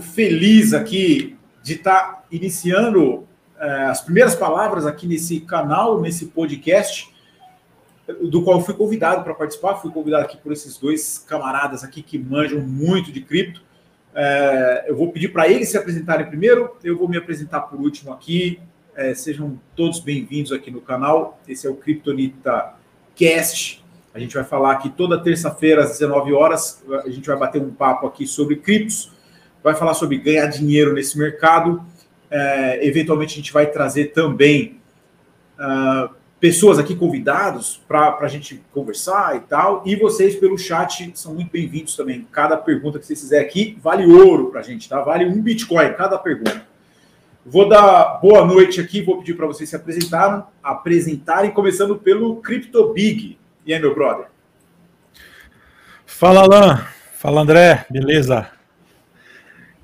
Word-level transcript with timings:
feliz 0.00 0.74
aqui 0.74 1.36
de 1.62 1.74
estar 1.74 2.00
tá 2.00 2.24
iniciando 2.30 3.26
é, 3.58 3.84
as 3.84 4.00
primeiras 4.00 4.34
palavras 4.34 4.86
aqui 4.86 5.06
nesse 5.06 5.40
canal, 5.40 6.00
nesse 6.00 6.26
podcast, 6.26 7.12
do 8.22 8.42
qual 8.42 8.60
fui 8.62 8.74
convidado 8.74 9.22
para 9.22 9.34
participar. 9.34 9.76
Fui 9.76 9.90
convidado 9.90 10.24
aqui 10.24 10.36
por 10.36 10.52
esses 10.52 10.76
dois 10.78 11.18
camaradas 11.18 11.84
aqui 11.84 12.02
que 12.02 12.18
manjam 12.18 12.60
muito 12.60 13.12
de 13.12 13.20
cripto. 13.20 13.62
É, 14.14 14.86
eu 14.88 14.96
vou 14.96 15.12
pedir 15.12 15.28
para 15.28 15.48
eles 15.48 15.70
se 15.70 15.76
apresentarem 15.76 16.26
primeiro, 16.26 16.76
eu 16.82 16.96
vou 16.96 17.08
me 17.08 17.16
apresentar 17.16 17.62
por 17.62 17.80
último 17.80 18.12
aqui. 18.12 18.60
É, 18.96 19.14
sejam 19.14 19.60
todos 19.76 20.00
bem-vindos 20.00 20.50
aqui 20.50 20.70
no 20.70 20.80
canal. 20.80 21.38
Esse 21.46 21.66
é 21.66 21.70
o 21.70 21.74
Kryptonita 21.74 22.74
Cast. 23.14 23.84
A 24.12 24.18
gente 24.18 24.34
vai 24.34 24.42
falar 24.42 24.72
aqui 24.72 24.88
toda 24.88 25.22
terça-feira 25.22 25.84
às 25.84 25.90
19 25.90 26.32
horas. 26.32 26.82
A 27.04 27.08
gente 27.08 27.26
vai 27.26 27.36
bater 27.36 27.62
um 27.62 27.70
papo 27.70 28.06
aqui 28.06 28.26
sobre 28.26 28.56
criptos, 28.56 29.12
vai 29.68 29.74
falar 29.74 29.94
sobre 29.94 30.16
ganhar 30.16 30.46
dinheiro 30.46 30.94
nesse 30.94 31.18
mercado. 31.18 31.82
É, 32.30 32.86
eventualmente 32.86 33.34
a 33.34 33.36
gente 33.36 33.52
vai 33.52 33.66
trazer 33.66 34.06
também 34.06 34.80
uh, 35.58 36.10
pessoas 36.40 36.78
aqui 36.78 36.94
convidados 36.94 37.80
para 37.86 38.16
a 38.20 38.28
gente 38.28 38.62
conversar 38.72 39.36
e 39.36 39.40
tal. 39.40 39.82
E 39.84 39.94
vocês 39.96 40.36
pelo 40.36 40.56
chat 40.56 41.12
são 41.14 41.34
muito 41.34 41.50
bem-vindos 41.50 41.96
também. 41.96 42.26
Cada 42.32 42.56
pergunta 42.56 42.98
que 42.98 43.06
vocês 43.06 43.20
fizerem 43.20 43.46
aqui 43.46 43.78
vale 43.82 44.06
ouro 44.06 44.50
para 44.50 44.60
a 44.60 44.62
gente, 44.62 44.88
tá? 44.88 45.02
Vale 45.02 45.26
um 45.26 45.40
Bitcoin 45.42 45.92
cada 45.94 46.16
pergunta. 46.18 46.66
Vou 47.44 47.68
dar 47.68 48.20
boa 48.20 48.44
noite 48.44 48.80
aqui, 48.80 49.02
vou 49.02 49.18
pedir 49.18 49.34
para 49.34 49.46
vocês 49.46 49.68
se 49.68 49.76
apresentarem, 49.76 50.42
apresentarem, 50.62 51.50
começando 51.50 51.96
pelo 51.96 52.36
Crypto 52.36 52.92
Big. 52.92 53.38
E 53.64 53.72
aí, 53.72 53.80
meu 53.80 53.94
brother? 53.94 54.26
Fala, 56.04 56.40
Alan. 56.40 56.86
Fala, 57.14 57.40
André. 57.40 57.86
Beleza? 57.90 58.57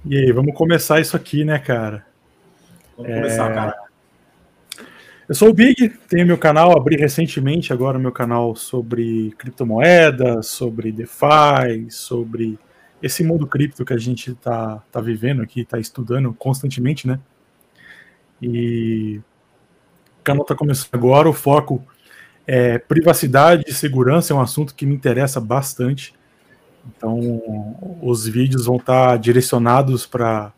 E 0.06 0.18
aí, 0.18 0.32
vamos 0.32 0.54
começar 0.54 1.00
isso 1.00 1.16
aqui, 1.16 1.44
né, 1.44 1.58
cara? 1.58 2.04
Vamos 2.94 3.10
é... 3.10 3.14
começar, 3.16 3.54
cara. 3.54 3.74
Eu 5.26 5.34
sou 5.34 5.48
o 5.48 5.54
Big, 5.54 5.88
tenho 6.06 6.26
meu 6.26 6.36
canal, 6.36 6.76
abri 6.76 6.96
recentemente 6.96 7.72
agora 7.72 7.98
meu 7.98 8.12
canal 8.12 8.54
sobre 8.54 9.32
criptomoedas, 9.38 10.48
sobre 10.48 10.92
DeFi, 10.92 11.90
sobre 11.90 12.58
esse 13.02 13.24
mundo 13.24 13.46
cripto 13.46 13.82
que 13.82 13.94
a 13.94 13.98
gente 13.98 14.32
está 14.32 14.82
tá 14.92 15.00
vivendo 15.00 15.40
aqui, 15.40 15.62
está 15.62 15.78
estudando 15.78 16.34
constantemente, 16.34 17.06
né? 17.06 17.18
E 18.42 19.22
o 20.20 20.22
canal 20.22 20.42
está 20.42 20.54
começando 20.54 20.90
agora, 20.92 21.30
o 21.30 21.32
foco 21.32 21.82
é, 22.46 22.76
privacidade 22.76 23.64
e 23.66 23.72
segurança 23.72 24.34
é 24.34 24.36
um 24.36 24.40
assunto 24.42 24.74
que 24.74 24.84
me 24.84 24.94
interessa 24.94 25.40
bastante. 25.40 26.14
Então, 26.86 27.76
os 28.02 28.26
vídeos 28.26 28.66
vão 28.66 28.76
estar 28.76 29.16
direcionados 29.18 30.06
para 30.06 30.52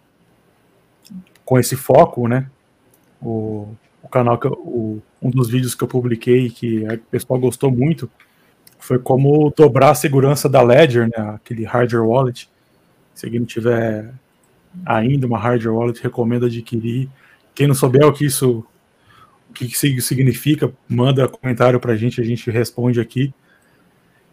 com 1.44 1.58
esse 1.58 1.76
foco, 1.76 2.26
né? 2.26 2.50
O, 3.22 3.68
o 4.02 4.08
canal 4.08 4.36
que 4.38 4.46
eu, 4.46 4.52
o, 4.52 5.02
um 5.22 5.30
dos 5.30 5.48
vídeos 5.48 5.74
que 5.74 5.84
eu 5.84 5.88
publiquei 5.88 6.50
que 6.50 6.84
o 6.84 6.98
pessoal 7.10 7.38
gostou 7.38 7.70
muito 7.70 8.10
foi 8.78 8.98
como 8.98 9.52
dobrar 9.56 9.90
a 9.90 9.94
segurança 9.94 10.48
da 10.48 10.62
Ledger, 10.62 11.08
né? 11.08 11.34
Aquele 11.34 11.64
hardware 11.64 12.04
wallet. 12.04 12.48
Se 13.14 13.26
alguém 13.26 13.40
não 13.40 13.46
tiver 13.46 14.12
ainda 14.84 15.26
uma 15.26 15.38
hardware 15.38 15.74
wallet, 15.74 16.02
recomendo 16.02 16.46
adquirir. 16.46 17.08
Quem 17.54 17.66
não 17.66 17.74
souber 17.74 18.04
o 18.04 18.12
que 18.12 18.26
isso 18.26 18.64
que 19.54 19.64
isso 19.64 20.02
significa, 20.02 20.70
manda 20.86 21.26
comentário 21.26 21.80
pra 21.80 21.96
gente, 21.96 22.20
a 22.20 22.24
gente 22.24 22.50
responde 22.50 23.00
aqui. 23.00 23.32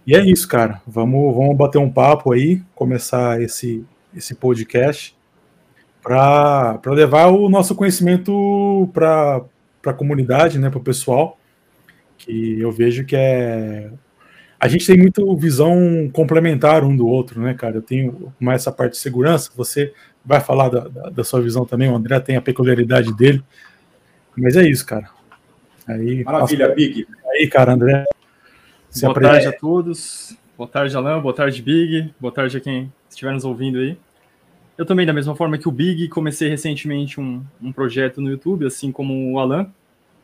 E 0.05 0.15
é 0.15 0.23
isso, 0.23 0.47
cara. 0.47 0.81
Vamos, 0.85 1.35
vamos 1.35 1.55
bater 1.55 1.77
um 1.77 1.89
papo 1.89 2.33
aí, 2.33 2.61
começar 2.75 3.41
esse, 3.41 3.85
esse 4.15 4.35
podcast 4.35 5.15
para 6.01 6.79
levar 6.87 7.27
o 7.27 7.47
nosso 7.49 7.73
conhecimento 7.73 8.89
para 8.93 9.41
a 9.85 9.93
comunidade, 9.93 10.59
né, 10.59 10.69
para 10.69 10.79
o 10.79 10.83
pessoal, 10.83 11.39
que 12.17 12.59
eu 12.59 12.71
vejo 12.71 13.05
que 13.05 13.15
é. 13.15 13.89
A 14.59 14.67
gente 14.67 14.85
tem 14.85 14.97
muito 14.97 15.35
visão 15.35 16.09
complementar 16.11 16.83
um 16.83 16.95
do 16.95 17.05
outro, 17.05 17.41
né, 17.41 17.53
cara? 17.53 17.75
Eu 17.77 17.81
tenho 17.81 18.33
mais 18.39 18.61
essa 18.61 18.71
parte 18.71 18.93
de 18.93 18.97
segurança, 18.97 19.51
você 19.55 19.93
vai 20.25 20.39
falar 20.39 20.69
da, 20.69 20.87
da, 20.87 21.09
da 21.09 21.23
sua 21.23 21.41
visão 21.41 21.65
também, 21.65 21.89
o 21.89 21.95
André 21.95 22.19
tem 22.19 22.37
a 22.37 22.41
peculiaridade 22.41 23.13
dele. 23.15 23.43
Mas 24.35 24.55
é 24.55 24.63
isso, 24.63 24.85
cara. 24.85 25.09
Aí, 25.87 26.23
Maravilha, 26.23 26.67
nossa, 26.67 26.75
Big. 26.75 27.05
Aí, 27.31 27.47
cara, 27.47 27.73
André. 27.73 28.05
Boa 29.01 29.19
tarde 29.19 29.47
a 29.47 29.51
todos. 29.51 30.37
Boa 30.55 30.69
tarde, 30.69 30.95
Alan. 30.95 31.19
Boa 31.19 31.33
tarde, 31.33 31.61
Big. 31.61 32.13
Boa 32.19 32.31
tarde 32.31 32.57
a 32.57 32.59
quem 32.59 32.93
estiver 33.09 33.33
nos 33.33 33.43
ouvindo 33.43 33.79
aí. 33.79 33.97
Eu 34.77 34.85
também, 34.85 35.05
da 35.05 35.13
mesma 35.13 35.35
forma 35.35 35.57
que 35.57 35.67
o 35.67 35.71
Big, 35.71 36.07
comecei 36.09 36.47
recentemente 36.47 37.19
um, 37.19 37.43
um 37.61 37.71
projeto 37.71 38.21
no 38.21 38.29
YouTube, 38.29 38.65
assim 38.65 38.91
como 38.91 39.31
o 39.31 39.39
Alan. 39.39 39.67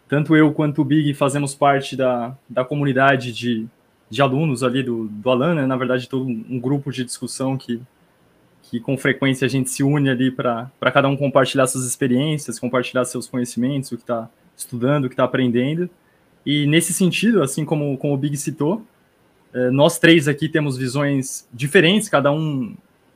Tanto 0.08 0.36
eu 0.36 0.52
quanto 0.54 0.82
o 0.82 0.86
Big 0.86 1.14
fazemos 1.14 1.56
parte 1.56 1.96
da, 1.96 2.36
da 2.48 2.64
comunidade 2.64 3.32
de, 3.32 3.68
de 4.10 4.22
alunos 4.22 4.64
ali 4.64 4.84
do, 4.84 5.08
do 5.08 5.30
Alan, 5.30 5.56
né? 5.56 5.66
Na 5.66 5.76
verdade, 5.76 6.08
todo 6.08 6.26
um 6.26 6.60
grupo 6.60 6.92
de 6.92 7.04
discussão 7.04 7.58
que, 7.58 7.82
que 8.64 8.80
com 8.80 8.98
frequência 8.98 9.46
a 9.46 9.50
gente 9.50 9.70
se 9.70 9.84
une 9.84 10.10
ali 10.10 10.30
para 10.30 10.72
cada 10.94 11.08
um 11.08 11.18
compartilhar 11.18 11.66
suas 11.68 11.86
experiências, 11.86 12.60
compartilhar 12.60 13.06
seus 13.06 13.28
conhecimentos, 13.28 13.92
o 13.92 13.98
que 13.98 14.04
está 14.04 14.30
estudando, 14.56 15.06
o 15.06 15.10
que 15.10 15.14
está 15.14 15.24
aprendendo. 15.24 15.90
E 16.46 16.66
nesse 16.66 16.94
sentido, 16.94 17.44
assim 17.44 17.66
como, 17.66 17.98
como 17.98 18.14
o 18.14 18.18
Big 18.18 18.36
citou, 18.38 18.86
é, 19.54 19.70
nós 19.70 20.00
três 20.00 20.28
aqui 20.28 20.48
temos 20.48 20.78
visões 20.78 21.48
diferentes, 21.54 22.08
cada 22.08 22.32
um 22.32 22.76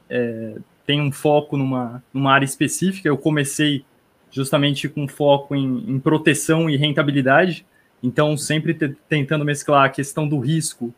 é, 0.09 0.55
tem 0.85 1.01
um 1.01 1.11
foco 1.11 1.57
numa, 1.57 2.03
numa 2.13 2.33
área 2.33 2.45
específica. 2.45 3.07
Eu 3.07 3.17
comecei 3.17 3.85
justamente 4.31 4.89
com 4.89 5.07
foco 5.07 5.55
em, 5.55 5.85
em 5.87 5.99
proteção 5.99 6.69
e 6.69 6.75
rentabilidade, 6.75 7.65
então 8.01 8.35
sempre 8.35 8.73
tentando 9.07 9.45
mesclar 9.45 9.85
a 9.85 9.89
questão 9.89 10.27
do 10.27 10.39
risco 10.39 10.93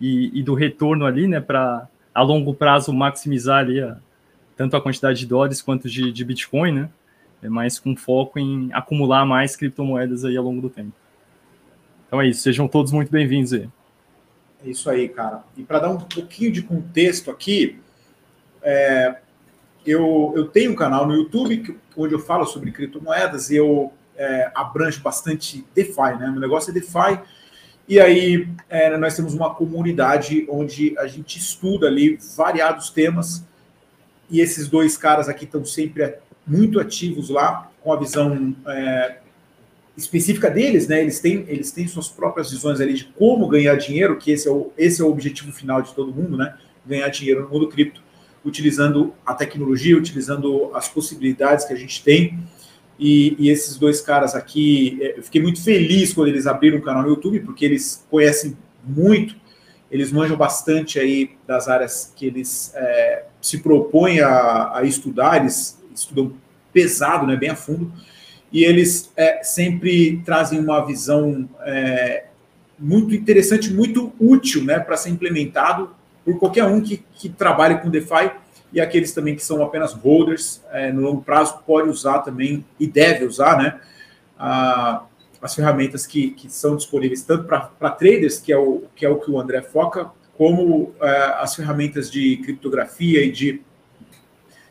e, 0.00 0.38
e 0.38 0.42
do 0.42 0.54
retorno 0.54 1.06
ali, 1.06 1.26
né, 1.26 1.40
para 1.40 1.88
a 2.12 2.22
longo 2.22 2.52
prazo 2.52 2.92
maximizar 2.92 3.60
ali 3.60 3.80
a, 3.80 3.96
tanto 4.56 4.76
a 4.76 4.80
quantidade 4.80 5.20
de 5.20 5.26
dólares 5.26 5.62
quanto 5.62 5.88
de, 5.88 6.12
de 6.12 6.24
Bitcoin, 6.24 6.72
né? 6.72 6.90
Mais 7.44 7.78
com 7.78 7.96
foco 7.96 8.38
em 8.38 8.68
acumular 8.74 9.24
mais 9.24 9.56
criptomoedas 9.56 10.22
aí 10.26 10.36
ao 10.36 10.44
longo 10.44 10.60
do 10.60 10.68
tempo. 10.68 10.92
Então 12.10 12.20
é 12.20 12.26
isso, 12.26 12.42
sejam 12.42 12.66
todos 12.66 12.90
muito 12.90 13.08
bem-vindos 13.08 13.52
aí. 13.52 13.68
É 14.66 14.68
isso 14.68 14.90
aí, 14.90 15.08
cara. 15.08 15.44
E 15.56 15.62
para 15.62 15.78
dar 15.78 15.90
um 15.90 15.96
pouquinho 15.96 16.50
de 16.50 16.60
contexto 16.60 17.30
aqui, 17.30 17.78
é, 18.60 19.14
eu, 19.86 20.32
eu 20.34 20.48
tenho 20.48 20.72
um 20.72 20.74
canal 20.74 21.06
no 21.06 21.14
YouTube 21.14 21.78
onde 21.96 22.12
eu 22.12 22.18
falo 22.18 22.44
sobre 22.46 22.72
criptomoedas 22.72 23.48
e 23.50 23.56
eu 23.58 23.92
é, 24.16 24.50
abranjo 24.56 25.00
bastante 25.00 25.64
DeFi, 25.72 26.18
né? 26.18 26.28
Meu 26.32 26.40
negócio 26.40 26.72
é 26.72 26.74
DeFi 26.74 27.20
e 27.88 28.00
aí 28.00 28.48
é, 28.68 28.96
nós 28.96 29.14
temos 29.14 29.32
uma 29.32 29.54
comunidade 29.54 30.44
onde 30.50 30.98
a 30.98 31.06
gente 31.06 31.38
estuda 31.38 31.86
ali 31.86 32.18
variados 32.36 32.90
temas. 32.90 33.44
E 34.28 34.40
esses 34.40 34.66
dois 34.66 34.96
caras 34.96 35.28
aqui 35.28 35.44
estão 35.44 35.64
sempre 35.64 36.16
muito 36.44 36.80
ativos 36.80 37.30
lá, 37.30 37.70
com 37.80 37.92
a 37.92 37.96
visão 37.96 38.56
é, 38.66 39.18
específica 40.00 40.50
deles, 40.50 40.88
né? 40.88 41.00
Eles 41.00 41.20
têm, 41.20 41.44
eles 41.48 41.70
têm 41.70 41.86
suas 41.86 42.08
próprias 42.08 42.50
visões 42.50 42.80
ali 42.80 42.94
de 42.94 43.04
como 43.04 43.46
ganhar 43.48 43.76
dinheiro, 43.76 44.16
que 44.16 44.30
esse 44.30 44.48
é 44.48 44.50
o, 44.50 44.72
esse 44.76 45.00
é 45.00 45.04
o 45.04 45.08
objetivo 45.08 45.52
final 45.52 45.82
de 45.82 45.94
todo 45.94 46.12
mundo, 46.12 46.36
né? 46.36 46.54
Ganhar 46.86 47.08
dinheiro 47.08 47.42
no 47.42 47.48
mundo 47.48 47.68
cripto, 47.68 48.02
utilizando 48.44 49.12
a 49.24 49.34
tecnologia, 49.34 49.96
utilizando 49.96 50.70
as 50.74 50.88
possibilidades 50.88 51.64
que 51.64 51.72
a 51.72 51.76
gente 51.76 52.02
tem. 52.02 52.38
E, 52.98 53.34
e, 53.38 53.50
esses 53.50 53.78
dois 53.78 54.00
caras 54.00 54.34
aqui, 54.34 54.98
é, 55.00 55.18
eu 55.18 55.22
fiquei 55.22 55.40
muito 55.40 55.62
feliz 55.62 56.12
quando 56.12 56.28
eles 56.28 56.46
abriram 56.46 56.78
um 56.78 56.82
canal 56.82 57.02
no 57.02 57.08
YouTube, 57.08 57.40
porque 57.40 57.64
eles 57.64 58.06
conhecem 58.10 58.56
muito, 58.84 59.34
eles 59.90 60.12
manjam 60.12 60.36
bastante 60.36 60.98
aí 60.98 61.30
das 61.46 61.66
áreas 61.66 62.12
que 62.14 62.26
eles 62.26 62.72
é, 62.74 63.24
se 63.40 63.58
propõem 63.58 64.20
a, 64.20 64.78
a, 64.78 64.84
estudar, 64.84 65.40
eles 65.40 65.82
estudam 65.94 66.34
pesado, 66.72 67.26
né, 67.26 67.36
bem 67.36 67.50
a 67.50 67.56
fundo, 67.56 67.90
e 68.52 68.64
eles 68.64 69.12
é, 69.16 69.42
sempre 69.42 70.20
trazem 70.24 70.58
uma 70.58 70.84
visão 70.84 71.48
é, 71.60 72.24
muito 72.78 73.14
interessante, 73.14 73.72
muito 73.72 74.12
útil 74.18 74.64
né, 74.64 74.78
para 74.78 74.96
ser 74.96 75.10
implementado 75.10 75.90
por 76.24 76.38
qualquer 76.38 76.64
um 76.64 76.80
que, 76.80 77.02
que 77.14 77.28
trabalhe 77.28 77.78
com 77.78 77.90
DeFi 77.90 78.30
e 78.72 78.80
aqueles 78.80 79.12
também 79.12 79.34
que 79.34 79.44
são 79.44 79.62
apenas 79.62 79.92
holders, 79.92 80.62
é, 80.70 80.92
no 80.92 81.00
longo 81.00 81.22
prazo, 81.22 81.60
pode 81.66 81.88
usar 81.88 82.20
também 82.20 82.64
e 82.78 82.86
deve 82.86 83.24
usar, 83.24 83.58
né? 83.58 83.80
A, 84.38 85.04
as 85.42 85.54
ferramentas 85.54 86.06
que, 86.06 86.30
que 86.30 86.50
são 86.50 86.76
disponíveis 86.76 87.22
tanto 87.22 87.44
para 87.44 87.90
traders, 87.90 88.38
que 88.38 88.52
é, 88.52 88.58
o, 88.58 88.84
que 88.94 89.04
é 89.04 89.08
o 89.08 89.18
que 89.18 89.30
o 89.30 89.40
André 89.40 89.62
foca, 89.62 90.10
como 90.36 90.94
é, 91.00 91.34
as 91.38 91.56
ferramentas 91.56 92.10
de 92.10 92.36
criptografia 92.38 93.24
e 93.24 93.32
de 93.32 93.60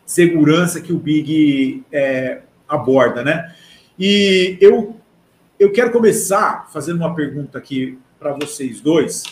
segurança 0.06 0.80
que 0.80 0.94
o 0.94 0.98
Big 0.98 1.84
é, 1.92 2.42
aborda, 2.68 3.24
né? 3.24 3.54
E 4.00 4.58
eu, 4.62 4.96
eu 5.60 5.74
quero 5.74 5.92
começar 5.92 6.70
fazendo 6.72 6.98
uma 6.98 7.14
pergunta 7.14 7.58
aqui 7.58 8.00
para 8.18 8.32
vocês 8.32 8.80
dois, 8.80 9.24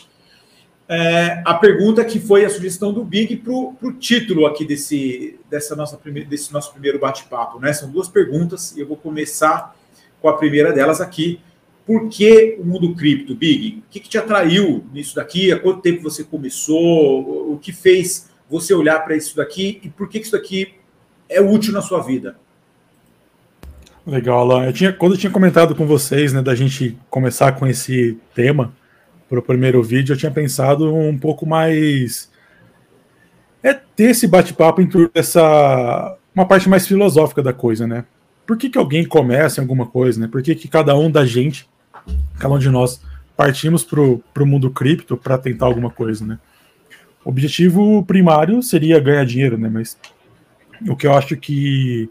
é, 0.89 1.41
a 1.45 1.53
pergunta 1.53 2.03
que 2.03 2.19
foi 2.19 2.43
a 2.43 2.49
sugestão 2.49 2.91
do 2.91 3.03
Big 3.03 3.37
para 3.37 3.53
o 3.53 3.93
título 3.97 4.45
aqui 4.45 4.65
desse, 4.65 5.39
dessa 5.49 5.73
nossa 5.75 5.97
desse 6.27 6.51
nosso 6.51 6.71
primeiro 6.73 6.99
bate-papo. 6.99 7.59
Né? 7.59 7.71
São 7.71 7.89
duas 7.89 8.09
perguntas 8.09 8.75
e 8.75 8.81
eu 8.81 8.87
vou 8.87 8.97
começar 8.97 9.73
com 10.21 10.27
a 10.27 10.33
primeira 10.33 10.73
delas 10.73 10.99
aqui. 10.99 11.39
Por 11.85 12.09
que 12.09 12.57
o 12.59 12.65
mundo 12.65 12.93
cripto, 12.93 13.33
Big? 13.33 13.79
O 13.79 13.83
que, 13.89 14.01
que 14.01 14.09
te 14.09 14.17
atraiu 14.17 14.85
nisso 14.91 15.15
daqui? 15.15 15.51
Há 15.51 15.59
quanto 15.59 15.81
tempo 15.81 16.03
você 16.03 16.25
começou? 16.25 17.53
O 17.53 17.57
que 17.57 17.71
fez 17.71 18.29
você 18.49 18.73
olhar 18.73 18.99
para 19.05 19.15
isso 19.15 19.35
daqui? 19.37 19.79
E 19.81 19.89
por 19.89 20.09
que, 20.09 20.19
que 20.19 20.25
isso 20.25 20.35
daqui 20.35 20.73
é 21.29 21.41
útil 21.41 21.71
na 21.71 21.81
sua 21.81 22.01
vida? 22.01 22.37
Legal, 24.07 24.39
Alan. 24.39 24.65
Eu 24.65 24.71
tinha, 24.71 24.93
quando 24.93 25.15
eu 25.15 25.17
tinha 25.17 25.29
comentado 25.29 25.75
com 25.75 25.85
vocês, 25.85 26.31
né, 26.31 26.41
da 26.41 26.55
gente 26.55 26.97
começar 27.09 27.51
com 27.51 27.67
esse 27.67 28.17
tema 28.33 28.71
para 29.27 29.37
o 29.37 29.41
primeiro 29.41 29.83
vídeo, 29.83 30.13
eu 30.13 30.17
tinha 30.17 30.31
pensado 30.31 30.95
um 30.95 31.17
pouco 31.17 31.45
mais. 31.45 32.31
É 33.61 33.73
ter 33.73 34.11
esse 34.11 34.25
bate-papo 34.25 34.81
em 34.81 34.87
torno 34.87 35.11
dessa. 35.13 36.17
uma 36.33 36.45
parte 36.45 36.69
mais 36.69 36.87
filosófica 36.87 37.43
da 37.43 37.51
coisa, 37.51 37.85
né? 37.85 38.05
Por 38.45 38.55
que, 38.55 38.69
que 38.69 38.77
alguém 38.77 39.05
começa 39.05 39.59
em 39.59 39.63
alguma 39.63 39.85
coisa, 39.85 40.21
né? 40.21 40.27
Por 40.31 40.41
que, 40.41 40.55
que 40.55 40.69
cada 40.69 40.95
um 40.95 41.11
da 41.11 41.25
gente, 41.25 41.67
cada 42.39 42.53
um 42.53 42.59
de 42.59 42.69
nós, 42.69 43.01
partimos 43.35 43.83
para 43.83 43.99
o 44.01 44.45
mundo 44.45 44.71
cripto 44.71 45.17
para 45.17 45.37
tentar 45.37 45.65
alguma 45.65 45.89
coisa, 45.89 46.25
né? 46.25 46.39
O 47.25 47.29
objetivo 47.29 48.05
primário 48.05 48.63
seria 48.63 49.01
ganhar 49.01 49.25
dinheiro, 49.25 49.57
né? 49.57 49.67
Mas 49.67 49.97
o 50.87 50.95
que 50.95 51.05
eu 51.05 51.13
acho 51.13 51.35
que 51.35 52.09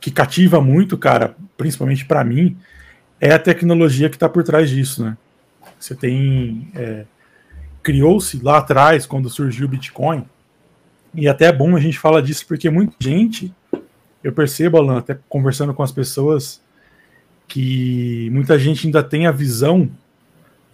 que 0.00 0.10
cativa 0.10 0.60
muito, 0.60 0.96
cara, 0.96 1.36
principalmente 1.56 2.04
para 2.04 2.22
mim, 2.24 2.56
é 3.20 3.32
a 3.32 3.38
tecnologia 3.38 4.08
que 4.08 4.16
está 4.16 4.28
por 4.28 4.42
trás 4.42 4.70
disso, 4.70 5.04
né? 5.04 5.16
Você 5.78 5.94
tem 5.94 6.68
é, 6.74 7.04
criou-se 7.82 8.42
lá 8.42 8.58
atrás 8.58 9.06
quando 9.06 9.30
surgiu 9.30 9.66
o 9.66 9.68
Bitcoin 9.68 10.24
e 11.14 11.28
até 11.28 11.46
é 11.46 11.52
bom 11.52 11.76
a 11.76 11.80
gente 11.80 11.98
falar 11.98 12.20
disso 12.20 12.44
porque 12.46 12.68
muita 12.68 12.94
gente, 12.98 13.54
eu 14.22 14.32
percebo, 14.32 14.76
Alan, 14.76 14.98
até 14.98 15.16
conversando 15.28 15.72
com 15.72 15.82
as 15.82 15.92
pessoas, 15.92 16.60
que 17.48 18.28
muita 18.32 18.58
gente 18.58 18.86
ainda 18.86 19.02
tem 19.02 19.26
a 19.26 19.30
visão 19.30 19.88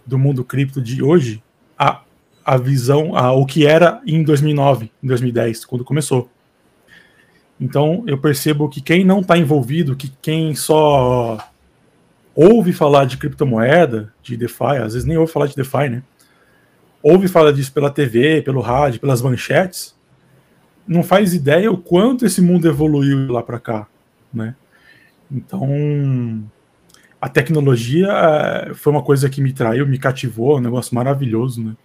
do 0.05 0.17
mundo 0.17 0.43
cripto 0.43 0.81
de 0.81 1.03
hoje, 1.03 1.41
a, 1.77 2.01
a 2.43 2.57
visão, 2.57 3.15
a, 3.15 3.31
o 3.31 3.45
que 3.45 3.65
era 3.65 4.01
em 4.05 4.23
2009, 4.23 4.91
em 5.01 5.07
2010, 5.07 5.65
quando 5.65 5.85
começou. 5.85 6.29
Então 7.63 8.03
eu 8.05 8.17
percebo 8.17 8.67
que 8.67 8.81
quem 8.81 9.05
não 9.05 9.21
está 9.21 9.37
envolvido, 9.37 9.95
que 9.95 10.11
quem 10.21 10.53
só 10.53 11.37
ouve 12.35 12.73
falar 12.73 13.05
de 13.05 13.15
criptomoeda, 13.15 14.13
de 14.21 14.35
DeFi, 14.35 14.77
às 14.83 14.93
vezes 14.93 15.05
nem 15.05 15.15
ouve 15.15 15.31
falar 15.31 15.47
de 15.47 15.55
DeFi, 15.55 15.87
né? 15.89 16.03
Ouve 17.01 17.29
falar 17.29 17.53
disso 17.53 17.71
pela 17.71 17.89
TV, 17.89 18.41
pelo 18.41 18.59
rádio, 18.59 18.99
pelas 18.99 19.21
manchetes, 19.21 19.95
não 20.85 21.03
faz 21.03 21.33
ideia 21.33 21.71
o 21.71 21.77
quanto 21.77 22.25
esse 22.25 22.41
mundo 22.41 22.67
evoluiu 22.67 23.31
lá 23.31 23.41
para 23.41 23.61
cá, 23.61 23.87
né? 24.33 24.55
Então, 25.31 26.43
a 27.21 27.29
tecnologia 27.29 28.09
eh, 28.09 28.73
foi 28.73 28.91
uma 28.91 29.01
coisa 29.01 29.29
que 29.29 29.41
me 29.41 29.53
traiu, 29.53 29.87
me 29.87 29.97
cativou, 29.97 30.57
um 30.57 30.61
negócio 30.61 30.93
maravilhoso, 30.93 31.63
né? 31.63 31.75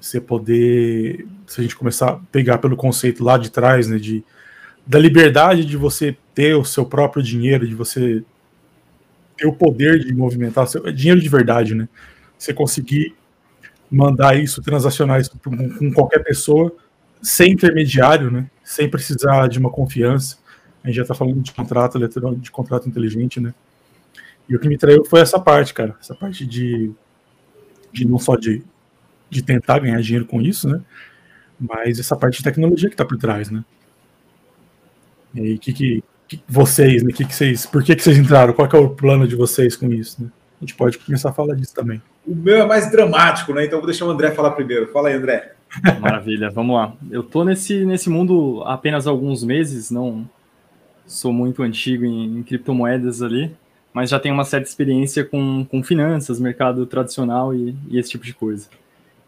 Você 0.00 0.20
poder, 0.20 1.28
se 1.46 1.60
a 1.60 1.62
gente 1.62 1.76
começar 1.76 2.10
a 2.10 2.16
pegar 2.32 2.58
pelo 2.58 2.76
conceito 2.76 3.22
lá 3.22 3.38
de 3.38 3.50
trás, 3.50 3.86
né, 3.86 3.98
de 3.98 4.24
da 4.86 4.98
liberdade 4.98 5.64
de 5.64 5.76
você 5.76 6.16
ter 6.34 6.54
o 6.54 6.64
seu 6.64 6.84
próprio 6.84 7.22
dinheiro, 7.22 7.66
de 7.66 7.74
você 7.74 8.24
ter 9.36 9.46
o 9.46 9.52
poder 9.52 10.00
de 10.00 10.12
movimentar 10.14 10.66
seu 10.66 10.86
é 10.86 10.92
dinheiro 10.92 11.20
de 11.20 11.28
verdade, 11.28 11.74
né? 11.74 11.88
Você 12.38 12.52
conseguir 12.52 13.14
mandar 13.90 14.38
isso, 14.38 14.62
transacionar 14.62 15.20
isso 15.20 15.32
com 15.42 15.92
qualquer 15.92 16.22
pessoa 16.22 16.74
sem 17.22 17.52
intermediário, 17.52 18.30
né? 18.30 18.50
Sem 18.62 18.88
precisar 18.88 19.48
de 19.48 19.58
uma 19.58 19.70
confiança. 19.70 20.38
A 20.82 20.86
gente 20.88 20.96
já 20.96 21.02
está 21.02 21.14
falando 21.14 21.40
de 21.40 21.52
contrato 21.52 21.98
eletrônico, 21.98 22.40
de 22.40 22.50
contrato 22.50 22.88
inteligente, 22.88 23.40
né? 23.40 23.54
E 24.48 24.56
o 24.56 24.58
que 24.58 24.68
me 24.68 24.76
traiu 24.76 25.04
foi 25.04 25.20
essa 25.20 25.38
parte, 25.38 25.72
cara, 25.72 25.96
essa 26.00 26.14
parte 26.14 26.46
de, 26.46 26.90
de 27.92 28.06
não 28.06 28.18
só 28.18 28.36
de, 28.36 28.62
de 29.28 29.42
tentar 29.42 29.78
ganhar 29.78 30.00
dinheiro 30.00 30.26
com 30.26 30.40
isso, 30.40 30.68
né? 30.68 30.80
Mas 31.58 31.98
essa 31.98 32.16
parte 32.16 32.38
de 32.38 32.44
tecnologia 32.44 32.88
que 32.88 32.94
está 32.94 33.04
por 33.04 33.18
trás, 33.18 33.50
né? 33.50 33.64
E 35.34 35.58
que, 35.58 35.72
que, 35.72 36.04
que 36.28 36.42
vocês, 36.48 37.02
né? 37.02 37.12
Que, 37.12 37.24
que 37.24 37.34
vocês, 37.34 37.66
por 37.66 37.82
que, 37.82 37.94
que 37.94 38.02
vocês 38.02 38.18
entraram? 38.18 38.52
Qual 38.52 38.68
é 38.72 38.76
o 38.76 38.90
plano 38.90 39.26
de 39.26 39.36
vocês 39.36 39.76
com 39.76 39.92
isso? 39.92 40.22
Né? 40.22 40.28
A 40.60 40.64
gente 40.64 40.74
pode 40.74 40.98
começar 40.98 41.30
a 41.30 41.32
falar 41.32 41.54
disso 41.54 41.74
também. 41.74 42.02
O 42.26 42.34
meu 42.34 42.56
é 42.56 42.66
mais 42.66 42.90
dramático, 42.90 43.52
né? 43.52 43.64
Então 43.64 43.78
vou 43.78 43.86
deixar 43.86 44.04
o 44.04 44.10
André 44.10 44.30
falar 44.32 44.50
primeiro. 44.52 44.88
Fala 44.92 45.08
aí, 45.08 45.14
André. 45.14 45.54
Maravilha, 46.00 46.50
vamos 46.50 46.76
lá. 46.76 46.92
Eu 47.10 47.22
tô 47.22 47.44
nesse, 47.44 47.84
nesse 47.84 48.10
mundo 48.10 48.62
há 48.64 48.74
apenas 48.74 49.06
alguns 49.06 49.42
meses, 49.42 49.90
não 49.90 50.28
sou 51.06 51.32
muito 51.32 51.62
antigo 51.62 52.04
em, 52.04 52.38
em 52.38 52.42
criptomoedas 52.42 53.22
ali, 53.22 53.52
mas 53.92 54.10
já 54.10 54.20
tenho 54.20 54.34
uma 54.34 54.44
certa 54.44 54.68
experiência 54.68 55.24
com, 55.24 55.64
com 55.64 55.82
finanças, 55.82 56.38
mercado 56.38 56.86
tradicional 56.86 57.54
e, 57.54 57.76
e, 57.88 57.98
esse 57.98 58.10
tipo 58.10 58.24
de 58.24 58.34
coisa. 58.34 58.68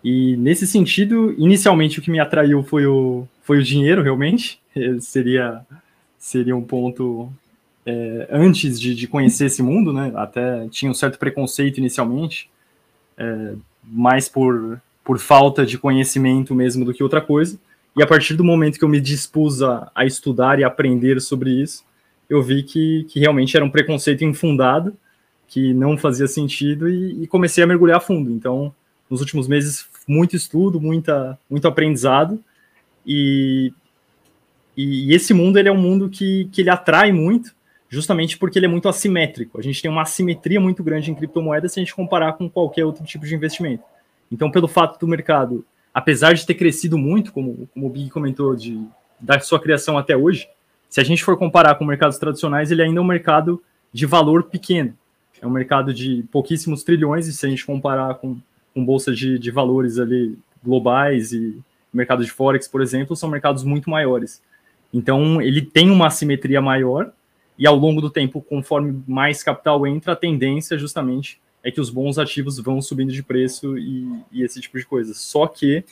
E 0.05 0.37
nesse 0.37 0.67
sentido, 0.67 1.35
inicialmente 1.39 1.99
o 1.99 2.03
que 2.03 2.11
me 2.11 2.21
atraiu 2.21 2.63
foi 2.63 2.87
o, 2.87 3.27
foi 3.43 3.59
o 3.59 3.63
dinheiro, 3.63 4.03
realmente. 4.03 4.61
seria 5.01 5.61
seria 6.23 6.57
um 6.57 6.63
ponto 6.63 7.33
é, 7.85 8.29
antes 8.31 8.81
de, 8.81 8.95
de, 8.95 9.09
conhecer 9.09 9.47
esse 9.47 9.61
mundo, 9.61 9.93
né? 9.93 10.13
Até 10.15 10.69
tinha 10.69 10.89
um 10.89 10.95
certo 10.95 11.19
preconceito 11.19 11.79
inicialmente, 11.79 12.49
é, 13.19 13.55
mais 13.83 14.29
por, 14.29 14.81
por 15.03 15.19
falta 15.19 15.67
de 15.67 15.77
conhecimento 15.77 16.55
mesmo 16.55 16.85
do 16.85 16.95
que 16.95 17.03
outra 17.03 17.21
coisa. 17.21 17.59
E 17.97 18.03
a 18.05 18.07
partir 18.07 18.35
do 18.35 18.45
momento 18.45 18.79
que 18.79 18.85
eu 18.85 18.89
me 18.89 19.01
dispus 19.01 19.63
a, 19.63 19.91
a 19.93 20.07
estudar 20.07 20.61
e 20.61 20.65
aprender 20.65 21.21
sobre 21.21 21.51
isso, 21.61 21.85
eu 22.31 22.41
vi 22.41 22.63
que, 22.63 23.05
que 23.09 23.19
realmente 23.19 23.57
era 23.57 23.67
um 23.67 23.71
preconceito 23.71 24.25
infundado, 24.25 24.97
que 25.49 25.75
não 25.75 25.99
fazia 25.99 26.29
sentido, 26.29 26.89
e, 26.89 27.25
e 27.25 27.27
comecei 27.27 27.65
a 27.65 27.67
mergulhar 27.67 28.01
fundo. 28.01 28.31
Então, 28.31 28.73
nos 29.11 29.21
últimos 29.21 29.49
meses, 29.49 29.87
muito 30.07 30.37
estudo, 30.37 30.81
muita, 30.81 31.37
muito 31.51 31.67
aprendizado, 31.67 32.39
e 33.05 33.73
e, 34.77 35.11
e, 35.11 35.15
esse 35.15 35.35
mundo 35.35 35.59
ele 35.59 35.69
é 35.69 35.73
um 35.73 35.81
mundo 35.81 36.09
que, 36.09 36.49
que 36.53 36.63
ele 36.63 36.71
atrai 36.71 37.13
muito, 37.13 37.55
justamente 37.89 38.39
porque 38.39 38.59
ele 38.59 38.67
é 38.67 38.69
muito 38.69 38.89
assimétrico. 38.89 39.59
A 39.59 39.63
gente 39.63 39.83
tem 39.83 39.91
uma 39.91 40.03
assimetria 40.03 40.61
muito 40.61 40.83
grande 40.83 41.11
em 41.11 41.15
criptomoedas 41.15 41.73
se 41.73 41.81
a 41.81 41.83
gente 41.83 41.95
comparar 41.95 42.33
com 42.35 42.49
qualquer 42.49 42.85
outro 42.85 43.05
tipo 43.05 43.27
de 43.27 43.35
investimento. 43.35 43.85
Então, 44.31 44.51
pelo 44.51 44.67
fato 44.67 44.99
do 44.99 45.07
mercado, 45.07 45.65
apesar 45.93 46.33
de 46.33 46.47
ter 46.47 46.55
crescido 46.55 46.97
muito, 46.97 47.33
como, 47.33 47.69
como 47.75 47.87
o 47.87 47.91
Big 47.91 48.09
comentou, 48.09 48.57
de, 48.57 48.81
da 49.21 49.39
sua 49.41 49.61
criação 49.61 49.99
até 49.99 50.17
hoje, 50.17 50.49
se 50.89 51.01
a 51.01 51.05
gente 51.05 51.23
for 51.23 51.37
comparar 51.37 51.75
com 51.75 51.85
mercados 51.85 52.19
tradicionais, 52.19 52.71
ele 52.71 52.83
ainda 52.83 52.99
é 52.99 53.03
um 53.03 53.07
mercado 53.07 53.63
de 53.93 54.07
valor 54.07 54.45
pequeno. 54.45 54.95
É 55.41 55.47
um 55.47 55.51
mercado 55.51 55.93
de 55.93 56.25
pouquíssimos 56.31 56.83
trilhões, 56.83 57.27
e 57.27 57.33
se 57.33 57.45
a 57.45 57.49
gente 57.49 57.67
comparar 57.67 58.15
com, 58.15 58.39
com 58.73 58.85
bolsa 58.85 59.13
de, 59.13 59.39
de 59.39 59.51
valores 59.51 59.99
ali 59.99 60.39
globais 60.63 61.33
e 61.33 61.59
mercado 61.93 62.25
de 62.25 62.31
Forex, 62.31 62.67
por 62.67 62.81
exemplo, 62.81 63.15
são 63.15 63.29
mercados 63.29 63.65
muito 63.65 63.91
maiores. 63.91 64.41
Então, 64.93 65.41
ele 65.41 65.63
tem 65.63 65.91
uma 65.91 66.07
assimetria 66.09 66.61
maior, 66.61 67.11
e 67.59 67.67
ao 67.67 67.77
longo 67.77 68.01
do 68.01 68.11
tempo, 68.11 68.41
conforme 68.41 69.03
mais 69.07 69.43
capital 69.43 69.87
entra, 69.87 70.13
a 70.13 70.17
tendência 70.17 70.77
justamente 70.77 71.41
é 71.63 71.71
que 71.71 71.81
os 71.81 71.91
bons 71.91 72.19
ativos 72.19 72.59
vão 72.59 72.83
subindo 72.83 73.13
de 73.13 73.23
preço 73.23 73.79
e, 73.79 74.21
e 74.33 74.43
esse 74.43 74.61
tipo 74.61 74.79
de 74.79 74.85
coisa. 74.85 75.15
Só 75.15 75.47
que, 75.47 75.85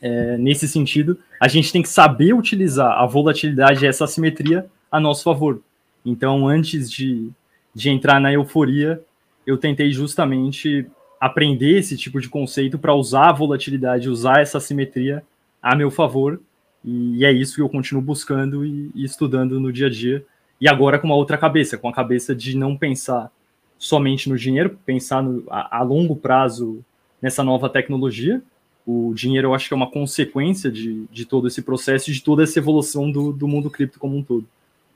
é, 0.00 0.38
nesse 0.38 0.68
sentido, 0.68 1.18
a 1.40 1.48
gente 1.48 1.72
tem 1.72 1.82
que 1.82 1.88
saber 1.88 2.32
utilizar 2.32 2.92
a 2.92 3.06
volatilidade 3.06 3.84
e 3.84 3.88
essa 3.88 4.04
assimetria 4.04 4.66
a 4.90 5.00
nosso 5.00 5.24
favor. 5.24 5.60
Então, 6.04 6.46
antes 6.46 6.90
de, 6.90 7.30
de 7.74 7.90
entrar 7.90 8.20
na 8.20 8.32
euforia, 8.32 9.02
eu 9.46 9.58
tentei 9.58 9.90
justamente 9.90 10.86
aprender 11.20 11.78
esse 11.78 11.96
tipo 11.96 12.20
de 12.20 12.28
conceito 12.28 12.78
para 12.78 12.94
usar 12.94 13.30
a 13.30 13.32
volatilidade, 13.32 14.08
usar 14.08 14.40
essa 14.40 14.58
assimetria 14.58 15.24
a 15.62 15.74
meu 15.74 15.90
favor 15.90 16.40
e 16.84 17.24
é 17.24 17.32
isso 17.32 17.54
que 17.54 17.62
eu 17.62 17.68
continuo 17.68 18.02
buscando 18.02 18.64
e, 18.64 18.90
e 18.94 19.04
estudando 19.04 19.58
no 19.58 19.72
dia 19.72 19.86
a 19.86 19.90
dia. 19.90 20.24
E 20.60 20.68
agora 20.68 20.98
com 20.98 21.06
uma 21.06 21.16
outra 21.16 21.38
cabeça, 21.38 21.78
com 21.78 21.88
a 21.88 21.92
cabeça 21.92 22.34
de 22.34 22.56
não 22.56 22.76
pensar 22.76 23.30
somente 23.78 24.28
no 24.28 24.36
dinheiro, 24.36 24.78
pensar 24.84 25.22
no, 25.22 25.44
a, 25.48 25.78
a, 25.78 25.82
longo 25.82 26.14
prazo 26.14 26.84
nessa 27.22 27.42
nova 27.42 27.70
tecnologia. 27.70 28.42
O 28.86 29.14
dinheiro 29.14 29.48
eu 29.48 29.54
acho 29.54 29.66
que 29.66 29.74
é 29.74 29.76
uma 29.76 29.90
consequência 29.90 30.70
de, 30.70 31.06
de 31.06 31.24
todo 31.24 31.48
esse 31.48 31.62
processo, 31.62 32.12
de 32.12 32.22
toda 32.22 32.42
essa 32.42 32.58
evolução 32.58 33.10
do, 33.10 33.32
do 33.32 33.48
mundo 33.48 33.70
cripto 33.70 33.98
como 33.98 34.16
um 34.16 34.22
todo. 34.22 34.46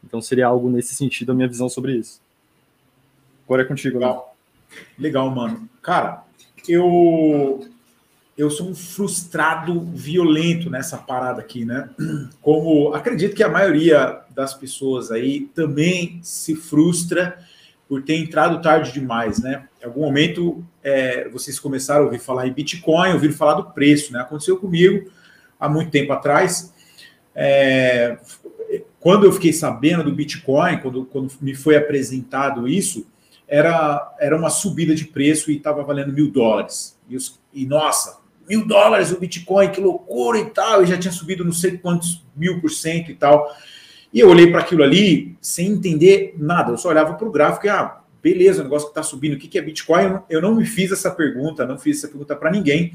Então 0.05 0.21
seria 0.21 0.47
algo 0.47 0.69
nesse 0.69 0.95
sentido 0.95 1.33
a 1.33 1.35
minha 1.35 1.49
visão 1.49 1.71
sobre 1.71 1.97
isso. 1.97 2.21
Agora 3.47 3.63
é 3.63 3.65
contigo, 3.65 3.99
Legal, 3.99 4.37
Legal 4.99 5.31
mano. 5.31 5.69
Cara, 5.81 6.23
eu 6.69 7.67
eu 8.39 8.49
sou 8.49 8.69
um 8.69 8.75
frustrado 8.75 9.81
violento 9.93 10.71
nessa 10.71 10.97
parada 10.97 11.41
aqui, 11.41 11.65
né? 11.65 11.91
Como 12.41 12.95
acredito 12.95 13.35
que 13.35 13.43
a 13.43 13.49
maioria 13.49 14.21
das 14.31 14.55
pessoas 14.55 15.11
aí 15.11 15.51
também 15.53 16.21
se 16.23 16.55
frustra 16.55 17.37
por 17.89 18.01
ter 18.05 18.15
entrado 18.15 18.63
tarde 18.63 18.93
demais, 18.93 19.41
né? 19.41 19.67
Em 19.83 19.87
algum 19.87 20.03
momento 20.03 20.65
é, 20.85 21.29
vocês 21.31 21.59
começaram 21.59 22.03
a 22.03 22.05
ouvir 22.05 22.21
falar 22.21 22.47
em 22.47 22.53
Bitcoin, 22.53 23.13
ouviram 23.13 23.35
falar 23.35 23.55
do 23.55 23.73
preço, 23.73 24.13
né? 24.13 24.21
Aconteceu 24.21 24.57
comigo 24.57 25.11
há 25.59 25.69
muito 25.69 25.91
tempo 25.91 26.13
atrás. 26.13 26.73
É, 27.35 28.19
quando 29.01 29.25
eu 29.25 29.33
fiquei 29.33 29.53
sabendo 29.53 30.05
do 30.05 30.15
Bitcoin, 30.15 30.79
quando, 30.79 31.05
quando 31.07 31.33
me 31.41 31.57
foi 31.57 31.77
apresentado 31.77 32.69
isso, 32.69 33.05
era, 33.49 34.15
era 34.21 34.37
uma 34.37 34.51
subida 34.51 34.95
de 34.95 35.07
preço 35.07 35.51
e 35.51 35.57
estava 35.57 35.83
valendo 35.83 36.13
mil 36.13 36.31
dólares. 36.31 36.97
E, 37.09 37.17
os, 37.17 37.41
e, 37.53 37.67
nossa, 37.67 38.19
mil 38.49 38.67
dólares 38.67 39.13
o 39.13 39.19
Bitcoin, 39.19 39.71
que 39.71 39.81
loucura 39.81 40.39
e 40.39 40.47
tal. 40.47 40.83
E 40.83 40.87
já 40.87 40.97
tinha 40.97 41.13
subido 41.13 41.45
não 41.45 41.53
sei 41.53 41.77
quantos 41.79 42.25
mil 42.35 42.61
por 42.61 42.71
cento 42.71 43.11
e 43.11 43.15
tal. 43.15 43.55
E 44.13 44.21
eu 44.21 44.29
olhei 44.29 44.51
para 44.51 44.61
aquilo 44.61 44.83
ali 44.83 45.37
sem 45.41 45.69
entender 45.69 46.35
nada. 46.39 46.73
Eu 46.73 46.79
só 46.79 46.89
olhava 46.89 47.15
para 47.15 47.29
o 47.29 47.31
gráfico 47.31 47.67
e, 47.67 47.69
ah, 47.69 47.99
beleza, 48.23 48.61
o 48.61 48.65
negócio 48.65 48.89
que 48.89 48.93
está 48.93 49.03
subindo, 49.03 49.35
o 49.35 49.39
que, 49.39 49.49
que 49.49 49.59
é 49.59 49.63
Bitcoin? 49.63 50.21
Eu 50.31 50.41
não 50.41 50.55
me 50.55 50.65
fiz 50.65 50.91
essa 50.91 51.11
pergunta, 51.11 51.67
não 51.67 51.79
fiz 51.79 51.99
essa 51.99 52.09
pergunta 52.09 52.35
para 52.35 52.51
ninguém. 52.51 52.93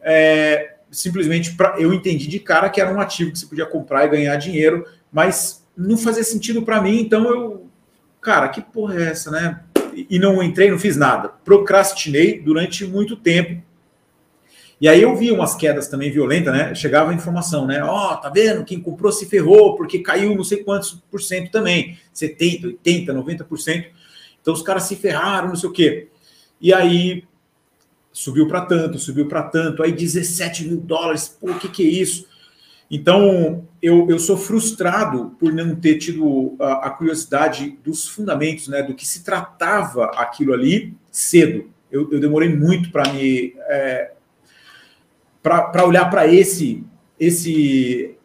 É, 0.00 0.74
simplesmente 0.90 1.54
pra, 1.54 1.76
eu 1.78 1.92
entendi 1.92 2.26
de 2.26 2.38
cara 2.38 2.68
que 2.68 2.80
era 2.80 2.92
um 2.92 3.00
ativo 3.00 3.32
que 3.32 3.38
você 3.38 3.46
podia 3.46 3.64
comprar 3.64 4.04
e 4.04 4.10
ganhar 4.10 4.36
dinheiro, 4.36 4.84
mas 5.10 5.66
não 5.76 5.96
fazia 5.96 6.22
sentido 6.22 6.62
para 6.62 6.82
mim, 6.82 7.00
então 7.00 7.24
eu, 7.30 7.66
cara, 8.20 8.48
que 8.48 8.60
porra 8.60 8.96
é 8.96 9.10
essa, 9.10 9.30
né? 9.30 9.62
E 9.94 10.18
não 10.18 10.42
entrei, 10.42 10.70
não 10.70 10.78
fiz 10.78 10.96
nada. 10.96 11.30
Procrastinei 11.44 12.40
durante 12.40 12.86
muito 12.86 13.14
tempo. 13.14 13.62
E 14.82 14.88
aí 14.88 15.00
eu 15.00 15.14
vi 15.14 15.30
umas 15.30 15.54
quedas 15.54 15.86
também 15.86 16.10
violentas, 16.10 16.52
né? 16.52 16.74
Chegava 16.74 17.12
a 17.12 17.14
informação, 17.14 17.68
né? 17.68 17.84
Ó, 17.84 18.14
oh, 18.14 18.16
tá 18.16 18.28
vendo? 18.28 18.64
Quem 18.64 18.80
comprou 18.80 19.12
se 19.12 19.26
ferrou 19.26 19.76
porque 19.76 20.00
caiu 20.00 20.34
não 20.34 20.42
sei 20.42 20.64
quantos 20.64 21.00
por 21.08 21.22
cento 21.22 21.52
também. 21.52 21.96
70, 22.12 22.66
80, 22.66 23.14
90%. 23.14 23.86
Então 24.40 24.52
os 24.52 24.60
caras 24.60 24.82
se 24.82 24.96
ferraram, 24.96 25.50
não 25.50 25.54
sei 25.54 25.68
o 25.68 25.72
quê. 25.72 26.08
E 26.60 26.74
aí 26.74 27.22
subiu 28.12 28.48
para 28.48 28.62
tanto, 28.62 28.98
subiu 28.98 29.28
para 29.28 29.44
tanto, 29.44 29.84
aí 29.84 29.92
17 29.92 30.66
mil 30.66 30.80
dólares, 30.80 31.28
pô, 31.28 31.52
o 31.52 31.58
que, 31.60 31.68
que 31.68 31.86
é 31.86 31.88
isso? 31.88 32.26
Então, 32.90 33.64
eu, 33.80 34.10
eu 34.10 34.18
sou 34.18 34.36
frustrado 34.36 35.36
por 35.38 35.52
não 35.52 35.76
ter 35.76 35.96
tido 35.98 36.56
a, 36.58 36.88
a, 36.88 36.90
curiosidade 36.90 37.78
dos 37.84 38.08
fundamentos, 38.08 38.66
né, 38.66 38.82
do 38.82 38.94
que 38.94 39.06
se 39.06 39.22
tratava 39.22 40.06
aquilo 40.06 40.52
ali 40.52 40.92
cedo. 41.08 41.70
Eu, 41.88 42.12
eu 42.12 42.18
demorei 42.18 42.48
muito 42.48 42.90
para 42.90 43.12
me. 43.12 43.54
É, 43.68 44.10
para 45.42 45.84
olhar 45.84 46.08
para 46.08 46.26
esse. 46.26 46.84
esse 47.18 48.16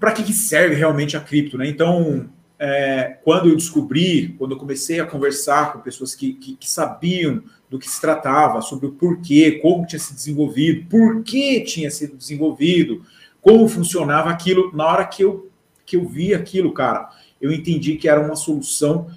para 0.00 0.12
que, 0.12 0.22
que 0.22 0.32
serve 0.32 0.74
realmente 0.74 1.16
a 1.16 1.20
cripto, 1.20 1.56
né? 1.56 1.66
Então, 1.66 2.28
é, 2.58 3.18
quando 3.24 3.48
eu 3.48 3.56
descobri, 3.56 4.34
quando 4.38 4.52
eu 4.52 4.58
comecei 4.58 5.00
a 5.00 5.06
conversar 5.06 5.72
com 5.72 5.80
pessoas 5.80 6.14
que, 6.14 6.34
que, 6.34 6.56
que, 6.56 6.68
sabiam 6.68 7.42
do 7.68 7.78
que 7.78 7.88
se 7.88 8.00
tratava, 8.00 8.60
sobre 8.60 8.86
o 8.86 8.92
porquê, 8.92 9.58
como 9.62 9.86
tinha 9.86 9.98
se 9.98 10.14
desenvolvido, 10.14 10.86
por 10.88 11.22
que 11.22 11.60
tinha 11.62 11.90
sido 11.90 12.16
desenvolvido, 12.16 13.02
como 13.40 13.68
funcionava 13.68 14.30
aquilo, 14.30 14.74
na 14.74 14.86
hora 14.86 15.04
que 15.04 15.22
eu, 15.22 15.50
que 15.84 15.96
eu 15.96 16.06
vi 16.06 16.34
aquilo, 16.34 16.72
cara, 16.72 17.10
eu 17.40 17.52
entendi 17.52 17.96
que 17.96 18.08
era 18.08 18.20
uma 18.20 18.36
solução 18.36 19.08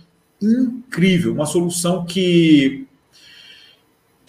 incrível, 0.42 1.34
uma 1.34 1.46
solução 1.46 2.06
que 2.06 2.88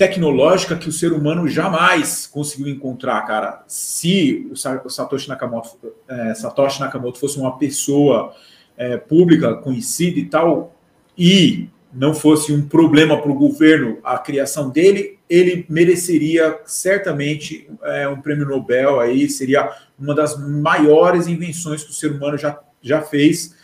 tecnológica 0.01 0.77
que 0.77 0.89
o 0.89 0.93
ser 0.93 1.13
humano 1.13 1.47
jamais 1.47 2.27
conseguiu 2.27 2.69
encontrar, 2.69 3.21
cara. 3.27 3.63
Se 3.67 4.51
o 4.51 4.57
Satoshi 4.89 5.29
Nakamoto, 5.29 5.77
é, 6.09 6.33
Satoshi 6.33 6.81
Nakamoto 6.81 7.21
fosse 7.21 7.39
uma 7.39 7.59
pessoa 7.59 8.35
é, 8.79 8.97
pública, 8.97 9.57
conhecida 9.57 10.19
e 10.19 10.25
tal, 10.25 10.75
e 11.19 11.69
não 11.93 12.15
fosse 12.15 12.51
um 12.51 12.67
problema 12.67 13.21
para 13.21 13.31
o 13.31 13.35
governo 13.35 13.99
a 14.03 14.17
criação 14.17 14.71
dele, 14.71 15.19
ele 15.29 15.67
mereceria 15.69 16.59
certamente 16.65 17.69
é, 17.83 18.09
um 18.09 18.23
prêmio 18.23 18.49
Nobel 18.49 19.01
aí, 19.01 19.29
seria 19.29 19.71
uma 19.99 20.15
das 20.15 20.35
maiores 20.41 21.27
invenções 21.27 21.85
que 21.85 21.91
o 21.91 21.95
ser 21.95 22.13
humano 22.13 22.39
já, 22.39 22.59
já 22.81 23.03
fez. 23.03 23.55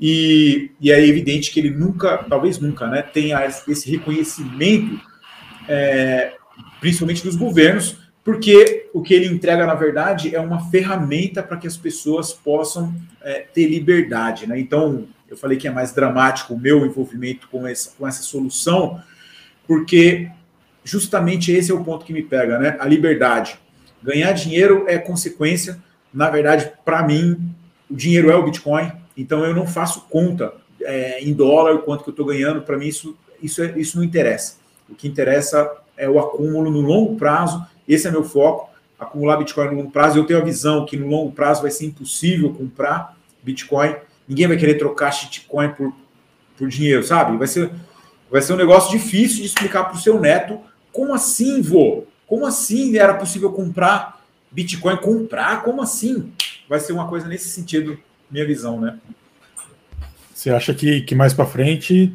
E, 0.00 0.70
e 0.80 0.92
é 0.92 1.04
evidente 1.04 1.50
que 1.50 1.58
ele 1.58 1.70
nunca, 1.70 2.18
talvez 2.28 2.60
nunca, 2.60 2.86
né, 2.86 3.02
tenha 3.02 3.44
esse 3.44 3.90
reconhecimento, 3.90 5.00
é, 5.68 6.34
principalmente 6.80 7.22
dos 7.22 7.36
governos, 7.36 7.98
porque 8.24 8.88
o 8.94 9.02
que 9.02 9.12
ele 9.12 9.26
entrega, 9.26 9.66
na 9.66 9.74
verdade, 9.74 10.34
é 10.34 10.40
uma 10.40 10.70
ferramenta 10.70 11.42
para 11.42 11.58
que 11.58 11.66
as 11.66 11.76
pessoas 11.76 12.32
possam 12.32 12.94
é, 13.22 13.40
ter 13.40 13.66
liberdade. 13.68 14.46
Né? 14.46 14.58
Então, 14.58 15.06
eu 15.28 15.36
falei 15.36 15.58
que 15.58 15.68
é 15.68 15.70
mais 15.70 15.92
dramático 15.92 16.54
o 16.54 16.58
meu 16.58 16.86
envolvimento 16.86 17.48
com 17.48 17.66
essa, 17.66 17.90
com 17.98 18.06
essa 18.06 18.22
solução, 18.22 19.02
porque 19.66 20.30
justamente 20.84 21.52
esse 21.52 21.70
é 21.70 21.74
o 21.74 21.82
ponto 21.82 22.04
que 22.04 22.12
me 22.12 22.22
pega, 22.22 22.58
né? 22.58 22.76
A 22.78 22.86
liberdade. 22.86 23.58
Ganhar 24.02 24.32
dinheiro 24.32 24.84
é 24.86 24.98
consequência. 24.98 25.82
Na 26.12 26.28
verdade, 26.30 26.70
para 26.84 27.02
mim, 27.02 27.50
o 27.90 27.96
dinheiro 27.96 28.30
é 28.30 28.36
o 28.36 28.44
Bitcoin, 28.44 28.92
então 29.16 29.44
eu 29.44 29.54
não 29.54 29.66
faço 29.66 30.02
conta 30.08 30.52
é, 30.82 31.20
em 31.22 31.32
dólar 31.32 31.78
quanto 31.78 32.04
que 32.04 32.10
eu 32.10 32.12
estou 32.12 32.26
ganhando. 32.26 32.62
Para 32.62 32.76
mim, 32.76 32.86
isso, 32.86 33.16
isso, 33.42 33.62
é, 33.62 33.78
isso 33.78 33.96
não 33.96 34.04
interessa. 34.04 34.56
O 34.88 34.94
que 34.94 35.08
interessa 35.08 35.70
é 35.96 36.08
o 36.08 36.18
acúmulo 36.18 36.70
no 36.70 36.80
longo 36.80 37.16
prazo 37.16 37.64
esse 37.86 38.08
é 38.08 38.10
meu 38.10 38.24
foco, 38.24 38.70
acumular 38.98 39.36
Bitcoin 39.36 39.66
no 39.66 39.76
longo 39.76 39.90
prazo. 39.90 40.18
Eu 40.18 40.24
tenho 40.24 40.40
a 40.40 40.44
visão 40.44 40.86
que 40.86 40.96
no 40.96 41.06
longo 41.06 41.32
prazo 41.32 41.62
vai 41.62 41.70
ser 41.70 41.86
impossível 41.86 42.52
comprar 42.52 43.16
Bitcoin. 43.42 43.94
Ninguém 44.26 44.48
vai 44.48 44.56
querer 44.56 44.74
trocar 44.74 45.12
shitcoin 45.12 45.70
por, 45.70 45.92
por 46.56 46.68
dinheiro, 46.68 47.04
sabe? 47.04 47.36
Vai 47.36 47.46
ser, 47.46 47.70
vai 48.30 48.40
ser 48.40 48.54
um 48.54 48.56
negócio 48.56 48.90
difícil 48.90 49.38
de 49.38 49.46
explicar 49.46 49.84
para 49.84 49.96
o 49.96 50.00
seu 50.00 50.18
neto. 50.18 50.60
Como 50.92 51.12
assim, 51.12 51.60
vô? 51.60 52.04
Como 52.26 52.46
assim 52.46 52.96
era 52.96 53.14
possível 53.14 53.52
comprar 53.52 54.24
Bitcoin? 54.50 54.96
Comprar? 54.96 55.62
Como 55.62 55.82
assim? 55.82 56.32
Vai 56.68 56.80
ser 56.80 56.94
uma 56.94 57.06
coisa 57.06 57.28
nesse 57.28 57.50
sentido, 57.50 57.98
minha 58.30 58.46
visão, 58.46 58.80
né? 58.80 58.98
Você 60.32 60.50
acha 60.50 60.72
que, 60.72 61.02
que 61.02 61.14
mais 61.14 61.34
para 61.34 61.44
frente 61.44 62.12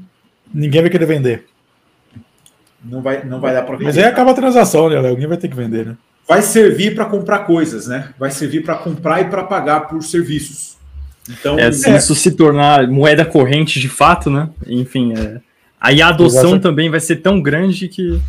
ninguém 0.52 0.82
vai 0.82 0.90
querer 0.90 1.06
vender? 1.06 1.49
Não 2.84 3.02
vai, 3.02 3.24
não 3.26 3.40
vai 3.40 3.54
dar 3.54 3.64
para 3.64 3.74
vender. 3.74 3.86
Mas 3.86 3.98
aí 3.98 4.06
acaba 4.06 4.32
a 4.32 4.34
transação, 4.34 4.90
né? 4.90 4.98
Alguém 4.98 5.28
vai 5.28 5.38
ter 5.38 5.48
que 5.48 5.56
vender, 5.56 5.86
né? 5.86 5.96
Vai 6.28 6.42
servir 6.42 6.94
para 6.94 7.06
comprar 7.06 7.40
coisas, 7.40 7.88
né? 7.88 8.10
Vai 8.18 8.32
servir 8.32 8.62
para 8.64 8.76
comprar 8.76 9.22
e 9.22 9.26
para 9.26 9.44
pagar 9.44 9.82
por 9.88 10.04
serviços. 10.04 10.78
Então, 11.30 11.58
é, 11.58 11.72
se 11.72 11.90
é... 11.90 11.98
isso 11.98 12.16
se 12.16 12.32
tornar 12.32 12.88
moeda 12.88 13.26
corrente 13.26 13.80
de 13.80 13.90
fato, 13.90 14.30
né? 14.30 14.50
Enfim, 14.68 15.14
é... 15.18 15.40
aí 15.80 16.02
a 16.02 16.10
adoção 16.10 16.52
Exato. 16.52 16.62
também 16.62 16.90
vai 16.90 17.00
ser 17.00 17.18
tão 17.18 17.42
grande 17.42 17.88
que 17.88 18.22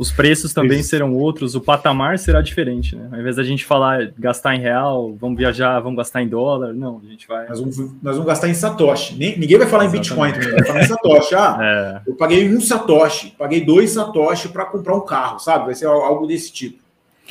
os 0.00 0.10
preços 0.10 0.54
também 0.54 0.80
Isso. 0.80 0.88
serão 0.88 1.14
outros, 1.14 1.54
o 1.54 1.60
patamar 1.60 2.18
será 2.18 2.40
diferente, 2.40 2.96
né? 2.96 3.06
Ao 3.12 3.20
invés 3.20 3.36
da 3.36 3.42
gente 3.42 3.66
falar 3.66 4.10
gastar 4.18 4.54
em 4.54 4.58
real, 4.58 5.14
vamos 5.14 5.36
viajar, 5.36 5.78
vamos 5.80 5.98
gastar 5.98 6.22
em 6.22 6.26
dólar, 6.26 6.72
não, 6.72 7.02
a 7.04 7.10
gente 7.10 7.28
vai. 7.28 7.46
Nós 7.46 7.60
vamos, 7.60 7.76
nós 7.76 8.14
vamos 8.14 8.24
gastar 8.24 8.48
em 8.48 8.54
Satoshi. 8.54 9.14
ninguém 9.14 9.58
vai 9.58 9.66
falar 9.66 9.84
Exatamente. 9.84 9.86
em 9.86 10.00
Bitcoin 10.00 10.32
também, 10.32 10.50
vai 10.52 10.64
falar 10.64 10.80
em 10.80 10.86
Satoshi. 10.86 11.34
Ah, 11.34 12.00
é. 12.06 12.10
eu 12.10 12.14
paguei 12.14 12.48
um 12.48 12.62
Satoshi, 12.62 13.34
paguei 13.38 13.62
dois 13.62 13.90
Satoshi 13.90 14.48
para 14.48 14.64
comprar 14.64 14.96
um 14.96 15.04
carro, 15.04 15.38
sabe? 15.38 15.66
Vai 15.66 15.74
ser 15.74 15.84
algo 15.84 16.26
desse 16.26 16.50
tipo. 16.50 16.82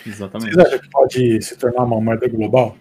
Exatamente. 0.05 0.53
Você 0.53 0.61
acha 0.61 0.77
que 0.77 0.89
pode 0.91 1.41
se 1.41 1.57
tornar 1.57 1.83
uma 1.83 1.99
moeda 1.99 2.27
global? 2.27 2.77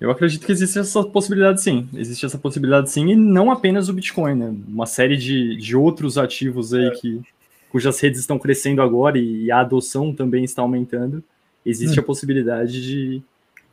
Eu 0.00 0.10
acredito 0.10 0.44
que 0.44 0.52
existe 0.52 0.78
essa 0.78 1.02
possibilidade 1.04 1.62
sim. 1.62 1.88
Existe 1.94 2.26
essa 2.26 2.38
possibilidade 2.38 2.90
sim, 2.90 3.10
e 3.10 3.16
não 3.16 3.50
apenas 3.50 3.88
o 3.88 3.94
Bitcoin, 3.94 4.34
né? 4.34 4.54
Uma 4.68 4.86
série 4.86 5.16
de, 5.16 5.56
de 5.56 5.74
outros 5.74 6.18
ativos 6.18 6.74
aí 6.74 6.86
é. 6.86 6.90
que, 6.90 7.22
cujas 7.70 7.98
redes 8.00 8.20
estão 8.20 8.38
crescendo 8.38 8.82
agora 8.82 9.18
e, 9.18 9.50
a 9.50 9.60
adoção 9.60 10.14
também 10.14 10.44
está 10.44 10.62
aumentando. 10.62 11.24
Existe 11.64 11.98
hum. 11.98 12.02
a 12.02 12.06
possibilidade 12.06 12.82
de, 12.82 13.22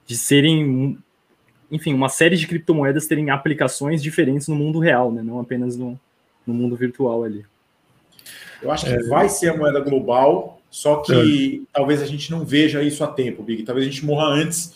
de 0.07 0.17
serem, 0.17 0.97
enfim, 1.69 1.93
uma 1.93 2.09
série 2.09 2.37
de 2.37 2.47
criptomoedas 2.47 3.05
terem 3.05 3.29
aplicações 3.29 4.01
diferentes 4.01 4.47
no 4.47 4.55
mundo 4.55 4.79
real, 4.79 5.11
né? 5.11 5.21
Não 5.21 5.39
apenas 5.39 5.75
no, 5.75 5.99
no 6.47 6.53
mundo 6.53 6.75
virtual 6.75 7.23
ali. 7.23 7.45
Eu 8.61 8.71
acho 8.71 8.85
que 8.85 8.93
é. 8.93 9.03
vai 9.03 9.27
ser 9.27 9.49
a 9.49 9.57
moeda 9.57 9.81
global, 9.81 10.61
só 10.71 11.01
que 11.01 11.63
é. 11.63 11.77
talvez 11.77 12.01
a 12.01 12.05
gente 12.05 12.31
não 12.31 12.45
veja 12.45 12.81
isso 12.81 13.03
a 13.03 13.07
tempo, 13.07 13.43
Big. 13.43 13.63
Talvez 13.63 13.85
a 13.85 13.89
gente 13.89 14.05
morra 14.05 14.27
antes 14.27 14.73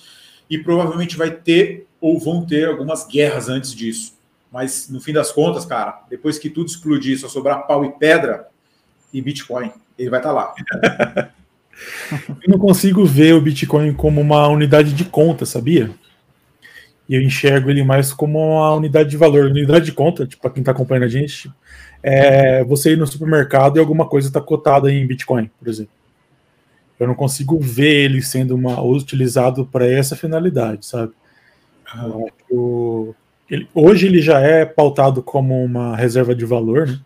e 0.49 0.57
provavelmente 0.57 1.17
vai 1.17 1.31
ter 1.31 1.87
ou 1.99 2.19
vão 2.19 2.45
ter 2.45 2.67
algumas 2.67 3.05
guerras 3.05 3.49
antes 3.49 3.73
disso. 3.73 4.17
Mas 4.51 4.89
no 4.89 5.01
fim 5.01 5.11
das 5.11 5.31
contas, 5.31 5.65
cara, 5.65 6.03
depois 6.09 6.39
que 6.39 6.49
tudo 6.49 6.67
explodir, 6.67 7.19
só 7.19 7.27
sobrar 7.27 7.67
pau 7.67 7.83
e 7.83 7.91
pedra 7.91 8.47
e 9.13 9.21
Bitcoin, 9.21 9.71
ele 9.97 10.09
vai 10.09 10.19
estar 10.19 10.29
tá 10.29 10.35
lá. 10.35 11.31
eu 12.43 12.49
não 12.49 12.57
consigo 12.57 13.05
ver 13.05 13.33
o 13.33 13.41
Bitcoin 13.41 13.93
como 13.93 14.21
uma 14.21 14.47
unidade 14.47 14.93
de 14.93 15.05
conta, 15.05 15.45
sabia? 15.45 15.91
E 17.09 17.15
eu 17.15 17.21
enxergo 17.21 17.69
ele 17.69 17.83
mais 17.83 18.13
como 18.13 18.39
uma 18.39 18.73
unidade 18.75 19.09
de 19.09 19.17
valor. 19.17 19.45
Unidade 19.45 19.85
de 19.85 19.91
conta, 19.91 20.25
tipo, 20.25 20.41
para 20.41 20.51
quem 20.51 20.61
está 20.61 20.71
acompanhando 20.71 21.05
a 21.05 21.09
gente, 21.09 21.51
é 22.01 22.63
você 22.63 22.93
ir 22.93 22.97
no 22.97 23.07
supermercado 23.07 23.77
e 23.77 23.79
alguma 23.79 24.07
coisa 24.07 24.27
está 24.27 24.41
cotada 24.41 24.91
em 24.91 25.05
Bitcoin, 25.05 25.49
por 25.59 25.67
exemplo 25.67 25.97
eu 26.99 27.07
não 27.07 27.15
consigo 27.15 27.59
ver 27.59 28.05
ele 28.05 28.21
sendo 28.21 28.55
uma, 28.55 28.81
utilizado 28.81 29.65
para 29.65 29.87
essa 29.87 30.15
finalidade, 30.15 30.85
sabe? 30.85 31.13
Eu, 32.49 33.15
ele, 33.49 33.67
hoje 33.73 34.07
ele 34.07 34.21
já 34.21 34.39
é 34.39 34.65
pautado 34.65 35.21
como 35.21 35.63
uma 35.63 35.95
reserva 35.95 36.35
de 36.35 36.45
valor, 36.45 36.87
né? 36.87 36.99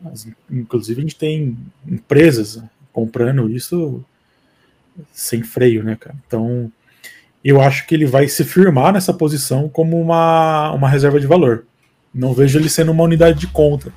Mas, 0.00 0.28
inclusive 0.50 1.00
a 1.00 1.02
gente 1.02 1.16
tem 1.16 1.58
empresas 1.86 2.62
comprando 2.92 3.50
isso 3.50 4.04
sem 5.12 5.42
freio, 5.42 5.82
né, 5.82 5.96
cara? 5.96 6.16
Então 6.26 6.70
eu 7.42 7.60
acho 7.60 7.86
que 7.86 7.94
ele 7.94 8.06
vai 8.06 8.28
se 8.28 8.44
firmar 8.44 8.92
nessa 8.92 9.12
posição 9.14 9.68
como 9.68 10.00
uma, 10.00 10.72
uma 10.72 10.88
reserva 10.88 11.18
de 11.18 11.26
valor. 11.26 11.64
Não 12.12 12.32
vejo 12.32 12.58
ele 12.58 12.68
sendo 12.68 12.92
uma 12.92 13.04
unidade 13.04 13.38
de 13.38 13.46
conta. 13.46 13.92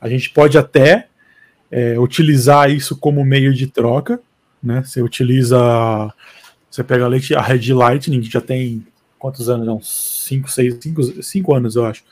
A 0.00 0.08
gente 0.08 0.30
pode 0.30 0.56
até 0.56 1.08
é, 1.70 1.98
utilizar 1.98 2.70
isso 2.70 2.96
como 2.96 3.24
meio 3.24 3.52
de 3.54 3.66
troca, 3.66 4.20
né? 4.62 4.82
Você 4.82 5.02
utiliza, 5.02 5.58
você 6.70 6.84
pega 6.84 7.06
a, 7.06 7.42
Red 7.42 7.72
Lightning, 7.72 8.20
que 8.20 8.30
já 8.30 8.40
tem 8.40 8.86
quantos 9.18 9.48
anos? 9.48 9.68
Uns 9.68 10.24
5, 10.26 10.50
6, 10.50 10.78
5 11.22 11.54
anos, 11.54 11.76
eu 11.76 11.86
acho. 11.86 12.04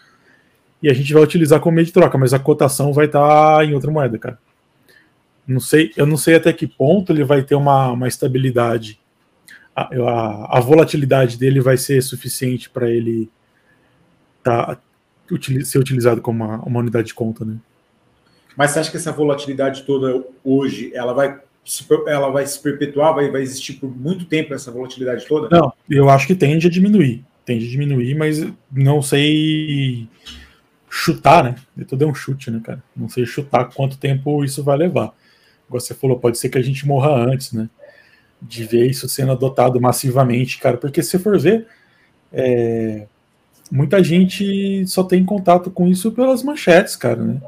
E 0.82 0.88
a 0.88 0.94
gente 0.94 1.12
vai 1.12 1.22
utilizar 1.22 1.60
como 1.60 1.74
meio 1.74 1.86
de 1.86 1.92
troca, 1.92 2.16
mas 2.16 2.32
a 2.32 2.38
cotação 2.38 2.92
vai 2.92 3.06
estar 3.06 3.56
tá 3.56 3.64
em 3.64 3.74
outra 3.74 3.90
moeda, 3.90 4.18
cara. 4.18 4.38
Não 5.46 5.60
sei, 5.60 5.92
eu 5.96 6.06
não 6.06 6.16
sei 6.16 6.34
até 6.34 6.52
que 6.52 6.66
ponto 6.66 7.12
ele 7.12 7.24
vai 7.24 7.42
ter 7.42 7.54
uma, 7.54 7.90
uma 7.92 8.06
estabilidade. 8.06 9.00
A, 9.74 9.82
a, 9.82 10.58
a 10.58 10.60
volatilidade 10.60 11.38
dele 11.38 11.60
vai 11.60 11.76
ser 11.76 12.02
suficiente 12.02 12.68
para 12.68 12.90
ele 12.90 13.30
tá, 14.42 14.78
ser 15.64 15.78
utilizado 15.78 16.20
como 16.20 16.44
uma, 16.44 16.58
uma 16.62 16.80
unidade 16.80 17.08
de 17.08 17.14
conta, 17.14 17.44
né? 17.44 17.56
Mas 18.56 18.72
você 18.72 18.80
acha 18.80 18.90
que 18.90 18.96
essa 18.96 19.12
volatilidade 19.12 19.84
toda 19.84 20.24
hoje, 20.44 20.90
ela 20.94 21.12
vai 21.12 21.40
ela 22.06 22.30
vai 22.30 22.46
se 22.46 22.60
perpetuar, 22.60 23.14
vai, 23.14 23.30
vai 23.30 23.42
existir 23.42 23.74
por 23.74 23.94
muito 23.94 24.24
tempo 24.24 24.54
essa 24.54 24.70
volatilidade 24.70 25.26
toda? 25.26 25.48
Não, 25.54 25.72
eu 25.88 26.08
acho 26.08 26.26
que 26.26 26.34
tende 26.34 26.66
a 26.66 26.70
diminuir. 26.70 27.24
Tende 27.44 27.66
a 27.66 27.70
diminuir, 27.70 28.14
mas 28.14 28.46
não 28.70 29.02
sei 29.02 30.08
chutar, 30.88 31.44
né? 31.44 31.56
Tudo 31.86 32.04
é 32.04 32.06
um 32.06 32.14
chute, 32.14 32.50
né, 32.50 32.60
cara? 32.64 32.82
Não 32.96 33.08
sei 33.08 33.26
chutar 33.26 33.66
quanto 33.66 33.98
tempo 33.98 34.44
isso 34.44 34.64
vai 34.64 34.76
levar. 34.76 35.12
Como 35.68 35.80
você 35.80 35.94
falou, 35.94 36.18
pode 36.18 36.38
ser 36.38 36.48
que 36.48 36.58
a 36.58 36.62
gente 36.62 36.86
morra 36.86 37.10
antes, 37.10 37.52
né? 37.52 37.68
De 38.40 38.64
ver 38.64 38.88
isso 38.88 39.08
sendo 39.08 39.32
adotado 39.32 39.80
massivamente, 39.80 40.58
cara. 40.58 40.76
Porque 40.76 41.02
se 41.02 41.18
for 41.18 41.38
ver, 41.38 41.66
é... 42.32 43.06
muita 43.70 44.02
gente 44.02 44.86
só 44.86 45.02
tem 45.02 45.24
contato 45.24 45.70
com 45.70 45.86
isso 45.86 46.12
pelas 46.12 46.42
manchetes, 46.42 46.96
cara, 46.96 47.22
né? 47.22 47.40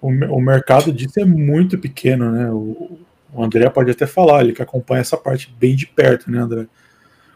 O, 0.00 0.08
o 0.08 0.40
mercado 0.40 0.92
disso 0.92 1.20
é 1.20 1.24
muito 1.24 1.78
pequeno, 1.78 2.32
né? 2.32 2.50
O, 2.50 2.98
o 3.32 3.42
André 3.42 3.68
pode 3.70 3.90
até 3.90 4.06
falar, 4.06 4.42
ele 4.42 4.52
que 4.52 4.62
acompanha 4.62 5.00
essa 5.00 5.16
parte 5.16 5.52
bem 5.58 5.74
de 5.74 5.86
perto, 5.86 6.30
né, 6.30 6.38
André? 6.38 6.66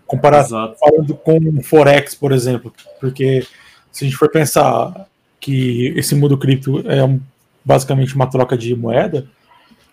Comparado 0.06 0.48
falando 0.48 1.14
com 1.14 1.38
o 1.38 1.62
Forex, 1.62 2.14
por 2.14 2.32
exemplo, 2.32 2.72
porque 3.00 3.44
se 3.90 4.04
a 4.04 4.08
gente 4.08 4.16
for 4.16 4.30
pensar 4.30 5.08
que 5.40 5.92
esse 5.96 6.14
mundo 6.14 6.38
cripto 6.38 6.78
é 6.88 7.18
basicamente 7.64 8.14
uma 8.14 8.28
troca 8.28 8.56
de 8.56 8.76
moeda, 8.76 9.26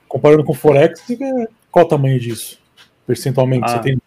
comparando 0.08 0.44
com 0.44 0.52
o 0.52 0.56
Forex, 0.56 1.02
qual 1.72 1.86
o 1.86 1.88
tamanho 1.88 2.20
disso? 2.20 2.60
Percentualmente, 3.08 3.66
ah, 3.66 3.70
você 3.70 3.80
tem 3.80 4.02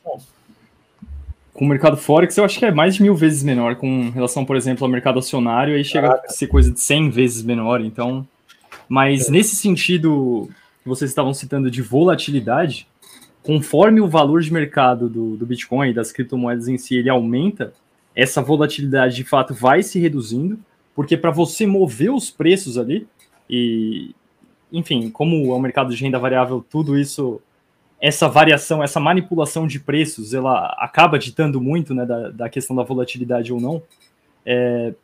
com 1.53 1.65
o 1.65 1.69
mercado 1.69 1.97
Forex, 1.97 2.37
eu 2.37 2.45
acho 2.45 2.59
que 2.59 2.67
é 2.67 2.71
mais 2.71 2.97
de 2.97 3.03
mil 3.03 3.17
vezes 3.17 3.43
menor 3.43 3.77
com 3.77 4.11
relação, 4.11 4.45
por 4.45 4.57
exemplo, 4.57 4.85
ao 4.85 4.91
mercado 4.91 5.19
acionário, 5.19 5.75
aí 5.75 5.83
chega 5.83 6.09
Caraca. 6.09 6.27
a 6.29 6.31
ser 6.31 6.49
coisa 6.49 6.71
de 6.71 6.79
100 6.79 7.11
vezes 7.11 7.43
menor, 7.43 7.81
então... 7.81 8.27
Mas 8.89 9.29
é. 9.29 9.33
nesse 9.33 9.57
sentido 9.57 10.49
que 10.87 10.89
vocês 10.89 11.11
estavam 11.11 11.35
citando 11.35 11.69
de 11.69 11.83
volatilidade, 11.83 12.87
conforme 13.43 14.01
o 14.01 14.07
valor 14.07 14.41
de 14.41 14.53
mercado 14.53 15.09
do, 15.09 15.37
do 15.37 15.45
Bitcoin 15.45 15.91
e 15.91 15.93
das 15.93 16.13
criptomoedas 16.13 16.69
em 16.69 16.79
si 16.79 16.95
ele 16.95 17.11
aumenta, 17.11 17.73
essa 18.15 18.41
volatilidade 18.41 19.17
de 19.17 19.25
fato 19.25 19.53
vai 19.53 19.83
se 19.83 19.99
reduzindo, 19.99 20.57
porque 20.95 21.17
para 21.17 21.33
você 21.33 21.67
mover 21.67 22.13
os 22.13 22.31
preços 22.31 22.79
ali, 22.79 23.05
e 23.51 24.15
enfim, 24.73 25.11
como 25.11 25.53
é 25.53 25.57
um 25.57 25.59
mercado 25.59 25.93
de 25.93 26.01
renda 26.01 26.21
variável, 26.21 26.65
tudo 26.71 26.97
isso, 26.97 27.43
essa 28.01 28.29
variação, 28.29 28.81
essa 28.81 29.01
manipulação 29.01 29.67
de 29.67 29.81
preços, 29.81 30.35
ela 30.35 30.69
acaba 30.79 31.19
ditando 31.19 31.61
muito 31.61 31.93
né, 31.95 32.07
da, 32.07 32.31
da 32.31 32.49
questão 32.49 32.77
da 32.77 32.85
volatilidade 32.85 33.53
ou 33.53 33.61
não, 33.61 33.83
é, 34.45 34.95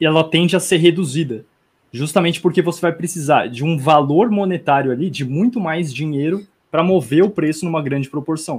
ela 0.00 0.24
tende 0.24 0.56
a 0.56 0.60
ser 0.60 0.78
reduzida 0.78 1.44
justamente 1.92 2.40
porque 2.40 2.62
você 2.62 2.80
vai 2.80 2.92
precisar 2.92 3.46
de 3.46 3.64
um 3.64 3.78
valor 3.78 4.30
monetário 4.30 4.90
ali, 4.90 5.08
de 5.10 5.24
muito 5.24 5.60
mais 5.60 5.92
dinheiro 5.92 6.46
para 6.70 6.82
mover 6.82 7.22
o 7.22 7.30
preço 7.30 7.64
numa 7.64 7.82
grande 7.82 8.10
proporção. 8.10 8.58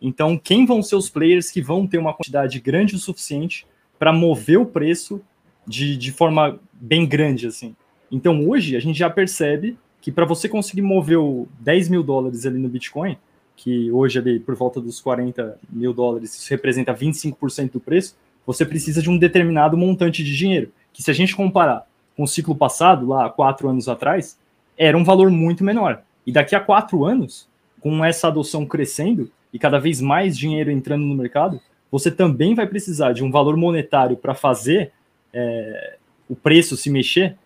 Então, 0.00 0.36
quem 0.36 0.66
vão 0.66 0.82
ser 0.82 0.96
os 0.96 1.08
players 1.08 1.50
que 1.50 1.62
vão 1.62 1.86
ter 1.86 1.98
uma 1.98 2.12
quantidade 2.12 2.60
grande 2.60 2.94
o 2.94 2.98
suficiente 2.98 3.66
para 3.98 4.12
mover 4.12 4.58
o 4.58 4.66
preço 4.66 5.20
de, 5.66 5.96
de 5.96 6.12
forma 6.12 6.58
bem 6.72 7.06
grande, 7.06 7.46
assim? 7.46 7.74
Então, 8.10 8.46
hoje, 8.46 8.76
a 8.76 8.80
gente 8.80 8.98
já 8.98 9.08
percebe 9.08 9.78
que 10.00 10.12
para 10.12 10.26
você 10.26 10.48
conseguir 10.48 10.82
mover 10.82 11.18
o 11.18 11.48
10 11.60 11.88
mil 11.88 12.02
dólares 12.02 12.44
ali 12.44 12.58
no 12.58 12.68
Bitcoin, 12.68 13.16
que 13.56 13.90
hoje 13.90 14.18
ali 14.18 14.38
por 14.38 14.54
volta 14.54 14.80
dos 14.80 15.00
40 15.00 15.58
mil 15.70 15.94
dólares, 15.94 16.34
isso 16.34 16.50
representa 16.50 16.92
25% 16.92 17.72
do 17.72 17.80
preço, 17.80 18.14
você 18.46 18.66
precisa 18.66 19.00
de 19.00 19.08
um 19.08 19.16
determinado 19.16 19.76
montante 19.76 20.22
de 20.22 20.36
dinheiro. 20.36 20.70
Que 20.92 21.02
se 21.02 21.10
a 21.10 21.14
gente 21.14 21.34
comparar 21.34 21.86
com 22.16 22.24
o 22.24 22.28
ciclo 22.28 22.54
passado, 22.54 23.06
lá 23.06 23.28
quatro 23.28 23.68
anos 23.68 23.88
atrás, 23.88 24.38
era 24.76 24.96
um 24.96 25.04
valor 25.04 25.30
muito 25.30 25.64
menor. 25.64 26.02
E 26.26 26.32
daqui 26.32 26.54
a 26.54 26.60
quatro 26.60 27.04
anos, 27.04 27.48
com 27.80 28.04
essa 28.04 28.28
adoção 28.28 28.64
crescendo 28.64 29.30
e 29.52 29.58
cada 29.58 29.78
vez 29.78 30.00
mais 30.00 30.36
dinheiro 30.36 30.70
entrando 30.70 31.04
no 31.04 31.14
mercado, 31.14 31.60
você 31.90 32.10
também 32.10 32.54
vai 32.54 32.66
precisar 32.66 33.12
de 33.12 33.22
um 33.22 33.30
valor 33.30 33.56
monetário 33.56 34.16
para 34.16 34.34
fazer 34.34 34.92
é, 35.32 35.96
o 36.28 36.34
preço 36.34 36.76
se 36.76 36.90
mexer. 36.90 37.36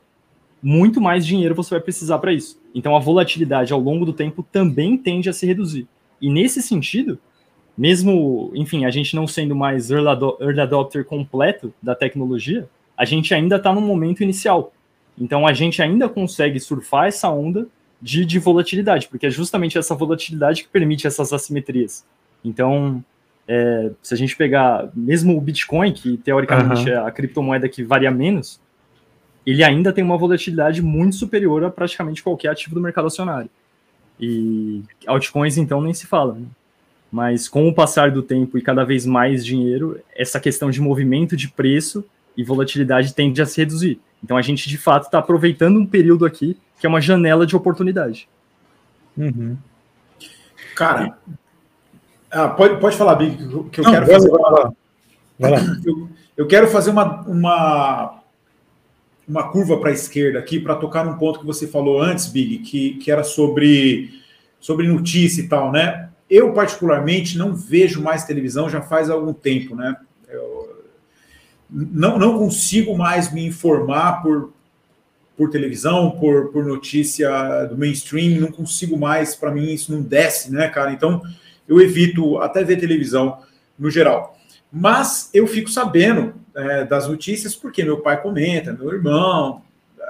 Muito 0.62 1.00
mais 1.00 1.26
dinheiro 1.26 1.54
você 1.54 1.70
vai 1.70 1.80
precisar 1.80 2.18
para 2.18 2.32
isso. 2.32 2.58
Então 2.74 2.96
a 2.96 3.00
volatilidade 3.00 3.72
ao 3.72 3.80
longo 3.80 4.04
do 4.04 4.12
tempo 4.12 4.42
também 4.42 4.96
tende 4.96 5.28
a 5.28 5.32
se 5.32 5.46
reduzir. 5.46 5.86
E 6.20 6.30
nesse 6.30 6.62
sentido, 6.62 7.18
mesmo, 7.76 8.50
enfim, 8.54 8.84
a 8.84 8.90
gente 8.90 9.14
não 9.14 9.26
sendo 9.26 9.54
mais 9.54 9.90
early 9.90 10.60
adopter 10.60 11.04
completo 11.04 11.72
da 11.80 11.94
tecnologia, 11.94 12.68
a 12.98 13.04
gente 13.04 13.32
ainda 13.32 13.56
está 13.56 13.72
no 13.72 13.80
momento 13.80 14.24
inicial. 14.24 14.72
Então 15.16 15.46
a 15.46 15.52
gente 15.52 15.80
ainda 15.80 16.08
consegue 16.08 16.58
surfar 16.58 17.06
essa 17.06 17.30
onda 17.30 17.68
de, 18.02 18.24
de, 18.24 18.40
volatilidade, 18.40 19.08
porque 19.08 19.26
é 19.26 19.30
justamente 19.30 19.78
essa 19.78 19.94
volatilidade 19.94 20.64
que 20.64 20.68
permite 20.68 21.06
essas 21.06 21.32
assimetrias. 21.32 22.04
Então, 22.44 23.02
é, 23.46 23.90
se 24.02 24.14
a 24.14 24.16
gente 24.16 24.36
pegar 24.36 24.88
mesmo 24.94 25.36
o 25.36 25.40
Bitcoin, 25.40 25.92
que 25.92 26.16
teoricamente 26.16 26.82
uhum. 26.82 26.96
é 26.96 26.96
a 26.96 27.10
criptomoeda 27.10 27.68
que 27.68 27.82
varia 27.82 28.10
menos, 28.10 28.60
ele 29.46 29.64
ainda 29.64 29.92
tem 29.92 30.04
uma 30.04 30.18
volatilidade 30.18 30.82
muito 30.82 31.16
superior 31.16 31.64
a 31.64 31.70
praticamente 31.70 32.22
qualquer 32.22 32.50
ativo 32.50 32.74
do 32.74 32.80
mercado 32.80 33.06
acionário. 33.06 33.50
E 34.20 34.82
altcoins, 35.06 35.56
então, 35.56 35.80
nem 35.80 35.94
se 35.94 36.06
fala. 36.06 36.34
Né? 36.34 36.46
Mas 37.10 37.48
com 37.48 37.68
o 37.68 37.74
passar 37.74 38.10
do 38.10 38.22
tempo 38.22 38.58
e 38.58 38.62
cada 38.62 38.84
vez 38.84 39.06
mais 39.06 39.44
dinheiro, 39.44 39.98
essa 40.14 40.38
questão 40.38 40.70
de 40.70 40.80
movimento 40.80 41.36
de 41.36 41.48
preço 41.48 42.04
e 42.38 42.44
volatilidade 42.44 43.12
tende 43.12 43.42
a 43.42 43.46
se 43.46 43.60
reduzir. 43.60 44.00
Então 44.22 44.36
a 44.36 44.42
gente 44.42 44.68
de 44.68 44.78
fato 44.78 45.06
está 45.06 45.18
aproveitando 45.18 45.76
um 45.76 45.84
período 45.84 46.24
aqui 46.24 46.56
que 46.78 46.86
é 46.86 46.88
uma 46.88 47.00
janela 47.00 47.44
de 47.44 47.56
oportunidade. 47.56 48.28
Uhum. 49.16 49.56
Cara, 50.76 51.18
ah, 52.30 52.48
pode, 52.48 52.78
pode 52.80 52.96
falar, 52.96 53.16
Big, 53.16 53.36
que 53.36 53.80
eu 53.80 53.84
Não, 53.84 53.90
quero 53.90 54.06
fazer. 54.06 54.30
Vai 54.30 54.40
lá. 54.40 54.72
Vai 55.36 55.50
lá. 55.50 55.58
Eu, 55.84 56.08
eu 56.36 56.46
quero 56.46 56.68
fazer 56.68 56.90
uma, 56.90 57.22
uma, 57.22 58.20
uma 59.26 59.50
curva 59.50 59.80
para 59.80 59.90
a 59.90 59.92
esquerda 59.92 60.38
aqui 60.38 60.60
para 60.60 60.76
tocar 60.76 61.04
num 61.04 61.18
ponto 61.18 61.40
que 61.40 61.46
você 61.46 61.66
falou 61.66 62.00
antes, 62.00 62.26
Big, 62.28 62.58
que, 62.58 62.94
que 62.98 63.10
era 63.10 63.24
sobre, 63.24 64.10
sobre 64.60 64.86
notícia 64.86 65.42
e 65.42 65.48
tal, 65.48 65.72
né? 65.72 66.10
Eu, 66.30 66.52
particularmente, 66.52 67.36
não 67.36 67.52
vejo 67.52 68.00
mais 68.00 68.24
televisão 68.24 68.68
já 68.68 68.80
faz 68.80 69.10
algum 69.10 69.32
tempo, 69.32 69.74
né? 69.74 69.96
Não, 71.70 72.18
não 72.18 72.38
consigo 72.38 72.96
mais 72.96 73.32
me 73.32 73.46
informar 73.46 74.22
por, 74.22 74.52
por 75.36 75.50
televisão, 75.50 76.10
por, 76.12 76.48
por 76.48 76.64
notícia 76.64 77.64
do 77.66 77.76
mainstream, 77.76 78.40
não 78.40 78.50
consigo 78.50 78.96
mais, 78.96 79.34
para 79.34 79.50
mim 79.50 79.72
isso 79.72 79.92
não 79.92 80.02
desce, 80.02 80.50
né, 80.52 80.68
cara? 80.68 80.92
Então 80.92 81.22
eu 81.66 81.80
evito 81.80 82.38
até 82.38 82.64
ver 82.64 82.80
televisão 82.80 83.38
no 83.78 83.90
geral. 83.90 84.36
Mas 84.72 85.30
eu 85.32 85.46
fico 85.46 85.70
sabendo 85.70 86.34
é, 86.54 86.84
das 86.84 87.06
notícias 87.06 87.54
porque 87.54 87.84
meu 87.84 87.98
pai 87.98 88.20
comenta, 88.20 88.72
meu 88.72 88.92
irmão, 88.92 89.62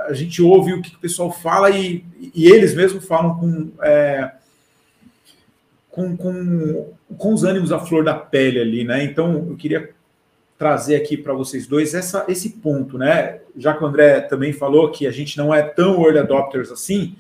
a 0.07 0.13
gente 0.13 0.41
ouve 0.41 0.73
o 0.73 0.81
que 0.81 0.95
o 0.95 0.99
pessoal 0.99 1.33
fala 1.33 1.71
e, 1.71 2.05
e 2.35 2.47
eles 2.47 2.75
mesmos 2.75 3.05
falam 3.05 3.39
com, 3.39 3.71
é, 3.83 4.33
com, 5.91 6.17
com, 6.17 6.93
com 7.17 7.35
os 7.35 7.45
ânimos 7.45 7.73
à 7.73 7.79
flor 7.79 8.05
da 8.05 8.15
pele 8.15 8.61
ali, 8.61 8.85
né? 8.85 9.05
Então 9.05 9.47
eu 9.49 9.57
queria 9.57 9.91
trazer 10.59 10.97
aqui 10.97 11.17
para 11.17 11.33
vocês 11.33 11.67
dois 11.69 11.95
essa, 11.95 12.25
esse 12.29 12.51
ponto, 12.51 12.99
né? 12.99 13.39
Já 13.57 13.75
que 13.75 13.83
o 13.83 13.87
André 13.87 14.21
também 14.23 14.53
falou 14.53 14.91
que 14.91 15.07
a 15.07 15.11
gente 15.13 15.39
não 15.39 15.55
é 15.55 15.63
tão 15.63 16.03
early 16.03 16.19
adopters 16.19 16.73
assim, 16.73 17.15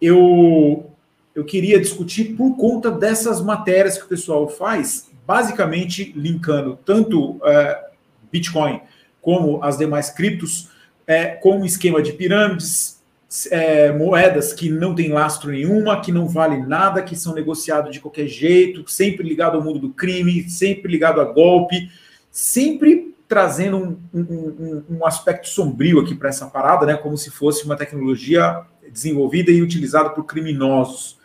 eu, 0.00 0.88
eu 1.34 1.44
queria 1.44 1.80
discutir 1.80 2.36
por 2.36 2.56
conta 2.56 2.90
dessas 2.90 3.42
matérias 3.42 3.98
que 3.98 4.04
o 4.04 4.08
pessoal 4.08 4.48
faz, 4.48 5.10
basicamente 5.26 6.12
linkando 6.16 6.78
tanto 6.84 7.40
é, 7.44 7.86
Bitcoin, 8.30 8.80
como 9.20 9.62
as 9.64 9.76
demais 9.76 10.10
criptos, 10.10 10.70
é, 11.06 11.26
com 11.26 11.60
um 11.60 11.64
esquema 11.64 12.00
de 12.00 12.12
pirâmides, 12.12 13.02
é, 13.50 13.90
moedas 13.90 14.52
que 14.52 14.70
não 14.70 14.94
tem 14.94 15.10
lastro 15.10 15.50
nenhuma, 15.50 16.00
que 16.00 16.12
não 16.12 16.28
vale 16.28 16.58
nada, 16.58 17.02
que 17.02 17.16
são 17.16 17.34
negociados 17.34 17.90
de 17.90 17.98
qualquer 17.98 18.28
jeito, 18.28 18.88
sempre 18.88 19.26
ligado 19.26 19.56
ao 19.56 19.64
mundo 19.64 19.80
do 19.80 19.90
crime, 19.90 20.48
sempre 20.48 20.90
ligado 20.90 21.20
a 21.20 21.24
golpe, 21.24 21.90
sempre 22.36 23.16
trazendo 23.26 23.98
um, 24.12 24.20
um, 24.20 24.84
um 24.90 25.06
aspecto 25.06 25.48
sombrio 25.48 26.00
aqui 26.00 26.14
para 26.14 26.28
essa 26.28 26.46
parada, 26.46 26.84
né? 26.84 26.94
Como 26.94 27.16
se 27.16 27.30
fosse 27.30 27.64
uma 27.64 27.76
tecnologia 27.76 28.60
desenvolvida 28.92 29.50
e 29.50 29.62
utilizada 29.62 30.10
por 30.10 30.24
criminosos. 30.24 31.18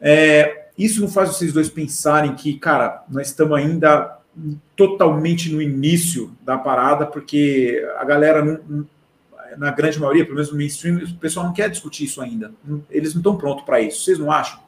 É, 0.00 0.68
isso 0.76 1.02
não 1.02 1.08
faz 1.08 1.28
vocês 1.28 1.52
dois 1.52 1.68
pensarem 1.68 2.34
que, 2.34 2.58
cara, 2.58 3.04
nós 3.10 3.26
estamos 3.26 3.58
ainda 3.58 4.20
totalmente 4.74 5.52
no 5.52 5.60
início 5.60 6.34
da 6.40 6.56
parada, 6.56 7.04
porque 7.04 7.86
a 7.98 8.04
galera, 8.06 8.42
na 9.58 9.70
grande 9.70 10.00
maioria, 10.00 10.24
pelo 10.24 10.36
menos 10.36 10.50
no 10.50 10.56
mainstream, 10.56 10.96
o 10.96 11.14
pessoal 11.18 11.44
não 11.44 11.52
quer 11.52 11.68
discutir 11.68 12.04
isso 12.04 12.22
ainda. 12.22 12.54
Eles 12.88 13.12
não 13.12 13.20
estão 13.20 13.36
prontos 13.36 13.66
para 13.66 13.82
isso. 13.82 14.02
Vocês 14.02 14.18
não 14.18 14.32
acham? 14.32 14.61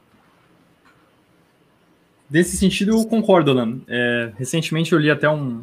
Nesse 2.34 2.56
sentido, 2.56 2.90
eu 2.90 3.04
concordo, 3.06 3.52
Alan. 3.52 3.78
É, 3.86 4.32
recentemente 4.36 4.92
eu 4.92 4.98
li 4.98 5.08
até 5.08 5.30
um, 5.30 5.62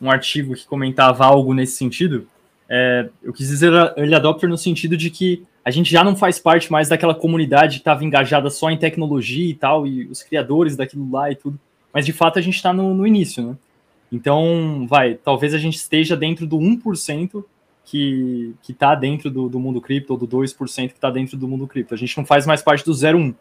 um 0.00 0.10
artigo 0.10 0.54
que 0.54 0.66
comentava 0.66 1.26
algo 1.26 1.52
nesse 1.52 1.76
sentido. 1.76 2.26
É, 2.66 3.10
eu 3.22 3.30
quis 3.30 3.48
dizer 3.48 3.70
early 3.94 4.14
adopter 4.14 4.48
no 4.48 4.56
sentido 4.56 4.96
de 4.96 5.10
que 5.10 5.44
a 5.62 5.70
gente 5.70 5.90
já 5.90 6.02
não 6.02 6.16
faz 6.16 6.38
parte 6.38 6.72
mais 6.72 6.88
daquela 6.88 7.14
comunidade 7.14 7.74
que 7.74 7.80
estava 7.82 8.02
engajada 8.06 8.48
só 8.48 8.70
em 8.70 8.78
tecnologia 8.78 9.50
e 9.50 9.52
tal, 9.52 9.86
e 9.86 10.06
os 10.06 10.22
criadores 10.22 10.78
daquilo 10.78 11.10
lá 11.10 11.30
e 11.30 11.34
tudo. 11.34 11.60
Mas 11.92 12.06
de 12.06 12.12
fato 12.14 12.38
a 12.38 12.42
gente 12.42 12.56
está 12.56 12.72
no, 12.72 12.94
no, 12.94 13.06
início, 13.06 13.46
né? 13.46 13.54
Então, 14.10 14.86
vai, 14.88 15.12
talvez 15.12 15.52
a 15.52 15.58
gente 15.58 15.76
esteja 15.76 16.16
dentro 16.16 16.46
do 16.46 16.56
1% 16.56 17.44
que 17.84 18.54
está 18.66 18.94
dentro 18.94 19.30
do, 19.30 19.46
do, 19.50 19.60
mundo 19.60 19.78
cripto, 19.78 20.14
ou 20.14 20.18
do 20.18 20.26
2% 20.26 20.88
que 20.88 20.94
está 20.94 21.10
dentro 21.10 21.36
do 21.36 21.46
mundo 21.46 21.66
cripto. 21.66 21.92
A 21.92 21.98
gente 21.98 22.16
não 22.16 22.24
faz 22.24 22.46
mais 22.46 22.62
parte 22.62 22.82
do 22.82 22.92
0,1%. 22.92 23.34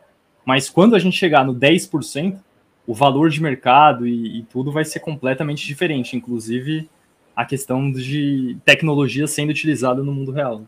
Mas 0.46 0.70
quando 0.70 0.96
a 0.96 1.00
gente 1.00 1.18
chegar 1.18 1.46
no 1.46 1.54
10%, 1.54 2.40
o 2.88 2.94
valor 2.94 3.30
de 3.30 3.42
mercado 3.42 4.08
e, 4.08 4.40
e, 4.40 4.44
tudo 4.44 4.72
vai 4.72 4.86
ser 4.86 5.02
completamente 5.02 5.68
diferente, 5.68 6.16
inclusive 6.16 6.90
a 7.36 7.46
questão 7.46 7.92
de 7.92 8.58
tecnologia 8.64 9.28
sendo 9.28 9.50
utilizada 9.50 10.02
no 10.02 10.14
mundo 10.14 10.32
real. 10.32 10.64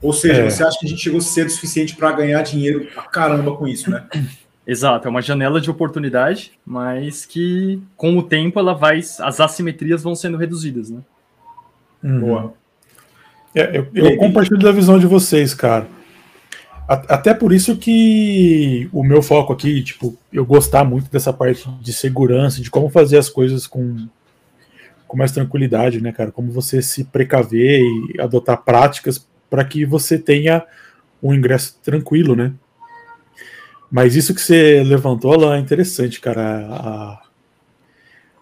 Ou 0.00 0.12
seja, 0.12 0.42
é. 0.42 0.50
você 0.50 0.62
acha 0.62 0.78
que 0.78 0.86
a 0.86 0.88
gente 0.88 1.02
chegou 1.02 1.20
cedo 1.20 1.48
o 1.48 1.50
suficiente 1.50 1.96
para 1.96 2.12
ganhar 2.12 2.42
dinheiro 2.42 2.86
pra 2.92 3.04
caramba 3.04 3.56
com 3.56 3.66
isso, 3.66 3.90
né? 3.90 4.06
Exato, 4.64 5.08
é 5.08 5.10
uma 5.10 5.22
janela 5.22 5.62
de 5.62 5.70
oportunidade, 5.70 6.52
mas 6.64 7.24
que 7.24 7.80
com 7.96 8.18
o 8.18 8.22
tempo 8.22 8.58
ela 8.58 8.74
vai, 8.74 8.98
as 8.98 9.40
assimetrias 9.40 10.02
vão 10.02 10.14
sendo 10.14 10.36
reduzidas, 10.36 10.90
né? 10.90 11.00
Uhum. 12.04 12.20
Boa. 12.20 12.54
É, 13.54 13.78
eu, 13.78 13.88
eu 13.94 14.16
compartilho 14.18 14.60
da 14.60 14.70
visão 14.70 14.98
de 14.98 15.06
vocês, 15.06 15.54
cara. 15.54 15.88
Até 16.88 17.34
por 17.34 17.52
isso 17.52 17.76
que 17.76 18.88
o 18.94 19.04
meu 19.04 19.20
foco 19.20 19.52
aqui, 19.52 19.82
tipo, 19.82 20.16
eu 20.32 20.42
gostar 20.46 20.84
muito 20.84 21.10
dessa 21.10 21.34
parte 21.34 21.68
de 21.82 21.92
segurança, 21.92 22.62
de 22.62 22.70
como 22.70 22.88
fazer 22.88 23.18
as 23.18 23.28
coisas 23.28 23.66
com, 23.66 24.08
com 25.06 25.14
mais 25.14 25.30
tranquilidade, 25.30 26.00
né, 26.00 26.12
cara? 26.12 26.32
Como 26.32 26.50
você 26.50 26.80
se 26.80 27.04
precaver 27.04 27.82
e 27.82 28.18
adotar 28.18 28.64
práticas 28.64 29.28
para 29.50 29.62
que 29.66 29.84
você 29.84 30.18
tenha 30.18 30.64
um 31.22 31.34
ingresso 31.34 31.78
tranquilo, 31.82 32.34
né? 32.34 32.54
Mas 33.90 34.16
isso 34.16 34.34
que 34.34 34.40
você 34.40 34.82
levantou 34.82 35.38
lá 35.38 35.56
é 35.56 35.60
interessante, 35.60 36.18
cara. 36.18 36.68
A, 36.70 37.22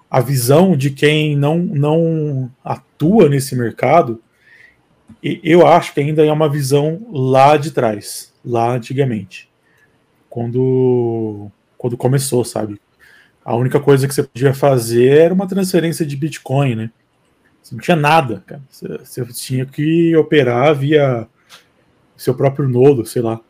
a 0.09 0.21
visão 0.21 0.77
de 0.77 0.91
quem 0.91 1.35
não, 1.35 1.59
não 1.59 2.49
atua 2.65 3.29
nesse 3.29 3.57
mercado, 3.57 4.23
eu 5.21 5.67
acho 5.67 5.93
que 5.93 5.99
ainda 5.99 6.25
é 6.25 6.31
uma 6.31 6.49
visão 6.49 7.05
lá 7.11 7.57
de 7.57 7.73
trás 7.73 8.36
lá 8.47 8.73
antigamente. 8.73 9.51
Quando, 10.31 11.51
quando 11.77 11.97
começou, 11.97 12.45
sabe? 12.45 12.81
A 13.45 13.55
única 13.55 13.81
coisa 13.81 14.07
que 14.07 14.15
você 14.15 14.23
podia 14.23 14.55
fazer 14.55 15.19
era 15.19 15.35
uma 15.35 15.47
transferência 15.47 16.07
de 16.07 16.17
Bitcoin, 16.17 16.75
né? 16.75 16.91
Você 17.63 17.75
não 17.75 17.83
tinha 17.83 17.97
nada, 17.97 18.43
cara. 18.47 18.63
Você, 18.71 19.25
você 19.25 19.25
tinha 19.33 19.67
que 19.67 20.15
operar 20.17 20.75
via 20.75 21.27
seu 22.17 22.35
próprio 22.35 22.69
nodo, 22.69 23.05
sei 23.05 23.23
lá. 23.23 23.41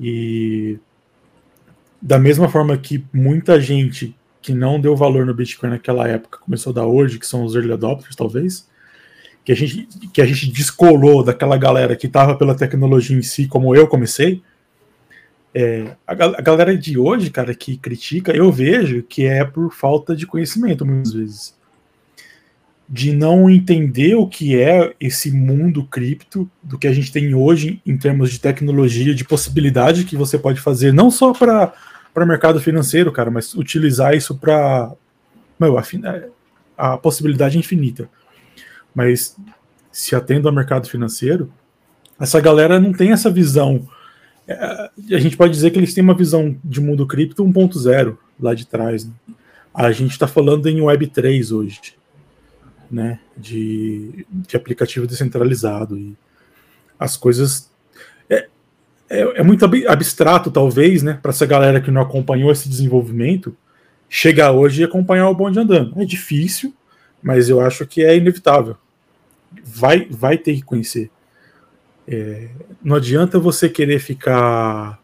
E 0.00 0.78
da 2.00 2.18
mesma 2.18 2.48
forma 2.48 2.76
que 2.76 3.04
muita 3.12 3.60
gente 3.60 4.16
que 4.40 4.52
não 4.52 4.80
deu 4.80 4.94
valor 4.94 5.26
no 5.26 5.34
Bitcoin 5.34 5.70
naquela 5.70 6.06
época 6.06 6.38
começou 6.38 6.70
a 6.70 6.74
dar 6.74 6.86
hoje, 6.86 7.18
que 7.18 7.26
são 7.26 7.44
os 7.44 7.54
early 7.54 7.72
adopters, 7.72 8.14
talvez, 8.14 8.67
que 9.48 9.52
a 9.52 9.56
gente, 9.56 9.88
que 10.12 10.20
a 10.20 10.26
gente 10.26 10.50
descolou 10.50 11.24
daquela 11.24 11.56
galera 11.56 11.96
que 11.96 12.06
estava 12.06 12.34
pela 12.34 12.54
tecnologia 12.54 13.16
em 13.16 13.22
si, 13.22 13.46
como 13.46 13.74
eu 13.74 13.88
comecei, 13.88 14.42
é, 15.54 15.96
a, 16.06 16.12
a, 16.12 16.42
galera 16.42 16.76
de 16.76 16.98
hoje, 16.98 17.30
cara, 17.30 17.54
que 17.54 17.78
critica, 17.78 18.30
eu 18.36 18.52
vejo 18.52 19.02
que 19.02 19.24
é 19.24 19.42
por 19.46 19.72
falta 19.72 20.14
de 20.14 20.26
conhecimento, 20.26 20.84
muitas 20.84 21.14
vezes. 21.14 21.56
De 22.86 23.10
não 23.14 23.48
entender 23.48 24.16
o 24.16 24.26
que 24.26 24.60
é 24.60 24.94
esse 25.00 25.30
mundo 25.30 25.82
cripto, 25.82 26.46
do 26.62 26.78
que 26.78 26.86
a 26.86 26.92
gente 26.92 27.10
tem 27.10 27.32
hoje 27.32 27.80
em 27.86 27.96
termos 27.96 28.30
de 28.30 28.38
tecnologia, 28.38 29.14
de 29.14 29.24
possibilidade 29.24 30.04
que 30.04 30.14
você 30.14 30.38
pode 30.38 30.60
fazer, 30.60 30.92
não 30.92 31.10
só 31.10 31.32
para 31.32 31.72
o 32.14 32.26
mercado 32.26 32.60
financeiro, 32.60 33.10
cara, 33.10 33.30
mas 33.30 33.54
utilizar 33.54 34.14
isso 34.14 34.36
para 34.36 34.92
a, 36.76 36.98
possibilidade 36.98 37.56
infinita 37.56 38.10
mas 38.94 39.36
se 39.90 40.14
atendo 40.14 40.48
ao 40.48 40.54
mercado 40.54 40.88
financeiro, 40.88 41.52
essa 42.20 42.40
galera 42.40 42.80
não 42.80 42.92
tem 42.92 43.12
essa 43.12 43.30
visão. 43.30 43.88
É, 44.46 44.90
a 45.14 45.18
gente 45.18 45.36
pode 45.36 45.52
dizer 45.52 45.70
que 45.70 45.78
eles 45.78 45.94
têm 45.94 46.02
uma 46.02 46.16
visão 46.16 46.56
de 46.64 46.80
mundo 46.80 47.06
cripto 47.06 47.44
1.0 47.44 48.16
lá 48.40 48.54
de 48.54 48.66
trás. 48.66 49.04
Né? 49.04 49.12
A 49.72 49.92
gente 49.92 50.12
está 50.12 50.26
falando 50.26 50.66
em 50.68 50.78
Web3 50.78 51.54
hoje, 51.54 51.80
né? 52.90 53.20
De, 53.36 54.26
de 54.30 54.56
aplicativo 54.56 55.06
descentralizado. 55.06 55.96
E 55.96 56.16
as 56.98 57.16
coisas. 57.16 57.70
É, 58.28 58.48
é, 59.08 59.40
é 59.40 59.42
muito 59.42 59.64
abstrato, 59.86 60.50
talvez, 60.50 61.02
né? 61.02 61.18
Para 61.20 61.30
essa 61.30 61.46
galera 61.46 61.80
que 61.80 61.90
não 61.90 62.02
acompanhou 62.02 62.50
esse 62.50 62.68
desenvolvimento, 62.68 63.56
chegar 64.08 64.52
hoje 64.52 64.80
e 64.80 64.84
acompanhar 64.84 65.28
o 65.28 65.34
bonde 65.34 65.60
andando. 65.60 66.00
É 66.00 66.04
difícil, 66.04 66.74
mas 67.22 67.48
eu 67.48 67.60
acho 67.60 67.86
que 67.86 68.02
é 68.02 68.16
inevitável 68.16 68.76
vai, 69.64 70.06
vai 70.10 70.36
ter 70.36 70.54
que 70.54 70.62
conhecer. 70.62 71.10
É, 72.06 72.48
não 72.82 72.96
adianta 72.96 73.38
você 73.38 73.68
querer 73.68 73.98
ficar 73.98 74.98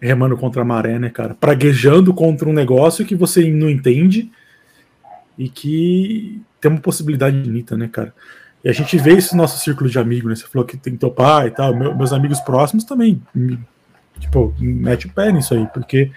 remando 0.00 0.36
contra 0.36 0.62
a 0.62 0.64
maré, 0.64 0.98
né, 0.98 1.10
cara? 1.10 1.34
Praguejando 1.34 2.14
contra 2.14 2.48
um 2.48 2.52
negócio 2.52 3.04
que 3.04 3.14
você 3.14 3.50
não 3.50 3.68
entende 3.68 4.30
e 5.36 5.48
que 5.48 6.40
tem 6.60 6.70
uma 6.70 6.80
possibilidade 6.80 7.36
infinita, 7.36 7.76
né, 7.76 7.88
cara? 7.88 8.14
E 8.64 8.68
a 8.68 8.72
gente 8.72 8.96
vê 8.98 9.14
isso 9.14 9.34
no 9.34 9.42
nosso 9.42 9.62
círculo 9.62 9.88
de 9.88 9.98
amigos, 9.98 10.28
né? 10.28 10.36
Você 10.36 10.46
falou 10.46 10.66
que 10.66 10.76
tem 10.76 10.94
que 10.94 10.98
topar 10.98 11.46
e 11.46 11.50
tal. 11.50 11.74
Meu, 11.74 11.96
meus 11.96 12.12
amigos 12.12 12.40
próximos 12.40 12.84
também, 12.84 13.20
tipo, 14.18 14.54
mete 14.58 15.06
o 15.06 15.12
pé 15.12 15.32
nisso 15.32 15.54
aí, 15.54 15.66
porque 15.72 16.10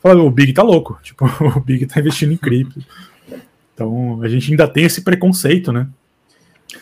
fala, 0.00 0.22
o 0.22 0.30
Big 0.30 0.52
tá 0.52 0.62
louco, 0.62 0.98
tipo, 1.02 1.24
o 1.56 1.60
Big 1.60 1.86
tá 1.86 2.00
investindo 2.00 2.32
em 2.32 2.36
cripto. 2.36 2.80
Então, 3.74 4.22
a 4.22 4.28
gente 4.28 4.50
ainda 4.50 4.68
tem 4.68 4.84
esse 4.84 5.02
preconceito, 5.02 5.72
né? 5.72 5.88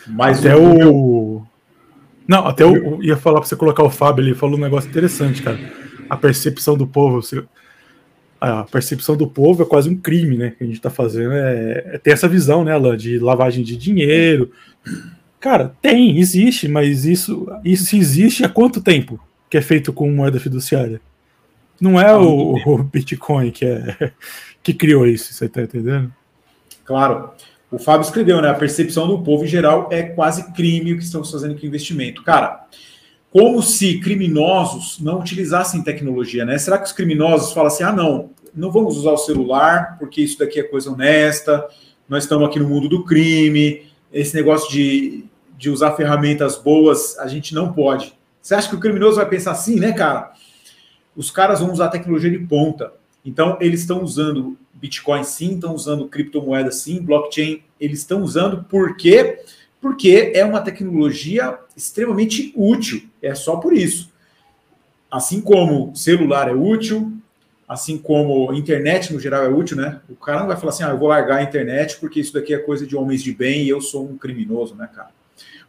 Mas 0.07 0.41
até 0.41 0.55
o. 0.55 1.37
o... 1.39 1.47
Não, 2.29 2.47
até 2.47 2.63
eu... 2.63 2.77
eu 2.77 3.03
ia 3.03 3.17
falar 3.17 3.41
para 3.41 3.49
você 3.49 3.57
colocar 3.57 3.83
o 3.83 3.91
Fábio, 3.91 4.23
ele 4.23 4.35
falou 4.35 4.59
um 4.59 4.63
negócio 4.63 4.89
interessante, 4.89 5.43
cara. 5.43 5.59
A 6.09 6.17
percepção 6.17 6.77
do 6.77 6.87
povo. 6.87 7.23
Você... 7.23 7.43
A 8.41 8.65
percepção 8.65 9.17
do 9.17 9.27
povo 9.27 9.63
é 9.63 9.67
quase 9.67 9.89
um 9.89 9.97
crime, 9.97 10.37
né? 10.37 10.51
Que 10.51 10.65
a 10.65 10.67
gente 10.67 10.77
está 10.77 10.91
fazendo. 10.91 11.33
É, 11.33 11.95
é 11.95 11.99
ter 11.99 12.11
essa 12.11 12.29
visão, 12.29 12.65
né, 12.65 12.73
Alan, 12.73 12.97
de 12.97 13.19
lavagem 13.19 13.65
de 13.65 13.77
dinheiro. 13.77 14.51
Cara, 15.41 15.75
tem, 15.81 16.19
existe, 16.19 16.69
mas 16.69 17.05
isso, 17.05 17.49
isso 17.65 17.97
existe 17.97 18.45
há 18.45 18.49
quanto 18.49 18.81
tempo 18.81 19.19
que 19.51 19.57
é 19.57 19.61
feito 19.61 19.93
com 19.93 20.11
moeda 20.11 20.39
fiduciária? 20.39 21.01
Não 21.81 22.01
é 22.01 22.15
o, 22.17 22.55
o 22.65 22.83
Bitcoin 22.83 23.51
que, 23.51 23.65
é, 23.65 24.13
que 24.63 24.73
criou 24.73 25.07
isso, 25.07 25.33
você 25.33 25.49
tá 25.49 25.63
entendendo? 25.63 26.13
Claro. 26.93 27.31
O 27.71 27.79
Fábio 27.79 28.05
escreveu, 28.05 28.43
né? 28.43 28.51
A 28.51 28.55
percepção 28.55 29.09
do 29.09 29.23
povo 29.23 29.45
em 29.45 29.49
geral 29.49 29.89
é 29.91 30.03
quase 30.03 30.53
crime 30.53 30.93
o 30.93 30.99
que 30.99 31.03
estamos 31.03 31.31
fazendo 31.31 31.59
com 31.59 31.67
investimento. 31.67 32.23
Cara, 32.23 32.67
como 33.31 33.63
se 33.63 33.99
criminosos 33.99 35.01
não 35.01 35.21
utilizassem 35.21 35.83
tecnologia, 35.83 36.45
né? 36.45 36.59
Será 36.59 36.77
que 36.77 36.85
os 36.85 36.93
criminosos 36.93 37.55
falam 37.55 37.69
assim: 37.69 37.83
ah, 37.83 37.93
não, 37.93 38.29
não 38.55 38.71
vamos 38.71 38.99
usar 38.99 39.13
o 39.13 39.17
celular, 39.17 39.97
porque 39.99 40.21
isso 40.21 40.39
daqui 40.39 40.61
é 40.61 40.63
coisa 40.63 40.93
honesta, 40.93 41.67
nós 42.07 42.25
estamos 42.25 42.47
aqui 42.47 42.59
no 42.59 42.69
mundo 42.69 42.91
do 42.91 43.07
crime, 43.07 43.87
esse 44.13 44.35
negócio 44.35 44.71
de, 44.71 45.25
de 45.57 45.71
usar 45.71 45.93
ferramentas 45.93 46.59
boas, 46.59 47.19
a 47.19 47.27
gente 47.27 47.55
não 47.55 47.73
pode. 47.73 48.13
Você 48.43 48.55
acha 48.55 48.69
que 48.69 48.77
o 48.77 48.81
criminoso 48.81 49.17
vai 49.17 49.27
pensar 49.27 49.53
assim, 49.53 49.81
né, 49.81 49.93
cara? 49.93 50.31
Os 51.17 51.31
caras 51.31 51.61
vão 51.61 51.73
usar 51.73 51.89
tecnologia 51.89 52.31
de 52.31 52.41
ponta. 52.41 52.93
Então, 53.25 53.57
eles 53.63 53.81
estão 53.81 54.03
usando 54.03 54.59
Bitcoin 54.83 55.23
sim, 55.23 55.55
estão 55.55 55.77
usando 55.77 56.09
criptomoeda 56.09 56.73
sim, 56.73 57.01
blockchain 57.01 57.63
eles 57.79 58.01
estão 58.01 58.21
usando, 58.21 58.65
por 58.65 58.97
quê? 58.97 59.39
Porque 59.81 60.33
é 60.35 60.45
uma 60.45 60.61
tecnologia 60.61 61.57
extremamente 61.77 62.53
útil, 62.57 63.03
é 63.23 63.33
só 63.33 63.57
por 63.57 63.73
isso. 63.73 64.11
Assim 65.09 65.41
como 65.41 65.95
celular 65.95 66.49
é 66.49 66.53
útil, 66.53 67.13
assim 67.69 67.97
como 67.97 68.53
internet 68.53 69.13
no 69.13 69.21
geral 69.21 69.45
é 69.45 69.49
útil, 69.49 69.77
né? 69.77 70.01
O 70.11 70.17
cara 70.17 70.41
não 70.41 70.49
vai 70.49 70.57
falar 70.57 70.71
assim, 70.71 70.83
ah, 70.83 70.91
eu 70.91 70.99
vou 70.99 71.09
largar 71.09 71.37
a 71.39 71.43
internet 71.45 71.99
porque 72.01 72.19
isso 72.19 72.33
daqui 72.33 72.53
é 72.53 72.59
coisa 72.59 72.85
de 72.85 72.97
homens 72.97 73.23
de 73.23 73.33
bem 73.33 73.63
e 73.63 73.69
eu 73.69 73.81
sou 73.81 74.05
um 74.05 74.19
criminoso, 74.19 74.75
né, 74.75 74.89
cara? 74.93 75.11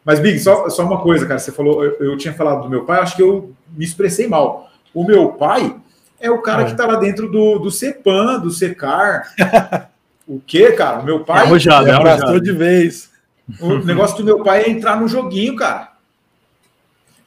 Mas, 0.03 0.19
Big, 0.19 0.39
só, 0.39 0.67
só 0.69 0.83
uma 0.83 1.01
coisa, 1.01 1.27
cara, 1.27 1.39
você 1.39 1.51
falou, 1.51 1.83
eu, 1.85 1.93
eu 1.99 2.17
tinha 2.17 2.33
falado 2.33 2.63
do 2.63 2.69
meu 2.69 2.83
pai, 2.83 2.99
acho 2.99 3.15
que 3.15 3.21
eu 3.21 3.53
me 3.75 3.85
expressei 3.85 4.27
mal. 4.27 4.71
O 4.93 5.03
meu 5.03 5.33
pai 5.33 5.75
é 6.23 6.31
o 6.31 6.41
cara 6.41 6.63
é. 6.63 6.65
que 6.65 6.75
tá 6.75 6.87
lá 6.87 6.95
dentro 6.95 7.29
do, 7.29 7.59
do 7.59 7.69
CEPAM, 7.69 8.39
do 8.39 8.49
SECAR. 8.49 9.33
o 10.25 10.39
quê, 10.39 10.71
cara? 10.71 11.01
O 11.01 11.03
meu 11.03 11.19
pai. 11.19 11.41
É 11.41 11.43
arrojado, 11.43 11.89
é 11.89 12.39
de 12.39 12.53
vez. 12.53 13.11
O 13.59 13.79
negócio 13.79 14.17
do 14.17 14.23
meu 14.23 14.41
pai 14.41 14.63
é 14.63 14.69
entrar 14.69 14.99
no 14.99 15.05
joguinho, 15.05 15.57
cara. 15.57 15.91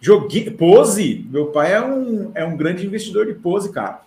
Joguinho, 0.01 0.51
pose. 0.53 1.27
Meu 1.31 1.47
pai 1.49 1.75
é 1.75 1.85
um, 1.85 2.33
é 2.35 2.43
um 2.43 2.57
grande 2.57 2.87
investidor 2.87 3.27
de 3.27 3.35
pose, 3.35 3.71
cara. 3.71 4.01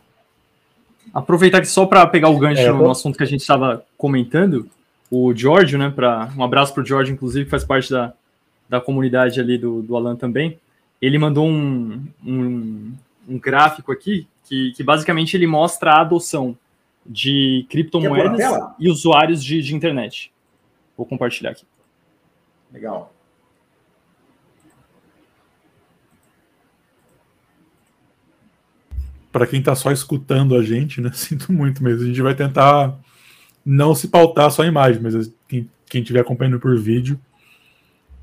Aproveitar 1.13 1.61
que 1.61 1.67
só 1.67 1.85
para 1.85 2.05
pegar 2.07 2.29
o 2.29 2.39
gancho 2.39 2.61
é, 2.61 2.71
no 2.71 2.89
assunto 2.89 3.15
que 3.15 3.23
a 3.23 3.27
gente 3.27 3.41
estava 3.41 3.85
comentando, 3.95 4.67
o 5.11 5.31
Giorgio, 5.35 5.77
né? 5.77 5.93
Pra, 5.95 6.29
um 6.35 6.43
abraço 6.43 6.73
para 6.73 6.81
o 6.81 6.85
Giorgio, 6.85 7.13
inclusive, 7.13 7.45
que 7.45 7.51
faz 7.51 7.63
parte 7.63 7.91
da, 7.91 8.11
da 8.67 8.81
comunidade 8.81 9.39
ali 9.39 9.55
do, 9.55 9.83
do 9.83 9.95
Alan 9.95 10.15
também. 10.15 10.57
Ele 10.99 11.19
mandou 11.19 11.47
um, 11.47 12.03
um, 12.25 12.91
um 13.27 13.37
gráfico 13.37 13.91
aqui 13.91 14.27
que, 14.49 14.71
que 14.71 14.83
basicamente 14.83 15.37
ele 15.37 15.45
mostra 15.45 15.91
a 15.91 16.01
adoção 16.01 16.57
de 17.05 17.67
criptomoedas 17.69 18.39
e 18.79 18.89
usuários 18.89 19.43
de, 19.43 19.61
de 19.61 19.75
internet. 19.75 20.33
Vou 20.97 21.05
compartilhar 21.05 21.51
aqui. 21.51 21.65
Legal. 22.73 23.13
Para 29.31 29.45
quem 29.45 29.59
está 29.59 29.75
só 29.75 29.91
escutando 29.91 30.55
a 30.55 30.63
gente, 30.63 30.99
né? 30.99 31.11
Sinto 31.13 31.53
muito 31.53 31.83
mesmo. 31.83 32.03
A 32.03 32.07
gente 32.07 32.21
vai 32.21 32.33
tentar 32.33 32.99
não 33.63 33.93
se 33.93 34.07
pautar 34.07 34.49
só 34.49 34.63
em 34.63 34.69
imagem, 34.69 34.99
mas 34.99 35.31
quem, 35.47 35.69
quem 35.85 36.01
estiver 36.01 36.21
acompanhando 36.21 36.59
por 36.59 36.75
vídeo 36.75 37.19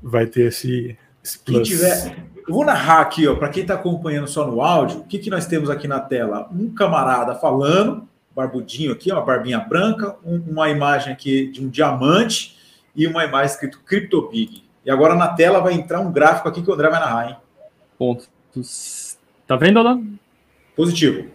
vai 0.03 0.25
ter 0.25 0.47
esse, 0.47 0.97
esse 1.23 1.39
plus. 1.39 1.69
Quem 1.69 1.77
tiver, 1.77 2.27
eu 2.47 2.53
vou 2.53 2.65
narrar 2.65 3.01
aqui, 3.01 3.27
ó, 3.27 3.35
para 3.35 3.49
quem 3.49 3.63
está 3.63 3.73
acompanhando 3.73 4.27
só 4.27 4.47
no 4.47 4.61
áudio, 4.61 4.99
o 4.99 5.03
que, 5.03 5.19
que 5.19 5.29
nós 5.29 5.45
temos 5.45 5.69
aqui 5.69 5.87
na 5.87 5.99
tela? 5.99 6.49
Um 6.51 6.73
camarada 6.73 7.35
falando, 7.35 8.07
barbudinho 8.33 8.93
aqui, 8.93 9.11
uma 9.11 9.21
barbinha 9.21 9.59
branca, 9.59 10.15
um, 10.23 10.37
uma 10.47 10.69
imagem 10.69 11.11
aqui 11.11 11.47
de 11.47 11.63
um 11.63 11.67
diamante 11.67 12.55
e 12.95 13.05
uma 13.05 13.25
imagem 13.25 13.47
escrito 13.47 13.81
CryptoBig. 13.85 14.63
E 14.85 14.89
agora 14.89 15.13
na 15.13 15.27
tela 15.27 15.59
vai 15.59 15.73
entrar 15.73 15.99
um 15.99 16.11
gráfico 16.11 16.47
aqui 16.47 16.61
que 16.61 16.69
o 16.69 16.73
André 16.73 16.89
vai 16.89 16.99
narrar, 17.01 17.29
hein? 17.29 17.35
Pontos. 17.97 19.17
Tá 19.45 19.57
vendo, 19.57 19.79
Alan? 19.79 20.01
Positivo. 20.73 21.29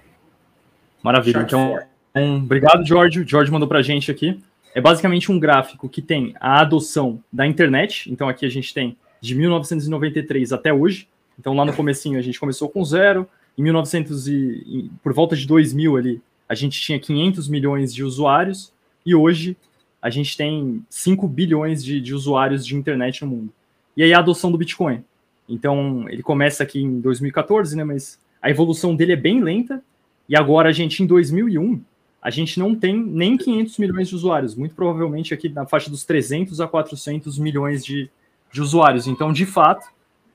Maravilha. 1.02 1.40
Chart 1.40 1.48
então, 1.48 1.78
um, 2.14 2.36
obrigado, 2.36 2.86
Jorge. 2.86 3.20
O 3.20 3.28
Jorge 3.28 3.50
mandou 3.50 3.68
para 3.68 3.80
a 3.80 3.82
gente 3.82 4.10
aqui. 4.10 4.42
É 4.74 4.80
basicamente 4.80 5.30
um 5.30 5.38
gráfico 5.38 5.88
que 5.88 6.00
tem 6.00 6.34
a 6.40 6.60
adoção 6.60 7.22
da 7.30 7.46
internet. 7.46 8.10
Então, 8.10 8.28
aqui 8.28 8.46
a 8.46 8.48
gente 8.48 8.72
tem 8.72 8.96
de 9.22 9.36
1993 9.36 10.52
até 10.52 10.74
hoje. 10.74 11.08
Então, 11.38 11.54
lá 11.54 11.64
no 11.64 11.72
comecinho 11.72 12.18
a 12.18 12.22
gente 12.22 12.38
começou 12.38 12.68
com 12.68 12.84
zero. 12.84 13.26
Em 13.56 13.62
1900 13.62 14.28
e, 14.28 14.90
por 15.02 15.12
volta 15.12 15.36
de 15.36 15.46
2000 15.46 15.96
ali, 15.96 16.22
a 16.48 16.54
gente 16.54 16.80
tinha 16.80 16.98
500 16.98 17.48
milhões 17.48 17.94
de 17.94 18.02
usuários 18.02 18.72
e 19.06 19.14
hoje 19.14 19.56
a 20.00 20.10
gente 20.10 20.36
tem 20.36 20.84
5 20.90 21.28
bilhões 21.28 21.84
de, 21.84 22.00
de 22.00 22.12
usuários 22.12 22.66
de 22.66 22.74
internet 22.74 23.24
no 23.24 23.30
mundo. 23.30 23.52
E 23.96 24.02
aí 24.02 24.12
a 24.12 24.18
adoção 24.18 24.50
do 24.50 24.58
Bitcoin. 24.58 25.04
Então, 25.48 26.08
ele 26.08 26.22
começa 26.22 26.62
aqui 26.62 26.80
em 26.80 27.00
2014, 27.00 27.76
né, 27.76 27.84
mas 27.84 28.18
a 28.40 28.50
evolução 28.50 28.96
dele 28.96 29.12
é 29.12 29.16
bem 29.16 29.40
lenta. 29.40 29.82
E 30.28 30.34
agora 30.34 30.70
a 30.70 30.72
gente 30.72 31.02
em 31.02 31.06
2001, 31.06 31.80
a 32.20 32.30
gente 32.30 32.58
não 32.58 32.74
tem 32.74 32.96
nem 32.96 33.36
500 33.36 33.78
milhões 33.78 34.08
de 34.08 34.14
usuários, 34.16 34.54
muito 34.54 34.74
provavelmente 34.74 35.32
aqui 35.34 35.48
na 35.48 35.66
faixa 35.66 35.90
dos 35.90 36.04
300 36.04 36.60
a 36.60 36.66
400 36.66 37.38
milhões 37.38 37.84
de, 37.84 38.10
de 38.52 38.60
usuários. 38.60 39.06
Então, 39.06 39.32
de 39.32 39.46
fato, 39.46 39.86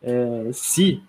é, 0.02 0.50
se 0.52 1.02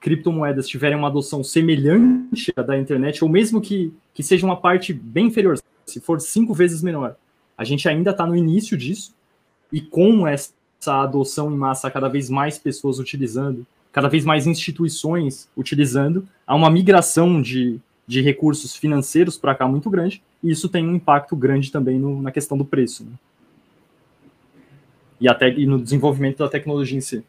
criptomoedas 0.00 0.66
tiverem 0.66 0.96
uma 0.96 1.08
adoção 1.08 1.44
semelhante 1.44 2.52
à 2.56 2.62
da 2.62 2.78
internet, 2.78 3.22
ou 3.22 3.30
mesmo 3.30 3.60
que, 3.60 3.92
que 4.12 4.22
seja 4.22 4.44
uma 4.44 4.56
parte 4.56 4.92
bem 4.92 5.26
inferior, 5.26 5.58
se 5.86 6.00
for 6.00 6.20
cinco 6.20 6.54
vezes 6.54 6.82
menor, 6.82 7.16
a 7.56 7.64
gente 7.64 7.88
ainda 7.88 8.10
está 8.10 8.26
no 8.26 8.36
início 8.36 8.76
disso, 8.76 9.14
e 9.72 9.80
com 9.80 10.26
essa 10.26 10.52
adoção 10.86 11.52
em 11.52 11.56
massa, 11.56 11.90
cada 11.90 12.08
vez 12.08 12.28
mais 12.28 12.58
pessoas 12.58 12.98
utilizando, 12.98 13.66
cada 13.92 14.08
vez 14.08 14.24
mais 14.24 14.46
instituições 14.46 15.48
utilizando, 15.56 16.26
há 16.46 16.54
uma 16.54 16.70
migração 16.70 17.40
de, 17.40 17.78
de 18.06 18.20
recursos 18.20 18.74
financeiros 18.74 19.38
para 19.38 19.54
cá 19.54 19.68
muito 19.68 19.88
grande, 19.88 20.22
e 20.42 20.50
isso 20.50 20.68
tem 20.68 20.86
um 20.86 20.96
impacto 20.96 21.36
grande 21.36 21.70
também 21.70 21.98
no, 21.98 22.20
na 22.20 22.32
questão 22.32 22.58
do 22.58 22.64
preço. 22.64 23.04
Né? 23.04 23.12
E, 25.22 25.28
até, 25.28 25.48
e 25.48 25.64
no 25.66 25.80
desenvolvimento 25.80 26.38
da 26.38 26.48
tecnologia 26.48 26.98
em 26.98 27.00
si. 27.00 27.24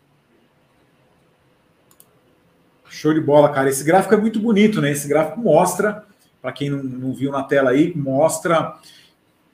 Show 2.90 3.14
de 3.14 3.22
bola, 3.22 3.50
cara. 3.50 3.70
Esse 3.70 3.84
gráfico 3.84 4.16
é 4.16 4.18
muito 4.18 4.40
bonito, 4.40 4.82
né? 4.82 4.92
Esse 4.92 5.08
gráfico 5.08 5.40
mostra, 5.40 6.04
para 6.42 6.52
quem 6.52 6.72
não, 6.72 6.82
não, 6.82 7.14
viu 7.14 7.32
na 7.32 7.44
tela 7.44 7.70
aí, 7.70 7.94
mostra 7.96 8.76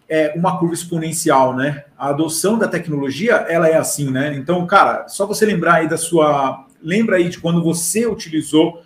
é, 0.07 0.33
uma 0.37 0.57
curva 0.57 0.73
exponencial, 0.73 1.53
né? 1.53 1.83
A 1.97 2.09
adoção 2.09 2.57
da 2.57 2.67
tecnologia, 2.67 3.33
ela 3.49 3.67
é 3.67 3.75
assim, 3.75 4.09
né? 4.09 4.33
Então, 4.35 4.65
cara, 4.65 5.09
só 5.09 5.27
você 5.27 5.45
lembrar 5.45 5.75
aí 5.75 5.89
da 5.89 5.97
sua. 5.97 6.65
Lembra 6.81 7.17
aí 7.17 7.27
de 7.27 7.39
quando 7.39 7.61
você 7.61 8.07
utilizou 8.07 8.81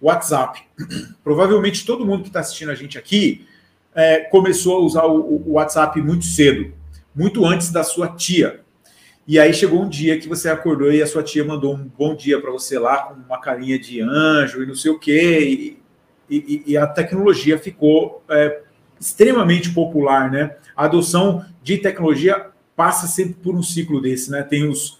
o 0.00 0.06
WhatsApp. 0.06 0.60
Provavelmente 1.22 1.86
todo 1.86 2.04
mundo 2.04 2.22
que 2.22 2.30
está 2.30 2.40
assistindo 2.40 2.72
a 2.72 2.74
gente 2.74 2.98
aqui 2.98 3.46
é, 3.94 4.20
começou 4.22 4.78
a 4.78 4.80
usar 4.80 5.04
o, 5.04 5.44
o 5.46 5.52
WhatsApp 5.52 6.00
muito 6.02 6.24
cedo, 6.24 6.72
muito 7.14 7.44
antes 7.46 7.70
da 7.70 7.84
sua 7.84 8.08
tia. 8.08 8.60
E 9.28 9.38
aí 9.38 9.52
chegou 9.52 9.82
um 9.82 9.88
dia 9.90 10.18
que 10.18 10.26
você 10.26 10.48
acordou 10.48 10.90
e 10.90 11.02
a 11.02 11.06
sua 11.06 11.22
tia 11.22 11.44
mandou 11.44 11.74
um 11.74 11.84
bom 11.98 12.16
dia 12.16 12.40
para 12.40 12.50
você 12.50 12.78
lá, 12.78 13.02
com 13.02 13.12
uma 13.12 13.38
carinha 13.38 13.78
de 13.78 14.00
anjo 14.00 14.62
e 14.62 14.66
não 14.66 14.74
sei 14.74 14.90
o 14.90 14.98
quê. 14.98 15.76
E, 16.30 16.34
e, 16.34 16.62
e 16.68 16.76
a 16.78 16.86
tecnologia 16.86 17.58
ficou 17.58 18.24
é, 18.26 18.62
extremamente 18.98 19.70
popular, 19.74 20.30
né? 20.30 20.56
A 20.74 20.86
adoção 20.86 21.44
de 21.62 21.76
tecnologia 21.76 22.46
passa 22.74 23.06
sempre 23.06 23.34
por 23.34 23.54
um 23.54 23.62
ciclo 23.62 24.00
desse, 24.00 24.30
né? 24.30 24.42
Tem 24.42 24.66
os, 24.66 24.98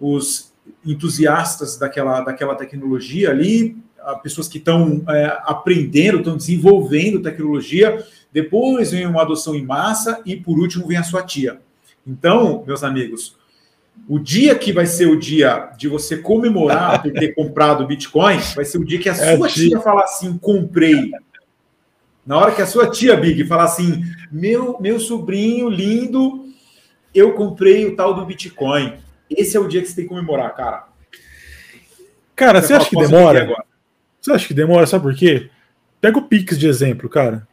os 0.00 0.54
entusiastas 0.82 1.76
daquela, 1.76 2.22
daquela 2.22 2.54
tecnologia 2.54 3.28
ali, 3.28 3.76
pessoas 4.22 4.48
que 4.48 4.56
estão 4.56 5.04
é, 5.06 5.38
aprendendo, 5.42 6.20
estão 6.20 6.38
desenvolvendo 6.38 7.20
tecnologia, 7.20 8.02
depois 8.32 8.92
vem 8.92 9.06
uma 9.06 9.20
adoção 9.20 9.54
em 9.54 9.66
massa 9.66 10.22
e 10.24 10.34
por 10.34 10.58
último 10.58 10.86
vem 10.86 10.96
a 10.96 11.02
sua 11.02 11.22
tia. 11.22 11.60
Então, 12.06 12.64
meus 12.66 12.82
amigos, 12.82 13.36
o 14.08 14.18
dia 14.18 14.54
que 14.54 14.72
vai 14.72 14.86
ser 14.86 15.06
o 15.06 15.18
dia 15.18 15.70
de 15.76 15.88
você 15.88 16.16
comemorar 16.16 17.02
por 17.02 17.12
ter 17.12 17.34
comprado 17.34 17.86
Bitcoin, 17.86 18.38
vai 18.54 18.64
ser 18.64 18.78
o 18.78 18.84
dia 18.84 18.98
que 18.98 19.08
a 19.08 19.12
é 19.12 19.36
sua 19.36 19.48
tia 19.48 19.80
falar 19.80 20.04
assim: 20.04 20.38
comprei. 20.38 21.10
Na 22.24 22.38
hora 22.38 22.52
que 22.52 22.62
a 22.62 22.66
sua 22.66 22.90
tia 22.90 23.16
Big 23.16 23.44
falar 23.46 23.64
assim: 23.64 24.04
meu, 24.30 24.78
meu 24.80 25.00
sobrinho 25.00 25.68
lindo, 25.68 26.46
eu 27.14 27.32
comprei 27.32 27.86
o 27.86 27.96
tal 27.96 28.14
do 28.14 28.24
Bitcoin. 28.24 28.94
Esse 29.28 29.56
é 29.56 29.60
o 29.60 29.68
dia 29.68 29.82
que 29.82 29.88
você 29.88 29.96
tem 29.96 30.04
que 30.04 30.10
comemorar, 30.10 30.54
cara. 30.54 30.86
Cara, 32.34 32.60
você, 32.60 32.68
você 32.68 32.74
acha 32.74 32.90
que 32.90 32.96
demora? 32.96 33.64
Você 34.20 34.32
acha 34.32 34.46
que 34.48 34.54
demora? 34.54 34.86
Sabe 34.86 35.04
por 35.04 35.14
quê? 35.14 35.50
Pega 36.00 36.18
o 36.18 36.22
Pix 36.22 36.58
de 36.58 36.68
exemplo, 36.68 37.08
cara. 37.08 37.48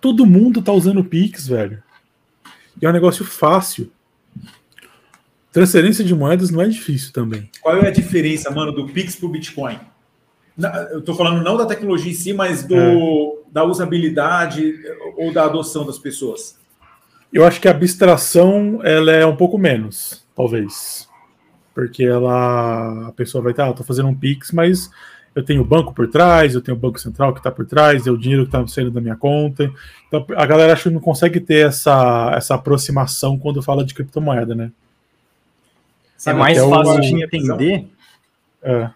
Todo 0.00 0.24
mundo 0.24 0.62
tá 0.62 0.72
usando 0.72 1.00
o 1.00 1.04
Pix, 1.04 1.48
velho. 1.48 1.82
E 2.80 2.86
é 2.86 2.88
um 2.88 2.92
negócio 2.92 3.24
fácil. 3.24 3.90
Transferência 5.52 6.04
de 6.04 6.14
moedas 6.14 6.50
não 6.50 6.62
é 6.62 6.68
difícil 6.68 7.12
também. 7.12 7.50
Qual 7.60 7.76
é 7.76 7.88
a 7.88 7.90
diferença, 7.90 8.50
mano, 8.50 8.72
do 8.72 8.86
Pix 8.86 9.16
para 9.16 9.26
o 9.26 9.30
Bitcoin? 9.30 9.78
Eu 10.92 11.00
estou 11.00 11.14
falando 11.14 11.42
não 11.42 11.56
da 11.56 11.66
tecnologia 11.66 12.10
em 12.10 12.14
si, 12.14 12.32
mas 12.32 12.62
do, 12.62 12.76
é. 12.76 13.52
da 13.52 13.64
usabilidade 13.64 14.74
ou 15.16 15.32
da 15.32 15.44
adoção 15.44 15.84
das 15.86 15.98
pessoas. 15.98 16.58
Eu 17.32 17.44
acho 17.44 17.60
que 17.60 17.68
a 17.68 17.70
abstração 17.70 18.80
ela 18.82 19.12
é 19.12 19.24
um 19.24 19.36
pouco 19.36 19.56
menos, 19.56 20.24
talvez. 20.36 21.08
Porque 21.74 22.04
ela 22.04 23.08
a 23.08 23.12
pessoa 23.12 23.42
vai 23.42 23.52
estar, 23.52 23.66
ah, 23.66 23.70
estou 23.70 23.86
fazendo 23.86 24.08
um 24.08 24.14
Pix, 24.14 24.52
mas 24.52 24.90
eu 25.34 25.44
tenho 25.44 25.62
o 25.62 25.64
banco 25.64 25.94
por 25.94 26.08
trás, 26.08 26.54
eu 26.54 26.60
tenho 26.60 26.76
o 26.76 26.80
Banco 26.80 27.00
Central 27.00 27.32
que 27.32 27.38
está 27.38 27.50
por 27.50 27.64
trás, 27.64 28.06
é 28.06 28.10
o 28.10 28.18
dinheiro 28.18 28.42
que 28.42 28.48
está 28.48 28.66
saindo 28.66 28.90
da 28.90 29.00
minha 29.00 29.16
conta. 29.16 29.72
Então, 30.08 30.26
a 30.36 30.44
galera 30.44 30.72
acho 30.72 30.84
que 30.84 30.90
não 30.90 31.00
consegue 31.00 31.40
ter 31.40 31.68
essa, 31.68 32.32
essa 32.34 32.54
aproximação 32.56 33.38
quando 33.38 33.62
fala 33.62 33.84
de 33.84 33.94
criptomoeda, 33.94 34.54
né? 34.54 34.72
É 36.26 36.32
mais 36.32 36.58
fácil 36.58 36.94
uma... 36.94 37.00
de 37.00 37.22
entender. 37.22 37.86
É. 38.62 38.90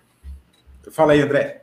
Fala 0.91 1.13
aí, 1.13 1.21
André. 1.21 1.63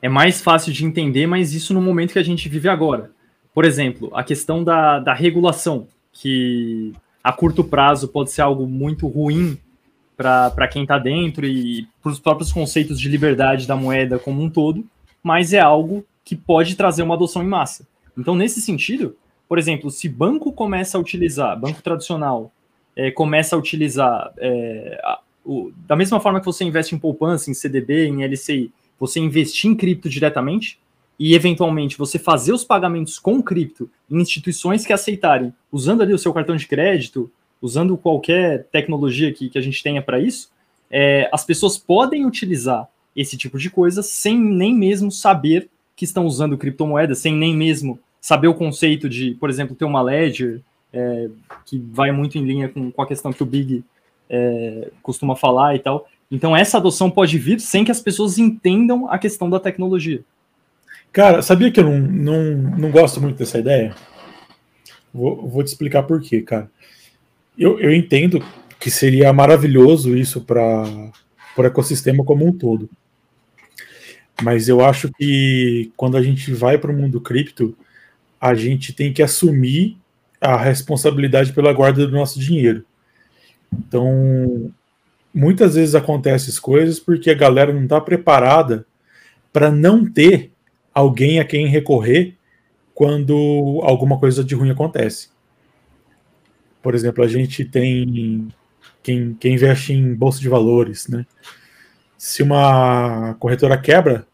É 0.00 0.08
mais 0.08 0.40
fácil 0.40 0.72
de 0.72 0.84
entender, 0.84 1.26
mas 1.26 1.54
isso 1.54 1.72
no 1.72 1.80
momento 1.80 2.12
que 2.12 2.18
a 2.18 2.24
gente 2.24 2.48
vive 2.48 2.68
agora. 2.68 3.10
por 3.54 3.64
exemplo, 3.64 4.10
a 4.14 4.24
questão 4.24 4.64
da, 4.64 4.98
da 4.98 5.12
regulação, 5.12 5.86
que 6.12 6.92
a 7.22 7.32
curto 7.32 7.62
prazo 7.62 8.08
pode 8.08 8.30
ser 8.30 8.42
algo 8.42 8.66
muito 8.66 9.06
ruim 9.06 9.58
para 10.16 10.68
quem 10.68 10.82
está 10.82 10.98
dentro 10.98 11.46
e 11.46 11.86
para 12.02 12.12
os 12.12 12.20
próprios 12.20 12.52
conceitos 12.52 13.00
de 13.00 13.08
liberdade 13.08 13.66
da 13.66 13.76
moeda 13.76 14.18
como 14.18 14.42
um 14.42 14.48
todo, 14.48 14.84
mas 15.22 15.52
é 15.52 15.60
algo 15.60 16.04
que 16.24 16.36
pode 16.36 16.76
trazer 16.76 17.02
uma 17.02 17.14
adoção 17.14 17.42
em 17.42 17.48
massa. 17.48 17.86
Então, 18.16 18.34
nesse 18.34 18.60
sentido, 18.60 19.16
por 19.48 19.58
exemplo, 19.58 19.90
se 19.90 20.08
banco 20.08 20.52
começa 20.52 20.96
a 20.96 21.00
utilizar, 21.00 21.58
banco 21.58 21.82
tradicional, 21.82 22.52
é, 22.96 23.10
começa 23.10 23.56
a 23.56 23.58
utilizar, 23.58 24.32
é, 24.38 25.00
a, 25.02 25.20
o, 25.44 25.72
da 25.86 25.96
mesma 25.96 26.20
forma 26.20 26.40
que 26.40 26.46
você 26.46 26.64
investe 26.64 26.94
em 26.94 26.98
poupança, 26.98 27.50
em 27.50 27.54
CDB, 27.54 28.06
em 28.06 28.24
LCI, 28.24 28.70
você 28.98 29.18
investir 29.18 29.70
em 29.70 29.74
cripto 29.74 30.08
diretamente 30.08 30.78
e, 31.18 31.34
eventualmente, 31.34 31.98
você 31.98 32.18
fazer 32.18 32.52
os 32.52 32.64
pagamentos 32.64 33.18
com 33.18 33.42
cripto 33.42 33.90
em 34.10 34.20
instituições 34.20 34.86
que 34.86 34.92
aceitarem, 34.92 35.52
usando 35.70 36.02
ali 36.02 36.12
o 36.12 36.18
seu 36.18 36.32
cartão 36.32 36.56
de 36.56 36.66
crédito, 36.66 37.30
usando 37.60 37.96
qualquer 37.96 38.64
tecnologia 38.72 39.32
que, 39.32 39.48
que 39.48 39.58
a 39.58 39.62
gente 39.62 39.82
tenha 39.82 40.02
para 40.02 40.20
isso, 40.20 40.50
é, 40.90 41.28
as 41.32 41.44
pessoas 41.44 41.78
podem 41.78 42.26
utilizar 42.26 42.88
esse 43.14 43.36
tipo 43.36 43.58
de 43.58 43.70
coisa 43.70 44.02
sem 44.02 44.38
nem 44.38 44.74
mesmo 44.74 45.10
saber 45.10 45.68
que 45.94 46.04
estão 46.04 46.26
usando 46.26 46.58
criptomoedas, 46.58 47.18
sem 47.18 47.34
nem 47.34 47.56
mesmo 47.56 47.98
saber 48.20 48.48
o 48.48 48.54
conceito 48.54 49.08
de, 49.08 49.34
por 49.34 49.50
exemplo, 49.50 49.76
ter 49.76 49.84
uma 49.84 50.02
ledger, 50.02 50.60
é, 50.92 51.28
que 51.64 51.78
vai 51.78 52.12
muito 52.12 52.36
em 52.36 52.44
linha 52.44 52.68
com, 52.68 52.90
com 52.90 53.02
a 53.02 53.06
questão 53.06 53.32
que 53.32 53.42
o 53.42 53.46
Big 53.46 53.84
é, 54.28 54.90
costuma 55.02 55.34
falar 55.34 55.74
e 55.74 55.78
tal. 55.78 56.08
Então, 56.30 56.56
essa 56.56 56.78
adoção 56.78 57.10
pode 57.10 57.38
vir 57.38 57.60
sem 57.60 57.84
que 57.84 57.90
as 57.90 58.00
pessoas 58.00 58.38
entendam 58.38 59.08
a 59.10 59.18
questão 59.18 59.50
da 59.50 59.60
tecnologia. 59.60 60.24
Cara, 61.12 61.42
sabia 61.42 61.70
que 61.70 61.78
eu 61.78 61.84
não, 61.84 61.98
não, 61.98 62.52
não 62.78 62.90
gosto 62.90 63.20
muito 63.20 63.36
dessa 63.36 63.58
ideia? 63.58 63.94
Vou, 65.12 65.46
vou 65.46 65.62
te 65.62 65.66
explicar 65.66 66.04
por 66.04 66.22
quê, 66.22 66.40
cara. 66.40 66.70
Eu, 67.58 67.78
eu 67.78 67.92
entendo 67.92 68.42
que 68.80 68.90
seria 68.90 69.30
maravilhoso 69.32 70.16
isso 70.16 70.40
para 70.40 71.12
o 71.56 71.62
ecossistema 71.62 72.24
como 72.24 72.46
um 72.46 72.52
todo. 72.52 72.88
Mas 74.42 74.68
eu 74.68 74.82
acho 74.82 75.10
que 75.12 75.92
quando 75.96 76.16
a 76.16 76.22
gente 76.22 76.52
vai 76.52 76.78
para 76.78 76.90
o 76.90 76.96
mundo 76.96 77.20
cripto, 77.20 77.76
a 78.40 78.54
gente 78.54 78.92
tem 78.94 79.12
que 79.12 79.22
assumir 79.22 79.98
a 80.42 80.56
responsabilidade 80.56 81.52
pela 81.52 81.72
guarda 81.72 82.06
do 82.06 82.12
nosso 82.12 82.38
dinheiro. 82.38 82.84
Então, 83.72 84.70
muitas 85.32 85.76
vezes 85.76 85.94
acontecem 85.94 86.54
coisas 86.60 87.00
porque 87.00 87.30
a 87.30 87.34
galera 87.34 87.72
não 87.72 87.84
está 87.84 88.00
preparada 88.00 88.84
para 89.52 89.70
não 89.70 90.04
ter 90.04 90.52
alguém 90.92 91.40
a 91.40 91.44
quem 91.44 91.66
recorrer 91.66 92.36
quando 92.94 93.80
alguma 93.82 94.18
coisa 94.18 94.44
de 94.44 94.54
ruim 94.54 94.70
acontece. 94.70 95.30
Por 96.82 96.94
exemplo, 96.94 97.22
a 97.24 97.28
gente 97.28 97.64
tem 97.64 98.48
quem, 99.02 99.34
quem 99.34 99.54
investe 99.54 99.92
em 99.92 100.14
bolsa 100.14 100.40
de 100.40 100.48
valores, 100.48 101.08
né? 101.08 101.26
Se 102.16 102.42
uma 102.42 103.34
corretora 103.34 103.76
quebra, 103.76 104.26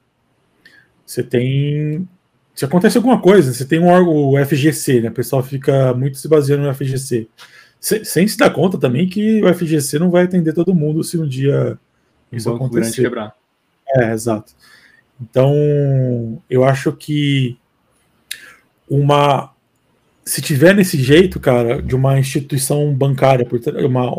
você 1.04 1.22
tem. 1.22 2.06
Se 2.58 2.64
acontece 2.64 2.96
alguma 2.96 3.20
coisa, 3.20 3.54
você 3.54 3.64
tem 3.64 3.78
um 3.78 3.86
órgão, 3.86 4.16
o 4.16 4.44
FGC, 4.44 5.00
né? 5.00 5.10
O 5.10 5.12
pessoal 5.12 5.44
fica 5.44 5.94
muito 5.94 6.18
se 6.18 6.26
baseando 6.26 6.64
no 6.64 6.74
FGC. 6.74 7.28
Se, 7.78 8.04
sem 8.04 8.26
se 8.26 8.36
dar 8.36 8.50
conta 8.50 8.76
também 8.76 9.08
que 9.08 9.40
o 9.44 9.54
FGC 9.54 9.96
não 10.00 10.10
vai 10.10 10.24
atender 10.24 10.52
todo 10.52 10.74
mundo 10.74 11.04
se 11.04 11.16
um 11.16 11.24
dia 11.24 11.78
isso 12.32 12.52
acontecer. 12.52 13.02
Quebrar. 13.02 13.32
É, 13.86 14.10
exato. 14.10 14.54
Então, 15.20 16.42
eu 16.50 16.64
acho 16.64 16.90
que 16.90 17.56
uma 18.90 19.52
se 20.24 20.42
tiver 20.42 20.74
nesse 20.74 21.00
jeito, 21.00 21.38
cara, 21.38 21.80
de 21.80 21.94
uma 21.94 22.18
instituição 22.18 22.92
bancária, 22.92 23.46
por 23.46 23.60
uma, 23.86 24.10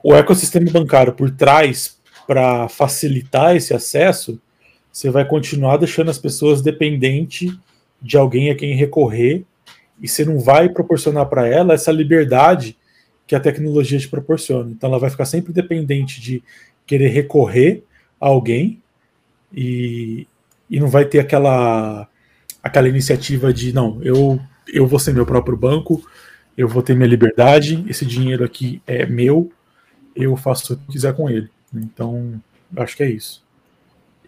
o 0.00 0.14
ecossistema 0.14 0.70
bancário 0.70 1.12
por 1.12 1.28
trás 1.32 1.98
para 2.24 2.68
facilitar 2.68 3.56
esse 3.56 3.74
acesso, 3.74 4.40
você 4.96 5.10
vai 5.10 5.26
continuar 5.26 5.76
deixando 5.76 6.10
as 6.10 6.16
pessoas 6.16 6.62
dependentes 6.62 7.54
de 8.00 8.16
alguém 8.16 8.50
a 8.50 8.54
quem 8.54 8.74
recorrer 8.74 9.44
e 10.00 10.08
você 10.08 10.24
não 10.24 10.38
vai 10.38 10.70
proporcionar 10.70 11.26
para 11.26 11.46
ela 11.46 11.74
essa 11.74 11.92
liberdade 11.92 12.78
que 13.26 13.34
a 13.34 13.40
tecnologia 13.40 13.98
te 13.98 14.08
proporciona. 14.08 14.70
Então 14.70 14.88
ela 14.88 14.98
vai 14.98 15.10
ficar 15.10 15.26
sempre 15.26 15.52
dependente 15.52 16.18
de 16.18 16.42
querer 16.86 17.08
recorrer 17.08 17.84
a 18.18 18.28
alguém 18.28 18.82
e, 19.54 20.26
e 20.70 20.80
não 20.80 20.88
vai 20.88 21.04
ter 21.04 21.18
aquela 21.18 22.08
aquela 22.62 22.88
iniciativa 22.88 23.52
de 23.52 23.74
não, 23.74 24.02
eu 24.02 24.40
eu 24.66 24.86
vou 24.86 24.98
ser 24.98 25.12
meu 25.12 25.26
próprio 25.26 25.58
banco, 25.58 26.02
eu 26.56 26.66
vou 26.66 26.82
ter 26.82 26.96
minha 26.96 27.06
liberdade, 27.06 27.84
esse 27.86 28.06
dinheiro 28.06 28.42
aqui 28.42 28.80
é 28.86 29.04
meu, 29.04 29.52
eu 30.14 30.34
faço 30.38 30.72
o 30.72 30.76
que 30.78 30.92
quiser 30.92 31.14
com 31.14 31.28
ele. 31.28 31.50
Então, 31.74 32.42
acho 32.78 32.96
que 32.96 33.02
é 33.02 33.10
isso. 33.10 33.45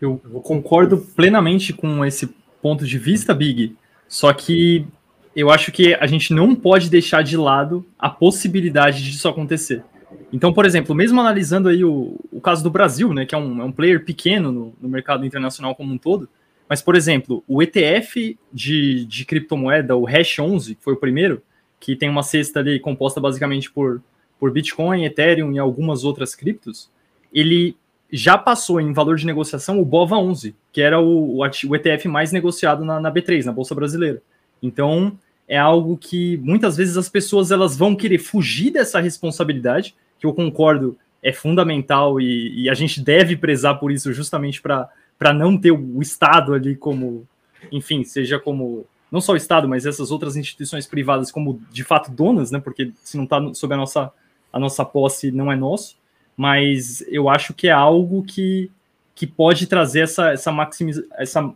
Eu 0.00 0.18
concordo 0.42 0.98
plenamente 0.98 1.72
com 1.72 2.04
esse 2.04 2.28
ponto 2.62 2.86
de 2.86 2.98
vista, 2.98 3.34
Big, 3.34 3.76
só 4.06 4.32
que 4.32 4.86
eu 5.34 5.50
acho 5.50 5.70
que 5.70 5.94
a 5.94 6.06
gente 6.06 6.32
não 6.32 6.54
pode 6.54 6.90
deixar 6.90 7.22
de 7.22 7.36
lado 7.36 7.86
a 7.98 8.10
possibilidade 8.10 9.02
disso 9.02 9.28
acontecer. 9.28 9.84
Então, 10.32 10.52
por 10.52 10.66
exemplo, 10.66 10.94
mesmo 10.94 11.20
analisando 11.20 11.68
aí 11.68 11.84
o, 11.84 12.18
o 12.32 12.40
caso 12.40 12.62
do 12.62 12.70
Brasil, 12.70 13.12
né, 13.12 13.24
que 13.24 13.34
é 13.34 13.38
um, 13.38 13.60
é 13.62 13.64
um 13.64 13.72
player 13.72 14.04
pequeno 14.04 14.50
no, 14.52 14.74
no 14.80 14.88
mercado 14.88 15.24
internacional 15.24 15.74
como 15.74 15.92
um 15.92 15.98
todo, 15.98 16.28
mas, 16.68 16.82
por 16.82 16.94
exemplo, 16.94 17.42
o 17.48 17.62
ETF 17.62 18.38
de, 18.52 19.06
de 19.06 19.24
criptomoeda, 19.24 19.96
o 19.96 20.04
Hash 20.04 20.38
11, 20.38 20.74
que 20.74 20.84
foi 20.84 20.92
o 20.92 20.98
primeiro, 20.98 21.42
que 21.80 21.96
tem 21.96 22.08
uma 22.08 22.22
cesta 22.22 22.60
ali 22.60 22.78
composta 22.78 23.20
basicamente 23.20 23.70
por, 23.70 24.02
por 24.38 24.50
Bitcoin, 24.52 25.04
Ethereum 25.04 25.52
e 25.52 25.58
algumas 25.58 26.04
outras 26.04 26.34
criptos, 26.34 26.90
ele 27.32 27.76
já 28.10 28.38
passou 28.38 28.80
em 28.80 28.92
valor 28.92 29.16
de 29.16 29.26
negociação 29.26 29.80
o 29.80 29.84
BOVA 29.84 30.16
11, 30.16 30.54
que 30.72 30.80
era 30.80 31.00
o, 31.00 31.38
o, 31.38 31.76
ETF 31.76 32.08
mais 32.08 32.32
negociado 32.32 32.84
na, 32.84 32.98
na, 32.98 33.12
B3, 33.12 33.44
na 33.44 33.52
Bolsa 33.52 33.74
Brasileira. 33.74 34.22
Então, 34.62 35.18
é 35.46 35.58
algo 35.58 35.96
que 35.96 36.36
muitas 36.38 36.76
vezes 36.76 36.96
as 36.96 37.08
pessoas 37.08 37.50
elas 37.50 37.76
vão 37.76 37.94
querer 37.94 38.18
fugir 38.18 38.70
dessa 38.70 39.00
responsabilidade, 39.00 39.94
que 40.18 40.26
eu 40.26 40.32
concordo 40.32 40.96
é 41.22 41.32
fundamental 41.32 42.20
e, 42.20 42.62
e 42.62 42.70
a 42.70 42.74
gente 42.74 43.00
deve 43.00 43.36
prezar 43.36 43.78
por 43.78 43.90
isso 43.90 44.12
justamente 44.12 44.62
para 44.62 44.88
para 45.18 45.32
não 45.32 45.58
ter 45.58 45.72
o 45.72 46.00
Estado 46.00 46.54
ali 46.54 46.76
como, 46.76 47.26
enfim, 47.72 48.04
seja 48.04 48.38
como 48.38 48.86
não 49.10 49.20
só 49.20 49.32
o 49.32 49.36
Estado, 49.36 49.68
mas 49.68 49.84
essas 49.84 50.12
outras 50.12 50.36
instituições 50.36 50.86
privadas 50.86 51.32
como 51.32 51.60
de 51.72 51.82
fato 51.82 52.12
donas, 52.12 52.52
né? 52.52 52.60
Porque 52.60 52.92
se 53.02 53.16
não 53.16 53.24
está 53.24 53.42
sob 53.52 53.74
a 53.74 53.76
nossa 53.76 54.12
a 54.52 54.60
nossa 54.60 54.84
posse 54.84 55.32
não 55.32 55.50
é 55.50 55.56
nosso. 55.56 55.97
Mas 56.38 57.02
eu 57.08 57.28
acho 57.28 57.52
que 57.52 57.66
é 57.66 57.72
algo 57.72 58.22
que, 58.22 58.70
que 59.12 59.26
pode 59.26 59.66
trazer 59.66 60.02
essa 60.02 60.30
essa, 60.30 60.52
maximiz, 60.52 61.02
essa 61.14 61.52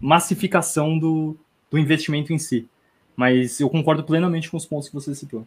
massificação 0.00 0.98
do, 0.98 1.36
do 1.70 1.78
investimento 1.78 2.32
em 2.32 2.38
si. 2.38 2.68
Mas 3.14 3.60
eu 3.60 3.70
concordo 3.70 4.02
plenamente 4.02 4.50
com 4.50 4.56
os 4.56 4.66
pontos 4.66 4.88
que 4.88 4.94
você 4.94 5.14
citou. 5.14 5.46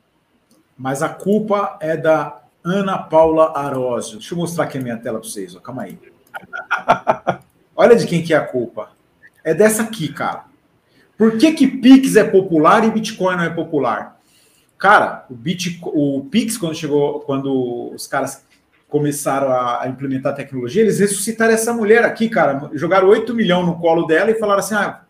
Mas 0.77 1.03
a 1.03 1.09
culpa 1.09 1.77
é 1.81 1.97
da 1.97 2.41
Ana 2.63 2.97
Paula 2.97 3.57
Arósio. 3.57 4.19
Deixa 4.19 4.33
eu 4.33 4.37
mostrar 4.37 4.63
aqui 4.63 4.77
a 4.77 4.81
minha 4.81 4.95
tela 4.95 5.19
para 5.19 5.27
vocês. 5.27 5.53
Ó. 5.53 5.59
Calma 5.59 5.81
aí. 5.81 5.99
Olha 7.75 7.93
de 7.93 8.07
quem 8.07 8.23
que 8.23 8.33
é 8.33 8.37
a 8.37 8.47
culpa. 8.47 8.91
É 9.43 9.53
dessa 9.53 9.83
aqui, 9.83 10.07
cara. 10.13 10.45
Por 11.17 11.37
que, 11.37 11.51
que 11.51 11.67
Pix 11.67 12.15
é 12.15 12.23
popular 12.23 12.85
e 12.85 12.91
Bitcoin 12.91 13.35
não 13.35 13.43
é 13.43 13.49
popular? 13.49 14.17
Cara, 14.77 15.25
o, 15.29 15.35
Bitcoin, 15.35 15.91
o 15.93 16.25
Pix, 16.31 16.57
quando 16.57 16.75
chegou, 16.75 17.19
quando 17.21 17.91
os 17.93 18.07
caras 18.07 18.46
começaram 18.89 19.51
a, 19.51 19.83
a, 19.83 19.87
implementar 19.87 20.33
a 20.33 20.35
tecnologia, 20.35 20.81
eles 20.81 20.99
ressuscitaram 20.99 21.53
essa 21.53 21.73
mulher 21.73 22.03
aqui, 22.03 22.29
cara. 22.29 22.69
Jogaram 22.73 23.09
8 23.09 23.33
milhões 23.33 23.65
no 23.65 23.79
colo 23.79 24.05
dela 24.05 24.31
e 24.31 24.39
falaram 24.39 24.59
assim: 24.59 24.75
ah, 24.75 25.01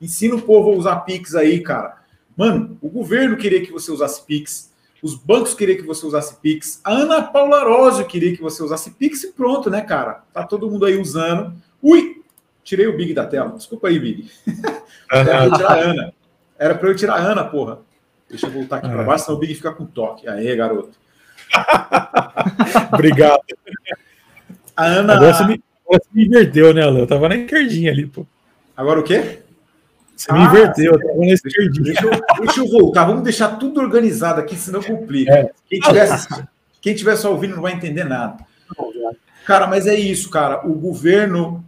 ensina 0.00 0.34
o 0.34 0.42
povo 0.42 0.70
a 0.70 0.76
usar 0.76 0.96
Pix 1.00 1.34
aí, 1.34 1.60
cara. 1.60 1.96
Mano, 2.36 2.76
o 2.82 2.88
governo 2.88 3.36
queria 3.36 3.62
que 3.64 3.72
você 3.72 3.90
usasse 3.90 4.24
Pix, 4.24 4.72
os 5.02 5.14
bancos 5.14 5.54
queriam 5.54 5.76
que 5.76 5.86
você 5.86 6.04
usasse 6.06 6.36
Pix, 6.40 6.80
a 6.84 6.92
Ana 6.92 7.22
Paula 7.22 7.64
Rosio 7.64 8.04
queria 8.04 8.34
que 8.34 8.42
você 8.42 8.62
usasse 8.62 8.90
Pix 8.90 9.24
e 9.24 9.32
pronto, 9.32 9.70
né, 9.70 9.80
cara? 9.80 10.22
Tá 10.32 10.42
todo 10.44 10.70
mundo 10.70 10.84
aí 10.84 10.96
usando. 10.96 11.54
Ui, 11.82 12.22
tirei 12.62 12.86
o 12.86 12.96
Big 12.96 13.14
da 13.14 13.26
tela. 13.26 13.52
Desculpa 13.52 13.88
aí, 13.88 13.98
Big. 13.98 14.30
Era 15.10 15.24
pra 15.24 15.44
eu 15.44 15.52
tirar 15.52 15.70
a 15.70 15.80
Ana. 15.80 16.14
Era 16.58 16.74
para 16.74 16.88
eu 16.88 16.96
tirar 16.96 17.14
a 17.14 17.18
Ana, 17.18 17.44
porra. 17.44 17.78
Deixa 18.28 18.48
eu 18.48 18.50
voltar 18.50 18.78
aqui 18.78 18.88
para 18.88 19.04
baixo, 19.04 19.24
senão 19.24 19.36
o 19.38 19.40
Big 19.40 19.54
fica 19.54 19.72
com 19.72 19.86
toque. 19.86 20.28
Aê, 20.28 20.54
garoto. 20.56 20.98
Obrigado. 22.92 23.40
A 24.76 24.84
Ana. 24.84 25.14
Agora 25.14 25.34
você, 25.34 25.44
me, 25.46 25.62
você 25.86 26.06
me 26.12 26.26
inverteu, 26.26 26.74
né, 26.74 26.84
Léo? 26.84 26.98
Eu 27.00 27.06
tava 27.06 27.28
na 27.28 27.36
esquerdinha 27.36 27.90
ali, 27.90 28.06
pô. 28.06 28.26
Agora 28.76 29.00
o 29.00 29.02
quê? 29.02 29.38
Você 30.14 30.30
ah, 30.30 30.34
me 30.34 30.44
inverteu, 30.44 30.92
eu 30.92 31.00
tava 31.00 31.18
na 31.18 31.26
esquerdinha. 31.26 31.84
Deixa 31.84 32.06
eu, 32.06 32.10
deixa 32.40 32.60
eu 32.60 32.68
voltar, 32.68 33.04
vamos 33.04 33.22
deixar 33.22 33.56
tudo 33.56 33.80
organizado 33.80 34.40
aqui, 34.40 34.56
senão 34.56 34.82
complica. 34.82 35.32
É. 35.32 35.50
Quem 35.68 35.80
tivesse, 35.80 36.28
quem 36.80 36.92
estiver 36.92 37.16
só 37.16 37.30
ouvindo 37.30 37.54
não 37.54 37.62
vai 37.62 37.72
entender 37.72 38.04
nada. 38.04 38.36
Cara, 39.44 39.66
mas 39.66 39.86
é 39.86 39.94
isso, 39.94 40.28
cara. 40.28 40.66
O 40.66 40.74
governo 40.74 41.64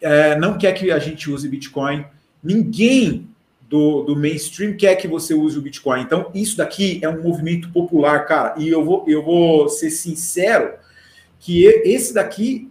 é, 0.00 0.36
não 0.36 0.56
quer 0.56 0.72
que 0.72 0.90
a 0.90 0.98
gente 0.98 1.30
use 1.30 1.48
Bitcoin. 1.48 2.04
Ninguém 2.42 3.28
do, 3.70 4.02
do 4.02 4.16
mainstream 4.16 4.76
quer 4.76 4.96
que 4.96 5.06
você 5.06 5.32
use 5.32 5.56
o 5.56 5.62
Bitcoin. 5.62 6.00
Então, 6.00 6.28
isso 6.34 6.56
daqui 6.56 6.98
é 7.00 7.08
um 7.08 7.22
movimento 7.22 7.70
popular, 7.70 8.26
cara. 8.26 8.56
E 8.58 8.68
eu 8.68 8.84
vou, 8.84 9.04
eu 9.06 9.24
vou 9.24 9.68
ser 9.68 9.90
sincero 9.90 10.72
que 11.38 11.64
esse 11.64 12.12
daqui 12.12 12.68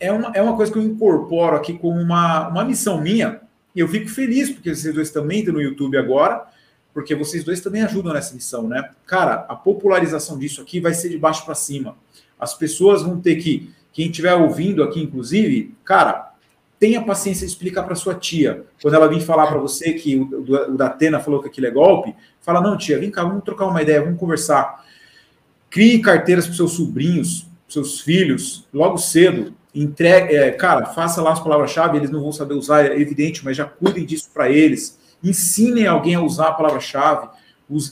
é 0.00 0.10
uma, 0.10 0.32
é 0.34 0.40
uma 0.40 0.56
coisa 0.56 0.72
que 0.72 0.78
eu 0.78 0.82
incorporo 0.82 1.54
aqui 1.54 1.74
como 1.74 2.00
uma, 2.00 2.48
uma 2.48 2.64
missão 2.64 2.98
minha. 2.98 3.42
E 3.76 3.80
eu 3.80 3.88
fico 3.88 4.08
feliz 4.08 4.50
porque 4.50 4.74
vocês 4.74 4.94
dois 4.94 5.10
também 5.10 5.40
estão 5.40 5.52
no 5.52 5.60
YouTube 5.60 5.98
agora, 5.98 6.46
porque 6.94 7.14
vocês 7.14 7.44
dois 7.44 7.60
também 7.60 7.82
ajudam 7.82 8.14
nessa 8.14 8.34
missão, 8.34 8.66
né? 8.66 8.90
Cara, 9.06 9.44
a 9.50 9.54
popularização 9.54 10.38
disso 10.38 10.62
aqui 10.62 10.80
vai 10.80 10.94
ser 10.94 11.10
de 11.10 11.18
baixo 11.18 11.44
para 11.44 11.54
cima. 11.54 11.94
As 12.40 12.54
pessoas 12.54 13.02
vão 13.02 13.20
ter 13.20 13.36
que, 13.36 13.70
quem 13.92 14.06
estiver 14.06 14.34
ouvindo 14.34 14.82
aqui, 14.82 15.02
inclusive, 15.02 15.74
cara, 15.84 16.27
tenha 16.78 17.02
paciência 17.02 17.46
de 17.46 17.52
explicar 17.52 17.82
para 17.82 17.94
sua 17.94 18.14
tia. 18.14 18.64
Quando 18.80 18.94
ela 18.94 19.08
vir 19.08 19.20
falar 19.20 19.46
para 19.46 19.58
você 19.58 19.92
que 19.92 20.16
o, 20.16 20.44
o, 20.46 20.74
o 20.74 20.76
da 20.76 20.86
Atena 20.86 21.20
falou 21.20 21.40
que 21.40 21.48
aquilo 21.48 21.66
é 21.66 21.70
golpe, 21.70 22.14
fala: 22.40 22.60
não, 22.60 22.76
tia, 22.76 22.98
vem 22.98 23.10
cá, 23.10 23.24
vamos 23.24 23.44
trocar 23.44 23.66
uma 23.66 23.82
ideia, 23.82 24.02
vamos 24.02 24.18
conversar. 24.18 24.84
Crie 25.70 26.00
carteiras 26.00 26.46
para 26.46 26.56
seus 26.56 26.72
sobrinhos, 26.72 27.46
seus 27.68 28.00
filhos, 28.00 28.66
logo 28.72 28.96
cedo. 28.96 29.54
Entregue, 29.74 30.34
é, 30.34 30.50
cara, 30.50 30.86
faça 30.86 31.20
lá 31.20 31.32
as 31.32 31.40
palavras-chave, 31.40 31.98
eles 31.98 32.10
não 32.10 32.22
vão 32.22 32.32
saber 32.32 32.54
usar, 32.54 32.86
é 32.86 32.98
evidente, 32.98 33.44
mas 33.44 33.56
já 33.56 33.64
cuidem 33.64 34.04
disso 34.04 34.30
para 34.32 34.50
eles. 34.50 34.98
Ensinem 35.22 35.86
alguém 35.86 36.14
a 36.14 36.22
usar 36.22 36.48
a 36.48 36.52
palavra-chave, 36.52 37.28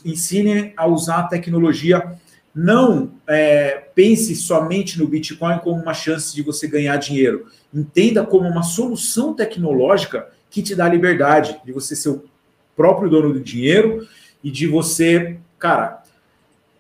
ensinem 0.05 0.73
a 0.77 0.87
usar 0.87 1.19
a 1.19 1.23
tecnologia 1.25 2.19
não 2.57 3.11
é, 3.29 3.85
pense 3.95 4.35
somente 4.35 4.99
no 4.99 5.07
Bitcoin 5.07 5.59
como 5.59 5.79
uma 5.79 5.93
chance 5.93 6.35
de 6.35 6.41
você 6.41 6.67
ganhar 6.67 6.97
dinheiro. 6.97 7.49
Entenda 7.73 8.25
como 8.25 8.49
uma 8.49 8.63
solução 8.63 9.35
tecnológica 9.35 10.29
que 10.49 10.63
te 10.63 10.75
dá 10.75 10.89
liberdade 10.89 11.61
de 11.67 11.71
você 11.71 11.95
ser 11.95 12.09
o 12.09 12.25
próprio 12.75 13.11
dono 13.11 13.35
do 13.35 13.41
dinheiro 13.41 14.09
e 14.43 14.51
de 14.51 14.67
você, 14.67 15.37
cara, 15.59 16.03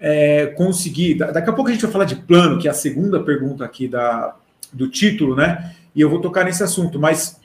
é, 0.01 0.47
conseguir. 0.47 1.16
Daqui 1.16 1.51
a 1.51 1.53
pouco 1.53 1.68
a 1.68 1.72
gente 1.74 1.83
vai 1.83 1.93
falar 1.93 2.07
de 2.07 2.16
plano, 2.16 2.59
que 2.59 2.68
é 2.68 2.70
a 2.70 2.74
segunda 2.74 3.22
pergunta 3.22 3.62
aqui 3.62 3.87
da, 3.87 4.35
do 4.72 4.89
título, 4.89 5.37
né? 5.37 5.74
E 5.95 6.01
eu 6.01 6.09
vou 6.09 6.22
tocar 6.22 6.47
nesse 6.47 6.62
assunto, 6.62 6.99
mas. 6.99 7.39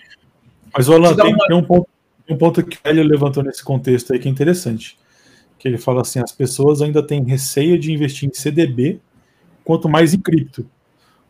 Mas, 0.73 0.87
Orlando, 0.87 1.21
tem, 1.21 1.33
uma... 1.33 1.47
tem, 1.47 1.57
um 1.57 1.63
ponto, 1.63 1.89
um 2.29 2.37
ponto 2.37 2.63
que 2.63 2.77
ele 2.85 3.03
levantou 3.03 3.43
nesse 3.43 3.61
contexto 3.61 4.13
aí 4.13 4.19
que 4.19 4.29
é 4.29 4.31
interessante 4.31 5.00
que 5.61 5.67
ele 5.67 5.77
fala 5.77 6.01
assim: 6.01 6.19
as 6.19 6.31
pessoas 6.31 6.81
ainda 6.81 7.03
têm 7.03 7.23
receio 7.23 7.77
de 7.77 7.93
investir 7.93 8.27
em 8.27 8.33
CDB, 8.33 8.99
quanto 9.63 9.87
mais 9.87 10.13
em 10.13 10.19
cripto. 10.19 10.65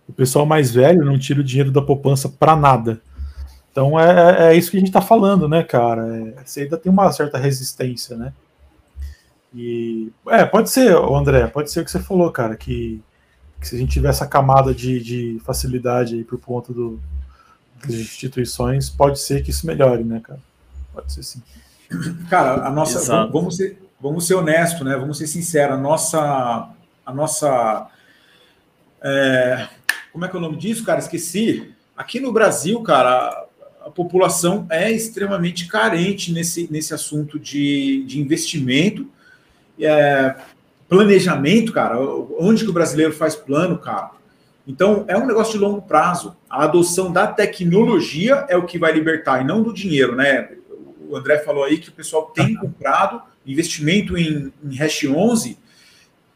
O 0.08 0.14
pessoal 0.14 0.46
mais 0.46 0.72
velho 0.72 1.04
não 1.04 1.20
tira 1.20 1.42
o 1.42 1.44
dinheiro 1.44 1.72
da 1.72 1.82
poupança 1.82 2.30
para 2.30 2.56
nada. 2.56 3.02
Então 3.72 4.00
é, 4.00 4.48
é, 4.50 4.54
é 4.54 4.58
isso 4.58 4.72
que 4.72 4.78
a 4.78 4.80
gente 4.80 4.90
está 4.90 5.02
falando, 5.02 5.48
né, 5.50 5.64
cara? 5.64 6.08
É, 6.18 6.44
você 6.46 6.62
ainda 6.62 6.78
tem 6.78 6.92
uma 6.92 7.12
certa 7.12 7.38
resistência, 7.38 8.16
né? 8.16 8.34
E 9.54 10.12
é, 10.30 10.46
pode 10.46 10.70
ser, 10.70 10.96
André, 10.96 11.46
pode 11.48 11.70
ser 11.70 11.82
o 11.82 11.86
que 11.86 11.92
você 11.92 12.00
falou, 12.00 12.32
cara, 12.32 12.56
que, 12.56 13.02
que 13.60 13.68
se 13.68 13.76
a 13.76 13.80
gente 13.80 13.92
tiver 13.92 14.10
essa 14.10 14.26
camada 14.26 14.74
de, 14.74 15.02
de 15.02 15.42
facilidade 15.44 16.16
aí 16.16 16.24
por 16.24 16.40
conta 16.40 16.72
do, 16.72 17.00
das 17.82 17.96
instituições, 17.96 18.90
pode 18.90 19.20
ser 19.20 19.44
que 19.44 19.52
isso 19.52 19.68
melhore, 19.68 20.06
né, 20.06 20.22
cara? 20.24 20.40
Pode 20.94 21.12
ser 21.12 21.24
sim. 21.24 21.42
Cara, 22.30 22.66
a 22.66 22.72
nossa. 22.72 23.00
Vamos, 23.06 23.32
vamos 23.34 23.58
ser, 23.58 23.78
vamos 24.02 24.26
ser 24.26 24.36
honestos, 24.36 24.82
né? 24.82 24.98
Vamos 24.98 25.18
ser 25.18 25.28
sinceros. 25.28 25.76
A 25.76 25.80
nossa, 25.80 26.70
a 27.06 27.14
nossa, 27.14 27.88
é, 29.02 29.68
como 30.12 30.26
é 30.26 30.28
que 30.28 30.36
é 30.36 30.40
o 30.40 30.42
nome 30.42 30.58
disso, 30.58 30.84
cara? 30.84 31.00
Esqueci. 31.00 31.72
Aqui 31.96 32.20
no 32.20 32.34
Brasil, 32.34 32.82
cara, 32.82 33.10
a, 33.12 33.88
a 33.88 33.90
população 33.92 34.66
é 34.70 34.92
extremamente 34.92 35.68
carente 35.68 36.34
nesse, 36.34 36.68
nesse 36.72 36.94
assunto 36.94 37.38
de, 37.40 38.04
de 38.06 38.20
investimento, 38.20 39.08
é, 39.80 40.36
planejamento, 40.90 41.72
cara. 41.72 42.00
Onde 42.40 42.64
que 42.64 42.70
o 42.70 42.74
brasileiro 42.74 43.14
faz 43.14 43.36
plano, 43.36 43.78
cara? 43.78 44.12
Então, 44.68 45.06
é 45.08 45.18
um 45.18 45.26
negócio 45.26 45.54
de 45.54 45.60
longo 45.60 45.82
prazo. 45.82 46.36
A 46.50 46.64
adoção 46.64 47.12
da 47.12 47.28
tecnologia 47.28 48.46
é 48.48 48.56
o 48.56 48.66
que 48.66 48.80
vai 48.80 48.92
libertar, 48.92 49.42
e 49.42 49.44
não 49.44 49.62
do 49.62 49.74
dinheiro, 49.74 50.16
né? 50.16 50.52
O 51.08 51.16
André 51.18 51.40
falou 51.40 51.64
aí 51.64 51.78
que 51.78 51.90
o 51.90 51.94
pessoal 51.94 52.28
tem 52.28 52.56
comprado 52.56 53.22
investimento 53.46 54.18
em, 54.18 54.52
em 54.64 54.76
Hash 54.76 55.06
11 55.06 55.58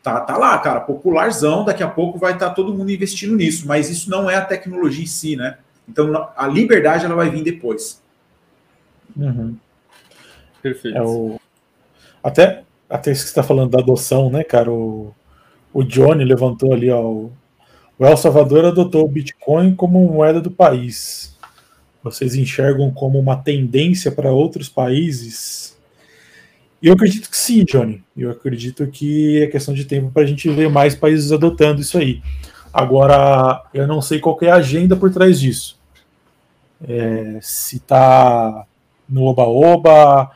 tá, 0.06 0.22
tá 0.22 0.38
lá, 0.38 0.58
cara, 0.60 0.82
popularzão, 0.82 1.66
daqui 1.66 1.82
a 1.82 1.88
pouco 1.88 2.20
vai 2.20 2.34
estar 2.34 2.50
tá 2.50 2.54
todo 2.54 2.74
mundo 2.74 2.92
investindo 2.92 3.36
nisso, 3.36 3.68
mas 3.68 3.90
isso 3.90 4.10
não 4.10 4.30
é 4.30 4.36
a 4.36 4.46
tecnologia 4.46 5.04
em 5.04 5.08
si, 5.08 5.36
né? 5.36 5.58
Então 5.90 6.30
a 6.38 6.48
liberdade 6.48 7.06
ela 7.06 7.16
vai 7.16 7.30
vir 7.30 7.44
depois. 7.44 8.02
Uhum. 9.18 9.56
Perfeito. 10.62 10.98
É 10.98 11.02
o... 11.02 11.40
Até, 12.24 12.64
até 12.90 13.12
isso 13.12 13.22
que 13.22 13.30
você 13.30 13.32
está 13.32 13.44
falando 13.44 13.72
da 13.72 13.80
adoção, 13.80 14.30
né, 14.30 14.44
cara? 14.44 14.72
O, 14.72 15.14
o 15.74 15.84
Johnny 15.84 16.24
levantou 16.24 16.74
ali, 16.74 16.92
ó. 16.92 17.02
O, 17.02 17.34
o 17.98 18.06
El 18.06 18.18
Salvador 18.18 18.66
adotou 18.66 19.06
o 19.06 19.08
Bitcoin 19.08 19.74
como 19.74 20.06
moeda 20.08 20.40
do 20.40 20.52
país. 20.52 21.36
Vocês 22.04 22.36
enxergam 22.36 22.92
como 22.92 23.18
uma 23.18 23.38
tendência 23.38 24.12
para 24.12 24.32
outros 24.32 24.70
países? 24.70 25.65
Eu 26.86 26.94
acredito 26.94 27.32
que 27.32 27.36
sim, 27.36 27.64
Johnny. 27.64 28.04
Eu 28.16 28.30
acredito 28.30 28.86
que 28.86 29.42
é 29.42 29.48
questão 29.48 29.74
de 29.74 29.86
tempo 29.86 30.12
para 30.12 30.22
a 30.22 30.26
gente 30.28 30.48
ver 30.52 30.70
mais 30.70 30.94
países 30.94 31.32
adotando 31.32 31.82
isso 31.82 31.98
aí. 31.98 32.22
Agora, 32.72 33.64
eu 33.74 33.88
não 33.88 34.04
sei 34.04 34.20
qual 34.20 34.38
é 34.44 34.52
a 34.52 34.58
agenda 34.58 34.96
por 34.96 35.12
trás 35.12 35.40
disso. 35.40 35.80
É, 36.88 37.40
se 37.42 37.78
está 37.78 38.68
no 39.10 39.24
oba-oba, 39.24 40.30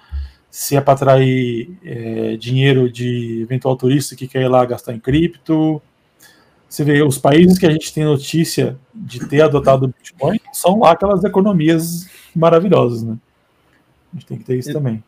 se 0.49 0.75
é 0.75 0.81
para 0.81 0.95
atrair 0.95 1.77
é, 1.85 2.35
dinheiro 2.37 2.91
de 2.91 3.43
eventual 3.43 3.75
turista 3.75 4.15
que 4.15 4.27
quer 4.27 4.41
ir 4.41 4.47
lá 4.47 4.65
gastar 4.65 4.95
em 4.95 4.99
cripto. 4.99 5.79
Você 6.67 6.83
vê, 6.83 7.03
os 7.03 7.19
países 7.19 7.59
que 7.59 7.67
a 7.67 7.71
gente 7.71 7.93
tem 7.93 8.05
notícia 8.05 8.75
de 8.91 9.19
ter 9.27 9.41
adotado 9.41 9.85
o 9.85 9.89
Bitcoin 9.89 10.39
são 10.51 10.79
lá 10.79 10.93
aquelas 10.93 11.23
economias 11.23 12.09
maravilhosas, 12.35 13.03
né? 13.03 13.19
A 14.11 14.15
gente 14.15 14.25
tem 14.25 14.37
que 14.39 14.45
ter 14.45 14.57
isso 14.57 14.73
também. 14.73 15.03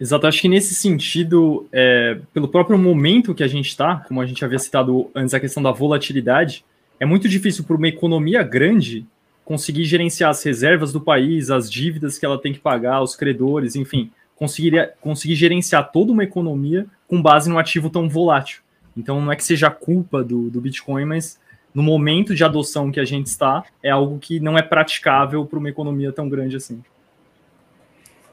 Exato, 0.00 0.26
acho 0.26 0.40
que 0.40 0.48
nesse 0.48 0.74
sentido, 0.74 1.68
é, 1.70 2.18
pelo 2.32 2.48
próprio 2.48 2.78
momento 2.78 3.34
que 3.34 3.42
a 3.42 3.48
gente 3.48 3.68
está, 3.68 3.96
como 4.08 4.20
a 4.22 4.26
gente 4.26 4.42
havia 4.42 4.58
citado 4.58 5.10
antes, 5.14 5.34
a 5.34 5.40
questão 5.40 5.62
da 5.62 5.70
volatilidade, 5.70 6.64
é 6.98 7.04
muito 7.04 7.28
difícil 7.28 7.64
para 7.64 7.76
uma 7.76 7.86
economia 7.86 8.42
grande 8.42 9.06
conseguir 9.44 9.84
gerenciar 9.84 10.30
as 10.30 10.42
reservas 10.42 10.90
do 10.90 11.02
país, 11.02 11.50
as 11.50 11.70
dívidas 11.70 12.18
que 12.18 12.24
ela 12.24 12.40
tem 12.40 12.52
que 12.52 12.60
pagar, 12.60 13.02
os 13.02 13.14
credores, 13.14 13.76
enfim, 13.76 14.10
conseguir, 14.36 14.94
conseguir 15.02 15.34
gerenciar 15.34 15.92
toda 15.92 16.12
uma 16.12 16.24
economia 16.24 16.86
com 17.06 17.20
base 17.20 17.50
num 17.50 17.58
ativo 17.58 17.90
tão 17.90 18.08
volátil. 18.08 18.62
Então, 18.96 19.20
não 19.20 19.30
é 19.30 19.36
que 19.36 19.44
seja 19.44 19.70
culpa 19.70 20.24
do, 20.24 20.48
do 20.48 20.62
Bitcoin, 20.62 21.04
mas 21.04 21.38
no 21.74 21.82
momento 21.82 22.34
de 22.34 22.42
adoção 22.42 22.90
que 22.90 23.00
a 23.00 23.04
gente 23.04 23.26
está, 23.26 23.64
é 23.82 23.90
algo 23.90 24.18
que 24.18 24.40
não 24.40 24.56
é 24.56 24.62
praticável 24.62 25.44
para 25.44 25.58
uma 25.58 25.68
economia 25.68 26.10
tão 26.10 26.28
grande 26.28 26.56
assim. 26.56 26.82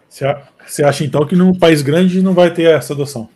Você 0.09 0.83
acha 0.83 1.03
então 1.03 1.25
que 1.25 1.35
num 1.35 1.53
país 1.53 1.81
grande 1.81 2.21
não 2.21 2.33
vai 2.33 2.53
ter 2.53 2.69
essa 2.71 2.93
adoção? 2.93 3.29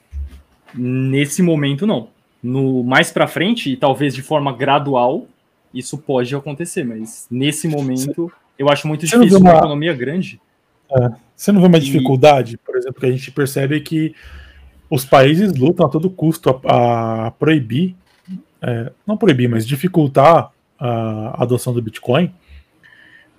Nesse 0.74 1.42
momento, 1.42 1.86
não. 1.86 2.10
No 2.42 2.84
mais 2.84 3.12
para 3.12 3.28
frente, 3.28 3.72
e 3.72 3.78
talvez 3.78 4.16
de 4.16 4.22
forma 4.22 4.56
gradual, 4.56 5.28
isso 5.74 5.98
pode 5.98 6.36
acontecer, 6.36 6.84
mas 6.84 7.28
nesse 7.30 7.68
momento 7.68 8.32
eu 8.58 8.70
acho 8.70 8.88
muito 8.88 9.06
você 9.06 9.18
difícil 9.18 9.40
uma... 9.40 9.52
uma 9.52 9.60
economia 9.60 9.94
grande. 9.94 10.40
É. 10.92 11.12
Você 11.36 11.52
não 11.52 11.62
vê 11.62 11.68
uma 11.68 11.78
e... 11.78 11.82
dificuldade, 11.82 12.58
por 12.58 12.76
exemplo, 12.76 13.00
que 13.00 13.06
a 13.06 13.12
gente 13.12 13.32
percebe 13.32 13.80
que 13.82 14.14
os 14.90 15.06
países 15.06 15.54
lutam 15.56 15.86
a 15.86 15.90
todo 15.90 16.10
custo 16.10 16.62
a, 16.66 17.28
a 17.28 17.32
proibir, 17.32 17.96
é, 18.62 18.92
não 19.08 19.18
proibir, 19.18 19.48
mas 19.48 19.66
dificultar 19.66 20.52
a 20.80 21.44
adoção 21.44 21.74
do 21.74 21.82
Bitcoin, 21.82 22.34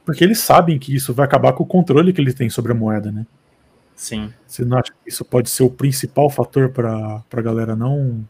porque 0.05 0.25
eles 0.25 0.39
sabem 0.39 0.79
que 0.79 0.95
isso 0.95 1.15
vai 1.15 1.25
acabar 1.25 1.53
com 1.53 1.63
o 1.63 1.67
controle 1.67 2.13
que 2.13 2.21
eles 2.21 2.35
têm 2.35 2.51
sobre 2.51 2.73
a 2.73 2.75
moeda, 2.75 3.13
né? 3.13 3.27
Sim. 3.95 4.33
Você 4.47 4.65
não 4.65 4.79
acha 4.79 4.93
que 4.93 5.11
isso 5.11 5.25
pode 5.25 5.49
ser 5.49 5.63
o 5.63 5.71
principal 5.71 6.29
fator 6.29 6.71
para 6.71 7.23
a 7.31 7.41
galera 7.41 7.77
não 7.77 8.27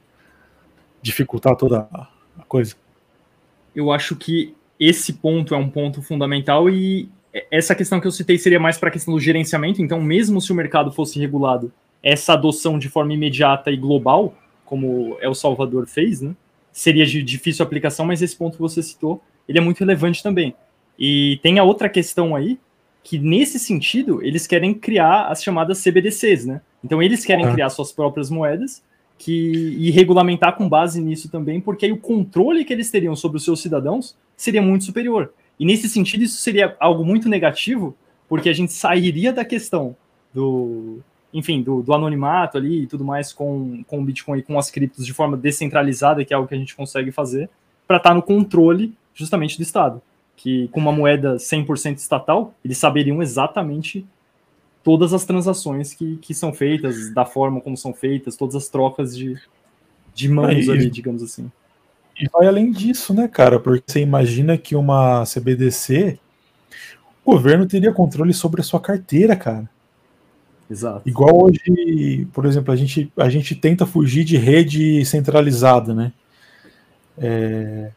dificultar 1.00 1.56
toda 1.56 1.88
a 1.90 2.42
coisa? 2.46 2.74
Eu 3.74 3.90
acho 3.90 4.14
que 4.16 4.54
esse 4.78 5.14
ponto 5.14 5.54
é 5.54 5.56
um 5.56 5.70
ponto 5.70 6.02
fundamental 6.02 6.68
e 6.68 7.08
essa 7.50 7.74
questão 7.74 8.00
que 8.00 8.06
eu 8.06 8.12
citei 8.12 8.36
seria 8.36 8.60
mais 8.60 8.76
para 8.76 8.90
a 8.90 8.92
questão 8.92 9.14
do 9.14 9.20
gerenciamento. 9.20 9.80
Então, 9.80 10.00
mesmo 10.00 10.40
se 10.40 10.52
o 10.52 10.54
mercado 10.54 10.92
fosse 10.92 11.18
regulado, 11.18 11.72
essa 12.02 12.34
adoção 12.34 12.78
de 12.78 12.88
forma 12.88 13.14
imediata 13.14 13.70
e 13.70 13.76
global, 13.76 14.34
como 14.66 15.16
El 15.20 15.34
Salvador 15.34 15.86
fez, 15.86 16.20
né, 16.20 16.34
seria 16.70 17.06
de 17.06 17.22
difícil 17.22 17.64
aplicação, 17.64 18.04
mas 18.04 18.20
esse 18.20 18.36
ponto 18.36 18.56
que 18.56 18.60
você 18.60 18.82
citou, 18.82 19.22
ele 19.48 19.58
é 19.58 19.60
muito 19.62 19.78
relevante 19.78 20.22
também. 20.22 20.54
E 20.98 21.38
tem 21.42 21.58
a 21.58 21.64
outra 21.64 21.88
questão 21.88 22.34
aí, 22.34 22.58
que 23.02 23.18
nesse 23.18 23.58
sentido, 23.58 24.22
eles 24.22 24.46
querem 24.46 24.72
criar 24.74 25.26
as 25.26 25.42
chamadas 25.42 25.82
CBDCs, 25.82 26.46
né? 26.46 26.60
Então 26.84 27.02
eles 27.02 27.24
querem 27.24 27.50
criar 27.52 27.70
suas 27.70 27.92
próprias 27.92 28.30
moedas 28.30 28.82
que, 29.18 29.76
e 29.78 29.90
regulamentar 29.90 30.56
com 30.56 30.68
base 30.68 31.00
nisso 31.00 31.28
também, 31.28 31.60
porque 31.60 31.86
aí 31.86 31.92
o 31.92 31.98
controle 31.98 32.64
que 32.64 32.72
eles 32.72 32.90
teriam 32.90 33.14
sobre 33.14 33.38
os 33.38 33.44
seus 33.44 33.60
cidadãos 33.60 34.16
seria 34.36 34.62
muito 34.62 34.84
superior. 34.84 35.32
E 35.58 35.64
nesse 35.64 35.88
sentido, 35.88 36.24
isso 36.24 36.38
seria 36.38 36.76
algo 36.80 37.04
muito 37.04 37.28
negativo, 37.28 37.96
porque 38.28 38.48
a 38.48 38.52
gente 38.52 38.72
sairia 38.72 39.32
da 39.32 39.44
questão 39.44 39.96
do, 40.34 40.98
enfim, 41.32 41.62
do, 41.62 41.82
do, 41.82 41.92
anonimato 41.92 42.56
ali 42.56 42.82
e 42.82 42.86
tudo 42.86 43.04
mais 43.04 43.32
com, 43.32 43.84
com 43.86 44.00
o 44.00 44.04
Bitcoin 44.04 44.38
e 44.38 44.42
com 44.42 44.58
as 44.58 44.70
criptos 44.70 45.06
de 45.06 45.12
forma 45.12 45.36
descentralizada, 45.36 46.24
que 46.24 46.32
é 46.32 46.36
algo 46.36 46.48
que 46.48 46.54
a 46.54 46.58
gente 46.58 46.74
consegue 46.74 47.12
fazer, 47.12 47.48
para 47.86 47.98
estar 47.98 48.10
tá 48.10 48.14
no 48.14 48.22
controle 48.22 48.92
justamente 49.14 49.56
do 49.56 49.62
Estado. 49.62 50.02
Que 50.36 50.68
com 50.68 50.80
uma 50.80 50.92
moeda 50.92 51.36
100% 51.36 51.98
estatal, 51.98 52.54
eles 52.64 52.78
saberiam 52.78 53.22
exatamente 53.22 54.06
todas 54.82 55.12
as 55.12 55.24
transações 55.24 55.94
que, 55.94 56.16
que 56.16 56.34
são 56.34 56.52
feitas, 56.52 57.12
da 57.14 57.24
forma 57.24 57.60
como 57.60 57.76
são 57.76 57.94
feitas, 57.94 58.36
todas 58.36 58.56
as 58.56 58.68
trocas 58.68 59.16
de, 59.16 59.38
de 60.14 60.28
mãos 60.28 60.68
ali, 60.68 60.90
digamos 60.90 61.22
assim. 61.22 61.50
E 62.20 62.28
vai 62.28 62.46
além 62.46 62.70
disso, 62.70 63.14
né, 63.14 63.28
cara? 63.28 63.58
Porque 63.58 63.84
você 63.86 64.00
imagina 64.00 64.58
que 64.58 64.76
uma 64.76 65.24
CBDC, 65.24 66.18
o 67.24 67.32
governo 67.32 67.66
teria 67.66 67.92
controle 67.92 68.34
sobre 68.34 68.60
a 68.60 68.64
sua 68.64 68.80
carteira, 68.80 69.36
cara. 69.36 69.68
Exato. 70.70 71.08
Igual 71.08 71.44
hoje, 71.44 72.26
por 72.32 72.46
exemplo, 72.46 72.72
a 72.72 72.76
gente, 72.76 73.12
a 73.16 73.28
gente 73.28 73.54
tenta 73.54 73.86
fugir 73.86 74.24
de 74.24 74.36
rede 74.36 75.04
centralizada, 75.04 75.94
né? 75.94 76.12
É, 77.18 77.90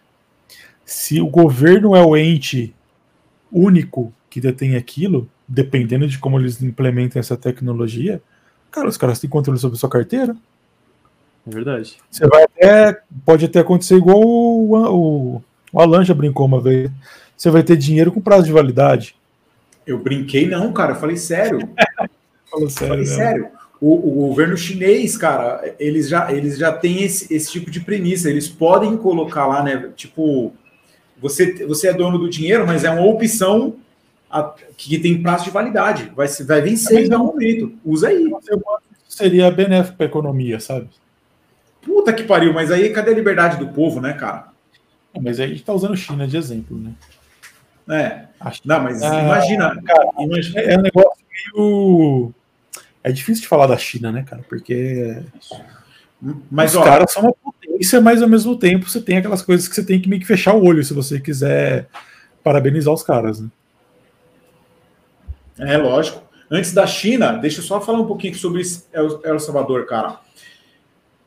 se 0.86 1.20
o 1.20 1.28
governo 1.28 1.96
é 1.96 2.06
o 2.06 2.16
ente 2.16 2.74
único 3.52 4.14
que 4.30 4.40
detém 4.40 4.76
aquilo, 4.76 5.28
dependendo 5.48 6.08
de 6.08 6.20
como 6.20 6.40
eles 6.40 6.62
implementam 6.62 7.20
essa 7.20 7.36
tecnologia, 7.36 8.22
cara, 8.72 8.88
os 8.88 8.98
caras 8.98 9.20
têm 9.20 9.30
controle 9.30 9.60
sobre 9.60 9.78
a 9.78 9.80
sua 9.80 9.90
carteira. 9.90 10.36
É 11.48 11.50
verdade. 11.50 11.98
Você 12.10 12.28
vai 12.28 12.44
até. 12.44 13.02
Pode 13.24 13.46
até 13.46 13.60
acontecer 13.60 13.96
igual 13.96 14.20
o, 14.20 14.76
o, 14.76 15.44
o 15.72 15.80
Alan 15.80 16.04
já 16.04 16.14
brincou 16.14 16.46
uma 16.46 16.62
vez. 16.62 16.92
Você 17.38 17.50
vai 17.50 17.64
ter 17.64 17.78
dinheiro 17.78 18.12
com 18.12 18.22
prazo 18.22 18.46
de 18.46 18.52
validade. 18.52 19.16
Eu 19.86 20.00
brinquei, 20.00 20.48
não, 20.48 20.74
cara. 20.74 20.94
Eu 20.94 21.00
falei 21.00 21.18
sério. 21.18 21.60
Falou 22.50 22.70
sério. 22.70 22.90
Falei 22.90 23.06
sério. 23.06 23.48
O, 23.82 24.24
o, 24.24 24.28
governo 24.30 24.58
chinês, 24.58 25.18
cara, 25.18 25.76
eles 25.78 26.08
já, 26.08 26.32
eles 26.32 26.58
já 26.58 26.72
têm 26.72 27.04
esse, 27.04 27.32
esse 27.32 27.52
tipo 27.52 27.70
de 27.70 27.82
premissa. 27.82 28.30
Eles 28.30 28.48
podem 28.48 28.98
colocar 28.98 29.46
lá, 29.46 29.62
né? 29.62 29.92
Tipo, 29.96 30.54
você, 31.18 31.66
você 31.66 31.90
é 31.90 31.94
dono 31.94 32.18
do 32.18 32.30
dinheiro, 32.30 32.66
mas 32.66 32.84
é 32.84 32.90
uma 32.90 33.06
opção 33.06 33.76
a, 34.30 34.54
que 34.78 34.98
tem 35.00 35.22
prazo 35.22 35.46
de 35.46 35.52
validade. 35.52 36.12
Vai, 36.16 36.28
vai 36.28 36.62
vencer 36.62 37.06
em 37.06 37.14
algum 37.14 37.28
momento. 37.28 37.74
Usa 37.84 38.10
aí. 38.10 38.30
Seria 39.08 39.50
benéfico 39.52 39.98
para 39.98 40.06
a 40.06 40.10
economia, 40.10 40.60
sabe? 40.60 40.90
Puta 41.82 42.12
que 42.12 42.24
pariu, 42.24 42.54
mas 42.54 42.72
aí 42.72 42.90
cadê 42.90 43.12
a 43.12 43.16
liberdade 43.16 43.58
do 43.58 43.68
povo, 43.68 44.02
né, 44.02 44.14
cara? 44.14 44.48
Mas 45.22 45.40
aí 45.40 45.46
a 45.46 45.50
gente 45.50 45.64
tá 45.64 45.74
usando 45.74 45.96
China 45.96 46.28
de 46.28 46.36
exemplo, 46.36 46.78
né? 46.78 46.92
É. 47.88 48.26
Não, 48.66 48.82
mas 48.82 49.02
ah, 49.04 49.22
imagina, 49.22 49.82
cara, 49.84 50.10
imagina, 50.20 50.60
é 50.60 50.78
um 50.78 50.82
negócio 50.82 51.24
meio. 51.30 52.34
É 53.04 53.12
difícil 53.12 53.44
de 53.44 53.48
falar 53.48 53.68
da 53.68 53.78
China, 53.78 54.12
né, 54.12 54.26
cara? 54.28 54.44
Porque. 54.50 55.24
Mas, 56.50 56.72
Os 56.72 56.78
ó, 56.78 56.84
caras 56.84 57.12
são 57.12 57.24
uma 57.24 57.34
potência, 57.34 58.02
mas 58.02 58.22
ao 58.22 58.30
mesmo 58.30 58.56
tempo 58.56 58.90
você 58.90 59.02
tem 59.02 59.18
aquelas 59.18 59.42
coisas 59.42 59.68
que 59.68 59.76
você 59.76 59.84
tem 59.84 60.00
que 60.00 60.10
meio 60.10 60.22
que 60.22 60.28
fechar 60.28 60.54
o 60.54 60.64
olho 60.64 60.84
se 60.84 60.94
você 60.94 61.20
quiser 61.20 61.88
parabenizar 62.44 62.94
os 62.94 63.04
caras, 63.04 63.40
né? 63.40 63.50
É 65.58 65.78
lógico. 65.78 66.24
Antes 66.50 66.74
da 66.74 66.86
China, 66.86 67.34
deixa 67.34 67.60
eu 67.60 67.64
só 67.64 67.82
falar 67.82 68.00
um 68.00 68.06
pouquinho 68.06 68.36
sobre 68.36 68.62
El 68.94 69.40
Salvador, 69.40 69.86
cara. 69.86 70.20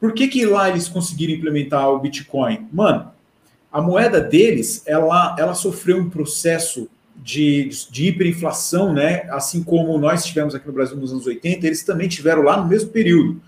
Por 0.01 0.13
que, 0.13 0.29
que 0.29 0.47
lá 0.47 0.69
eles 0.69 0.89
conseguiram 0.89 1.35
implementar 1.35 1.89
o 1.89 1.99
Bitcoin? 1.99 2.69
Mano, 2.73 3.11
a 3.73 3.83
moeda 3.83 4.21
deles, 4.21 4.83
ela, 4.87 5.35
ela 5.39 5.55
sofreu 5.55 5.99
um 5.99 6.09
processo 6.09 6.89
de, 7.17 7.69
de 7.91 8.07
hiperinflação, 8.07 8.93
né? 8.93 9.29
Assim 9.31 9.63
como 9.63 9.99
nós 9.99 10.25
tivemos 10.25 10.55
aqui 10.55 10.67
no 10.67 10.73
Brasil 10.73 10.97
nos 10.97 11.13
anos 11.13 11.27
80, 11.27 11.67
eles 11.67 11.83
também 11.83 12.09
tiveram 12.09 12.43
lá 12.43 12.57
no 12.57 12.69
mesmo 12.69 12.91
período. 12.91 13.41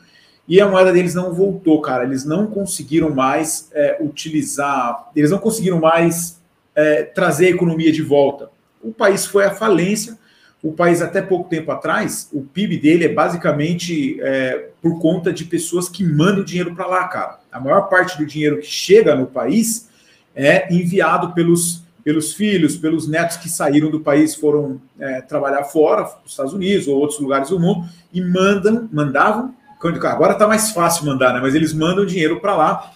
E 0.50 0.60
a 0.60 0.68
moeda 0.68 0.92
deles 0.92 1.14
não 1.14 1.32
voltou, 1.32 1.80
cara. 1.80 2.04
Eles 2.04 2.26
não 2.26 2.46
conseguiram 2.46 3.08
mais 3.08 3.70
é, 3.72 3.96
utilizar, 4.02 5.08
eles 5.16 5.30
não 5.30 5.38
conseguiram 5.38 5.80
mais 5.80 6.38
é, 6.74 7.04
trazer 7.04 7.46
a 7.46 7.50
economia 7.50 7.90
de 7.90 8.02
volta. 8.02 8.50
O 8.82 8.92
país 8.92 9.24
foi 9.24 9.44
à 9.44 9.50
falência 9.50 10.18
o 10.62 10.72
país, 10.72 11.00
até 11.00 11.22
pouco 11.22 11.48
tempo 11.48 11.72
atrás, 11.72 12.28
o 12.32 12.42
PIB 12.42 12.76
dele 12.76 13.06
é 13.06 13.08
basicamente 13.08 14.20
é, 14.20 14.68
por 14.82 14.98
conta 15.00 15.32
de 15.32 15.46
pessoas 15.46 15.88
que 15.88 16.04
mandam 16.04 16.44
dinheiro 16.44 16.74
para 16.74 16.86
lá, 16.86 17.08
cara. 17.08 17.40
A 17.50 17.58
maior 17.58 17.88
parte 17.88 18.18
do 18.18 18.26
dinheiro 18.26 18.58
que 18.58 18.66
chega 18.66 19.14
no 19.14 19.26
país 19.26 19.88
é 20.34 20.72
enviado 20.72 21.32
pelos, 21.32 21.82
pelos 22.04 22.34
filhos, 22.34 22.76
pelos 22.76 23.08
netos 23.08 23.38
que 23.38 23.48
saíram 23.48 23.90
do 23.90 24.00
país, 24.00 24.34
foram 24.34 24.78
é, 24.98 25.22
trabalhar 25.22 25.64
fora, 25.64 26.02
nos 26.22 26.32
Estados 26.32 26.52
Unidos 26.52 26.86
ou 26.86 26.98
outros 26.98 27.18
lugares 27.18 27.48
do 27.48 27.58
mundo, 27.58 27.88
e 28.12 28.20
mandam, 28.20 28.86
mandavam. 28.92 29.54
Agora 29.82 30.32
está 30.32 30.46
mais 30.46 30.70
fácil 30.72 31.06
mandar, 31.06 31.32
né? 31.32 31.40
Mas 31.40 31.54
eles 31.54 31.72
mandam 31.72 32.04
dinheiro 32.04 32.40
para 32.40 32.56
lá. 32.56 32.92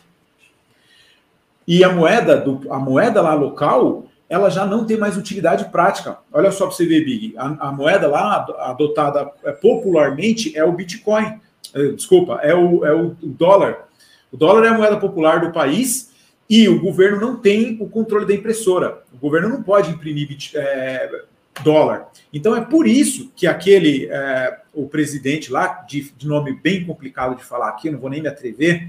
E 1.67 1.83
a 1.83 1.91
moeda, 1.91 2.37
do, 2.37 2.71
a 2.73 2.79
moeda 2.79 3.23
lá 3.23 3.35
local 3.35 4.05
ela 4.29 4.51
já 4.51 4.67
não 4.67 4.85
tem 4.85 4.97
mais 4.97 5.17
utilidade 5.17 5.67
prática. 5.67 6.19
Olha 6.33 6.51
só 6.51 6.67
para 6.67 6.75
você 6.75 6.87
ver, 6.87 7.05
Big. 7.05 7.35
A, 7.37 7.69
a, 7.69 7.73
moeda 7.73 8.09
lá 8.09 8.47
adotada 8.61 9.31
é, 9.45 9.53
popularmente 9.53 10.57
é 10.57 10.65
o 10.65 10.73
Bitcoin. 10.73 11.41
É, 11.75 11.89
desculpa, 11.89 12.41
é 12.43 12.55
o, 12.55 12.85
é 12.85 12.93
o 12.93 13.15
dólar. 13.23 13.89
O 14.33 14.37
dólar 14.37 14.65
é 14.65 14.69
a 14.69 14.75
moeda 14.75 14.97
popular 14.97 15.41
do 15.41 15.53
país 15.53 16.13
e 16.49 16.69
o 16.69 16.81
governo 16.81 17.21
não 17.21 17.37
tem 17.37 17.77
o 17.81 17.89
controle 17.89 18.27
da 18.27 18.35
impressora. 18.35 19.03
O 19.13 19.19
governo 19.19 19.49
não 19.49 19.63
pode 19.63 19.91
imprimir 19.91 20.37
é, 20.55 21.23
dólar. 21.63 22.09
Então 22.33 22.57
é 22.57 22.61
por 22.61 22.87
isso 22.87 23.31
que 23.37 23.47
aquele, 23.47 24.09
é, 24.11 24.59
o 24.73 24.89
presidente 24.89 25.53
lá, 25.53 25.85
de, 25.89 26.13
de, 26.17 26.27
nome 26.27 26.59
bem 26.61 26.85
complicado 26.85 27.37
de 27.37 27.45
falar 27.45 27.69
aqui, 27.69 27.91
não 27.91 27.99
vou 27.99 28.11
nem 28.11 28.21
me 28.21 28.29
atrever, 28.29 28.89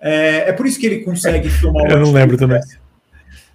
é, 0.00 0.50
é 0.50 0.52
por 0.52 0.66
isso 0.66 0.78
que 0.78 0.86
ele 0.86 1.00
consegue 1.00 1.48
tomar. 1.60 1.90
Eu 1.90 2.00
não 2.00 2.12
lembro 2.12 2.36
também. 2.36 2.60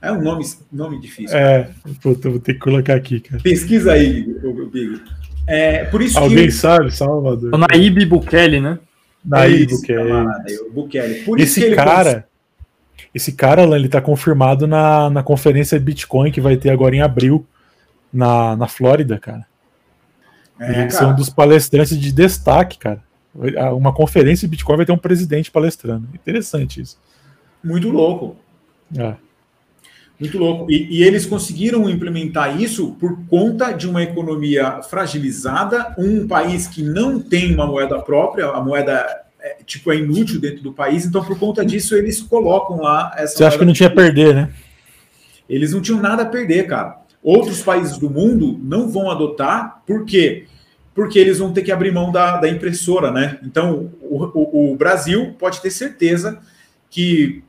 É 0.01 0.11
um 0.11 0.21
nome, 0.21 0.45
nome 0.71 0.99
difícil. 0.99 1.35
É, 1.35 1.69
puta, 2.01 2.29
vou 2.29 2.39
ter 2.39 2.53
que 2.53 2.59
colocar 2.59 2.95
aqui, 2.95 3.19
cara. 3.19 3.41
Pesquisa 3.41 3.93
aí, 3.93 4.23
Big. 4.71 5.01
É, 5.47 5.85
por 5.85 6.01
isso 6.01 6.17
Alguém 6.17 6.45
que... 6.45 6.51
sabe, 6.51 6.91
Salvador? 6.91 7.53
O 7.53 7.57
Naib 7.57 8.05
Bukele, 8.05 8.59
né? 8.59 8.79
Naib 9.23 9.67
Bukele. 9.67 10.09
Bukele. 10.71 11.15
Por 11.23 11.39
esse 11.39 11.65
isso 11.65 11.75
cara, 11.75 12.27
esse 13.13 13.31
cara, 13.31 13.63
ele 13.75 13.87
tá 13.87 14.01
confirmado 14.01 14.67
na, 14.67 15.09
na 15.09 15.23
conferência 15.23 15.79
Bitcoin 15.79 16.31
que 16.31 16.41
vai 16.41 16.57
ter 16.57 16.69
agora 16.69 16.95
em 16.95 17.01
abril 17.01 17.45
na, 18.15 18.55
na 18.55 18.67
Flórida, 18.67 19.19
cara. 19.19 19.45
É, 20.59 20.83
ele 20.83 20.91
cara. 20.91 21.07
um 21.07 21.15
dos 21.15 21.29
palestrantes 21.29 21.99
de 21.99 22.11
destaque, 22.11 22.77
cara. 22.77 23.03
Uma 23.73 23.93
conferência 23.93 24.47
de 24.47 24.51
Bitcoin 24.51 24.77
vai 24.77 24.85
ter 24.85 24.93
um 24.93 24.97
presidente 24.97 25.51
palestrando. 25.51 26.07
Interessante 26.13 26.81
isso. 26.81 26.97
Muito 27.61 27.89
louco. 27.89 28.37
É. 28.97 29.15
Muito 30.17 30.37
louco. 30.37 30.71
E, 30.71 30.99
e, 30.99 31.03
eles 31.03 31.25
conseguiram 31.25 31.89
implementar 31.89 32.61
isso 32.61 32.93
por 32.93 33.25
conta 33.27 33.73
de 33.73 33.85
uma 33.85 34.01
economia 34.01 34.81
fragilizada, 34.83 35.93
um 35.97 36.25
país 36.25 36.67
que 36.67 36.81
não 36.81 37.19
tem 37.19 37.53
uma 37.53 37.67
moeda 37.67 37.99
própria, 37.99 38.47
a 38.47 38.61
moeda 38.61 39.05
é, 39.41 39.57
tipo 39.65 39.91
é 39.91 39.97
inútil 39.97 40.39
dentro 40.39 40.63
do 40.63 40.71
país, 40.71 41.05
então 41.05 41.21
por 41.21 41.37
conta 41.37 41.65
disso 41.65 41.95
eles 41.95 42.21
colocam 42.21 42.81
lá 42.81 43.13
essa. 43.17 43.35
Você 43.35 43.43
acha 43.43 43.57
que 43.57 43.65
não 43.65 43.73
tinha 43.73 43.89
a 43.89 43.93
perder, 43.93 44.33
né? 44.33 44.53
Eles 45.49 45.73
não 45.73 45.81
tinham 45.81 46.01
nada 46.01 46.23
a 46.23 46.25
perder, 46.25 46.65
cara. 46.65 47.04
Outros 47.25 47.63
países 47.63 47.97
do 47.97 48.07
mundo 48.07 48.59
não 48.61 48.87
vão 48.87 49.09
adotar, 49.09 49.81
por 49.87 50.05
quê? 50.05 50.45
Porque 50.93 51.17
eles 51.17 51.39
vão 51.39 51.51
ter 51.51 51.63
que 51.63 51.71
abrir 51.71 51.91
mão 51.91 52.11
da, 52.11 52.37
da 52.37 52.47
impressora, 52.47 53.09
né? 53.09 53.39
Então 53.41 53.91
o, 53.99 54.25
o, 54.25 54.73
o 54.73 54.75
Brasil 54.75 55.33
pode 55.39 55.59
ter 55.59 55.71
certeza 55.71 56.39
que 56.87 57.43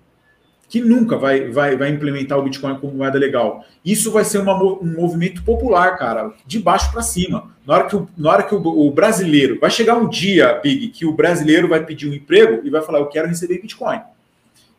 que 0.69 0.81
nunca 0.81 1.17
vai, 1.17 1.49
vai, 1.49 1.77
vai 1.77 1.91
implementar 1.91 2.39
o 2.39 2.43
Bitcoin 2.43 2.77
como 2.79 2.95
moeda 2.95 3.19
legal. 3.19 3.65
Isso 3.85 4.11
vai 4.11 4.25
ser 4.25 4.39
uma, 4.39 4.57
um 4.61 4.95
movimento 4.97 5.45
popular, 5.45 5.97
cara, 5.97 6.33
de 6.45 6.59
baixo 6.59 6.91
para 6.91 7.03
cima. 7.03 7.55
Na 7.65 7.75
hora 7.75 7.85
que, 7.85 7.97
o, 7.97 8.09
na 8.17 8.33
hora 8.33 8.43
que 8.43 8.55
o, 8.55 8.59
o, 8.59 8.91
brasileiro. 8.91 9.61
Vai 9.61 9.71
chegar 9.71 9.97
um 9.97 10.09
dia, 10.09 10.59
Big, 10.63 10.89
que 10.89 11.07
o 11.07 11.13
brasileiro 11.13 11.69
vai 11.69 11.85
pedir 11.85 12.09
um 12.09 12.15
emprego 12.15 12.67
e 12.67 12.71
vai 12.71 12.83
falar: 12.83 12.99
Eu 12.99 13.07
quero 13.07 13.29
receber 13.29 13.61
Bitcoin. 13.61 14.01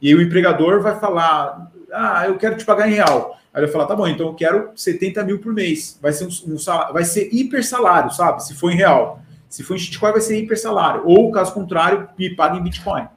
E 0.01 0.09
aí 0.09 0.15
o 0.15 0.21
empregador 0.21 0.81
vai 0.81 0.99
falar: 0.99 1.71
Ah, 1.91 2.25
eu 2.27 2.37
quero 2.37 2.57
te 2.57 2.65
pagar 2.65 2.89
em 2.89 2.93
real. 2.93 3.37
Aí 3.53 3.61
ele 3.61 3.67
vai 3.67 3.73
falar: 3.73 3.85
Tá 3.85 3.95
bom, 3.95 4.07
então 4.07 4.27
eu 4.27 4.33
quero 4.33 4.71
70 4.75 5.23
mil 5.23 5.39
por 5.39 5.53
mês. 5.53 5.97
Vai 6.01 6.13
ser, 6.13 6.25
um, 6.25 6.53
um 6.53 6.57
salário, 6.57 6.93
vai 6.93 7.03
ser 7.03 7.29
hiper 7.33 7.65
salário, 7.65 8.11
sabe? 8.11 8.43
Se 8.43 8.53
for 8.53 8.71
em 8.71 8.75
real. 8.75 9.21
Se 9.49 9.63
for 9.63 9.75
em 9.75 9.79
Bitcoin, 9.79 10.11
vai 10.11 10.21
ser 10.21 10.37
hiper 10.39 10.59
salário. 10.59 11.03
Ou, 11.05 11.31
caso 11.31 11.53
contrário, 11.53 12.09
me 12.17 12.35
paga 12.35 12.57
em 12.57 12.63
Bitcoin. 12.63 13.07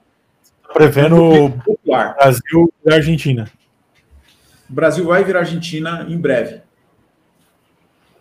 Prevendo 0.72 1.52
Brasil 1.84 2.72
e 2.86 2.92
Argentina. 2.92 3.50
O 4.68 4.72
Brasil 4.72 5.04
vai 5.04 5.24
virar 5.24 5.40
Argentina 5.40 6.06
em 6.08 6.16
breve. 6.16 6.62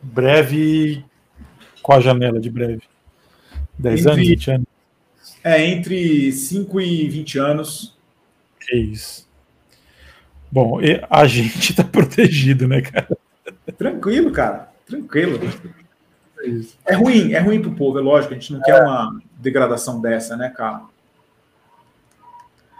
Breve. 0.02 1.06
Qual 1.84 2.00
a 2.00 2.02
janela 2.02 2.40
de 2.40 2.50
breve? 2.50 2.82
10 3.78 4.08
anos, 4.08 4.28
20 4.28 4.52
anos? 4.52 4.68
É, 5.44 5.66
entre 5.66 6.32
5 6.32 6.82
e 6.82 7.08
20 7.08 7.38
anos. 7.38 7.99
É 8.72 8.78
isso. 8.78 9.28
Bom, 10.52 10.80
a 11.10 11.26
gente 11.26 11.76
tá 11.76 11.84
protegido, 11.84 12.68
né, 12.68 12.82
cara? 12.82 13.08
Tranquilo, 13.78 14.32
cara. 14.32 14.72
Tranquilo. 14.86 15.40
É 16.86 16.96
ruim, 16.96 17.34
é 17.34 17.40
ruim 17.40 17.62
pro 17.62 17.76
povo, 17.76 18.00
é 18.00 18.02
lógico, 18.02 18.34
a 18.34 18.38
gente 18.38 18.54
não 18.54 18.60
é. 18.62 18.64
quer 18.64 18.82
uma 18.82 19.20
degradação 19.38 20.02
dessa, 20.02 20.36
né, 20.36 20.50
cara? 20.50 20.84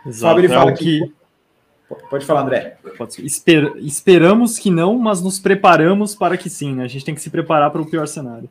Exato. 0.06 0.22
Fábio, 0.22 0.46
ele 0.46 0.54
é 0.54 0.58
fala 0.58 0.74
que... 0.74 1.00
que... 1.00 1.20
Pode 2.10 2.26
falar, 2.26 2.42
André. 2.42 2.78
Esper... 3.20 3.74
Esperamos 3.78 4.58
que 4.60 4.70
não, 4.70 4.98
mas 4.98 5.22
nos 5.22 5.40
preparamos 5.40 6.16
para 6.16 6.38
que 6.38 6.50
sim, 6.50 6.76
né? 6.76 6.84
A 6.84 6.88
gente 6.88 7.04
tem 7.04 7.16
que 7.16 7.22
se 7.22 7.30
preparar 7.30 7.72
para 7.72 7.82
o 7.82 7.90
pior 7.90 8.08
cenário. 8.08 8.50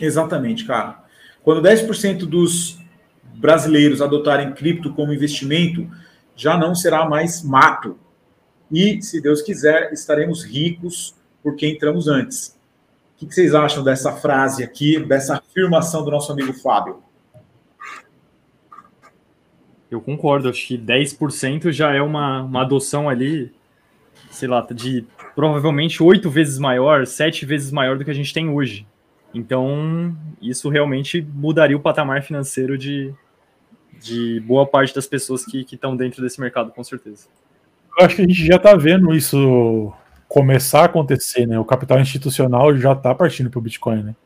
Exatamente, 0.00 0.64
cara. 0.64 1.02
Quando 1.42 1.60
10% 1.60 2.18
dos 2.26 2.78
brasileiros 3.34 4.00
adotarem 4.00 4.52
cripto 4.52 4.92
como 4.94 5.12
investimento, 5.12 5.90
já 6.40 6.56
não 6.56 6.74
será 6.74 7.06
mais 7.06 7.42
mato. 7.42 7.98
E, 8.72 9.02
se 9.02 9.20
Deus 9.20 9.42
quiser, 9.42 9.92
estaremos 9.92 10.42
ricos 10.42 11.14
porque 11.42 11.68
entramos 11.68 12.08
antes. 12.08 12.58
O 13.14 13.26
que 13.26 13.34
vocês 13.34 13.54
acham 13.54 13.84
dessa 13.84 14.12
frase 14.12 14.64
aqui, 14.64 14.98
dessa 15.04 15.36
afirmação 15.36 16.02
do 16.02 16.10
nosso 16.10 16.32
amigo 16.32 16.54
Fábio? 16.54 17.02
Eu 19.90 20.00
concordo, 20.00 20.48
acho 20.48 20.66
que 20.66 20.78
10% 20.78 21.70
já 21.72 21.92
é 21.92 22.00
uma, 22.00 22.42
uma 22.42 22.62
adoção 22.62 23.06
ali, 23.06 23.52
sei 24.30 24.48
lá, 24.48 24.66
de 24.72 25.04
provavelmente 25.34 26.02
oito 26.02 26.30
vezes 26.30 26.58
maior, 26.58 27.06
sete 27.06 27.44
vezes 27.44 27.70
maior 27.70 27.98
do 27.98 28.04
que 28.04 28.10
a 28.10 28.14
gente 28.14 28.32
tem 28.32 28.48
hoje. 28.48 28.86
Então, 29.34 30.16
isso 30.40 30.70
realmente 30.70 31.20
mudaria 31.20 31.76
o 31.76 31.80
patamar 31.80 32.22
financeiro 32.22 32.78
de, 32.78 33.12
de 34.00 34.40
boa 34.40 34.66
parte 34.66 34.94
das 34.94 35.06
pessoas 35.06 35.44
que 35.44 35.66
estão 35.70 35.96
dentro 35.96 36.22
desse 36.22 36.40
mercado, 36.40 36.70
com 36.70 36.82
certeza. 36.82 37.26
Eu 37.98 38.06
acho 38.06 38.16
que 38.16 38.22
a 38.22 38.26
gente 38.26 38.46
já 38.46 38.56
está 38.56 38.74
vendo 38.74 39.14
isso 39.14 39.92
começar 40.28 40.82
a 40.82 40.84
acontecer, 40.84 41.46
né? 41.46 41.58
O 41.58 41.64
capital 41.64 42.00
institucional 42.00 42.76
já 42.76 42.92
está 42.92 43.14
partindo 43.14 43.50
para 43.50 43.58
o 43.58 43.62
Bitcoin, 43.62 44.02
né? 44.02 44.16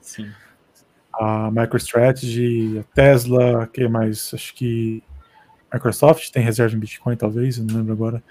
Sim. 0.00 0.30
A 1.12 1.50
MicroStrategy, 1.50 2.78
a 2.78 2.82
Tesla, 2.94 3.66
que 3.66 3.86
mais? 3.86 4.32
Acho 4.34 4.54
que 4.54 5.02
Microsoft 5.72 6.30
tem 6.30 6.42
reserva 6.42 6.74
em 6.74 6.78
Bitcoin, 6.78 7.16
talvez, 7.16 7.58
não 7.58 7.76
lembro 7.76 7.92
agora. 7.92 8.22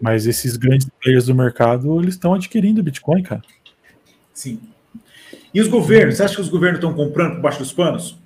Mas 0.00 0.26
esses 0.26 0.56
grandes 0.56 0.88
players 1.00 1.26
do 1.26 1.34
mercado, 1.34 2.00
eles 2.00 2.14
estão 2.14 2.34
adquirindo 2.34 2.82
Bitcoin, 2.82 3.22
cara. 3.22 3.42
Sim. 4.34 4.60
E 5.54 5.60
os 5.60 5.68
governos? 5.68 6.16
Você 6.16 6.24
acha 6.24 6.34
que 6.34 6.40
os 6.40 6.48
governos 6.48 6.78
estão 6.78 6.92
comprando 6.92 7.34
por 7.34 7.42
baixo 7.42 7.60
dos 7.60 7.72
panos? 7.72 8.20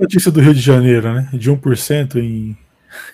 Notícia 0.00 0.30
do 0.30 0.40
Rio 0.40 0.54
de 0.54 0.60
Janeiro, 0.60 1.12
né? 1.12 1.28
De 1.32 1.50
1% 1.50 2.16
em. 2.16 2.56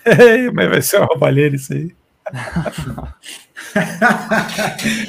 Mas 0.53 0.69
vai 0.69 0.81
ser 0.81 0.97
uma 0.97 1.07
roubalheira 1.07 1.55
isso 1.55 1.73
aí. 1.73 1.91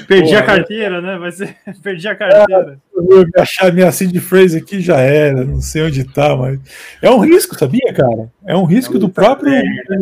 Perdi 0.07 0.35
a 0.35 0.43
carteira, 0.43 1.01
né? 1.01 1.17
Vai 1.19 1.33
ser... 1.33 1.57
Perdi 1.83 2.09
a 2.09 2.15
carteira. 2.15 2.79
Ah, 2.79 2.81
eu 2.97 3.27
achar 3.37 3.73
minha 3.73 3.91
seed 3.93 4.19
phrase 4.21 4.59
aqui 4.59 4.81
já 4.81 4.99
era, 4.99 5.45
não 5.45 5.61
sei 5.61 5.83
onde 5.83 6.05
tá, 6.05 6.37
mas. 6.37 6.61
É 7.01 7.11
um 7.11 7.19
risco, 7.19 7.59
sabia, 7.59 7.93
cara? 7.93 8.31
É 8.47 8.57
um 8.57 8.65
risco 8.65 8.97
é 8.97 9.01
do 9.01 9.09
próprio 9.09 9.53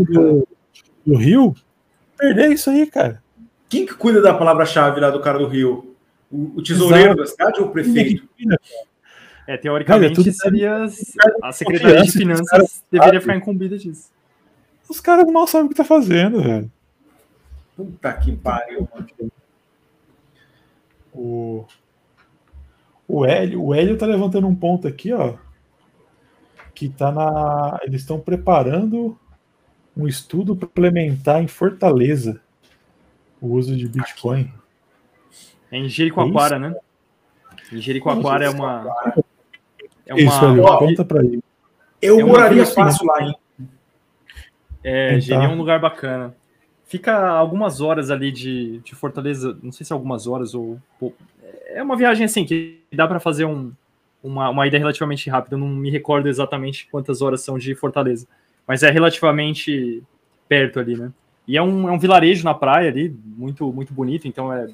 do, 0.08 0.46
do 1.06 1.16
Rio 1.16 1.54
perder 2.16 2.52
isso 2.52 2.70
aí, 2.70 2.86
cara. 2.86 3.22
Quem 3.68 3.86
que 3.86 3.94
cuida 3.94 4.20
da 4.20 4.34
palavra-chave 4.34 5.00
lá 5.00 5.11
do 5.11 5.20
cara 5.20 5.38
do 5.38 5.46
Rio? 5.46 5.94
O, 6.30 6.58
o 6.58 6.62
tesoureiro 6.62 7.12
Exato. 7.12 7.22
da 7.22 7.26
cidade 7.26 7.61
ou 7.61 7.66
o 7.66 7.70
prefeito? 7.70 8.28
É, 8.52 8.56
teoricamente 9.57 10.22
cara, 10.22 10.32
seria 10.32 10.84
a 11.42 11.53
Secretaria 11.53 12.03
de 12.03 12.12
Finanças 12.12 12.84
deveria 12.90 13.20
ficar 13.20 13.36
incumbida 13.36 13.78
disso. 13.78 14.11
Os 14.88 15.01
caras 15.01 15.30
mal 15.30 15.46
sabem 15.46 15.66
o 15.66 15.68
que 15.68 15.74
tá 15.74 15.84
fazendo, 15.84 16.42
velho. 16.42 16.70
Puta 17.76 18.12
que 18.14 18.36
pariu, 18.36 18.88
mano. 18.92 19.32
O, 21.12 21.64
o 23.07 23.24
Hélio, 23.24 23.62
o 23.62 23.74
Hélio 23.74 23.96
tá 23.96 24.07
levantando 24.07 24.46
um 24.46 24.55
ponto 24.55 24.86
aqui, 24.86 25.12
ó. 25.12 25.34
Que 26.74 26.88
tá 26.88 27.11
na. 27.12 27.78
Eles 27.82 28.03
estão 28.03 28.18
preparando 28.18 29.18
um 29.96 30.07
estudo 30.07 30.57
para 30.57 30.68
implementar 30.68 31.42
em 31.42 31.48
Fortaleza 31.48 32.40
o 33.40 33.48
uso 33.48 33.76
de 33.76 33.88
Bitcoin. 33.88 34.53
É 35.70 35.78
em 35.78 35.88
Jericoacoara, 35.88 36.57
é 36.57 36.59
né? 36.59 36.74
Em 37.72 37.80
Jericoacoara 37.80 38.44
é 38.44 38.51
uma. 38.51 39.14
É 40.11 40.14
uma, 40.14 40.20
Isso, 40.20 40.78
conta 40.78 41.04
para 41.04 41.24
ele. 41.24 41.40
Eu 42.02 42.18
é 42.18 42.24
moraria 42.24 42.66
fácil 42.66 43.06
lá, 43.06 43.22
hein? 43.22 43.34
É, 44.82 45.11
então, 45.11 45.20
Jeri 45.20 45.44
é 45.44 45.48
um 45.48 45.56
lugar 45.56 45.78
bacana. 45.78 46.34
Fica 46.84 47.28
algumas 47.28 47.80
horas 47.80 48.11
ali 48.11 48.32
de, 48.32 48.80
de 48.80 48.92
Fortaleza, 48.92 49.56
não 49.62 49.70
sei 49.70 49.86
se 49.86 49.92
é 49.92 49.94
algumas 49.94 50.26
horas 50.26 50.52
ou. 50.52 50.80
É 51.68 51.80
uma 51.80 51.96
viagem 51.96 52.24
assim 52.24 52.44
que 52.44 52.80
dá 52.92 53.06
para 53.06 53.20
fazer 53.20 53.44
um, 53.44 53.70
uma, 54.20 54.50
uma 54.50 54.66
ida 54.66 54.76
relativamente 54.76 55.30
rápida. 55.30 55.54
Eu 55.54 55.61
não 55.61 55.68
me 55.68 55.90
recordo 55.90 56.28
exatamente 56.28 56.88
quantas 56.90 57.22
horas 57.22 57.42
são 57.42 57.56
de 57.56 57.72
Fortaleza, 57.76 58.26
mas 58.66 58.82
é 58.82 58.90
relativamente 58.90 60.02
perto 60.48 60.80
ali, 60.80 60.96
né? 60.96 61.12
E 61.46 61.56
é 61.56 61.62
um, 61.62 61.88
é 61.88 61.92
um 61.92 61.98
vilarejo 62.00 62.42
na 62.42 62.54
praia 62.54 62.90
ali, 62.90 63.16
muito, 63.24 63.72
muito 63.72 63.94
bonito, 63.94 64.26
então 64.26 64.52
é, 64.52 64.68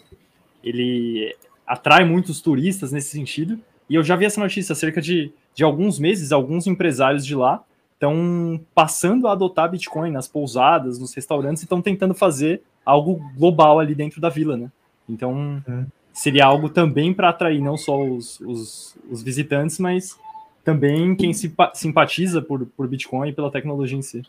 ele 0.64 1.36
atrai 1.66 2.06
muitos 2.06 2.40
turistas 2.40 2.90
nesse 2.90 3.10
sentido. 3.10 3.60
E 3.88 3.94
eu 3.94 4.02
já 4.02 4.16
vi 4.16 4.24
essa 4.24 4.40
notícia 4.40 4.74
cerca 4.74 5.00
de, 5.00 5.32
de 5.54 5.64
alguns 5.64 5.98
meses, 5.98 6.32
alguns 6.32 6.66
empresários 6.66 7.24
de 7.24 7.34
lá 7.34 7.62
estão 7.94 8.60
passando 8.74 9.26
a 9.26 9.32
adotar 9.32 9.70
Bitcoin 9.70 10.10
nas 10.10 10.28
pousadas, 10.28 10.98
nos 10.98 11.14
restaurantes 11.14 11.62
e 11.62 11.66
estão 11.66 11.80
tentando 11.80 12.14
fazer 12.14 12.62
algo 12.84 13.20
global 13.36 13.80
ali 13.80 13.94
dentro 13.94 14.20
da 14.20 14.28
vila, 14.28 14.56
né? 14.56 14.70
Então, 15.08 15.62
é. 15.66 15.84
seria 16.12 16.44
algo 16.44 16.68
também 16.68 17.14
para 17.14 17.30
atrair 17.30 17.60
não 17.60 17.76
só 17.76 18.02
os, 18.02 18.38
os, 18.40 18.96
os, 19.10 19.22
visitantes, 19.22 19.78
mas 19.78 20.18
também 20.64 21.14
quem 21.16 21.32
se 21.32 21.52
simpatiza 21.74 22.42
por, 22.42 22.66
por 22.66 22.86
Bitcoin 22.86 23.30
e 23.30 23.32
pela 23.32 23.50
tecnologia 23.50 23.96
em 23.98 24.02
si. 24.02 24.22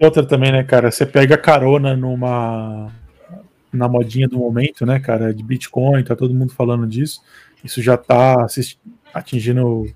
Outra 0.00 0.24
também, 0.26 0.52
né, 0.52 0.62
cara? 0.62 0.90
Você 0.90 1.06
pega 1.06 1.36
carona 1.36 1.96
numa 1.96 2.90
na 3.72 3.88
modinha 3.88 4.28
do 4.28 4.38
momento, 4.38 4.86
né, 4.86 5.00
cara, 5.00 5.34
de 5.34 5.42
Bitcoin, 5.42 6.04
tá 6.04 6.14
todo 6.14 6.32
mundo 6.32 6.52
falando 6.52 6.86
disso. 6.86 7.20
Isso 7.64 7.82
já 7.82 7.96
tá 7.96 8.46
atingindo 9.12 9.66
o, 9.66 9.88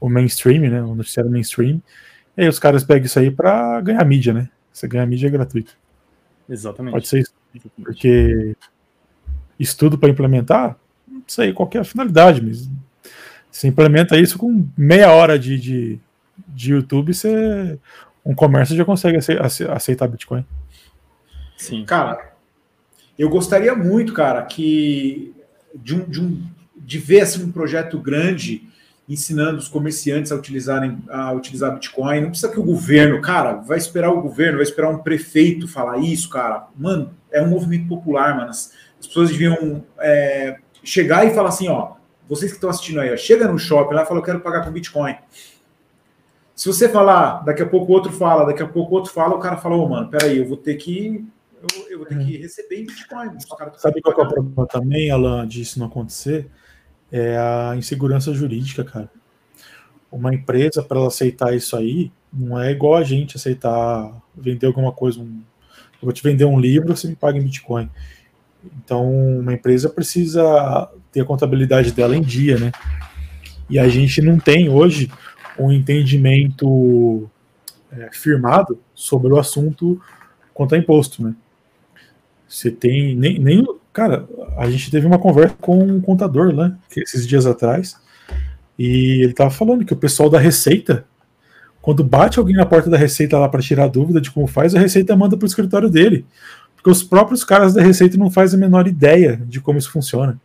o 0.00 0.08
mainstream, 0.08 0.70
né, 0.70 0.80
o 0.80 0.94
noticiário 0.94 1.30
mainstream. 1.30 1.82
E 2.36 2.42
aí 2.42 2.48
os 2.48 2.58
caras 2.58 2.84
pegam 2.84 3.04
isso 3.04 3.18
aí 3.18 3.30
para 3.30 3.80
ganhar 3.80 4.04
mídia, 4.04 4.32
né? 4.32 4.48
Você 4.72 4.86
ganha 4.86 5.04
mídia 5.04 5.26
é 5.26 5.30
gratuito. 5.30 5.76
Exatamente. 6.48 6.92
Pode 6.92 7.08
ser 7.08 7.20
isso. 7.20 7.34
Porque 7.82 8.54
estudo 9.58 9.98
para 9.98 10.08
implementar, 10.08 10.76
não 11.06 11.22
sei 11.26 11.52
qual 11.52 11.68
é 11.74 11.78
a 11.78 11.84
finalidade, 11.84 12.40
mas 12.40 12.70
você 13.50 13.66
implementa 13.66 14.16
isso 14.16 14.38
com 14.38 14.68
meia 14.76 15.10
hora 15.10 15.36
de, 15.36 15.58
de, 15.58 16.00
de 16.46 16.72
YouTube, 16.72 17.12
você, 17.12 17.78
um 18.24 18.34
comércio 18.34 18.76
já 18.76 18.84
consegue 18.84 19.18
aceitar 19.70 20.06
Bitcoin. 20.06 20.46
Sim. 21.56 21.84
Cara, 21.84 22.34
eu 23.18 23.28
gostaria 23.28 23.74
muito, 23.74 24.12
cara, 24.12 24.42
que 24.42 25.34
de, 25.74 25.96
um, 25.96 26.04
de, 26.08 26.22
um, 26.22 26.46
de 26.88 26.98
ver 26.98 27.20
assim, 27.20 27.44
um 27.44 27.52
projeto 27.52 27.98
grande 27.98 28.66
ensinando 29.06 29.58
os 29.58 29.68
comerciantes 29.68 30.32
a 30.32 30.36
utilizarem 30.36 30.98
a 31.06 31.32
utilizar 31.32 31.74
Bitcoin. 31.74 32.22
Não 32.22 32.30
precisa 32.30 32.50
que 32.50 32.58
o 32.58 32.62
governo, 32.62 33.20
cara, 33.20 33.56
vai 33.56 33.76
esperar 33.76 34.10
o 34.10 34.22
governo, 34.22 34.56
vai 34.56 34.62
esperar 34.62 34.88
um 34.88 34.96
prefeito 34.96 35.68
falar 35.68 35.98
isso, 35.98 36.30
cara. 36.30 36.66
Mano, 36.74 37.14
é 37.30 37.42
um 37.42 37.50
movimento 37.50 37.86
popular, 37.88 38.34
mano. 38.34 38.48
As, 38.48 38.72
as 38.98 39.06
pessoas 39.06 39.28
deviam 39.28 39.84
é, 39.98 40.56
chegar 40.82 41.26
e 41.26 41.34
falar 41.34 41.50
assim, 41.50 41.68
ó, 41.68 41.92
vocês 42.26 42.50
que 42.50 42.56
estão 42.56 42.70
assistindo 42.70 43.00
aí, 43.00 43.12
ó, 43.12 43.16
chega 43.18 43.46
no 43.46 43.58
shopping 43.58 43.94
lá 43.94 44.04
e 44.04 44.06
fala, 44.06 44.20
eu 44.20 44.24
quero 44.24 44.40
pagar 44.40 44.64
com 44.64 44.72
Bitcoin. 44.72 45.14
Se 46.54 46.66
você 46.66 46.88
falar, 46.88 47.44
daqui 47.44 47.60
a 47.60 47.66
pouco 47.66 47.92
outro 47.92 48.10
fala, 48.12 48.46
daqui 48.46 48.62
a 48.62 48.66
pouco 48.66 48.94
outro 48.94 49.12
fala, 49.12 49.34
o 49.34 49.40
cara 49.40 49.58
falou, 49.58 49.84
oh, 49.84 49.88
mano, 49.90 50.08
peraí, 50.08 50.38
eu 50.38 50.48
vou 50.48 50.56
ter 50.56 50.76
que 50.76 51.22
eu, 51.60 51.90
eu 51.90 51.98
vou 51.98 52.06
ter 52.06 52.16
que 52.16 52.34
uhum. 52.36 52.40
receber 52.40 52.80
em 52.80 52.86
Bitcoin. 52.86 53.38
Sabe 53.76 54.00
qual 54.00 54.18
é 54.18 54.22
o 54.22 54.28
problema 54.28 54.66
também, 54.66 55.10
Alan, 55.10 55.46
disso 55.46 55.78
não 55.78 55.86
acontecer? 55.86 56.48
É 57.10 57.36
a 57.36 57.74
insegurança 57.76 58.32
jurídica, 58.32 58.84
cara. 58.84 59.10
Uma 60.10 60.34
empresa, 60.34 60.82
para 60.82 60.98
ela 60.98 61.08
aceitar 61.08 61.54
isso 61.54 61.76
aí, 61.76 62.10
não 62.32 62.60
é 62.60 62.70
igual 62.70 62.96
a 62.96 63.04
gente 63.04 63.36
aceitar 63.36 64.10
vender 64.36 64.66
alguma 64.66 64.92
coisa. 64.92 65.20
Um, 65.20 65.42
eu 65.94 66.02
vou 66.02 66.12
te 66.12 66.22
vender 66.22 66.44
um 66.44 66.58
livro, 66.58 66.96
você 66.96 67.08
me 67.08 67.16
paga 67.16 67.38
em 67.38 67.42
Bitcoin. 67.42 67.90
Então, 68.82 69.10
uma 69.38 69.52
empresa 69.52 69.88
precisa 69.88 70.88
ter 71.12 71.20
a 71.20 71.24
contabilidade 71.24 71.92
dela 71.92 72.16
em 72.16 72.22
dia, 72.22 72.58
né? 72.58 72.72
E 73.68 73.78
a 73.78 73.88
gente 73.88 74.22
não 74.22 74.38
tem 74.38 74.68
hoje 74.68 75.10
um 75.58 75.70
entendimento 75.70 77.28
é, 77.90 78.10
firmado 78.12 78.78
sobre 78.94 79.32
o 79.32 79.38
assunto 79.38 80.00
quanto 80.54 80.74
a 80.74 80.78
imposto, 80.78 81.22
né? 81.22 81.34
Você 82.48 82.70
tem 82.70 83.14
nem, 83.14 83.38
nem 83.38 83.64
Cara, 83.98 84.28
a 84.56 84.70
gente 84.70 84.92
teve 84.92 85.08
uma 85.08 85.18
conversa 85.18 85.56
com 85.60 85.76
um 85.76 86.00
contador 86.00 86.54
né, 86.54 86.76
esses 86.96 87.26
dias 87.26 87.46
atrás, 87.46 87.96
e 88.78 89.24
ele 89.24 89.32
tava 89.32 89.50
falando 89.50 89.84
que 89.84 89.92
o 89.92 89.96
pessoal 89.96 90.30
da 90.30 90.38
Receita, 90.38 91.04
quando 91.82 92.04
bate 92.04 92.38
alguém 92.38 92.54
na 92.54 92.64
porta 92.64 92.88
da 92.88 92.96
Receita 92.96 93.36
lá 93.36 93.48
para 93.48 93.60
tirar 93.60 93.88
dúvida 93.88 94.20
de 94.20 94.30
como 94.30 94.46
faz, 94.46 94.72
a 94.72 94.78
Receita 94.78 95.16
manda 95.16 95.36
para 95.36 95.44
o 95.44 95.48
escritório 95.48 95.90
dele. 95.90 96.24
Porque 96.76 96.88
os 96.88 97.02
próprios 97.02 97.42
caras 97.42 97.74
da 97.74 97.82
Receita 97.82 98.16
não 98.16 98.30
fazem 98.30 98.56
a 98.56 98.60
menor 98.60 98.86
ideia 98.86 99.36
de 99.44 99.60
como 99.60 99.80
isso 99.80 99.90
funciona. 99.90 100.40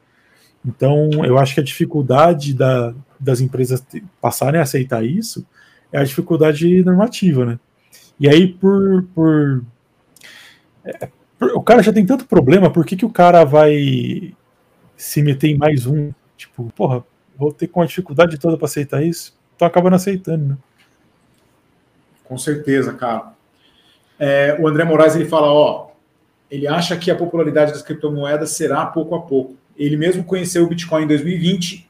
Então, 0.65 1.11
eu 1.23 1.37
acho 1.37 1.53
que 1.53 1.59
a 1.59 1.63
dificuldade 1.63 2.55
da, 2.55 2.91
das 3.19 3.39
empresas 3.39 3.85
passarem 4.19 4.59
a 4.59 4.63
aceitar 4.63 5.05
isso 5.05 5.45
é 5.91 5.99
a 5.99 6.03
dificuldade 6.03 6.83
normativa, 6.83 7.45
né? 7.45 7.59
E 8.19 8.27
aí, 8.27 8.47
por. 8.47 9.03
por, 9.13 9.63
é, 10.83 11.05
por 11.05 11.22
o 11.55 11.61
cara 11.61 11.83
já 11.83 11.93
tem 11.93 12.05
tanto 12.05 12.25
problema, 12.25 12.69
por 12.69 12.85
que, 12.85 12.95
que 12.95 13.05
o 13.05 13.09
cara 13.09 13.43
vai 13.43 14.33
se 14.95 15.21
meter 15.21 15.49
em 15.49 15.57
mais 15.57 15.85
um? 15.85 16.11
Tipo, 16.37 16.71
porra, 16.75 17.03
vou 17.37 17.51
ter 17.51 17.67
com 17.67 17.81
a 17.81 17.85
dificuldade 17.85 18.37
toda 18.37 18.57
para 18.57 18.65
aceitar 18.65 19.03
isso? 19.03 19.35
Então 19.55 19.67
acaba 19.67 19.89
não 19.89 19.97
aceitando, 19.97 20.45
né? 20.45 20.57
Com 22.23 22.37
certeza, 22.37 22.93
cara. 22.93 23.33
É, 24.19 24.57
o 24.59 24.67
André 24.67 24.83
Moraes 24.83 25.15
ele 25.15 25.25
fala, 25.25 25.47
ó, 25.47 25.91
ele 26.49 26.67
acha 26.67 26.95
que 26.95 27.09
a 27.09 27.15
popularidade 27.15 27.71
das 27.71 27.81
criptomoedas 27.81 28.51
será 28.51 28.85
pouco 28.85 29.15
a 29.15 29.21
pouco. 29.21 29.55
Ele 29.75 29.97
mesmo 29.97 30.23
conheceu 30.23 30.63
o 30.63 30.67
Bitcoin 30.67 31.03
em 31.03 31.07
2020 31.07 31.89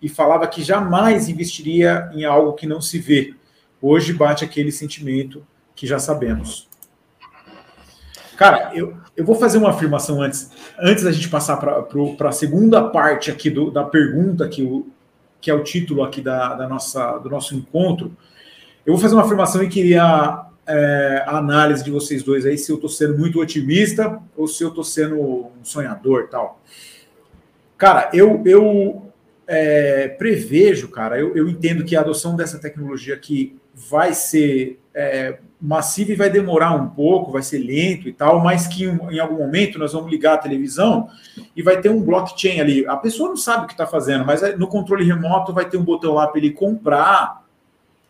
e 0.00 0.08
falava 0.08 0.46
que 0.46 0.62
jamais 0.62 1.28
investiria 1.28 2.08
em 2.14 2.24
algo 2.24 2.52
que 2.52 2.66
não 2.66 2.80
se 2.80 2.98
vê. 2.98 3.34
Hoje 3.82 4.12
bate 4.12 4.44
aquele 4.44 4.70
sentimento 4.70 5.44
que 5.74 5.86
já 5.86 5.98
sabemos. 5.98 6.68
Cara, 8.36 8.70
eu, 8.74 8.94
eu 9.16 9.24
vou 9.24 9.34
fazer 9.34 9.56
uma 9.56 9.70
afirmação 9.70 10.20
antes, 10.20 10.50
antes 10.78 11.04
da 11.04 11.10
gente 11.10 11.28
passar 11.28 11.56
para 11.56 12.28
a 12.28 12.32
segunda 12.32 12.82
parte 12.88 13.30
aqui 13.30 13.48
do, 13.48 13.70
da 13.70 13.82
pergunta, 13.82 14.46
que, 14.46 14.62
o, 14.62 14.86
que 15.40 15.50
é 15.50 15.54
o 15.54 15.64
título 15.64 16.02
aqui 16.02 16.20
da, 16.20 16.54
da 16.54 16.68
nossa, 16.68 17.18
do 17.18 17.30
nosso 17.30 17.54
encontro. 17.54 18.14
Eu 18.84 18.92
vou 18.92 19.00
fazer 19.00 19.14
uma 19.14 19.24
afirmação 19.24 19.62
e 19.62 19.68
queria 19.68 20.46
é, 20.66 21.24
a 21.26 21.38
análise 21.38 21.82
de 21.82 21.90
vocês 21.90 22.22
dois 22.22 22.44
aí, 22.44 22.58
se 22.58 22.70
eu 22.70 22.76
estou 22.76 22.90
sendo 22.90 23.16
muito 23.16 23.40
otimista 23.40 24.20
ou 24.36 24.46
se 24.46 24.62
eu 24.62 24.68
estou 24.68 24.84
sendo 24.84 25.18
um 25.18 25.64
sonhador 25.64 26.28
tal. 26.28 26.60
Cara, 27.78 28.10
eu, 28.12 28.42
eu 28.44 29.10
é, 29.46 30.08
prevejo, 30.08 30.88
cara, 30.88 31.18
eu, 31.18 31.34
eu 31.36 31.48
entendo 31.48 31.84
que 31.84 31.96
a 31.96 32.00
adoção 32.00 32.36
dessa 32.36 32.58
tecnologia 32.58 33.14
aqui 33.14 33.56
vai 33.74 34.12
ser 34.12 34.78
é, 34.94 35.38
massiva 35.60 36.12
e 36.12 36.16
vai 36.16 36.28
demorar 36.28 36.74
um 36.74 36.88
pouco, 36.88 37.32
vai 37.32 37.42
ser 37.42 37.58
lento 37.58 38.08
e 38.08 38.12
tal, 38.12 38.42
mas 38.42 38.66
que 38.66 38.84
em 38.84 39.18
algum 39.18 39.38
momento 39.38 39.78
nós 39.78 39.92
vamos 39.92 40.10
ligar 40.10 40.34
a 40.34 40.38
televisão 40.38 41.08
e 41.56 41.62
vai 41.62 41.80
ter 41.80 41.88
um 41.88 42.02
blockchain 42.02 42.60
ali. 42.60 42.86
A 42.86 42.96
pessoa 42.96 43.30
não 43.30 43.36
sabe 43.36 43.64
o 43.64 43.66
que 43.66 43.72
está 43.72 43.86
fazendo, 43.86 44.24
mas 44.24 44.42
no 44.58 44.68
controle 44.68 45.04
remoto 45.04 45.52
vai 45.52 45.68
ter 45.68 45.76
um 45.76 45.84
botão 45.84 46.14
lá 46.14 46.26
para 46.26 46.38
ele 46.38 46.50
comprar 46.50 47.46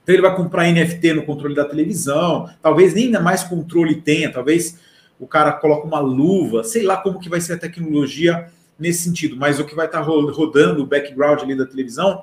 então 0.06 0.14
ele 0.14 0.22
vai 0.22 0.36
comprar 0.36 0.70
NFT 0.70 1.14
no 1.14 1.24
controle 1.24 1.52
da 1.52 1.64
televisão, 1.64 2.48
talvez 2.62 2.94
nem 2.94 3.10
mais 3.10 3.42
controle 3.42 3.96
tenha, 3.96 4.30
talvez 4.30 4.78
o 5.18 5.26
cara 5.26 5.50
coloque 5.50 5.84
uma 5.84 5.98
luva, 5.98 6.62
sei 6.62 6.84
lá 6.84 6.96
como 6.96 7.18
que 7.18 7.28
vai 7.28 7.40
ser 7.40 7.54
a 7.54 7.58
tecnologia 7.58 8.46
nesse 8.78 9.02
sentido, 9.02 9.36
mas 9.36 9.58
o 9.58 9.64
que 9.64 9.74
vai 9.74 9.86
estar 9.86 10.02
rodando 10.02 10.80
o 10.80 10.86
background 10.86 11.42
ali 11.42 11.56
da 11.56 11.66
televisão 11.66 12.22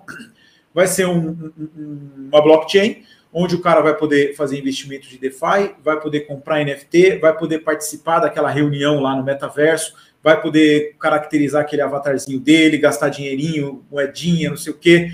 vai 0.73 0.87
ser 0.87 1.07
um, 1.07 1.51
um, 1.77 2.29
uma 2.31 2.41
blockchain 2.41 3.03
onde 3.33 3.55
o 3.55 3.61
cara 3.61 3.81
vai 3.81 3.95
poder 3.97 4.35
fazer 4.35 4.59
investimentos 4.59 5.09
de 5.09 5.17
DeFi, 5.17 5.75
vai 5.83 5.99
poder 5.99 6.21
comprar 6.21 6.63
NFT, 6.63 7.17
vai 7.17 7.35
poder 7.35 7.59
participar 7.59 8.19
daquela 8.19 8.49
reunião 8.49 8.99
lá 8.99 9.15
no 9.15 9.23
metaverso, 9.23 9.95
vai 10.21 10.39
poder 10.39 10.95
caracterizar 10.99 11.61
aquele 11.63 11.81
avatarzinho 11.81 12.39
dele, 12.39 12.77
gastar 12.77 13.09
dinheirinho, 13.09 13.83
moedinha, 13.91 14.51
não 14.51 14.57
sei 14.57 14.71
o 14.71 14.77
quê. 14.77 15.11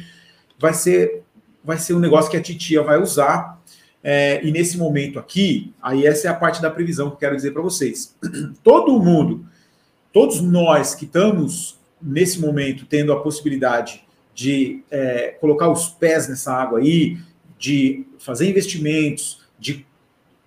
Vai 0.60 0.74
ser 0.74 1.24
vai 1.64 1.78
ser 1.78 1.94
um 1.94 2.00
negócio 2.00 2.32
que 2.32 2.38
a 2.38 2.42
titia 2.42 2.82
vai 2.82 3.00
usar. 3.00 3.60
É, 4.04 4.44
e 4.46 4.52
nesse 4.52 4.78
momento 4.78 5.20
aqui, 5.20 5.74
aí 5.82 6.06
essa 6.06 6.28
é 6.28 6.32
a 6.32 6.34
parte 6.34 6.62
da 6.62 6.70
previsão 6.72 7.10
que 7.10 7.16
eu 7.16 7.20
quero 7.20 7.36
dizer 7.36 7.52
para 7.52 7.62
vocês. 7.62 8.16
Todo 8.64 9.00
mundo, 9.00 9.46
todos 10.14 10.42
nós 10.42 10.96
que 10.96 11.06
estamos 11.06 11.78
nesse 12.02 12.40
momento 12.40 12.86
tendo 12.86 13.12
a 13.12 13.22
possibilidade 13.22 14.04
de 14.34 14.84
é, 14.90 15.36
colocar 15.40 15.70
os 15.70 15.90
pés 15.90 16.30
nessa 16.30 16.54
água 16.54 16.80
aí, 16.80 17.18
de 17.60 18.08
fazer 18.18 18.50
investimentos, 18.50 19.46
de 19.60 19.86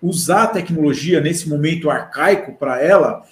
usar 0.01 0.43
a 0.43 0.47
tecnologia 0.47 1.21
nesse 1.21 1.47
momento 1.47 1.89
arcaico 1.89 2.53
para 2.53 2.81
ela, 2.81 3.23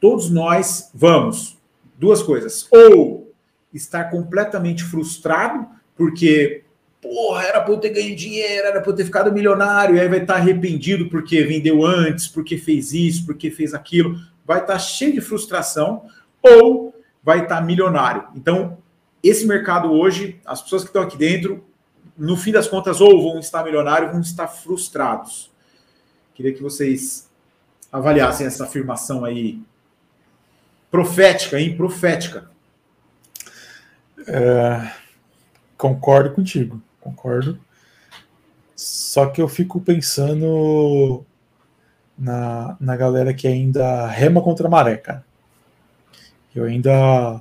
todos 0.00 0.30
nós 0.30 0.90
vamos. 0.92 1.56
Duas 1.96 2.22
coisas: 2.22 2.66
ou 2.72 3.32
estar 3.72 4.04
completamente 4.04 4.82
frustrado 4.82 5.68
porque 5.94 6.64
porra, 7.00 7.44
era 7.44 7.60
para 7.60 7.72
eu 7.72 7.78
ter 7.78 7.90
ganho 7.90 8.14
dinheiro, 8.14 8.66
era 8.66 8.80
para 8.80 8.90
eu 8.90 8.96
ter 8.96 9.04
ficado 9.04 9.32
milionário, 9.32 9.96
e 9.96 10.00
aí 10.00 10.08
vai 10.08 10.20
estar 10.20 10.34
arrependido 10.34 11.08
porque 11.08 11.42
vendeu 11.44 11.84
antes, 11.84 12.28
porque 12.28 12.58
fez 12.58 12.92
isso, 12.92 13.24
porque 13.24 13.50
fez 13.50 13.72
aquilo, 13.72 14.18
vai 14.44 14.60
estar 14.60 14.78
cheio 14.78 15.14
de 15.14 15.20
frustração, 15.20 16.04
ou 16.42 16.94
vai 17.22 17.42
estar 17.42 17.60
milionário. 17.62 18.24
Então, 18.34 18.78
esse 19.22 19.46
mercado 19.46 19.90
hoje, 19.90 20.38
as 20.44 20.62
pessoas 20.62 20.82
que 20.82 20.88
estão 20.88 21.02
aqui 21.02 21.16
dentro, 21.16 21.64
no 22.20 22.36
fim 22.36 22.52
das 22.52 22.68
contas, 22.68 23.00
ou 23.00 23.22
vão 23.22 23.40
estar 23.40 23.64
milionários, 23.64 24.08
ou 24.08 24.12
vão 24.12 24.20
estar 24.20 24.46
frustrados. 24.46 25.50
Queria 26.34 26.54
que 26.54 26.62
vocês 26.62 27.28
avaliassem 27.90 28.46
essa 28.46 28.64
afirmação 28.64 29.24
aí 29.24 29.60
profética, 30.90 31.58
hein? 31.58 31.76
Profética. 31.76 32.48
É, 34.28 34.92
concordo 35.76 36.32
contigo 36.34 36.80
concordo. 37.00 37.58
Só 38.76 39.26
que 39.26 39.42
eu 39.42 39.48
fico 39.48 39.80
pensando 39.80 41.24
na, 42.16 42.76
na 42.78 42.96
galera 42.96 43.34
que 43.34 43.48
ainda 43.48 44.06
rema 44.06 44.40
contra 44.40 44.68
a 44.68 44.70
maré, 44.70 44.96
cara. 44.96 45.24
Eu 46.54 46.64
ainda 46.64 47.40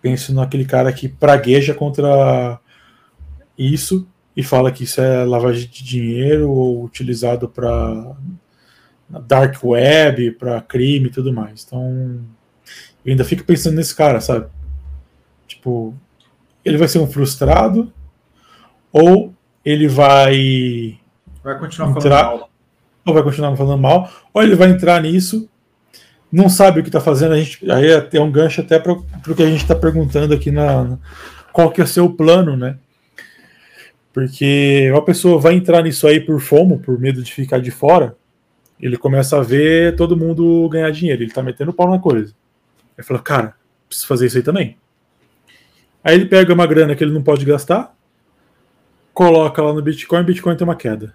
penso 0.00 0.34
naquele 0.34 0.64
cara 0.64 0.92
que 0.92 1.08
pragueja 1.08 1.74
contra 1.74 2.60
isso 3.58 4.06
e 4.36 4.42
fala 4.42 4.70
que 4.70 4.84
isso 4.84 5.00
é 5.00 5.24
lavagem 5.24 5.68
de 5.68 5.82
dinheiro 5.82 6.50
ou 6.50 6.84
utilizado 6.84 7.48
para 7.48 8.14
dark 9.08 9.62
web, 9.64 10.32
para 10.32 10.60
crime 10.60 11.06
e 11.06 11.10
tudo 11.10 11.32
mais. 11.32 11.64
Então, 11.66 12.20
eu 13.04 13.10
ainda 13.10 13.24
fico 13.24 13.44
pensando 13.44 13.76
nesse 13.76 13.94
cara, 13.94 14.20
sabe? 14.20 14.46
Tipo, 15.46 15.94
ele 16.64 16.76
vai 16.76 16.88
ser 16.88 16.98
um 16.98 17.06
frustrado 17.06 17.92
ou 18.92 19.32
ele 19.64 19.88
vai. 19.88 20.98
Vai 21.42 21.58
continuar 21.58 21.90
entrar, 21.90 22.24
falando 22.24 22.40
mal. 22.40 22.50
Ou 23.06 23.14
vai 23.14 23.22
continuar 23.22 23.56
falando 23.56 23.80
mal, 23.80 24.10
ou 24.34 24.42
ele 24.42 24.56
vai 24.56 24.68
entrar 24.68 25.00
nisso, 25.00 25.48
não 26.30 26.48
sabe 26.48 26.80
o 26.80 26.82
que 26.82 26.88
está 26.88 27.00
fazendo. 27.00 27.32
A 27.32 27.38
gente, 27.38 27.70
aí 27.70 27.86
é 28.12 28.20
um 28.20 28.30
gancho 28.30 28.60
até 28.60 28.78
para 28.78 28.92
o 28.92 29.34
que 29.34 29.42
a 29.42 29.48
gente 29.48 29.62
está 29.62 29.74
perguntando 29.74 30.34
aqui 30.34 30.50
na, 30.50 30.98
qual 31.52 31.70
que 31.70 31.80
é 31.80 31.84
o 31.84 31.86
seu 31.86 32.10
plano, 32.10 32.56
né? 32.56 32.78
Porque 34.16 34.90
uma 34.90 35.04
pessoa 35.04 35.38
vai 35.38 35.52
entrar 35.52 35.82
nisso 35.82 36.06
aí 36.06 36.18
por 36.18 36.40
fomo, 36.40 36.78
por 36.78 36.98
medo 36.98 37.22
de 37.22 37.30
ficar 37.30 37.58
de 37.58 37.70
fora, 37.70 38.16
ele 38.80 38.96
começa 38.96 39.38
a 39.38 39.42
ver 39.42 39.94
todo 39.94 40.16
mundo 40.16 40.66
ganhar 40.70 40.90
dinheiro, 40.90 41.20
ele 41.20 41.28
está 41.28 41.42
metendo 41.42 41.70
pau 41.70 41.90
na 41.90 41.98
coisa. 41.98 42.34
Ele 42.96 43.06
fala, 43.06 43.20
cara, 43.20 43.54
preciso 43.86 44.08
fazer 44.08 44.24
isso 44.24 44.38
aí 44.38 44.42
também. 44.42 44.78
Aí 46.02 46.14
ele 46.14 46.24
pega 46.24 46.54
uma 46.54 46.66
grana 46.66 46.96
que 46.96 47.04
ele 47.04 47.12
não 47.12 47.22
pode 47.22 47.44
gastar, 47.44 47.94
coloca 49.12 49.60
lá 49.60 49.74
no 49.74 49.82
Bitcoin, 49.82 50.24
Bitcoin 50.24 50.56
tem 50.56 50.66
uma 50.66 50.76
queda. 50.76 51.14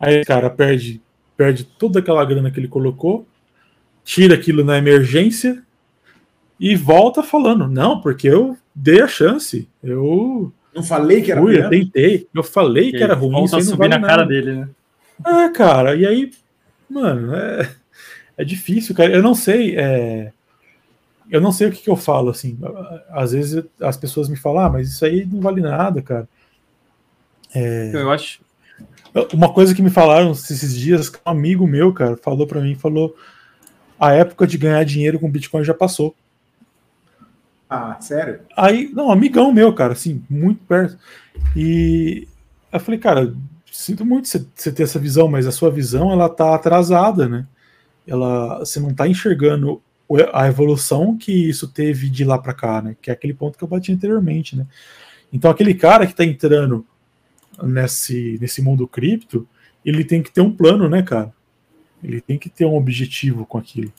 Aí 0.00 0.24
cara 0.24 0.50
perde, 0.50 1.00
perde 1.36 1.62
toda 1.62 2.00
aquela 2.00 2.24
grana 2.24 2.50
que 2.50 2.58
ele 2.58 2.66
colocou, 2.66 3.24
tira 4.02 4.34
aquilo 4.34 4.64
na 4.64 4.76
emergência 4.76 5.62
e 6.58 6.74
volta 6.74 7.22
falando, 7.22 7.68
não, 7.68 8.00
porque 8.00 8.26
eu 8.26 8.58
dei 8.74 9.00
a 9.00 9.06
chance. 9.06 9.68
Eu 9.80 10.52
não 10.74 10.82
falei 10.82 11.22
que 11.22 11.32
era 11.32 11.40
ruim, 11.40 11.54
eu 11.54 11.68
tentei, 11.68 12.28
eu 12.34 12.42
falei 12.42 12.90
que 12.90 13.02
era 13.02 13.14
ruim, 13.14 13.44
a 13.44 13.48
subir 13.48 13.76
vale 13.76 13.90
na 13.90 13.98
nada. 13.98 14.06
cara 14.08 14.24
dele, 14.24 14.52
né? 14.52 14.68
É, 15.26 15.48
cara, 15.50 15.94
e 15.96 16.06
aí, 16.06 16.30
mano, 16.88 17.34
é, 17.34 17.70
é 18.38 18.44
difícil, 18.44 18.94
cara. 18.94 19.12
Eu 19.12 19.22
não 19.22 19.34
sei, 19.34 19.76
é, 19.76 20.32
eu 21.30 21.40
não 21.40 21.52
sei 21.52 21.68
o 21.68 21.72
que, 21.72 21.82
que 21.82 21.90
eu 21.90 21.96
falo, 21.96 22.30
assim. 22.30 22.58
Às 23.10 23.32
vezes 23.32 23.64
as 23.80 23.96
pessoas 23.96 24.28
me 24.28 24.36
falam, 24.36 24.64
ah, 24.64 24.70
mas 24.70 24.88
isso 24.88 25.04
aí 25.04 25.24
não 25.24 25.40
vale 25.40 25.60
nada, 25.60 26.02
cara. 26.02 26.28
É... 27.54 27.90
Eu 27.94 28.10
acho. 28.10 28.40
Uma 29.32 29.52
coisa 29.52 29.74
que 29.74 29.82
me 29.82 29.90
falaram 29.90 30.32
esses 30.32 30.76
dias, 30.76 31.10
um 31.26 31.30
amigo 31.30 31.66
meu, 31.66 31.92
cara, 31.92 32.16
falou 32.16 32.46
para 32.46 32.60
mim, 32.60 32.74
falou 32.74 33.16
a 33.98 34.12
época 34.12 34.46
de 34.46 34.56
ganhar 34.56 34.84
dinheiro 34.84 35.18
com 35.18 35.30
Bitcoin 35.30 35.64
já 35.64 35.74
passou. 35.74 36.14
Ah, 37.70 37.96
sério? 38.00 38.40
Aí, 38.56 38.90
não, 38.92 39.12
amigão 39.12 39.52
meu, 39.52 39.72
cara, 39.72 39.92
assim, 39.92 40.24
muito 40.28 40.60
perto. 40.64 40.98
E 41.54 42.26
eu 42.72 42.80
falei, 42.80 42.98
cara, 42.98 43.32
sinto 43.70 44.04
muito 44.04 44.26
você 44.26 44.72
ter 44.72 44.82
essa 44.82 44.98
visão, 44.98 45.28
mas 45.28 45.46
a 45.46 45.52
sua 45.52 45.70
visão, 45.70 46.10
ela 46.10 46.28
tá 46.28 46.52
atrasada, 46.52 47.28
né? 47.28 47.46
Ela, 48.04 48.58
você 48.58 48.80
não 48.80 48.92
tá 48.92 49.06
enxergando 49.06 49.80
a 50.32 50.48
evolução 50.48 51.16
que 51.16 51.32
isso 51.32 51.68
teve 51.68 52.10
de 52.10 52.24
lá 52.24 52.36
para 52.36 52.52
cá, 52.52 52.82
né? 52.82 52.96
Que 53.00 53.10
é 53.10 53.12
aquele 53.12 53.32
ponto 53.32 53.56
que 53.56 53.62
eu 53.62 53.68
bati 53.68 53.92
anteriormente, 53.92 54.56
né? 54.56 54.66
Então, 55.32 55.48
aquele 55.48 55.72
cara 55.72 56.08
que 56.08 56.14
tá 56.14 56.24
entrando 56.24 56.84
nesse, 57.62 58.36
nesse 58.40 58.60
mundo 58.60 58.88
cripto, 58.88 59.46
ele 59.84 60.04
tem 60.04 60.20
que 60.20 60.32
ter 60.32 60.40
um 60.40 60.50
plano, 60.50 60.88
né, 60.88 61.02
cara? 61.02 61.32
Ele 62.02 62.20
tem 62.20 62.36
que 62.36 62.48
ter 62.48 62.64
um 62.64 62.74
objetivo 62.74 63.46
com 63.46 63.58
aquilo. 63.58 63.92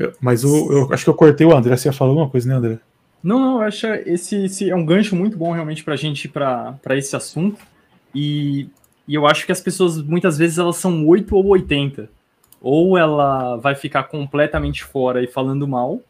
Eu, 0.00 0.14
mas 0.18 0.44
o, 0.44 0.72
eu 0.72 0.92
acho 0.92 1.04
que 1.04 1.10
eu 1.10 1.14
cortei 1.14 1.46
o 1.46 1.54
André. 1.54 1.76
Você 1.76 1.88
ia 1.88 1.92
falar 1.92 2.10
alguma 2.10 2.30
coisa, 2.30 2.48
né, 2.48 2.54
André? 2.54 2.78
Não, 3.22 3.38
não, 3.38 3.56
eu 3.56 3.62
acho 3.62 3.86
esse, 3.86 4.44
esse 4.46 4.70
é 4.70 4.74
um 4.74 4.84
gancho 4.84 5.14
muito 5.14 5.36
bom 5.36 5.52
realmente 5.52 5.84
para 5.84 5.92
a 5.92 5.96
gente 5.96 6.26
para 6.26 6.78
esse 6.92 7.14
assunto. 7.14 7.60
E, 8.14 8.68
e 9.06 9.14
eu 9.14 9.26
acho 9.26 9.44
que 9.44 9.52
as 9.52 9.60
pessoas 9.60 10.02
muitas 10.02 10.38
vezes 10.38 10.56
elas 10.56 10.76
são 10.76 11.06
8 11.06 11.36
ou 11.36 11.48
80. 11.48 12.08
Ou 12.62 12.96
ela 12.96 13.56
vai 13.56 13.74
ficar 13.74 14.04
completamente 14.04 14.82
fora 14.82 15.22
e 15.22 15.26
falando 15.26 15.68
mal, 15.68 16.00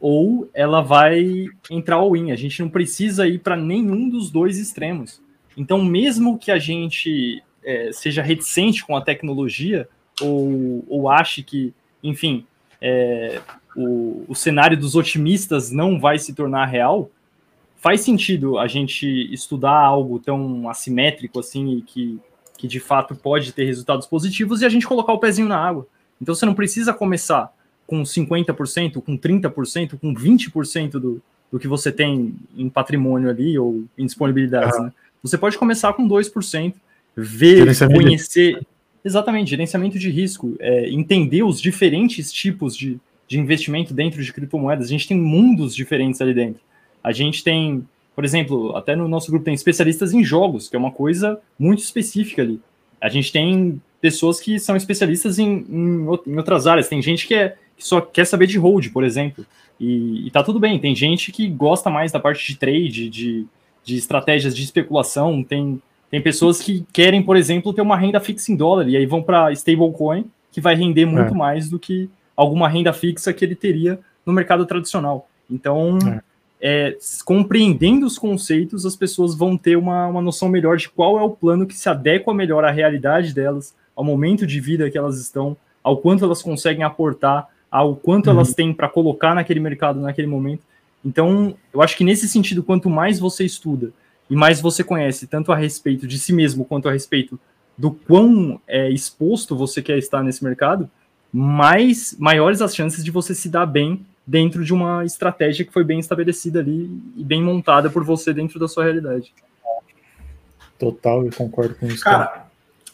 ou 0.00 0.48
ela 0.54 0.80
vai 0.80 1.46
entrar 1.70 1.96
all-in. 1.96 2.30
A 2.30 2.36
gente 2.36 2.60
não 2.60 2.68
precisa 2.68 3.26
ir 3.26 3.40
para 3.40 3.56
nenhum 3.56 4.08
dos 4.08 4.30
dois 4.30 4.58
extremos. 4.58 5.20
Então, 5.56 5.84
mesmo 5.84 6.38
que 6.38 6.50
a 6.50 6.58
gente 6.58 7.42
é, 7.64 7.90
seja 7.92 8.22
reticente 8.22 8.84
com 8.84 8.96
a 8.96 9.00
tecnologia, 9.00 9.88
ou, 10.20 10.84
ou 10.88 11.08
ache 11.08 11.42
que, 11.42 11.72
enfim, 12.02 12.44
é, 12.86 13.40
o, 13.74 14.26
o 14.28 14.34
cenário 14.34 14.76
dos 14.76 14.94
otimistas 14.94 15.70
não 15.70 15.98
vai 15.98 16.18
se 16.18 16.34
tornar 16.34 16.66
real, 16.66 17.10
faz 17.78 18.02
sentido 18.02 18.58
a 18.58 18.66
gente 18.66 19.06
estudar 19.32 19.78
algo 19.78 20.18
tão 20.18 20.68
assimétrico 20.68 21.40
assim 21.40 21.78
e 21.78 21.82
que, 21.82 22.20
que 22.58 22.68
de 22.68 22.78
fato 22.78 23.14
pode 23.14 23.52
ter 23.52 23.64
resultados 23.64 24.06
positivos 24.06 24.60
e 24.60 24.66
a 24.66 24.68
gente 24.68 24.86
colocar 24.86 25.14
o 25.14 25.18
pezinho 25.18 25.48
na 25.48 25.56
água. 25.56 25.86
Então 26.20 26.34
você 26.34 26.44
não 26.44 26.54
precisa 26.54 26.92
começar 26.92 27.50
com 27.86 28.02
50%, 28.02 29.02
com 29.02 29.16
30%, 29.16 29.98
com 29.98 30.14
20% 30.14 30.90
do, 30.92 31.22
do 31.50 31.58
que 31.58 31.66
você 31.66 31.90
tem 31.90 32.34
em 32.54 32.68
patrimônio 32.68 33.30
ali 33.30 33.58
ou 33.58 33.84
em 33.96 34.04
disponibilidades. 34.04 34.76
Uhum. 34.76 34.84
Né? 34.84 34.92
Você 35.22 35.38
pode 35.38 35.56
começar 35.56 35.94
com 35.94 36.06
2%, 36.06 36.74
ver, 37.16 37.66
conhecer. 37.88 38.60
Exatamente, 39.04 39.50
gerenciamento 39.50 39.98
de 39.98 40.10
risco, 40.10 40.56
é, 40.58 40.88
entender 40.88 41.42
os 41.42 41.60
diferentes 41.60 42.32
tipos 42.32 42.74
de, 42.74 42.98
de 43.28 43.38
investimento 43.38 43.92
dentro 43.92 44.22
de 44.22 44.32
criptomoedas. 44.32 44.86
A 44.86 44.90
gente 44.90 45.06
tem 45.06 45.16
mundos 45.16 45.74
diferentes 45.74 46.20
ali 46.22 46.32
dentro. 46.32 46.62
A 47.02 47.12
gente 47.12 47.44
tem, 47.44 47.86
por 48.16 48.24
exemplo, 48.24 48.74
até 48.74 48.96
no 48.96 49.06
nosso 49.06 49.30
grupo 49.30 49.44
tem 49.44 49.52
especialistas 49.52 50.14
em 50.14 50.24
jogos, 50.24 50.70
que 50.70 50.76
é 50.76 50.78
uma 50.78 50.90
coisa 50.90 51.38
muito 51.58 51.80
específica 51.80 52.40
ali. 52.40 52.58
A 52.98 53.10
gente 53.10 53.30
tem 53.30 53.78
pessoas 54.00 54.40
que 54.40 54.58
são 54.58 54.74
especialistas 54.74 55.38
em, 55.38 55.66
em, 55.68 56.06
em 56.26 56.36
outras 56.36 56.66
áreas. 56.66 56.88
Tem 56.88 57.02
gente 57.02 57.26
que, 57.26 57.34
é, 57.34 57.56
que 57.76 57.86
só 57.86 58.00
quer 58.00 58.24
saber 58.24 58.46
de 58.46 58.58
hold, 58.58 58.88
por 58.90 59.04
exemplo. 59.04 59.44
E, 59.78 60.26
e 60.26 60.30
tá 60.30 60.42
tudo 60.42 60.58
bem. 60.58 60.78
Tem 60.78 60.94
gente 60.94 61.30
que 61.30 61.46
gosta 61.48 61.90
mais 61.90 62.10
da 62.10 62.18
parte 62.18 62.46
de 62.46 62.58
trade, 62.58 63.10
de, 63.10 63.44
de 63.84 63.96
estratégias 63.96 64.56
de 64.56 64.62
especulação. 64.62 65.42
Tem, 65.42 65.80
tem 66.14 66.22
pessoas 66.22 66.60
que 66.60 66.86
querem, 66.92 67.20
por 67.20 67.36
exemplo, 67.36 67.74
ter 67.74 67.82
uma 67.82 67.96
renda 67.96 68.20
fixa 68.20 68.52
em 68.52 68.54
dólar 68.54 68.88
e 68.88 68.96
aí 68.96 69.04
vão 69.04 69.20
para 69.20 69.50
stablecoin, 69.50 70.30
que 70.52 70.60
vai 70.60 70.76
render 70.76 71.04
muito 71.06 71.34
é. 71.34 71.36
mais 71.36 71.68
do 71.68 71.76
que 71.76 72.08
alguma 72.36 72.68
renda 72.68 72.92
fixa 72.92 73.32
que 73.32 73.44
ele 73.44 73.56
teria 73.56 73.98
no 74.24 74.32
mercado 74.32 74.64
tradicional. 74.64 75.28
Então, 75.50 75.98
é. 76.06 76.20
É, 76.60 76.96
compreendendo 77.24 78.06
os 78.06 78.16
conceitos, 78.16 78.86
as 78.86 78.94
pessoas 78.94 79.34
vão 79.34 79.56
ter 79.56 79.76
uma, 79.76 80.06
uma 80.06 80.22
noção 80.22 80.48
melhor 80.48 80.76
de 80.76 80.88
qual 80.88 81.18
é 81.18 81.22
o 81.24 81.30
plano 81.30 81.66
que 81.66 81.74
se 81.74 81.88
adequa 81.88 82.32
melhor 82.32 82.64
à 82.64 82.70
realidade 82.70 83.34
delas, 83.34 83.74
ao 83.96 84.04
momento 84.04 84.46
de 84.46 84.60
vida 84.60 84.88
que 84.88 84.96
elas 84.96 85.20
estão, 85.20 85.56
ao 85.82 85.96
quanto 85.96 86.24
elas 86.24 86.40
conseguem 86.40 86.84
aportar, 86.84 87.48
ao 87.68 87.96
quanto 87.96 88.28
uhum. 88.28 88.34
elas 88.34 88.54
têm 88.54 88.72
para 88.72 88.88
colocar 88.88 89.34
naquele 89.34 89.58
mercado 89.58 89.98
naquele 89.98 90.28
momento. 90.28 90.62
Então, 91.04 91.56
eu 91.72 91.82
acho 91.82 91.96
que 91.96 92.04
nesse 92.04 92.28
sentido, 92.28 92.62
quanto 92.62 92.88
mais 92.88 93.18
você 93.18 93.44
estuda 93.44 93.92
e 94.28 94.34
mais 94.34 94.60
você 94.60 94.82
conhece, 94.82 95.26
tanto 95.26 95.52
a 95.52 95.56
respeito 95.56 96.06
de 96.06 96.18
si 96.18 96.32
mesmo 96.32 96.64
quanto 96.64 96.88
a 96.88 96.92
respeito 96.92 97.38
do 97.76 97.90
quão 97.90 98.60
é, 98.66 98.90
exposto 98.90 99.56
você 99.56 99.82
quer 99.82 99.98
estar 99.98 100.22
nesse 100.22 100.42
mercado, 100.42 100.88
mais 101.32 102.16
maiores 102.18 102.62
as 102.62 102.74
chances 102.74 103.04
de 103.04 103.10
você 103.10 103.34
se 103.34 103.48
dar 103.48 103.66
bem 103.66 104.04
dentro 104.26 104.64
de 104.64 104.72
uma 104.72 105.04
estratégia 105.04 105.64
que 105.64 105.72
foi 105.72 105.84
bem 105.84 105.98
estabelecida 105.98 106.60
ali 106.60 106.90
e 107.16 107.24
bem 107.24 107.42
montada 107.42 107.90
por 107.90 108.04
você 108.04 108.32
dentro 108.32 108.58
da 108.58 108.68
sua 108.68 108.84
realidade. 108.84 109.34
Total, 110.78 111.24
eu 111.24 111.32
concordo 111.32 111.74
com 111.74 111.86
isso. 111.86 112.02
Cara, 112.02 112.46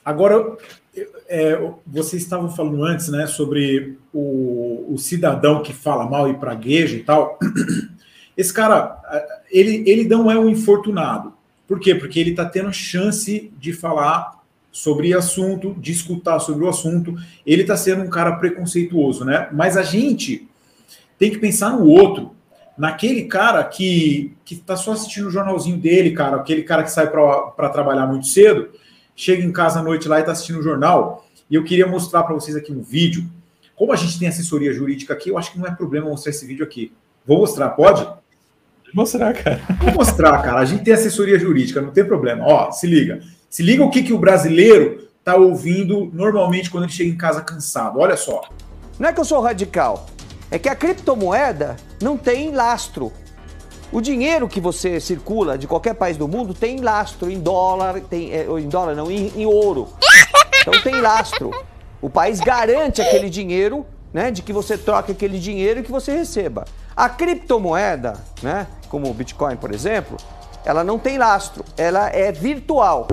agora 0.04 0.56
é, 1.28 1.70
vocês 1.86 2.22
estavam 2.22 2.50
falando 2.50 2.82
antes, 2.84 3.08
né, 3.08 3.26
sobre 3.26 3.98
o, 4.12 4.86
o 4.92 4.98
cidadão 4.98 5.62
que 5.62 5.72
fala 5.72 6.08
mal 6.08 6.28
e 6.28 6.34
pragueja 6.34 6.96
e 6.96 7.02
tal. 7.02 7.38
Esse 8.36 8.52
cara, 8.52 8.98
ele, 9.51 9.82
ele 9.86 10.05
não 10.05 10.30
é 10.30 10.38
um 10.38 10.48
infortunado. 10.48 11.32
Por 11.66 11.78
quê? 11.78 11.94
Porque 11.94 12.18
ele 12.18 12.30
está 12.30 12.44
tendo 12.44 12.72
chance 12.72 13.53
de 13.59 13.72
falar 13.72 14.40
sobre 14.72 15.14
assunto, 15.14 15.74
de 15.78 15.92
escutar 15.92 16.38
sobre 16.40 16.64
o 16.64 16.68
assunto. 16.68 17.14
Ele 17.44 17.62
está 17.62 17.76
sendo 17.76 18.03
um 18.03 18.11
cara 18.11 18.36
preconceituoso, 18.36 19.24
né? 19.24 19.48
Mas 19.53 19.76
a 19.76 19.82
gente 19.82 20.48
tem 21.18 21.30
que 21.30 21.38
pensar 21.38 21.70
no 21.70 21.84
outro, 21.84 22.34
naquele 22.76 23.24
cara 23.24 23.62
que 23.64 24.32
que 24.44 24.55
está 24.55 24.76
só 24.76 24.92
assistindo 24.92 25.28
o 25.28 25.30
jornalzinho 25.30 25.76
dele, 25.78 26.11
cara, 26.11 26.36
aquele 26.36 26.62
cara 26.62 26.82
que 26.82 26.90
sai 26.90 27.09
para 27.09 27.68
trabalhar 27.68 28.07
muito 28.07 28.26
cedo, 28.26 28.70
chega 29.14 29.44
em 29.44 29.53
casa 29.53 29.78
à 29.78 29.82
noite 29.82 30.09
lá 30.09 30.16
e 30.16 30.20
está 30.20 30.32
assistindo 30.32 30.59
o 30.59 30.62
jornal. 30.62 31.24
E 31.48 31.55
eu 31.55 31.62
queria 31.62 31.86
mostrar 31.86 32.24
para 32.24 32.34
vocês 32.34 32.57
aqui 32.57 32.72
um 32.72 32.82
vídeo. 32.82 33.30
Como 33.76 33.92
a 33.92 33.96
gente 33.96 34.18
tem 34.18 34.26
assessoria 34.26 34.72
jurídica 34.72 35.14
aqui, 35.14 35.30
eu 35.30 35.38
acho 35.38 35.53
que 35.53 35.59
não 35.59 35.66
é 35.66 35.70
problema 35.70 36.09
mostrar 36.09 36.30
esse 36.30 36.44
vídeo 36.46 36.64
aqui. 36.64 36.92
Vou 37.24 37.38
mostrar, 37.38 37.70
pode? 37.70 38.07
Vou 38.95 39.05
mostrar, 39.05 39.32
cara. 39.34 39.61
Vou 39.80 39.95
mostrar, 39.95 40.43
cara. 40.43 40.61
A 40.61 40.64
gente 40.64 40.84
tem 40.84 40.95
assessoria 40.95 41.38
jurídica, 41.38 41.80
não 41.80 41.91
tem 41.91 42.05
problema. 42.05 42.45
Ó, 42.47 42.70
se 42.70 42.86
liga. 42.86 43.20
Se 43.49 43.62
liga 43.62 43.84
o 43.84 43.91
que, 43.91 44.03
que 44.03 44.12
o 44.12 44.18
brasileiro 44.18 45.09
tá 45.24 45.36
ouvindo 45.36 46.11
normalmente 46.12 46.70
quando 46.70 46.84
ele 46.84 46.93
chega 46.93 47.11
em 47.11 47.16
casa 47.16 47.41
cansado. 47.41 47.99
Olha 47.99 48.16
só. 48.16 48.43
Não 48.99 49.09
é 49.09 49.12
que 49.12 49.20
eu 49.20 49.24
sou 49.24 49.41
radical, 49.41 50.07
é 50.51 50.59
que 50.59 50.68
a 50.68 50.74
criptomoeda 50.74 51.76
não 52.03 52.16
tem 52.16 52.51
lastro. 52.51 53.12
O 53.93 54.01
dinheiro 54.01 54.47
que 54.47 54.61
você 54.61 55.01
circula 55.01 55.59
de 55.59 55.66
qualquer 55.66 55.95
país 55.95 56.16
do 56.16 56.28
mundo 56.28 56.55
tem 56.55 56.80
lastro 56.80 57.30
em 57.30 57.41
dólar, 57.41 58.01
tem, 58.01 58.30
é, 58.32 58.45
em 58.45 58.68
dólar 58.68 58.95
não, 58.95 59.11
em, 59.11 59.32
em 59.36 59.47
ouro. 59.47 59.88
Então 60.61 60.80
tem 60.82 61.01
lastro. 61.01 61.51
O 62.01 62.09
país 62.09 62.41
garante 62.41 63.01
aquele 63.01 63.28
dinheiro, 63.28 63.86
né, 64.12 64.30
de 64.30 64.43
que 64.43 64.53
você 64.53 64.78
troque 64.78 65.12
aquele 65.12 65.38
dinheiro 65.38 65.80
e 65.80 65.82
que 65.82 65.91
você 65.91 66.12
receba. 66.12 66.64
A 66.97 67.09
criptomoeda, 67.09 68.14
né, 68.43 68.66
como 68.88 69.09
o 69.11 69.14
Bitcoin, 69.14 69.57
por 69.57 69.72
exemplo, 69.72 70.16
ela 70.64 70.84
não 70.84 70.99
tem 70.99 71.16
lastro, 71.18 71.64
ela 71.76 72.09
é 72.09 72.30
virtual. 72.32 73.09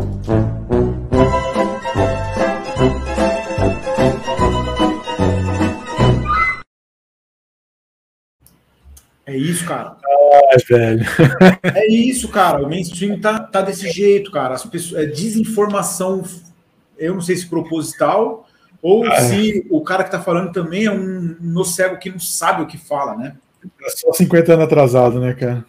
É 9.25 9.35
isso, 9.35 9.65
cara. 9.65 9.97
Ai, 10.51 10.57
velho. 10.69 11.05
É 11.75 11.87
isso, 11.87 12.29
cara. 12.29 12.63
O 12.63 12.69
mainstream 12.69 13.19
tá, 13.19 13.39
tá 13.39 13.61
desse 13.61 13.91
jeito, 13.91 14.31
cara. 14.31 14.55
As 14.55 14.65
pessoas, 14.65 15.03
é 15.03 15.05
desinformação, 15.05 16.23
eu 16.97 17.13
não 17.13 17.21
sei 17.21 17.35
se 17.35 17.45
proposital 17.45 18.47
ou 18.81 19.05
ah. 19.05 19.19
se 19.21 19.67
o 19.69 19.81
cara 19.81 20.03
que 20.03 20.11
tá 20.11 20.21
falando 20.21 20.51
também 20.51 20.85
é 20.85 20.91
um 20.91 21.35
nocego 21.41 21.97
que 21.97 22.09
não 22.09 22.19
sabe 22.19 22.61
o 22.61 22.67
que 22.67 22.77
fala, 22.77 23.15
né? 23.15 23.35
É 23.83 23.89
só 23.89 24.13
50 24.13 24.53
anos 24.53 24.65
atrasado, 24.65 25.19
né, 25.19 25.33
cara? 25.33 25.65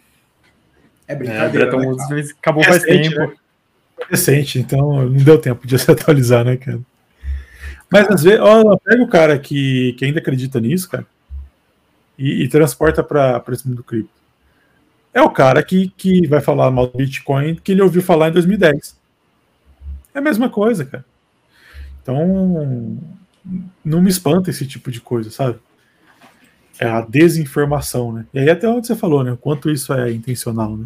É 1.07 1.15
brincadeira. 1.15 1.67
É, 1.67 2.15
né, 2.15 2.23
acabou 2.39 2.63
faz 2.63 2.83
tempo. 2.83 3.19
Né? 3.19 3.33
Recente, 4.09 4.59
então 4.59 5.09
não 5.09 5.23
deu 5.23 5.39
tempo 5.39 5.67
de 5.67 5.77
se 5.79 5.89
atualizar, 5.91 6.45
né, 6.45 6.57
cara? 6.57 6.79
Mas 7.91 8.07
às 8.07 8.23
vezes, 8.23 8.39
ó, 8.39 8.77
pega 8.77 9.03
o 9.03 9.07
cara 9.07 9.39
que, 9.39 9.93
que 9.93 10.05
ainda 10.05 10.19
acredita 10.19 10.59
nisso, 10.59 10.89
cara, 10.89 11.05
e, 12.17 12.43
e 12.43 12.47
transporta 12.47 13.03
para 13.03 13.43
esse 13.51 13.67
mundo 13.67 13.83
cripto. 13.83 14.11
É 15.11 15.21
o 15.21 15.29
cara 15.31 15.63
que, 15.63 15.89
que 15.97 16.27
vai 16.27 16.39
falar 16.39 16.69
mal 16.69 16.87
do 16.87 16.97
Bitcoin 16.97 17.55
que 17.55 17.71
ele 17.71 17.81
ouviu 17.81 18.01
falar 18.01 18.29
em 18.29 18.33
2010. 18.33 18.95
É 20.13 20.19
a 20.19 20.21
mesma 20.21 20.49
coisa, 20.49 20.85
cara. 20.85 21.03
Então, 22.01 22.97
não 23.83 24.01
me 24.01 24.09
espanta 24.09 24.51
esse 24.51 24.67
tipo 24.67 24.91
de 24.91 25.01
coisa, 25.01 25.31
sabe? 25.31 25.59
É 26.79 26.87
a 26.87 27.01
desinformação, 27.01 28.13
né? 28.13 28.25
E 28.33 28.39
aí 28.39 28.49
até 28.49 28.67
onde 28.67 28.87
você 28.87 28.95
falou, 28.95 29.23
né? 29.23 29.33
O 29.33 29.37
quanto 29.37 29.69
isso 29.69 29.93
é 29.93 30.11
intencional, 30.11 30.77
né? 30.77 30.85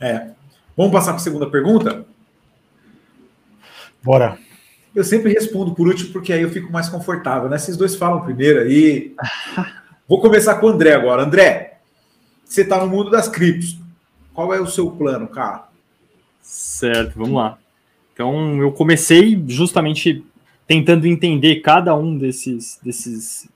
É. 0.00 0.30
Vamos 0.76 0.92
passar 0.92 1.12
para 1.12 1.20
a 1.20 1.24
segunda 1.24 1.48
pergunta? 1.48 2.04
Bora. 4.02 4.38
Eu 4.94 5.04
sempre 5.04 5.32
respondo 5.32 5.74
por 5.74 5.86
último, 5.86 6.12
porque 6.12 6.32
aí 6.32 6.42
eu 6.42 6.50
fico 6.50 6.72
mais 6.72 6.88
confortável, 6.88 7.48
né? 7.48 7.58
Vocês 7.58 7.76
dois 7.76 7.94
falam 7.94 8.24
primeiro 8.24 8.60
aí. 8.60 9.14
Vou 10.08 10.20
começar 10.20 10.56
com 10.56 10.66
o 10.66 10.70
André 10.70 10.92
agora. 10.92 11.22
André, 11.22 11.78
você 12.44 12.62
está 12.62 12.80
no 12.80 12.88
mundo 12.88 13.10
das 13.10 13.28
criptos. 13.28 13.78
Qual 14.34 14.52
é 14.52 14.60
o 14.60 14.66
seu 14.66 14.90
plano, 14.90 15.28
cara? 15.28 15.68
Certo, 16.40 17.12
vamos 17.16 17.34
lá. 17.34 17.58
Então, 18.12 18.60
eu 18.60 18.72
comecei 18.72 19.42
justamente 19.46 20.24
tentando 20.66 21.06
entender 21.06 21.56
cada 21.56 21.94
um 21.94 22.16
desses, 22.16 22.78
desses 22.82 23.48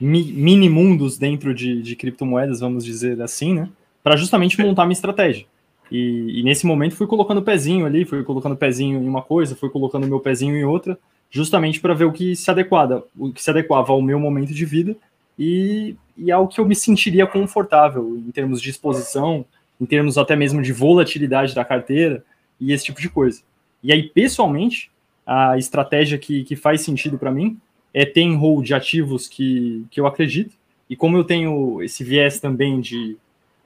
mini 0.00 0.68
mundos 0.68 1.16
dentro 1.16 1.54
de, 1.54 1.80
de 1.80 1.94
criptomoedas, 1.94 2.60
vamos 2.60 2.84
dizer 2.84 3.20
assim, 3.22 3.54
né? 3.54 3.68
Para 4.02 4.16
justamente 4.16 4.60
montar 4.60 4.84
minha 4.84 4.94
estratégia. 4.94 5.46
E, 5.90 6.40
e, 6.40 6.42
nesse 6.42 6.66
momento 6.66 6.96
fui 6.96 7.06
colocando 7.06 7.42
pezinho 7.42 7.84
ali, 7.84 8.04
fui 8.04 8.22
colocando 8.24 8.56
pezinho 8.56 9.02
em 9.02 9.06
uma 9.06 9.22
coisa, 9.22 9.54
fui 9.54 9.68
colocando 9.68 10.06
meu 10.06 10.18
pezinho 10.18 10.56
em 10.56 10.64
outra, 10.64 10.98
justamente 11.30 11.80
para 11.80 11.94
ver 11.94 12.06
o 12.06 12.12
que 12.12 12.34
se 12.34 12.50
adequava, 12.50 13.04
o 13.16 13.32
que 13.32 13.42
se 13.42 13.50
adequava 13.50 13.92
ao 13.92 14.02
meu 14.02 14.18
momento 14.18 14.52
de 14.52 14.64
vida 14.64 14.96
e, 15.38 15.94
e 16.16 16.32
ao 16.32 16.48
que 16.48 16.58
eu 16.58 16.66
me 16.66 16.74
sentiria 16.74 17.26
confortável 17.26 18.16
em 18.16 18.30
termos 18.30 18.60
de 18.60 18.70
exposição, 18.70 19.44
em 19.80 19.84
termos 19.84 20.16
até 20.16 20.34
mesmo 20.34 20.62
de 20.62 20.72
volatilidade 20.72 21.54
da 21.54 21.64
carteira 21.64 22.24
e 22.58 22.72
esse 22.72 22.84
tipo 22.84 23.00
de 23.00 23.08
coisa. 23.08 23.42
E 23.82 23.92
aí, 23.92 24.04
pessoalmente, 24.04 24.90
a 25.26 25.56
estratégia 25.56 26.18
que, 26.18 26.44
que 26.44 26.56
faz 26.56 26.80
sentido 26.80 27.18
para 27.18 27.30
mim 27.30 27.58
é 27.94 28.04
ter 28.04 28.22
em 28.22 28.36
hold 28.36 28.72
ativos 28.72 29.28
que, 29.28 29.84
que 29.90 30.00
eu 30.00 30.06
acredito. 30.06 30.54
E 30.88 30.96
como 30.96 31.16
eu 31.16 31.24
tenho 31.24 31.82
esse 31.82 32.02
viés 32.02 32.40
também 32.40 32.80
de, 32.80 33.16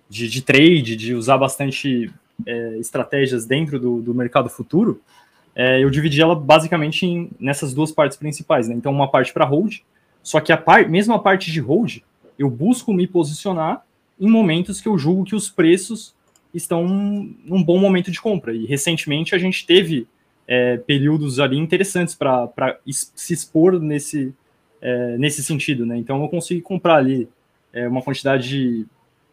de, 0.09 0.29
de 0.29 0.43
trade, 0.43 0.97
de 0.97 1.15
usar 1.15 1.39
bastante 1.39 2.11
é, 2.45 2.79
estratégias 2.79 3.47
dentro 3.47 3.79
do, 3.79 4.03
do 4.03 4.15
mercado 4.15 4.49
futuro, 4.49 5.01
é, 5.55 5.83
eu 5.83 5.89
dividi 5.89 6.21
ela 6.21 6.35
basicamente 6.35 7.07
em, 7.07 7.31
nessas 7.41 7.73
duas 7.73 7.91
partes 7.91 8.19
principais. 8.19 8.69
Né? 8.69 8.75
Então, 8.75 8.93
uma 8.93 9.11
parte 9.11 9.33
para 9.33 9.45
hold, 9.45 9.79
só 10.23 10.41
que 10.41 10.53
a 10.53 10.57
par, 10.57 10.89
mesmo 10.89 11.15
a 11.15 11.19
parte 11.19 11.51
de 11.51 11.61
hold, 11.61 11.99
eu 12.39 12.51
busco 12.51 12.93
me 12.93 13.07
posicionar 13.07 13.85
em 14.21 14.29
momentos 14.29 14.81
que 14.81 14.89
eu 14.89 14.99
julgo 14.99 15.25
que 15.25 15.35
os 15.35 15.49
preços 15.49 16.15
estão 16.53 16.87
num 16.87 17.63
bom 17.63 17.79
momento 17.79 18.11
de 18.11 18.21
compra. 18.21 18.53
E 18.53 18.67
recentemente 18.67 19.35
a 19.35 19.39
gente 19.39 19.67
teve 19.67 20.07
é, 20.47 20.77
períodos 20.77 21.41
ali 21.41 21.59
interessantes 21.59 22.15
para 22.15 22.79
se 22.87 23.33
expor 23.33 23.81
nesse, 23.81 24.35
é, 24.81 25.17
nesse 25.19 25.43
sentido. 25.43 25.85
Né? 25.85 25.97
Então 25.97 26.23
eu 26.23 26.29
consegui 26.29 26.61
comprar 26.61 26.97
ali 26.97 27.29
é, 27.73 27.89
uma 27.89 28.03
quantidade 28.03 28.87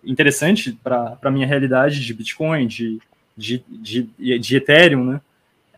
interessante 0.03 0.77
para 0.83 1.17
a 1.21 1.31
minha 1.31 1.47
realidade 1.47 2.03
de 2.03 2.13
Bitcoin, 2.13 2.67
de, 2.67 2.99
de, 3.37 3.63
de, 3.69 4.39
de 4.39 4.55
Ethereum, 4.55 5.03
né? 5.05 5.21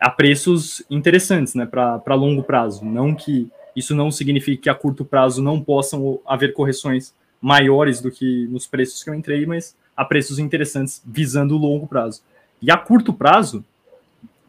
a 0.00 0.10
preços 0.10 0.82
interessantes 0.90 1.54
né? 1.54 1.66
para 1.66 2.14
longo 2.14 2.42
prazo. 2.42 2.84
Não 2.84 3.14
que 3.14 3.50
isso 3.74 3.94
não 3.94 4.10
signifique 4.10 4.62
que 4.62 4.70
a 4.70 4.74
curto 4.74 5.04
prazo 5.04 5.42
não 5.42 5.60
possam 5.60 6.18
haver 6.26 6.54
correções 6.54 7.14
maiores 7.40 8.00
do 8.00 8.10
que 8.10 8.46
nos 8.46 8.66
preços 8.66 9.04
que 9.04 9.10
eu 9.10 9.14
entrei, 9.14 9.44
mas 9.44 9.76
a 9.94 10.04
preços 10.04 10.38
interessantes 10.38 11.02
visando 11.04 11.54
o 11.54 11.58
longo 11.58 11.86
prazo. 11.86 12.22
E 12.60 12.70
a 12.70 12.76
curto 12.76 13.12
prazo, 13.12 13.64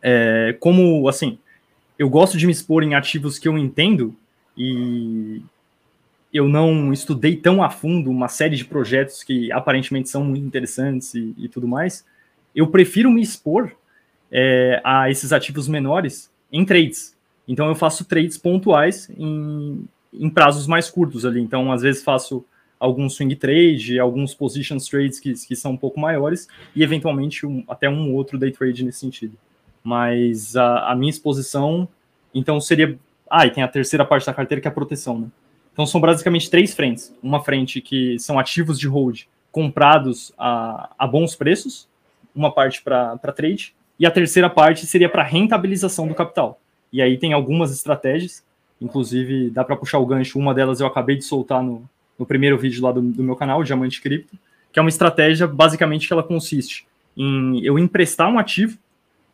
é, 0.10 0.54
como 0.54 1.10
assim, 1.10 1.38
eu 2.00 2.10
gosto 2.10 2.38
de 2.38 2.46
me 2.46 2.52
expor 2.54 2.82
em 2.82 2.96
ativos 2.96 3.38
que 3.38 3.46
eu 3.46 3.58
entendo 3.58 4.16
e 4.58 5.42
eu 6.34 6.48
não 6.48 6.94
estudei 6.94 7.36
tão 7.36 7.62
a 7.62 7.70
fundo 7.70 8.10
uma 8.10 8.30
série 8.30 8.56
de 8.56 8.64
projetos 8.64 9.22
que 9.22 9.52
aparentemente 9.52 10.08
são 10.08 10.24
muito 10.24 10.46
interessantes 10.46 11.14
e, 11.14 11.36
e 11.38 11.50
tudo 11.50 11.68
mais. 11.68 12.06
Eu 12.56 12.68
prefiro 12.68 13.12
me 13.12 13.22
expor 13.22 13.76
é, 14.32 14.82
a 14.82 15.12
esses 15.12 15.34
ativos 15.34 15.68
menores 15.68 16.32
em 16.54 16.64
trades. 16.64 17.14
Então 17.46 17.68
eu 17.68 17.76
faço 17.76 18.06
trades 18.06 18.38
pontuais 18.38 19.10
em, 19.18 19.84
em 20.14 20.30
prazos 20.30 20.68
mais 20.68 20.90
curtos 20.90 21.26
ali. 21.26 21.42
Então, 21.42 21.70
às 21.70 21.82
vezes 21.82 22.02
faço 22.02 22.46
algum 22.80 23.10
swing 23.10 23.36
trade, 23.36 24.00
alguns 24.00 24.34
positions 24.34 24.88
trades 24.88 25.20
que, 25.20 25.34
que 25.34 25.56
são 25.56 25.72
um 25.72 25.78
pouco 25.78 26.00
maiores 26.00 26.48
e 26.74 26.82
eventualmente 26.82 27.46
um, 27.46 27.62
até 27.68 27.90
um 27.90 28.14
outro 28.14 28.38
day 28.38 28.52
trade 28.52 28.86
nesse 28.86 29.00
sentido. 29.00 29.38
Mas 29.88 30.54
a, 30.58 30.92
a, 30.92 30.96
minha 30.98 31.10
exposição, 31.10 31.88
então 32.36 32.60
seria. 32.60 33.00
Ah, 33.32 33.46
e 33.48 33.52
tem 33.52 33.64
a 33.64 33.70
terceira 33.70 34.04
parte 34.04 34.26
da 34.26 34.34
carteira 34.34 34.62
que 34.62 34.68
é 34.68 34.70
a 34.70 34.74
proteção, 34.74 35.18
né? 35.18 35.28
Então 35.72 35.86
são 35.86 36.02
basicamente 36.02 36.50
três 36.50 36.76
frentes. 36.76 37.16
Uma 37.24 37.42
frente 37.42 37.80
que 37.80 38.20
são 38.20 38.38
ativos 38.38 38.78
de 38.78 38.86
hold 38.86 39.22
comprados 39.50 40.34
a, 40.38 40.90
a 41.00 41.08
bons 41.08 41.38
preços, 41.38 41.88
uma 42.36 42.52
parte 42.52 42.82
para 42.82 43.18
trade, 43.34 43.74
e 43.98 44.06
a 44.06 44.12
terceira 44.12 44.50
parte 44.50 44.86
seria 44.86 45.08
para 45.08 45.24
rentabilização 45.24 46.06
do 46.06 46.14
capital. 46.14 46.60
E 46.92 47.02
aí 47.02 47.18
tem 47.18 47.32
algumas 47.32 47.72
estratégias, 47.72 48.44
inclusive 48.82 49.50
dá 49.52 49.64
para 49.64 49.78
puxar 49.78 50.00
o 50.00 50.06
gancho, 50.06 50.38
uma 50.38 50.54
delas 50.54 50.82
eu 50.82 50.88
acabei 50.88 51.16
de 51.16 51.24
soltar 51.24 51.64
no, 51.64 51.90
no 52.20 52.26
primeiro 52.26 52.58
vídeo 52.58 52.84
lá 52.84 52.92
do, 52.92 53.02
do 53.02 53.24
meu 53.24 53.38
canal, 53.38 53.64
Diamante 53.64 54.02
Cripto, 54.02 54.38
que 54.70 54.80
é 54.80 54.82
uma 54.82 54.90
estratégia 54.90 55.48
basicamente 55.48 56.08
que 56.08 56.14
ela 56.14 56.24
consiste 56.24 56.86
em 57.16 57.64
eu 57.64 57.80
emprestar 57.80 58.30
um 58.30 58.38
ativo, 58.38 58.78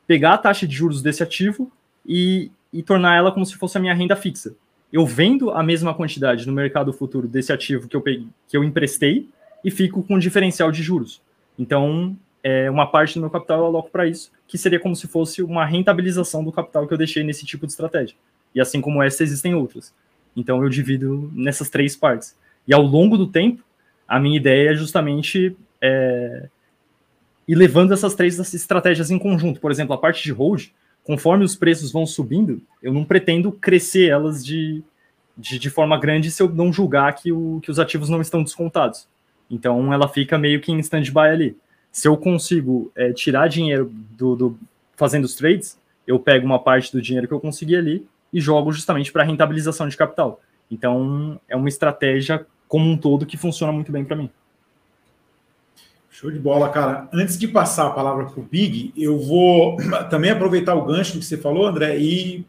pegar 0.07 0.33
a 0.33 0.37
taxa 0.37 0.67
de 0.67 0.75
juros 0.75 1.01
desse 1.01 1.23
ativo 1.23 1.71
e, 2.05 2.51
e 2.71 2.83
tornar 2.83 3.15
ela 3.15 3.31
como 3.31 3.45
se 3.45 3.55
fosse 3.55 3.77
a 3.77 3.81
minha 3.81 3.93
renda 3.93 4.15
fixa. 4.15 4.55
Eu 4.91 5.05
vendo 5.05 5.51
a 5.51 5.63
mesma 5.63 5.93
quantidade 5.93 6.45
no 6.45 6.53
mercado 6.53 6.93
futuro 6.93 7.27
desse 7.27 7.51
ativo 7.51 7.87
que 7.87 7.95
eu 7.95 8.01
peguei, 8.01 8.27
que 8.47 8.55
eu 8.55 8.63
emprestei 8.63 9.27
e 9.63 9.71
fico 9.71 10.03
com 10.03 10.15
um 10.15 10.19
diferencial 10.19 10.71
de 10.71 10.83
juros. 10.83 11.21
Então, 11.57 12.15
é, 12.43 12.69
uma 12.69 12.85
parte 12.85 13.15
do 13.15 13.21
meu 13.21 13.29
capital 13.29 13.59
eu 13.59 13.65
aloco 13.65 13.89
para 13.89 14.05
isso, 14.05 14.31
que 14.47 14.57
seria 14.57 14.79
como 14.79 14.95
se 14.95 15.07
fosse 15.07 15.41
uma 15.41 15.65
rentabilização 15.65 16.43
do 16.43 16.51
capital 16.51 16.85
que 16.85 16.93
eu 16.93 16.97
deixei 16.97 17.23
nesse 17.23 17.45
tipo 17.45 17.65
de 17.65 17.71
estratégia. 17.71 18.15
E 18.53 18.61
assim 18.61 18.81
como 18.81 19.01
essa, 19.01 19.23
existem 19.23 19.55
outras. 19.55 19.93
Então, 20.35 20.61
eu 20.61 20.69
divido 20.69 21.31
nessas 21.33 21.69
três 21.69 21.95
partes. 21.95 22.35
E 22.67 22.73
ao 22.73 22.81
longo 22.81 23.17
do 23.17 23.27
tempo, 23.27 23.63
a 24.07 24.19
minha 24.19 24.37
ideia 24.37 24.71
é 24.71 24.75
justamente 24.75 25.55
é, 25.81 26.49
ir 27.47 27.55
levando 27.55 27.93
essas 27.93 28.15
três 28.15 28.39
estratégias 28.53 29.11
em 29.11 29.19
conjunto. 29.19 29.59
Por 29.59 29.71
exemplo, 29.71 29.93
a 29.93 29.97
parte 29.97 30.23
de 30.23 30.31
hold, 30.31 30.67
conforme 31.03 31.43
os 31.43 31.55
preços 31.55 31.91
vão 31.91 32.05
subindo, 32.05 32.61
eu 32.81 32.93
não 32.93 33.03
pretendo 33.03 33.51
crescer 33.51 34.09
elas 34.09 34.45
de, 34.45 34.83
de, 35.37 35.59
de 35.59 35.69
forma 35.69 35.99
grande 35.99 36.31
se 36.31 36.41
eu 36.41 36.49
não 36.49 36.71
julgar 36.71 37.13
que, 37.13 37.31
o, 37.31 37.59
que 37.61 37.71
os 37.71 37.79
ativos 37.79 38.09
não 38.09 38.21
estão 38.21 38.43
descontados. 38.43 39.07
Então 39.49 39.93
ela 39.93 40.07
fica 40.07 40.37
meio 40.37 40.61
que 40.61 40.71
em 40.71 40.79
stand-by 40.79 41.29
ali. 41.29 41.57
Se 41.91 42.07
eu 42.07 42.17
consigo 42.17 42.91
é, 42.95 43.13
tirar 43.13 43.47
dinheiro 43.47 43.91
do, 44.17 44.35
do, 44.35 44.59
fazendo 44.95 45.25
os 45.25 45.35
trades, 45.35 45.77
eu 46.07 46.19
pego 46.19 46.45
uma 46.45 46.59
parte 46.59 46.91
do 46.91 47.01
dinheiro 47.01 47.27
que 47.27 47.33
eu 47.33 47.39
consegui 47.39 47.75
ali 47.75 48.05
e 48.31 48.41
jogo 48.41 48.71
justamente 48.71 49.11
para 49.11 49.23
rentabilização 49.23 49.87
de 49.87 49.95
capital. 49.95 50.41
Então 50.71 51.39
é 51.47 51.55
uma 51.55 51.69
estratégia 51.69 52.45
como 52.67 52.89
um 52.89 52.97
todo 52.97 53.25
que 53.25 53.37
funciona 53.37 53.71
muito 53.71 53.91
bem 53.91 54.03
para 54.03 54.15
mim. 54.15 54.29
Show 56.13 56.29
de 56.29 56.37
bola, 56.37 56.69
cara. 56.69 57.09
Antes 57.11 57.39
de 57.39 57.47
passar 57.47 57.87
a 57.87 57.89
palavra 57.89 58.25
para 58.25 58.39
o 58.39 58.43
Big, 58.43 58.93
eu 58.95 59.17
vou 59.17 59.77
também 60.11 60.29
aproveitar 60.29 60.75
o 60.75 60.85
gancho 60.85 61.17
que 61.17 61.25
você 61.25 61.35
falou, 61.35 61.65
André, 61.65 61.97
e 61.97 62.45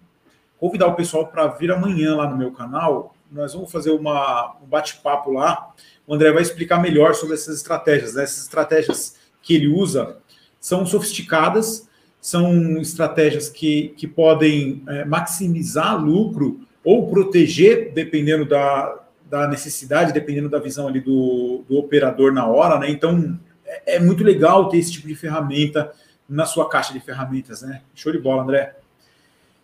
convidar 0.58 0.86
o 0.86 0.94
pessoal 0.94 1.28
para 1.28 1.46
vir 1.46 1.72
amanhã 1.72 2.14
lá 2.14 2.28
no 2.28 2.36
meu 2.36 2.52
canal. 2.52 3.14
Nós 3.32 3.54
vamos 3.54 3.72
fazer 3.72 3.90
uma, 3.90 4.54
um 4.62 4.66
bate-papo 4.66 5.32
lá. 5.32 5.72
O 6.06 6.12
André 6.12 6.30
vai 6.30 6.42
explicar 6.42 6.78
melhor 6.78 7.14
sobre 7.14 7.36
essas 7.36 7.56
estratégias. 7.56 8.12
Né? 8.12 8.24
Essas 8.24 8.42
estratégias 8.42 9.16
que 9.40 9.54
ele 9.54 9.68
usa 9.68 10.18
são 10.60 10.84
sofisticadas, 10.84 11.88
são 12.20 12.76
estratégias 12.76 13.48
que, 13.48 13.94
que 13.96 14.06
podem 14.06 14.82
é, 14.86 15.06
maximizar 15.06 15.98
lucro 15.98 16.60
ou 16.84 17.08
proteger, 17.08 17.94
dependendo 17.94 18.44
da, 18.44 19.00
da 19.24 19.48
necessidade, 19.48 20.12
dependendo 20.12 20.50
da 20.50 20.58
visão 20.58 20.86
ali 20.86 21.00
do, 21.00 21.64
do 21.66 21.78
operador 21.78 22.30
na 22.30 22.46
hora, 22.46 22.78
né? 22.78 22.90
Então 22.90 23.40
é, 23.86 23.96
é, 23.96 24.00
muito 24.00 24.22
legal 24.22 24.68
ter 24.68 24.78
esse 24.78 24.92
tipo 24.92 25.08
de 25.08 25.14
ferramenta 25.14 25.92
na 26.28 26.46
sua 26.46 26.68
caixa 26.68 26.92
de 26.92 27.00
ferramentas, 27.00 27.62
né? 27.62 27.82
Show 27.94 28.12
de 28.12 28.18
bola, 28.18 28.42
André. 28.42 28.76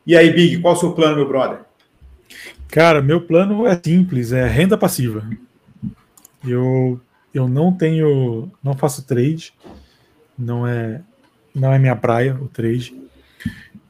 E 0.07 0.17
aí, 0.17 0.33
Big, 0.33 0.59
qual 0.59 0.75
é 0.75 0.77
o 0.77 0.81
seu 0.81 0.93
plano, 0.93 1.17
meu 1.17 1.29
brother? 1.29 1.61
Cara, 2.69 3.03
meu 3.03 3.21
plano 3.21 3.67
é 3.67 3.81
simples, 3.83 4.33
é 4.33 4.47
renda 4.47 4.79
passiva. 4.79 5.29
Eu, 6.47 7.01
eu 7.35 7.49
não 7.49 7.73
tenho, 7.73 8.51
não 8.63 8.75
faço 8.75 9.07
trade, 9.07 9.53
não 10.39 10.67
é, 10.67 11.03
não 11.55 11.73
é 11.73 11.79
minha 11.79 11.97
praia 11.97 12.35
o 12.41 12.49
trade. 12.49 12.95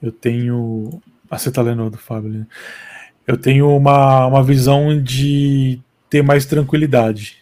Eu 0.02 0.10
tenho, 0.10 1.00
ah, 1.30 1.38
você 1.38 1.50
tá 1.50 1.60
lendo 1.60 1.90
do 1.90 1.98
Fábio, 1.98 2.30
né? 2.30 2.46
eu 3.30 3.36
tenho 3.36 3.74
uma, 3.76 4.26
uma 4.26 4.42
visão 4.42 5.00
de 5.00 5.80
ter 6.08 6.22
mais 6.22 6.44
tranquilidade. 6.46 7.39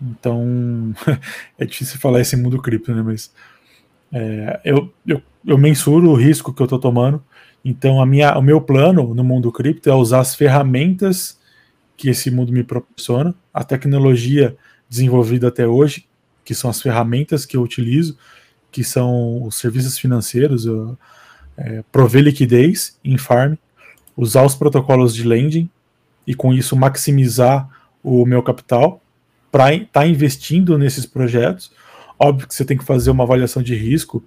Então, 0.00 0.94
é 1.58 1.64
difícil 1.64 1.98
falar 1.98 2.20
esse 2.20 2.36
mundo 2.36 2.60
cripto, 2.60 2.94
né? 2.94 3.02
Mas 3.02 3.32
é, 4.12 4.60
eu, 4.64 4.92
eu, 5.06 5.22
eu 5.46 5.58
mensuro 5.58 6.10
o 6.10 6.14
risco 6.14 6.52
que 6.52 6.62
eu 6.62 6.66
estou 6.66 6.78
tomando. 6.78 7.22
Então, 7.64 8.00
a 8.00 8.06
minha, 8.06 8.36
o 8.38 8.42
meu 8.42 8.60
plano 8.60 9.14
no 9.14 9.24
mundo 9.24 9.50
cripto 9.50 9.90
é 9.90 9.94
usar 9.94 10.20
as 10.20 10.34
ferramentas 10.34 11.38
que 11.96 12.08
esse 12.08 12.30
mundo 12.30 12.52
me 12.52 12.62
proporciona, 12.62 13.34
a 13.52 13.64
tecnologia 13.64 14.56
desenvolvida 14.88 15.48
até 15.48 15.66
hoje, 15.66 16.06
que 16.44 16.54
são 16.54 16.70
as 16.70 16.80
ferramentas 16.80 17.44
que 17.44 17.56
eu 17.56 17.62
utilizo, 17.62 18.16
que 18.70 18.84
são 18.84 19.42
os 19.42 19.58
serviços 19.58 19.98
financeiros, 19.98 20.64
eu, 20.64 20.96
é, 21.56 21.82
prover 21.90 22.22
liquidez 22.22 22.98
em 23.04 23.18
farm, 23.18 23.54
usar 24.16 24.44
os 24.44 24.54
protocolos 24.54 25.12
de 25.12 25.24
lending 25.24 25.68
e 26.24 26.34
com 26.34 26.54
isso 26.54 26.76
maximizar 26.76 27.68
o 28.02 28.24
meu 28.24 28.42
capital 28.44 29.02
para 29.50 29.74
estar 29.74 30.00
tá 30.00 30.06
investindo 30.06 30.76
nesses 30.78 31.06
projetos. 31.06 31.72
Óbvio 32.18 32.48
que 32.48 32.54
você 32.54 32.64
tem 32.64 32.76
que 32.76 32.84
fazer 32.84 33.10
uma 33.10 33.24
avaliação 33.24 33.62
de 33.62 33.74
risco, 33.74 34.22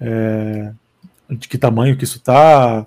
é, 0.00 0.72
de 1.30 1.48
que 1.48 1.58
tamanho 1.58 1.96
que 1.96 2.04
isso 2.04 2.18
está, 2.18 2.86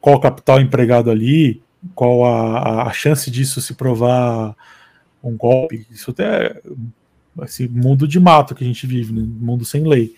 qual 0.00 0.20
capital 0.20 0.60
empregado 0.60 1.10
ali, 1.10 1.62
qual 1.94 2.24
a, 2.24 2.84
a 2.84 2.92
chance 2.92 3.30
disso 3.30 3.60
se 3.60 3.74
provar 3.74 4.56
um 5.22 5.36
golpe. 5.36 5.86
Isso 5.90 6.10
até 6.10 6.60
esse 7.42 7.68
mundo 7.68 8.06
de 8.06 8.20
mato 8.20 8.54
que 8.54 8.64
a 8.64 8.66
gente 8.66 8.86
vive, 8.86 9.12
né? 9.12 9.22
mundo 9.22 9.64
sem 9.64 9.86
lei. 9.86 10.14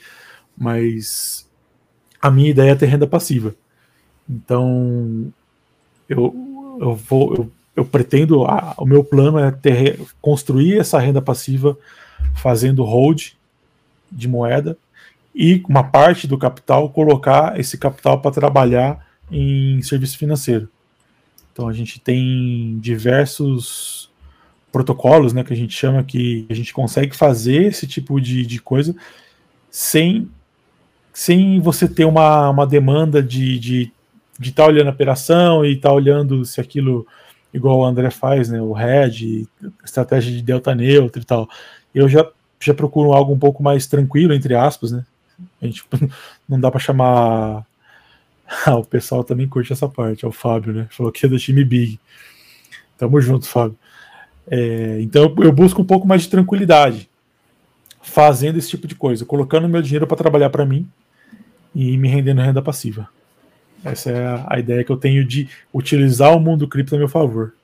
Mas 0.56 1.48
a 2.20 2.30
minha 2.30 2.50
ideia 2.50 2.70
é 2.70 2.74
ter 2.74 2.86
renda 2.86 3.06
passiva. 3.06 3.54
Então, 4.28 5.32
eu, 6.08 6.78
eu 6.80 6.94
vou. 6.94 7.34
Eu, 7.34 7.52
eu 7.76 7.84
pretendo. 7.84 8.44
A, 8.44 8.74
o 8.78 8.86
meu 8.86 9.02
plano 9.04 9.38
é 9.38 9.50
ter, 9.50 10.00
construir 10.20 10.78
essa 10.78 10.98
renda 10.98 11.20
passiva 11.20 11.76
fazendo 12.34 12.84
hold 12.84 13.32
de 14.10 14.28
moeda 14.28 14.76
e 15.34 15.62
uma 15.68 15.82
parte 15.82 16.26
do 16.26 16.38
capital 16.38 16.88
colocar 16.90 17.58
esse 17.58 17.76
capital 17.76 18.20
para 18.20 18.30
trabalhar 18.30 19.04
em 19.30 19.82
serviço 19.82 20.16
financeiro. 20.16 20.68
Então 21.52 21.68
a 21.68 21.72
gente 21.72 22.00
tem 22.00 22.78
diversos 22.80 24.10
protocolos, 24.72 25.32
né, 25.32 25.44
que 25.44 25.52
a 25.52 25.56
gente 25.56 25.72
chama 25.72 26.02
que 26.02 26.46
a 26.50 26.54
gente 26.54 26.72
consegue 26.72 27.14
fazer 27.14 27.66
esse 27.66 27.86
tipo 27.86 28.20
de, 28.20 28.44
de 28.44 28.60
coisa 28.60 28.94
sem 29.70 30.28
sem 31.12 31.60
você 31.60 31.88
ter 31.88 32.04
uma, 32.04 32.50
uma 32.50 32.66
demanda 32.66 33.22
de 33.22 33.54
estar 33.54 33.60
de, 33.60 33.92
de 34.40 34.52
tá 34.52 34.66
olhando 34.66 34.88
a 34.88 34.90
operação 34.90 35.64
e 35.64 35.74
estar 35.74 35.90
tá 35.90 35.94
olhando 35.94 36.44
se 36.44 36.60
aquilo, 36.60 37.06
igual 37.54 37.78
o 37.78 37.84
André 37.84 38.10
faz, 38.10 38.48
né, 38.50 38.60
o 38.60 38.72
Red, 38.72 39.46
estratégia 39.84 40.32
de 40.32 40.42
delta 40.42 40.74
neutro 40.74 41.22
e 41.22 41.24
tal. 41.24 41.48
Eu 41.94 42.08
já, 42.08 42.28
já 42.60 42.74
procuro 42.74 43.12
algo 43.12 43.32
um 43.32 43.38
pouco 43.38 43.62
mais 43.62 43.86
tranquilo, 43.86 44.34
entre 44.34 44.54
aspas, 44.54 44.90
né? 44.90 45.04
A 45.62 45.66
gente 45.66 45.84
não 46.48 46.58
dá 46.60 46.70
para 46.70 46.80
chamar. 46.80 47.64
Ah, 48.66 48.76
o 48.76 48.84
pessoal 48.84 49.24
também 49.24 49.48
curte 49.48 49.72
essa 49.72 49.88
parte, 49.88 50.22
é 50.22 50.28
o 50.28 50.30
Fábio, 50.30 50.74
né? 50.74 50.86
Falou 50.90 51.10
que 51.10 51.24
é 51.24 51.28
do 51.28 51.38
time 51.38 51.64
Big. 51.64 51.98
Tamo 52.98 53.18
junto, 53.18 53.48
Fábio. 53.48 53.76
É, 54.46 54.98
então 55.00 55.34
eu 55.38 55.50
busco 55.50 55.80
um 55.80 55.84
pouco 55.84 56.06
mais 56.06 56.22
de 56.22 56.28
tranquilidade 56.28 57.08
fazendo 58.02 58.58
esse 58.58 58.68
tipo 58.68 58.86
de 58.86 58.94
coisa, 58.94 59.24
colocando 59.24 59.66
meu 59.66 59.80
dinheiro 59.80 60.06
para 60.06 60.18
trabalhar 60.18 60.50
para 60.50 60.66
mim 60.66 60.86
e 61.74 61.96
me 61.96 62.06
rendendo 62.06 62.42
renda 62.42 62.60
passiva. 62.60 63.08
Essa 63.84 64.10
é 64.10 64.44
a, 64.48 64.58
ideia 64.58 64.82
que 64.82 64.90
eu 64.90 64.96
tenho 64.96 65.24
de 65.24 65.48
utilizar 65.72 66.34
o 66.34 66.40
mundo 66.40 66.66
cripto 66.66 66.94
a 66.94 66.98
meu 66.98 67.08
favor. 67.08 67.54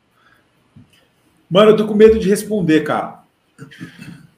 Mano, 1.51 1.71
eu 1.71 1.77
tô 1.77 1.87
com 1.87 1.95
medo 1.95 2.18
de 2.18 2.29
responder, 2.29 2.83
cara. 2.83 3.23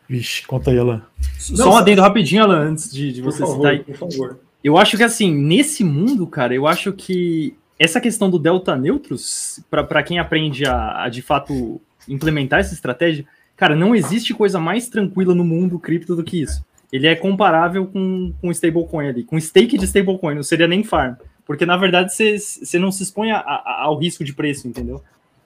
Vixe, 0.08 0.46
conta 0.46 0.70
aí, 0.70 0.78
Alan. 0.78 1.02
Só 1.38 1.72
um 1.72 1.76
adendo 1.76 2.00
rapidinho, 2.00 2.42
Alan, 2.42 2.70
antes 2.70 2.90
de, 2.92 3.12
de 3.12 3.20
você 3.20 3.40
favor, 3.40 3.56
citar 3.56 3.72
aí. 3.72 3.78
Por 3.80 3.96
favor. 3.96 4.38
Eu 4.62 4.78
acho 4.78 4.96
que 4.96 5.02
assim, 5.02 5.34
nesse 5.34 5.82
mundo, 5.82 6.26
cara, 6.26 6.54
eu 6.54 6.66
acho 6.66 6.92
que 6.92 7.56
essa 7.78 8.00
questão 8.00 8.30
do 8.30 8.38
delta 8.38 8.76
neutros, 8.76 9.60
para 9.68 10.02
quem 10.02 10.18
aprende 10.18 10.64
a, 10.64 11.04
a, 11.04 11.08
de 11.08 11.20
fato 11.20 11.80
implementar 12.08 12.60
essa 12.60 12.74
estratégia, 12.74 13.24
cara, 13.56 13.74
não 13.74 13.94
existe 13.94 14.32
coisa 14.32 14.60
mais 14.60 14.88
tranquila 14.88 15.34
no 15.34 15.44
mundo 15.44 15.78
cripto 15.78 16.14
do 16.14 16.22
que 16.22 16.40
isso 16.40 16.64
ele 16.92 17.06
é 17.06 17.16
comparável 17.16 17.86
com, 17.86 18.34
com 18.40 18.50
stablecoin 18.50 19.08
ali, 19.08 19.24
com 19.24 19.40
stake 19.40 19.78
de 19.78 19.86
stablecoin, 19.86 20.34
não 20.34 20.42
seria 20.42 20.68
nem 20.68 20.84
farm. 20.84 21.14
Porque, 21.52 21.66
na 21.66 21.76
verdade, 21.76 22.10
você 22.14 22.78
não 22.78 22.90
se 22.90 23.02
expõe 23.02 23.30
a, 23.30 23.36
a, 23.36 23.82
ao 23.82 23.98
risco 23.98 24.24
de 24.24 24.32
preço, 24.32 24.66
entendeu? 24.66 25.02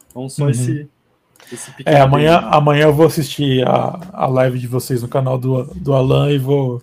Então, 0.09 0.29
só 0.29 0.45
uhum. 0.45 0.51
esse, 0.51 0.89
esse 1.53 1.73
É, 1.85 2.01
amanhã, 2.01 2.39
amanhã 2.53 2.85
eu 2.85 2.95
vou 2.95 3.07
assistir 3.07 3.67
a, 3.67 3.99
a 4.13 4.27
live 4.29 4.57
de 4.57 4.69
vocês 4.69 5.03
no 5.03 5.09
canal 5.09 5.37
do, 5.37 5.65
do 5.75 5.93
Alan 5.93 6.31
e 6.31 6.39
vou, 6.39 6.81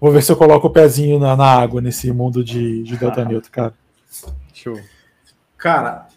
vou 0.00 0.10
ver 0.10 0.24
se 0.24 0.32
eu 0.32 0.36
coloco 0.36 0.66
o 0.66 0.70
pezinho 0.70 1.20
na, 1.20 1.36
na 1.36 1.46
água 1.46 1.80
nesse 1.80 2.10
mundo 2.10 2.42
de, 2.42 2.82
de 2.82 2.96
Delta 2.96 3.24
Neutro, 3.24 3.48
cara. 3.52 3.74
Show. 4.52 4.76
Cara, 5.56 6.08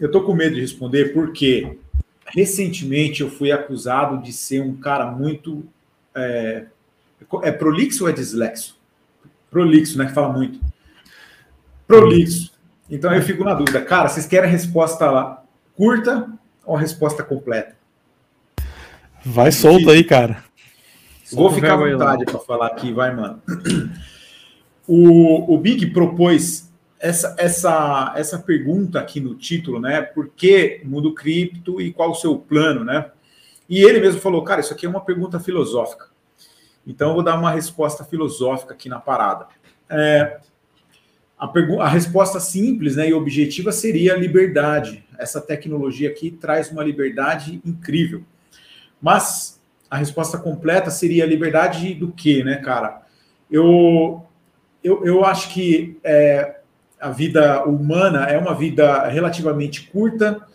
eu 0.00 0.10
tô 0.10 0.22
com 0.22 0.34
medo 0.34 0.56
de 0.56 0.62
responder 0.62 1.12
porque 1.14 1.78
recentemente 2.26 3.20
eu 3.20 3.30
fui 3.30 3.52
acusado 3.52 4.20
de 4.20 4.32
ser 4.32 4.60
um 4.60 4.74
cara 4.74 5.12
muito 5.12 5.64
é, 6.12 6.64
é 7.44 7.52
prolixo 7.52 8.02
ou 8.02 8.10
é 8.10 8.12
dislexo? 8.12 8.76
Prolixo, 9.48 9.96
né? 9.96 10.06
Que 10.06 10.12
fala 10.12 10.32
muito. 10.32 10.71
Prolixo. 12.00 12.52
Então 12.90 13.14
eu 13.14 13.22
fico 13.22 13.44
na 13.44 13.54
dúvida. 13.54 13.80
Cara, 13.82 14.08
vocês 14.08 14.26
querem 14.26 14.48
a 14.48 14.52
resposta 14.52 15.10
lá 15.10 15.42
curta 15.76 16.30
ou 16.64 16.76
a 16.76 16.80
resposta 16.80 17.22
completa? 17.22 17.76
Vai 19.24 19.52
solto 19.52 19.90
aí, 19.90 20.04
cara. 20.04 20.44
Vou 21.32 21.50
ficar 21.50 21.74
à 21.74 21.76
vontade 21.76 22.24
para 22.24 22.38
falar 22.40 22.66
aqui, 22.66 22.92
vai, 22.92 23.14
mano. 23.14 23.40
O, 24.86 25.54
o 25.54 25.58
Big 25.58 25.86
propôs 25.86 26.70
essa, 26.98 27.34
essa, 27.38 28.12
essa 28.16 28.38
pergunta 28.38 28.98
aqui 28.98 29.20
no 29.20 29.34
título, 29.34 29.80
né? 29.80 30.02
Por 30.02 30.28
que 30.28 30.80
mundo 30.84 31.14
cripto 31.14 31.80
e 31.80 31.92
qual 31.92 32.10
o 32.10 32.14
seu 32.14 32.36
plano, 32.36 32.84
né? 32.84 33.10
E 33.68 33.82
ele 33.82 34.00
mesmo 34.00 34.20
falou, 34.20 34.42
cara, 34.42 34.60
isso 34.60 34.72
aqui 34.72 34.84
é 34.84 34.88
uma 34.88 35.04
pergunta 35.04 35.40
filosófica. 35.40 36.06
Então, 36.86 37.08
eu 37.08 37.14
vou 37.14 37.22
dar 37.22 37.38
uma 37.38 37.50
resposta 37.50 38.04
filosófica 38.04 38.74
aqui 38.74 38.88
na 38.88 38.98
parada. 38.98 39.46
É, 39.88 40.40
a, 41.42 41.84
a, 41.84 41.88
resposta 41.88 42.38
simples 42.38 42.94
né, 42.94 43.08
e 43.08 43.12
objetiva 43.12 43.72
seria 43.72 44.16
liberdade. 44.16 45.04
Essa 45.18 45.40
tecnologia 45.40 46.08
aqui 46.08 46.30
traz 46.30 46.70
uma 46.70 46.84
liberdade 46.84 47.60
incrível. 47.66 48.22
Mas 49.00 49.60
a 49.90 49.96
resposta 49.96 50.38
completa 50.38 50.88
seria 50.88 51.26
liberdade 51.26 51.94
do 51.94 52.12
quê, 52.12 52.44
né, 52.44 52.58
cara? 52.58 53.02
Eu, 53.50 54.24
eu, 54.84 55.04
eu 55.04 55.24
acho 55.24 55.52
que 55.52 55.98
é, 56.04 56.60
a 57.00 57.10
vida 57.10 57.64
humana 57.64 58.26
é 58.26 58.38
uma 58.38 58.54
vida 58.54 59.08
relativamente 59.08 59.88
curta, 59.90 60.46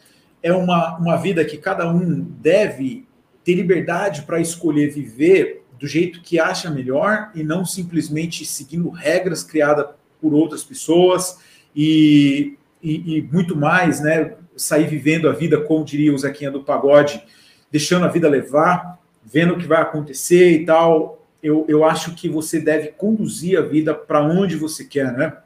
é 0.42 0.54
uma, 0.54 0.98
uma 0.98 1.18
vida 1.18 1.44
que 1.44 1.58
cada 1.58 1.92
um 1.92 2.22
deve 2.22 3.06
ter 3.44 3.56
liberdade 3.56 4.22
para 4.22 4.40
escolher 4.40 4.90
viver 4.90 5.66
do 5.78 5.86
jeito 5.86 6.22
que 6.22 6.40
acha 6.40 6.72
melhor 6.72 7.30
e 7.36 7.44
não 7.44 7.66
simplesmente 7.66 8.46
seguindo 8.46 8.90
regras 8.90 9.44
criadas 9.44 9.97
por 10.22 10.34
outras 10.34 10.64
pessoas 10.64 11.38
e, 11.76 12.58
e, 12.82 13.18
e, 13.18 13.22
muito 13.22 13.56
mais, 13.56 14.02
né? 14.02 14.34
Sair 14.56 14.88
vivendo 14.88 15.30
a 15.30 15.34
vida, 15.34 15.62
como 15.62 15.86
diria 15.86 16.14
o 16.14 16.18
Zequinha 16.18 16.50
do 16.50 16.64
Pagode, 16.64 17.24
deixando 17.72 18.06
a 18.06 18.10
vida 18.10 18.28
levar, 18.28 19.00
vendo 19.24 19.54
o 19.54 19.58
que 19.58 19.68
vai 19.68 19.82
acontecer 19.82 20.52
e 20.52 20.66
tal. 20.66 21.26
Eu, 21.44 21.66
eu 21.68 21.86
acho 21.86 22.16
que 22.16 22.28
você 22.28 22.60
deve 22.60 22.88
conduzir 22.88 23.60
a 23.60 23.62
vida 23.62 23.94
para 23.94 24.24
onde 24.24 24.56
você 24.56 24.84
quer, 24.84 25.12
né? 25.14 25.38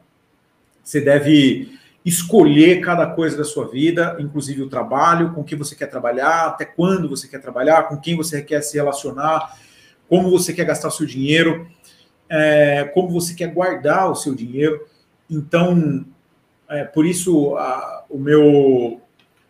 Você 0.82 1.00
deve 1.00 1.78
escolher 2.04 2.80
cada 2.80 3.06
coisa 3.06 3.36
da 3.36 3.44
sua 3.44 3.68
vida, 3.68 4.16
inclusive 4.18 4.62
o 4.62 4.68
trabalho, 4.68 5.32
com 5.32 5.44
quem 5.44 5.56
você 5.56 5.76
quer 5.76 5.86
trabalhar, 5.86 6.46
até 6.46 6.64
quando 6.64 7.08
você 7.08 7.28
quer 7.28 7.40
trabalhar, 7.40 7.84
com 7.84 7.96
quem 7.96 8.16
você 8.16 8.42
quer 8.42 8.62
se 8.62 8.76
relacionar 8.76 9.54
como 10.12 10.28
você 10.28 10.52
quer 10.52 10.66
gastar 10.66 10.90
seu 10.90 11.06
dinheiro, 11.06 11.66
é, 12.32 12.84
como 12.94 13.10
você 13.10 13.34
quer 13.34 13.52
guardar 13.52 14.10
o 14.10 14.14
seu 14.14 14.34
dinheiro. 14.34 14.86
Então, 15.30 16.02
é, 16.68 16.82
por 16.82 17.04
isso 17.04 17.54
a, 17.56 18.04
o 18.08 18.18
meu 18.18 19.00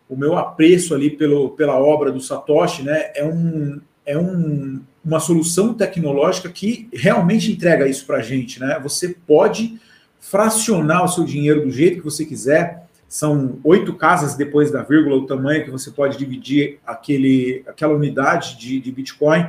o 0.09 0.17
meu 0.17 0.37
apreço 0.37 0.93
ali 0.93 1.09
pelo, 1.09 1.51
pela 1.51 1.79
obra 1.79 2.11
do 2.11 2.19
Satoshi, 2.19 2.83
né, 2.83 3.11
é 3.15 3.25
um 3.25 3.81
é 4.05 4.17
um, 4.17 4.81
uma 5.03 5.19
solução 5.19 5.73
tecnológica 5.73 6.49
que 6.49 6.89
realmente 6.93 7.49
entrega 7.49 7.87
isso 7.87 8.05
para 8.05 8.17
a 8.17 8.21
gente, 8.21 8.59
né? 8.59 8.77
Você 8.83 9.15
pode 9.25 9.79
fracionar 10.19 11.05
o 11.05 11.07
seu 11.07 11.23
dinheiro 11.23 11.61
do 11.61 11.71
jeito 11.71 11.99
que 11.99 12.03
você 12.03 12.25
quiser. 12.25 12.85
São 13.07 13.59
oito 13.63 13.93
casas 13.93 14.35
depois 14.35 14.71
da 14.71 14.83
vírgula, 14.83 15.15
o 15.15 15.25
tamanho 15.25 15.63
que 15.63 15.71
você 15.71 15.89
pode 15.89 16.17
dividir 16.17 16.79
aquele, 16.85 17.63
aquela 17.65 17.93
unidade 17.93 18.57
de, 18.57 18.77
de 18.81 18.91
Bitcoin. 18.91 19.45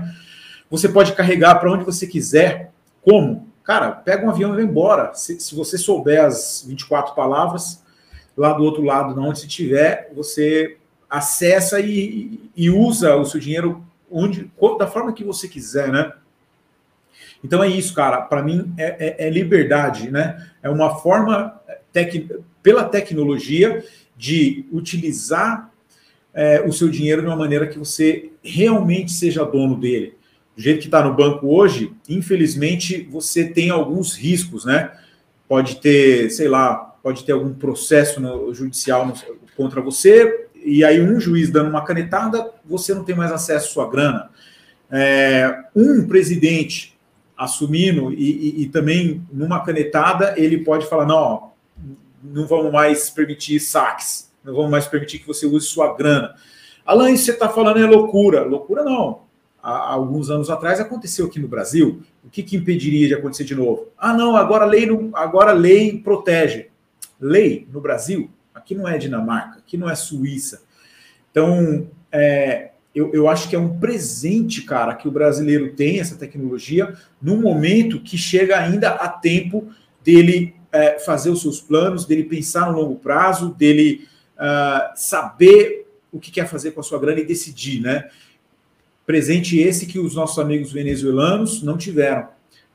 Você 0.70 0.88
pode 0.88 1.12
carregar 1.14 1.56
para 1.56 1.72
onde 1.72 1.84
você 1.84 2.06
quiser. 2.06 2.73
Como? 3.04 3.52
Cara, 3.62 3.92
pega 3.92 4.26
um 4.26 4.30
avião 4.30 4.52
e 4.52 4.56
vai 4.56 4.64
embora. 4.64 5.14
Se, 5.14 5.38
se 5.38 5.54
você 5.54 5.78
souber 5.78 6.24
as 6.24 6.64
24 6.66 7.14
palavras, 7.14 7.82
lá 8.36 8.52
do 8.52 8.64
outro 8.64 8.82
lado, 8.82 9.18
onde 9.20 9.38
você 9.38 9.46
estiver, 9.46 10.10
você 10.14 10.76
acessa 11.08 11.80
e, 11.80 12.40
e, 12.56 12.70
usa 12.70 13.14
o 13.14 13.24
seu 13.24 13.38
dinheiro 13.38 13.84
onde, 14.10 14.50
da 14.78 14.86
forma 14.86 15.12
que 15.12 15.22
você 15.22 15.46
quiser, 15.46 15.90
né? 15.92 16.12
Então 17.42 17.62
é 17.62 17.68
isso, 17.68 17.94
cara. 17.94 18.22
Para 18.22 18.42
mim 18.42 18.72
é, 18.76 19.24
é, 19.24 19.26
é, 19.26 19.30
liberdade, 19.30 20.10
né? 20.10 20.50
É 20.62 20.68
uma 20.68 20.96
forma 20.96 21.60
tec, 21.92 22.28
pela 22.62 22.84
tecnologia 22.84 23.84
de 24.16 24.66
utilizar 24.72 25.70
é, 26.32 26.62
o 26.62 26.72
seu 26.72 26.88
dinheiro 26.88 27.22
de 27.22 27.28
uma 27.28 27.36
maneira 27.36 27.66
que 27.66 27.78
você 27.78 28.32
realmente 28.42 29.12
seja 29.12 29.44
dono 29.44 29.76
dele 29.78 30.16
do 30.56 30.62
jeito 30.62 30.80
que 30.80 30.86
está 30.86 31.02
no 31.02 31.14
banco 31.14 31.48
hoje, 31.48 31.92
infelizmente 32.08 33.08
você 33.10 33.44
tem 33.44 33.70
alguns 33.70 34.16
riscos, 34.16 34.64
né? 34.64 34.92
Pode 35.48 35.76
ter, 35.76 36.30
sei 36.30 36.48
lá, 36.48 36.76
pode 37.02 37.24
ter 37.24 37.32
algum 37.32 37.52
processo 37.52 38.20
no, 38.20 38.54
judicial 38.54 39.06
no, 39.06 39.14
contra 39.56 39.80
você, 39.80 40.46
e 40.54 40.84
aí 40.84 41.00
um 41.00 41.18
juiz 41.20 41.50
dando 41.50 41.70
uma 41.70 41.84
canetada, 41.84 42.50
você 42.64 42.94
não 42.94 43.04
tem 43.04 43.14
mais 43.14 43.32
acesso 43.32 43.66
à 43.66 43.72
sua 43.72 43.90
grana. 43.90 44.30
É, 44.90 45.64
um 45.74 46.06
presidente 46.06 46.96
assumindo 47.36 48.12
e, 48.12 48.30
e, 48.30 48.62
e, 48.62 48.68
também 48.68 49.26
numa 49.32 49.64
canetada, 49.64 50.34
ele 50.36 50.58
pode 50.58 50.86
falar: 50.86 51.04
não, 51.04 51.50
não 52.22 52.46
vamos 52.46 52.72
mais 52.72 53.10
permitir 53.10 53.58
saques, 53.58 54.30
não 54.44 54.54
vamos 54.54 54.70
mais 54.70 54.86
permitir 54.86 55.18
que 55.18 55.26
você 55.26 55.46
use 55.46 55.66
sua 55.66 55.94
grana. 55.96 56.34
Alain, 56.86 57.14
isso 57.14 57.24
você 57.24 57.32
está 57.32 57.48
falando 57.48 57.80
é 57.80 57.86
loucura. 57.86 58.44
Loucura 58.44 58.84
não 58.84 59.23
há 59.64 59.92
alguns 59.92 60.28
anos 60.28 60.50
atrás 60.50 60.78
aconteceu 60.78 61.24
aqui 61.24 61.40
no 61.40 61.48
Brasil. 61.48 62.02
O 62.22 62.28
que, 62.28 62.42
que 62.42 62.56
impediria 62.56 63.08
de 63.08 63.14
acontecer 63.14 63.44
de 63.44 63.54
novo? 63.54 63.88
Ah, 63.96 64.12
não, 64.12 64.36
agora 64.36 64.64
a 64.64 64.68
lei, 64.68 64.86
agora 65.14 65.52
lei 65.52 65.98
protege. 65.98 66.66
Lei 67.18 67.66
no 67.72 67.80
Brasil, 67.80 68.30
aqui 68.54 68.74
não 68.74 68.86
é 68.86 68.98
Dinamarca, 68.98 69.58
aqui 69.58 69.78
não 69.78 69.88
é 69.88 69.94
Suíça. 69.94 70.62
Então, 71.30 71.88
é, 72.12 72.72
eu, 72.94 73.10
eu 73.14 73.28
acho 73.28 73.48
que 73.48 73.56
é 73.56 73.58
um 73.58 73.78
presente, 73.78 74.62
cara, 74.62 74.94
que 74.94 75.08
o 75.08 75.10
brasileiro 75.10 75.72
tem 75.72 75.98
essa 75.98 76.16
tecnologia 76.16 76.94
num 77.20 77.40
momento 77.40 78.00
que 78.00 78.18
chega 78.18 78.58
ainda 78.58 78.90
a 78.90 79.08
tempo 79.08 79.68
dele 80.04 80.54
é, 80.70 80.98
fazer 80.98 81.30
os 81.30 81.40
seus 81.40 81.60
planos, 81.60 82.04
dele 82.04 82.24
pensar 82.24 82.70
no 82.70 82.78
longo 82.78 82.96
prazo, 82.96 83.54
dele 83.54 84.06
uh, 84.36 84.92
saber 84.94 85.86
o 86.12 86.20
que 86.20 86.30
quer 86.30 86.46
fazer 86.46 86.72
com 86.72 86.80
a 86.80 86.82
sua 86.82 86.98
grana 86.98 87.20
e 87.20 87.24
decidir, 87.24 87.80
né? 87.80 88.08
Presente 89.06 89.58
esse 89.58 89.86
que 89.86 89.98
os 89.98 90.14
nossos 90.14 90.38
amigos 90.38 90.72
venezuelanos 90.72 91.62
não 91.62 91.76
tiveram. 91.76 92.28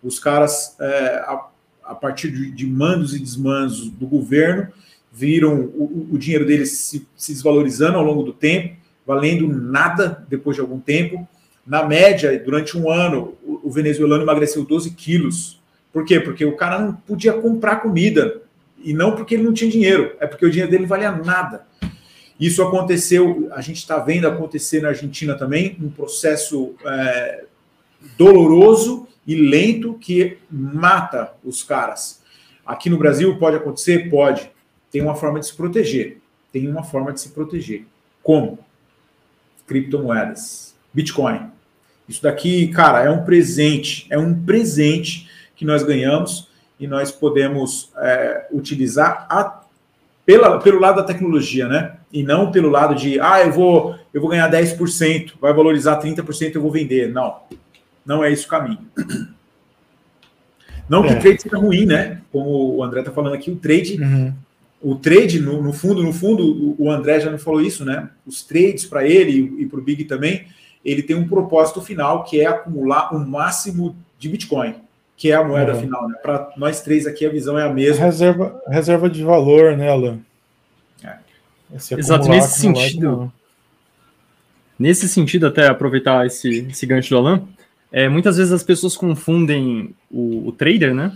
Os 0.03 0.19
caras, 0.19 0.75
é, 0.79 1.23
a, 1.25 1.47
a, 1.83 1.95
partir 1.95 2.31
de, 2.31 2.51
de, 2.51 2.67
mandos 2.67 3.15
e 3.15 3.19
desmandos 3.19 3.89
do 3.89 4.05
governo, 4.05 4.67
viram 5.11 5.59
o, 5.59 6.09
o 6.11 6.17
dinheiro 6.17 6.45
deles 6.45 6.71
se, 6.71 7.07
se 7.15 7.33
desvalorizando 7.33 7.97
ao 7.97 8.03
longo 8.03 8.23
do 8.23 8.31
tempo, 8.31 8.75
valendo 9.05 9.47
nada 9.47 10.23
depois 10.29 10.55
de 10.55 10.61
algum 10.61 10.79
tempo. 10.79 11.27
Na 11.65 11.83
média, 11.83 12.39
durante 12.39 12.77
um 12.77 12.89
ano, 12.89 13.35
o, 13.43 13.67
o 13.67 13.71
venezuelano 13.71 14.23
emagreceu 14.23 14.63
12 14.63 14.91
quilos. 14.91 15.59
Por 15.91 16.05
quê? 16.05 16.19
Porque 16.19 16.45
o 16.45 16.55
cara 16.55 16.79
não 16.79 16.93
podia 16.93 17.33
comprar 17.33 17.77
comida. 17.77 18.41
E 18.83 18.93
não 18.93 19.15
porque 19.15 19.35
ele 19.35 19.43
não 19.43 19.53
tinha 19.53 19.69
dinheiro, 19.69 20.15
é 20.19 20.27
porque 20.27 20.45
o 20.45 20.49
dinheiro 20.49 20.71
dele 20.71 20.85
valia 20.85 21.11
nada. 21.11 21.65
Isso 22.39 22.63
aconteceu, 22.63 23.49
a 23.51 23.61
gente 23.61 23.77
está 23.77 23.99
vendo 23.99 24.27
acontecer 24.27 24.81
na 24.81 24.89
Argentina 24.89 25.35
também, 25.35 25.77
um 25.81 25.89
processo 25.89 26.73
é, 26.85 27.43
doloroso 28.17 29.07
e 29.27 29.35
lento 29.35 29.95
que 29.95 30.37
mata 30.49 31.33
os 31.43 31.63
caras. 31.63 32.23
Aqui 32.65 32.89
no 32.89 32.97
Brasil 32.97 33.37
pode 33.37 33.57
acontecer? 33.57 34.09
Pode. 34.09 34.49
Tem 34.91 35.01
uma 35.01 35.15
forma 35.15 35.39
de 35.39 35.47
se 35.47 35.55
proteger. 35.55 36.21
Tem 36.51 36.67
uma 36.67 36.83
forma 36.83 37.11
de 37.11 37.19
se 37.19 37.29
proteger. 37.29 37.85
Como? 38.23 38.59
Criptomoedas. 39.67 40.75
Bitcoin. 40.93 41.51
Isso 42.07 42.23
daqui, 42.23 42.69
cara, 42.69 43.03
é 43.03 43.09
um 43.09 43.23
presente. 43.23 44.07
É 44.09 44.17
um 44.17 44.33
presente 44.43 45.29
que 45.55 45.65
nós 45.65 45.83
ganhamos 45.83 46.47
e 46.79 46.87
nós 46.87 47.11
podemos 47.11 47.91
é, 47.97 48.47
utilizar 48.51 49.27
a, 49.29 49.61
pela, 50.25 50.59
pelo 50.59 50.79
lado 50.79 50.95
da 50.97 51.03
tecnologia, 51.03 51.67
né? 51.67 51.98
E 52.11 52.23
não 52.23 52.51
pelo 52.51 52.69
lado 52.69 52.95
de, 52.95 53.19
ah, 53.19 53.41
eu 53.41 53.51
vou, 53.51 53.95
eu 54.13 54.19
vou 54.19 54.29
ganhar 54.29 54.51
10%, 54.51 55.33
vai 55.39 55.53
valorizar 55.53 56.01
30%, 56.01 56.55
eu 56.55 56.61
vou 56.61 56.71
vender. 56.71 57.11
Não, 57.11 57.37
não 58.05 58.23
é 58.23 58.31
esse 58.31 58.45
o 58.45 58.49
caminho. 58.49 58.79
Não 60.89 61.03
que 61.03 61.09
é. 61.09 61.17
o 61.17 61.19
trade 61.19 61.41
seja 61.43 61.57
ruim, 61.57 61.85
né? 61.85 62.19
Como 62.31 62.77
o 62.77 62.83
André 62.83 63.01
está 63.01 63.11
falando 63.11 63.35
aqui, 63.35 63.51
o 63.51 63.55
trade, 63.55 64.01
uhum. 64.01 64.33
o 64.81 64.95
trade, 64.95 65.39
no, 65.39 65.61
no, 65.61 65.71
fundo, 65.71 66.01
no 66.01 66.11
fundo, 66.11 66.75
o 66.79 66.89
André 66.89 67.19
já 67.19 67.29
não 67.29 67.37
falou 67.37 67.61
isso, 67.61 67.85
né? 67.85 68.09
Os 68.25 68.41
trades 68.41 68.87
para 68.87 69.07
ele 69.07 69.55
e 69.59 69.67
para 69.67 69.79
o 69.79 69.83
Big 69.83 70.05
também, 70.05 70.47
ele 70.83 71.03
tem 71.03 71.15
um 71.15 71.27
propósito 71.27 71.79
final 71.79 72.23
que 72.23 72.41
é 72.41 72.47
acumular 72.47 73.13
o 73.13 73.19
máximo 73.19 73.95
de 74.17 74.29
Bitcoin 74.29 74.75
que 75.19 75.33
é 75.33 75.35
a 75.35 75.43
moeda 75.43 75.73
uhum. 75.73 75.81
final. 75.81 76.07
Né? 76.07 76.15
Para 76.21 76.49
nós 76.55 76.79
três 76.79 77.05
aqui, 77.05 77.25
a 77.25 77.29
visão 77.29 77.59
é 77.59 77.63
a 77.63 77.73
mesma. 77.73 78.05
Reserva, 78.05 78.63
reserva 78.69 79.09
de 79.09 79.21
valor, 79.21 79.75
né, 79.75 79.91
Alan? 79.91 80.19
Exato, 81.73 82.27
nesse 82.29 82.59
sentido. 82.59 83.31
Nesse 84.77 85.09
sentido, 85.09 85.47
até 85.47 85.67
aproveitar 85.67 86.25
esse, 86.25 86.67
esse 86.69 86.85
gancho 86.85 87.09
do 87.09 87.17
Alan, 87.17 87.43
é, 87.91 88.07
muitas 88.07 88.37
vezes 88.37 88.53
as 88.53 88.63
pessoas 88.63 88.95
confundem 88.95 89.93
o, 90.09 90.47
o, 90.47 90.51
trader, 90.51 90.93
né? 90.93 91.11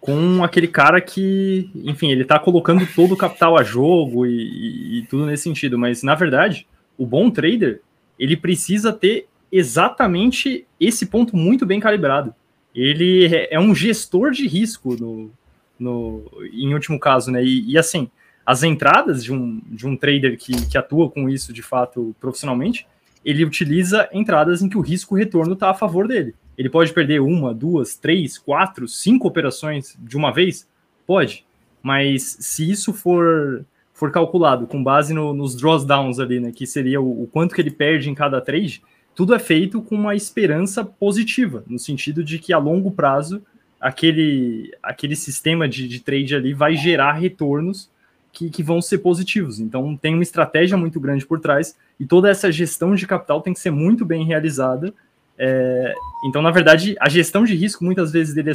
Com 0.00 0.44
aquele 0.44 0.68
cara 0.68 1.00
que, 1.00 1.68
enfim, 1.84 2.10
ele 2.10 2.22
está 2.22 2.38
colocando 2.38 2.86
todo 2.94 3.14
o 3.14 3.16
capital 3.16 3.58
a 3.58 3.64
jogo 3.64 4.24
e, 4.24 4.30
e, 4.30 4.98
e 4.98 5.06
tudo 5.06 5.26
nesse 5.26 5.42
sentido. 5.44 5.76
Mas, 5.76 6.02
na 6.02 6.14
verdade, 6.14 6.66
o 6.96 7.04
bom 7.04 7.30
trader, 7.30 7.80
ele 8.18 8.36
precisa 8.36 8.92
ter 8.92 9.26
exatamente 9.50 10.64
esse 10.78 11.06
ponto 11.06 11.36
muito 11.36 11.66
bem 11.66 11.80
calibrado 11.80 12.32
ele 12.74 13.26
é, 13.34 13.54
é 13.54 13.60
um 13.60 13.74
gestor 13.74 14.30
de 14.30 14.46
risco 14.46 14.94
no, 14.96 15.30
no, 15.78 16.30
em 16.52 16.72
último 16.72 16.98
caso, 16.98 17.30
né? 17.30 17.42
E, 17.42 17.72
e, 17.72 17.78
assim, 17.78 18.08
as 18.48 18.62
entradas 18.62 19.22
de 19.22 19.30
um, 19.30 19.60
de 19.66 19.86
um 19.86 19.94
trader 19.94 20.38
que, 20.38 20.66
que 20.68 20.78
atua 20.78 21.10
com 21.10 21.28
isso 21.28 21.52
de 21.52 21.60
fato 21.60 22.16
profissionalmente, 22.18 22.86
ele 23.22 23.44
utiliza 23.44 24.08
entradas 24.10 24.62
em 24.62 24.70
que 24.70 24.78
o 24.78 24.80
risco 24.80 25.14
retorno 25.14 25.52
está 25.52 25.68
a 25.68 25.74
favor 25.74 26.08
dele. 26.08 26.34
Ele 26.56 26.70
pode 26.70 26.90
perder 26.94 27.20
uma, 27.20 27.52
duas, 27.52 27.94
três, 27.94 28.38
quatro, 28.38 28.88
cinco 28.88 29.28
operações 29.28 29.94
de 29.98 30.16
uma 30.16 30.32
vez? 30.32 30.66
Pode. 31.06 31.44
Mas 31.82 32.38
se 32.40 32.70
isso 32.70 32.94
for, 32.94 33.66
for 33.92 34.10
calculado 34.10 34.66
com 34.66 34.82
base 34.82 35.12
no, 35.12 35.34
nos 35.34 35.54
drawdowns 35.54 36.18
ali, 36.18 36.40
né? 36.40 36.50
Que 36.50 36.66
seria 36.66 37.02
o, 37.02 37.24
o 37.24 37.26
quanto 37.26 37.54
que 37.54 37.60
ele 37.60 37.70
perde 37.70 38.08
em 38.08 38.14
cada 38.14 38.40
trade, 38.40 38.80
tudo 39.14 39.34
é 39.34 39.38
feito 39.38 39.82
com 39.82 39.94
uma 39.94 40.16
esperança 40.16 40.82
positiva, 40.82 41.64
no 41.66 41.78
sentido 41.78 42.24
de 42.24 42.38
que 42.38 42.54
a 42.54 42.58
longo 42.58 42.90
prazo 42.92 43.42
aquele, 43.78 44.74
aquele 44.82 45.16
sistema 45.16 45.68
de, 45.68 45.86
de 45.86 46.00
trade 46.00 46.34
ali 46.34 46.54
vai 46.54 46.76
gerar 46.76 47.12
retornos 47.12 47.90
que, 48.32 48.50
que, 48.50 48.62
vão 48.62 48.80
ser 48.80 48.98
positivos. 48.98 49.60
Então 49.60 49.96
tem 49.96 50.14
uma 50.14 50.22
estratégia 50.22 50.76
muito 50.76 51.00
grande 51.00 51.26
por 51.26 51.40
trás 51.40 51.76
e 51.98 52.06
toda 52.06 52.28
essa 52.28 52.50
gestão 52.52 52.94
de 52.94 53.06
capital 53.06 53.40
tem 53.40 53.52
que 53.52 53.60
ser 53.60 53.70
muito 53.70 54.04
bem 54.04 54.24
realizada. 54.24 54.92
É, 55.38 55.94
então, 56.24 56.42
na 56.42 56.50
verdade, 56.50 56.96
a 57.00 57.08
gestão 57.08 57.44
de 57.44 57.54
risco 57.54 57.84
muitas 57.84 58.12
vezes 58.12 58.34
dele 58.34 58.50
é, 58.50 58.54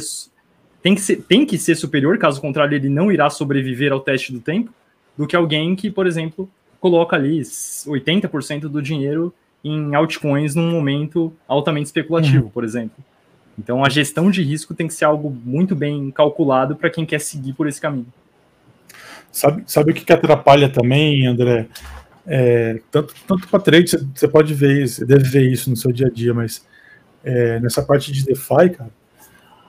tem, 0.82 0.94
que 0.94 1.00
ser, 1.00 1.16
tem 1.22 1.46
que 1.46 1.58
ser 1.58 1.74
superior, 1.74 2.18
caso 2.18 2.40
contrário, 2.40 2.74
ele 2.74 2.88
não 2.88 3.10
irá 3.10 3.30
sobreviver 3.30 3.92
ao 3.92 4.00
teste 4.00 4.32
do 4.32 4.40
tempo, 4.40 4.72
do 5.16 5.26
que 5.26 5.36
alguém 5.36 5.74
que, 5.74 5.90
por 5.90 6.06
exemplo, 6.06 6.48
coloca 6.80 7.16
ali 7.16 7.40
80% 7.40 8.62
do 8.62 8.82
dinheiro 8.82 9.32
em 9.64 9.94
altcoins 9.94 10.54
num 10.54 10.70
momento 10.70 11.32
altamente 11.48 11.86
especulativo, 11.86 12.44
uhum. 12.44 12.50
por 12.50 12.64
exemplo. 12.64 13.02
Então 13.58 13.84
a 13.84 13.88
gestão 13.88 14.30
de 14.30 14.42
risco 14.42 14.74
tem 14.74 14.86
que 14.86 14.94
ser 14.94 15.06
algo 15.06 15.30
muito 15.30 15.74
bem 15.74 16.10
calculado 16.10 16.76
para 16.76 16.90
quem 16.90 17.06
quer 17.06 17.20
seguir 17.20 17.54
por 17.54 17.66
esse 17.66 17.80
caminho. 17.80 18.12
Sabe, 19.34 19.64
sabe 19.66 19.90
o 19.90 19.94
que, 19.94 20.04
que 20.04 20.12
atrapalha 20.12 20.68
também, 20.68 21.26
André? 21.26 21.66
É, 22.24 22.80
tanto 22.88 23.12
tanto 23.26 23.48
para 23.48 23.58
trade, 23.58 23.90
você, 23.90 24.06
você 24.14 24.28
pode 24.28 24.54
ver 24.54 24.84
isso, 24.84 25.00
você 25.00 25.04
deve 25.04 25.24
ver 25.24 25.42
isso 25.42 25.68
no 25.68 25.76
seu 25.76 25.90
dia 25.90 26.06
a 26.06 26.10
dia, 26.10 26.32
mas 26.32 26.64
é, 27.24 27.58
nessa 27.58 27.82
parte 27.82 28.12
de 28.12 28.24
DeFi, 28.24 28.70
cara, 28.78 28.90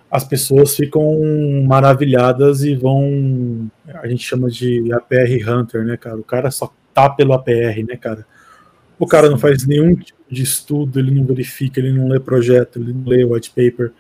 as 0.10 0.24
pessoas 0.24 0.76
ficam 0.76 1.20
maravilhadas 1.66 2.64
e 2.64 2.76
vão, 2.76 3.68
a 3.88 4.08
gente 4.08 4.24
chama 4.24 4.52
de 4.52 4.94
APR 4.94 5.50
Hunter, 5.50 5.84
né, 5.84 5.98
cara? 5.98 6.18
O 6.18 6.24
cara 6.24 6.52
só 6.52 6.72
tá 6.94 7.10
pelo 7.10 7.34
APR, 7.34 7.84
né, 7.88 7.98
cara? 7.98 8.24
O 9.00 9.08
cara 9.08 9.32
não 9.32 9.40
faz 9.40 9.66
nenhum 9.66 9.96
tipo 9.96 10.20
de 10.30 10.44
estudo, 10.44 11.00
ele 11.00 11.10
não 11.10 11.26
verifica, 11.26 11.80
ele 11.80 11.92
não 11.92 12.08
lê 12.08 12.20
projeto, 12.20 12.80
ele 12.80 12.94
não 12.94 13.04
lê 13.04 13.26
white 13.26 13.50
paper, 13.50 13.92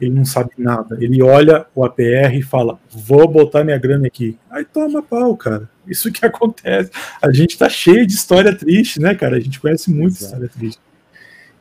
ele 0.00 0.14
não 0.14 0.24
sabe 0.24 0.50
nada. 0.56 0.96
Ele 0.98 1.22
olha 1.22 1.66
o 1.74 1.84
APR 1.84 2.34
e 2.34 2.42
fala: 2.42 2.78
vou 2.90 3.28
botar 3.28 3.62
minha 3.62 3.76
grana 3.76 4.06
aqui. 4.06 4.38
Aí 4.50 4.64
toma 4.64 5.02
pau, 5.02 5.36
cara. 5.36 5.68
Isso 5.86 6.10
que 6.10 6.24
acontece. 6.26 6.90
A 7.20 7.30
gente 7.30 7.58
tá 7.58 7.68
cheio 7.68 8.06
de 8.06 8.14
história 8.14 8.54
triste, 8.54 8.98
né, 8.98 9.14
cara? 9.14 9.36
A 9.36 9.40
gente 9.40 9.60
conhece 9.60 9.90
muito 9.90 10.16
Exato. 10.16 10.24
história 10.24 10.48
triste. 10.48 10.80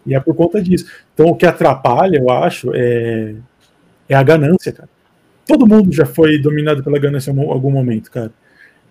E 0.06 0.16
é 0.16 0.20
por 0.20 0.34
conta 0.34 0.62
disso. 0.62 0.86
Então, 1.14 1.28
o 1.28 1.36
que 1.36 1.46
atrapalha, 1.46 2.18
eu 2.18 2.30
acho, 2.30 2.72
é, 2.74 3.36
é 4.08 4.16
a 4.16 4.24
ganância, 4.24 4.72
cara. 4.72 4.90
Todo 5.46 5.68
mundo 5.68 5.92
já 5.92 6.06
foi 6.06 6.38
dominado 6.40 6.84
pela 6.84 6.98
ganância 6.98 7.32
em 7.32 7.50
algum 7.50 7.72
momento, 7.72 8.10
cara. 8.10 8.32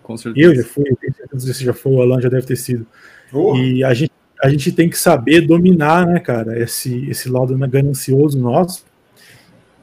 Com 0.03 0.15
certeza. 0.15 0.47
Eu 0.47 0.55
já 0.55 0.63
fui, 0.63 0.83
eu 0.87 0.95
tenho 0.95 1.15
certeza 1.15 1.53
que 1.53 1.65
já 1.65 1.73
foi, 1.73 1.93
o 1.93 2.01
Alan 2.01 2.21
já 2.21 2.29
deve 2.29 2.45
ter 2.45 2.55
sido. 2.55 2.85
Oh. 3.33 3.55
E 3.55 3.83
a 3.83 3.93
gente, 3.93 4.11
a 4.41 4.49
gente 4.49 4.71
tem 4.71 4.89
que 4.89 4.97
saber 4.97 5.41
dominar, 5.41 6.05
né, 6.05 6.19
cara, 6.19 6.61
esse, 6.61 7.09
esse 7.09 7.29
lado 7.29 7.57
ganancioso 7.57 8.37
nosso 8.37 8.88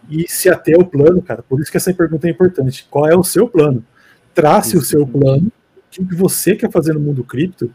e 0.09 0.29
se 0.29 0.49
até 0.49 0.77
o 0.77 0.85
plano, 0.85 1.21
cara. 1.21 1.43
Por 1.43 1.61
isso 1.61 1.71
que 1.71 1.77
essa 1.77 1.93
pergunta 1.93 2.27
é 2.27 2.31
importante. 2.31 2.87
Qual 2.91 3.07
é 3.07 3.17
o 3.17 3.25
seu 3.25 3.49
plano? 3.49 3.85
Trace 4.35 4.77
isso. 4.77 4.79
o 4.79 4.83
seu 4.83 5.07
plano, 5.07 5.51
o 5.99 6.07
que 6.07 6.15
você 6.15 6.55
quer 6.55 6.71
fazer 6.71 6.93
no 6.93 7.01
mundo 7.01 7.25
cripto, 7.25 7.73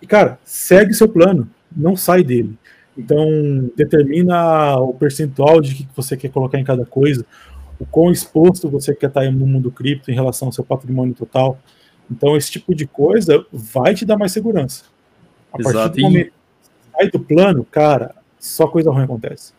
e, 0.00 0.06
cara, 0.06 0.38
segue 0.44 0.92
seu 0.92 1.08
plano, 1.08 1.48
não 1.74 1.96
sai 1.96 2.22
dele. 2.22 2.58
Então, 2.96 3.70
determina 3.76 4.76
o 4.76 4.92
percentual 4.94 5.60
de 5.60 5.74
que 5.74 5.88
você 5.96 6.16
quer 6.16 6.30
colocar 6.30 6.58
em 6.58 6.64
cada 6.64 6.84
coisa, 6.84 7.24
o 7.78 7.86
quão 7.86 8.12
exposto 8.12 8.68
você 8.68 8.94
quer 8.94 9.08
estar 9.08 9.30
no 9.30 9.46
mundo 9.46 9.70
cripto 9.70 10.10
em 10.10 10.14
relação 10.14 10.48
ao 10.48 10.52
seu 10.52 10.64
patrimônio 10.64 11.14
total. 11.14 11.58
Então, 12.10 12.36
esse 12.36 12.50
tipo 12.50 12.74
de 12.74 12.86
coisa 12.86 13.44
vai 13.52 13.94
te 13.94 14.04
dar 14.04 14.16
mais 14.16 14.32
segurança. 14.32 14.84
A 15.52 15.58
Exato. 15.58 15.74
partir 15.74 15.96
do 15.96 16.02
momento 16.02 16.26
que 16.26 16.96
sai 16.96 17.10
do 17.10 17.20
plano, 17.20 17.64
cara, 17.64 18.14
só 18.38 18.66
coisa 18.66 18.90
ruim 18.90 19.04
acontece. 19.04 19.52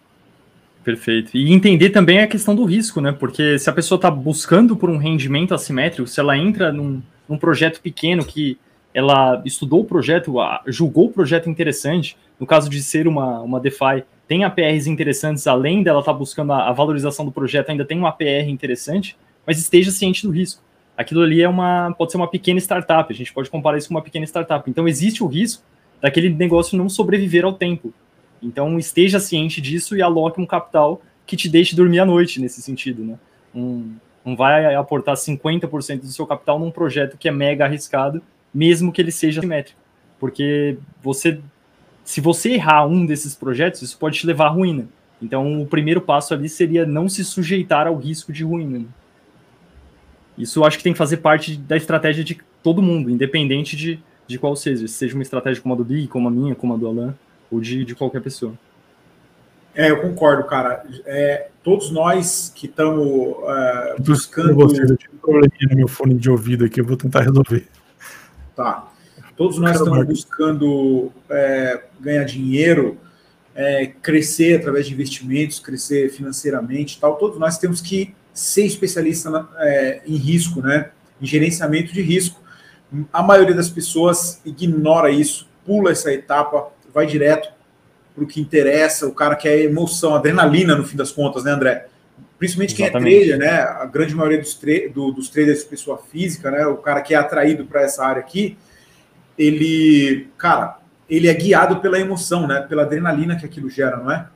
Perfeito. 0.86 1.36
E 1.36 1.52
entender 1.52 1.90
também 1.90 2.20
a 2.20 2.28
questão 2.28 2.56
do 2.56 2.64
risco, 2.64 3.02
né? 3.02 3.12
Porque 3.12 3.58
se 3.58 3.68
a 3.68 3.74
pessoa 3.74 3.98
está 3.98 4.12
buscando 4.12 4.78
por 4.78 4.88
um 4.88 4.98
rendimento 4.98 5.52
assimétrico, 5.52 6.08
se 6.08 6.20
ela 6.20 6.38
entra 6.38 6.72
num, 6.72 7.02
num 7.28 7.40
projeto 7.40 7.82
pequeno 7.82 8.24
que 8.24 8.56
ela 8.94 9.42
estudou 9.44 9.82
o 9.82 9.86
projeto, 9.86 10.36
julgou 10.68 11.08
o 11.08 11.12
projeto 11.12 11.50
interessante, 11.50 12.16
no 12.40 12.46
caso 12.46 12.70
de 12.70 12.84
ser 12.84 13.08
uma, 13.08 13.42
uma 13.42 13.60
DeFi, 13.60 14.04
tem 14.28 14.44
APRs 14.44 14.86
interessantes, 14.86 15.48
além 15.48 15.82
dela 15.82 16.02
estar 16.02 16.14
tá 16.14 16.18
buscando 16.18 16.54
a, 16.54 16.70
a, 16.70 16.72
valorização 16.72 17.26
do 17.26 17.32
projeto, 17.32 17.72
ainda 17.72 17.84
tem 17.84 18.00
um 18.00 18.06
APR 18.06 18.48
interessante, 18.48 19.18
mas 19.46 19.58
esteja 19.58 19.90
ciente 19.90 20.22
do 20.22 20.32
risco. 20.32 20.62
aquilo 20.96 21.24
ali 21.24 21.42
é 21.42 21.50
uma, 21.50 21.96
pode 21.98 22.12
ser 22.12 22.18
uma 22.18 22.30
pequena 22.30 22.60
startup, 22.60 23.12
a 23.12 23.16
gente 23.16 23.34
pode 23.34 23.50
comparar 23.50 23.80
isso 23.80 23.88
com 23.88 23.96
uma 23.96 24.04
pequena 24.04 24.26
startup. 24.26 24.70
Então 24.70 24.88
existe 24.88 25.24
o 25.24 25.28
risco 25.28 25.64
daquele 26.00 26.30
negócio 26.30 26.78
não 26.78 26.88
sobreviver 26.88 27.44
ao 27.44 27.54
tempo. 27.54 27.92
Então 28.46 28.78
esteja 28.78 29.20
ciente 29.20 29.60
disso 29.60 29.98
e 29.98 30.02
aloque 30.02 30.40
um 30.40 30.46
capital 30.46 31.02
que 31.26 31.36
te 31.36 31.50
deixe 31.50 31.76
dormir 31.76 32.00
à 32.00 32.06
noite 32.06 32.40
nesse 32.40 32.62
sentido, 32.62 33.04
né? 33.04 33.18
Um, 33.54 33.96
não 34.24 34.36
vai 34.36 34.76
aportar 34.76 35.16
50% 35.16 36.02
do 36.02 36.08
seu 36.08 36.28
capital 36.28 36.60
num 36.60 36.72
projeto 36.72 37.18
que 37.18 37.28
é 37.28 37.32
mega 37.32 37.66
arriscado, 37.66 38.22
mesmo 38.54 38.92
que 38.92 39.02
ele 39.02 39.12
seja 39.12 39.42
simétrico. 39.42 39.80
Porque 40.20 40.78
você, 41.02 41.40
se 42.04 42.22
você 42.22 42.54
errar 42.54 42.86
um 42.86 43.06
desses 43.06 43.36
projetos, 43.36 43.82
isso 43.82 43.98
pode 43.98 44.20
te 44.20 44.28
levar 44.28 44.46
à 44.48 44.50
ruína. 44.50 44.88
Então, 45.22 45.62
o 45.62 45.66
primeiro 45.66 46.02
passo 46.02 46.34
ali 46.34 46.50
seria 46.50 46.86
não 46.86 47.08
se 47.08 47.24
sujeitar 47.24 47.88
ao 47.88 47.96
risco 47.98 48.34
de 48.34 48.44
ruína. 48.44 48.80
Né? 48.80 48.86
Isso 50.38 50.64
acho 50.64 50.78
que 50.78 50.84
tem 50.84 50.94
que 50.94 50.98
fazer 50.98 51.18
parte 51.18 51.56
da 51.56 51.78
estratégia 51.78 52.24
de 52.24 52.38
todo 52.62 52.82
mundo, 52.82 53.10
independente 53.10 53.76
de, 53.76 54.00
de 54.28 54.38
qual 54.38 54.56
seja. 54.56 54.88
Seja 54.88 55.14
uma 55.16 55.24
estratégia 55.24 55.62
como 55.62 55.74
a 55.74 55.78
do 55.78 55.86
Big, 55.86 56.08
como 56.08 56.28
a 56.28 56.32
minha, 56.32 56.56
como 56.56 56.74
a 56.74 56.78
do 56.78 56.88
Alan, 56.88 57.16
ou 57.52 57.60
de, 57.60 57.86
de 57.86 57.96
qualquer 57.96 58.22
pessoa. 58.22 58.54
É, 59.76 59.92
eu 59.92 60.02
concordo, 60.02 60.46
cara. 60.46 60.86
É, 61.06 61.50
todos 61.62 61.92
nós 61.92 62.52
que 62.56 62.66
estamos 62.66 63.06
uh, 63.06 64.02
buscando. 64.02 64.56
Você, 64.56 64.82
eu 64.82 64.98
tive 64.98 65.14
um 65.14 65.18
probleminha 65.18 65.68
no 65.70 65.76
meu 65.76 65.88
fone 65.88 66.16
de 66.16 66.30
ouvido 66.30 66.64
aqui, 66.64 66.80
eu 66.80 66.86
vou 66.86 66.96
tentar 66.96 67.22
resolver. 67.22 67.68
Tá. 68.56 68.88
Todos 69.36 69.58
nós 69.58 69.76
estamos 69.78 70.06
buscando 70.06 71.12
é, 71.30 71.84
ganhar 72.00 72.24
dinheiro, 72.24 72.98
é, 73.54 73.88
crescer 73.88 74.60
através 74.60 74.88
de 74.88 74.94
investimentos, 74.94 75.60
crescer 75.60 76.10
financeiramente 76.10 76.98
tal. 77.00 77.18
Todos 77.18 77.38
nós 77.38 77.58
temos 77.58 77.82
que 77.82 78.16
ser 78.34 78.66
especialista 78.66 79.30
na, 79.30 79.50
é, 79.58 80.02
em 80.08 80.16
risco, 80.16 80.62
né? 80.62 80.92
Em 81.22 81.26
gerenciamento 81.26 81.94
de 81.94 82.02
risco. 82.02 82.42
A 83.12 83.22
maioria 83.22 83.54
das 83.54 83.70
pessoas 83.70 84.40
ignora 84.46 85.10
isso, 85.10 85.50
pula 85.66 85.92
essa 85.92 86.14
etapa, 86.14 86.70
vai 86.96 87.06
direto 87.06 87.50
para 88.16 88.24
o 88.24 88.28
que 88.28 88.40
interessa, 88.40 89.06
o 89.06 89.14
cara 89.14 89.36
quer 89.36 89.60
emoção, 89.60 90.16
adrenalina 90.16 90.74
no 90.76 90.86
fim 90.86 90.96
das 90.96 91.12
contas, 91.12 91.44
né, 91.44 91.52
André? 91.52 91.88
Principalmente 92.40 92.82
Exatamente. 92.82 93.10
quem 93.10 93.18
é 93.18 93.38
trader, 93.38 93.38
né? 93.38 93.60
A 93.60 93.86
grande 93.86 94.16
maioria 94.16 94.40
dos, 94.40 94.56
tra 94.56 94.72
do, 94.94 95.12
dos 95.12 95.30
traders 95.30 95.66
pessoa 95.66 95.98
física, 95.98 96.50
né? 96.50 96.66
O 96.66 96.78
cara 96.78 97.02
que 97.02 97.14
é 97.14 97.18
atraído 97.18 97.66
para 97.66 97.82
essa 97.82 98.06
área 98.06 98.22
aqui, 98.22 98.58
ele, 99.38 100.28
cara, 100.38 100.80
ele 101.10 101.28
é 101.28 101.34
guiado 101.34 101.78
pela 101.78 102.00
emoção, 102.00 102.48
né? 102.48 102.62
Pela 102.62 102.84
adrenalina 102.84 103.36
que 103.36 103.46
aquilo 103.46 103.70
gera, 103.70 103.98
não 103.98 104.12
é? 104.12 104.28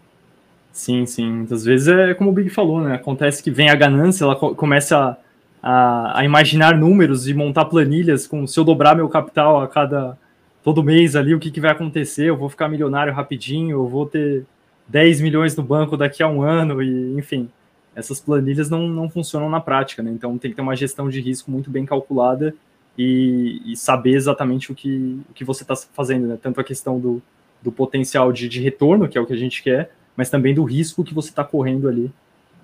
Sim, 0.73 1.05
sim. 1.05 1.29
Muitas 1.29 1.63
vezes 1.63 1.87
é 1.87 2.13
como 2.13 2.29
o 2.29 2.33
Big 2.33 2.49
falou, 2.49 2.81
né? 2.81 2.95
Acontece 2.95 3.41
que 3.41 3.51
vem 3.51 3.69
a 3.69 3.75
ganância, 3.75 4.25
ela 4.25 4.35
começa 4.35 4.97
a, 4.97 5.17
a, 5.61 6.19
a 6.19 6.25
imaginar 6.25 6.77
números 6.77 7.27
e 7.27 7.33
montar 7.33 7.65
planilhas 7.65 8.27
com 8.27 8.45
se 8.45 8.59
eu 8.59 8.63
dobrar 8.65 8.95
meu 8.95 9.07
capital 9.07 9.61
a 9.61 9.67
cada 9.67 10.17
todo 10.63 10.83
mês 10.83 11.15
ali 11.15 11.33
o 11.33 11.39
que, 11.39 11.51
que 11.51 11.61
vai 11.61 11.71
acontecer, 11.71 12.25
eu 12.25 12.37
vou 12.37 12.49
ficar 12.49 12.67
milionário 12.67 13.13
rapidinho, 13.13 13.71
eu 13.71 13.87
vou 13.87 14.05
ter 14.05 14.45
10 14.87 15.21
milhões 15.21 15.55
no 15.55 15.63
banco 15.63 15.95
daqui 15.95 16.21
a 16.23 16.27
um 16.27 16.41
ano, 16.41 16.81
e 16.81 17.17
enfim, 17.17 17.49
essas 17.95 18.19
planilhas 18.19 18.69
não, 18.69 18.87
não 18.87 19.09
funcionam 19.09 19.49
na 19.49 19.59
prática, 19.59 20.01
né? 20.01 20.11
Então 20.11 20.37
tem 20.37 20.51
que 20.51 20.55
ter 20.55 20.61
uma 20.61 20.75
gestão 20.75 21.09
de 21.09 21.21
risco 21.21 21.51
muito 21.51 21.69
bem 21.69 21.85
calculada 21.85 22.53
e, 22.97 23.61
e 23.65 23.75
saber 23.75 24.15
exatamente 24.15 24.71
o 24.71 24.75
que, 24.75 25.21
o 25.29 25.33
que 25.33 25.43
você 25.43 25.63
está 25.63 25.75
fazendo, 25.75 26.27
né? 26.27 26.37
Tanto 26.41 26.59
a 26.59 26.63
questão 26.63 26.99
do, 26.99 27.21
do 27.61 27.71
potencial 27.71 28.31
de, 28.31 28.47
de 28.49 28.59
retorno, 28.59 29.07
que 29.07 29.17
é 29.17 29.21
o 29.21 29.25
que 29.25 29.33
a 29.33 29.37
gente 29.37 29.61
quer, 29.61 29.91
mas 30.15 30.29
também 30.29 30.53
do 30.53 30.63
risco 30.63 31.03
que 31.03 31.13
você 31.13 31.29
está 31.29 31.43
correndo 31.43 31.87
ali 31.87 32.11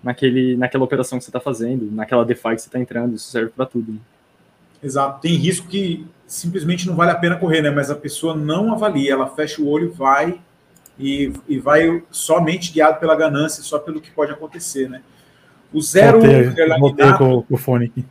naquele, 0.04 0.58
naquela 0.58 0.84
operação 0.84 1.18
que 1.18 1.24
você 1.24 1.30
está 1.30 1.40
fazendo, 1.40 1.90
naquela 1.92 2.26
DeFi 2.26 2.56
que 2.56 2.62
você 2.62 2.68
está 2.68 2.80
entrando, 2.80 3.16
isso 3.16 3.30
serve 3.30 3.50
para 3.50 3.66
tudo. 3.66 3.92
Né? 3.94 4.00
Exato. 4.84 5.22
Tem 5.22 5.36
risco 5.36 5.68
que 5.68 6.06
simplesmente 6.28 6.88
não 6.88 6.96
vale 6.96 7.12
a 7.12 7.16
pena 7.16 7.38
correr, 7.38 7.62
né? 7.62 7.70
Mas 7.70 7.90
a 7.90 7.96
pessoa 7.96 8.36
não 8.36 8.74
avalia, 8.74 9.14
ela 9.14 9.28
fecha 9.28 9.62
o 9.62 9.68
olho, 9.68 9.92
vai 9.92 10.40
e, 10.98 11.32
e 11.48 11.60
vai 11.60 12.04
somente 12.10 12.72
guiado 12.72 13.00
pela 13.00 13.16
ganância, 13.16 13.64
só 13.64 13.80
pelo 13.80 14.02
que 14.02 14.12
pode 14.12 14.32
acontecer, 14.32 14.90
né? 14.90 15.02
O 15.74 15.82
zero 15.82 16.22
voltei, 16.22 16.80
voltei 16.80 17.14
com, 17.14 17.42
com 17.44 17.56
o 17.56 17.58
fone 17.58 17.86
aqui. 17.86 18.06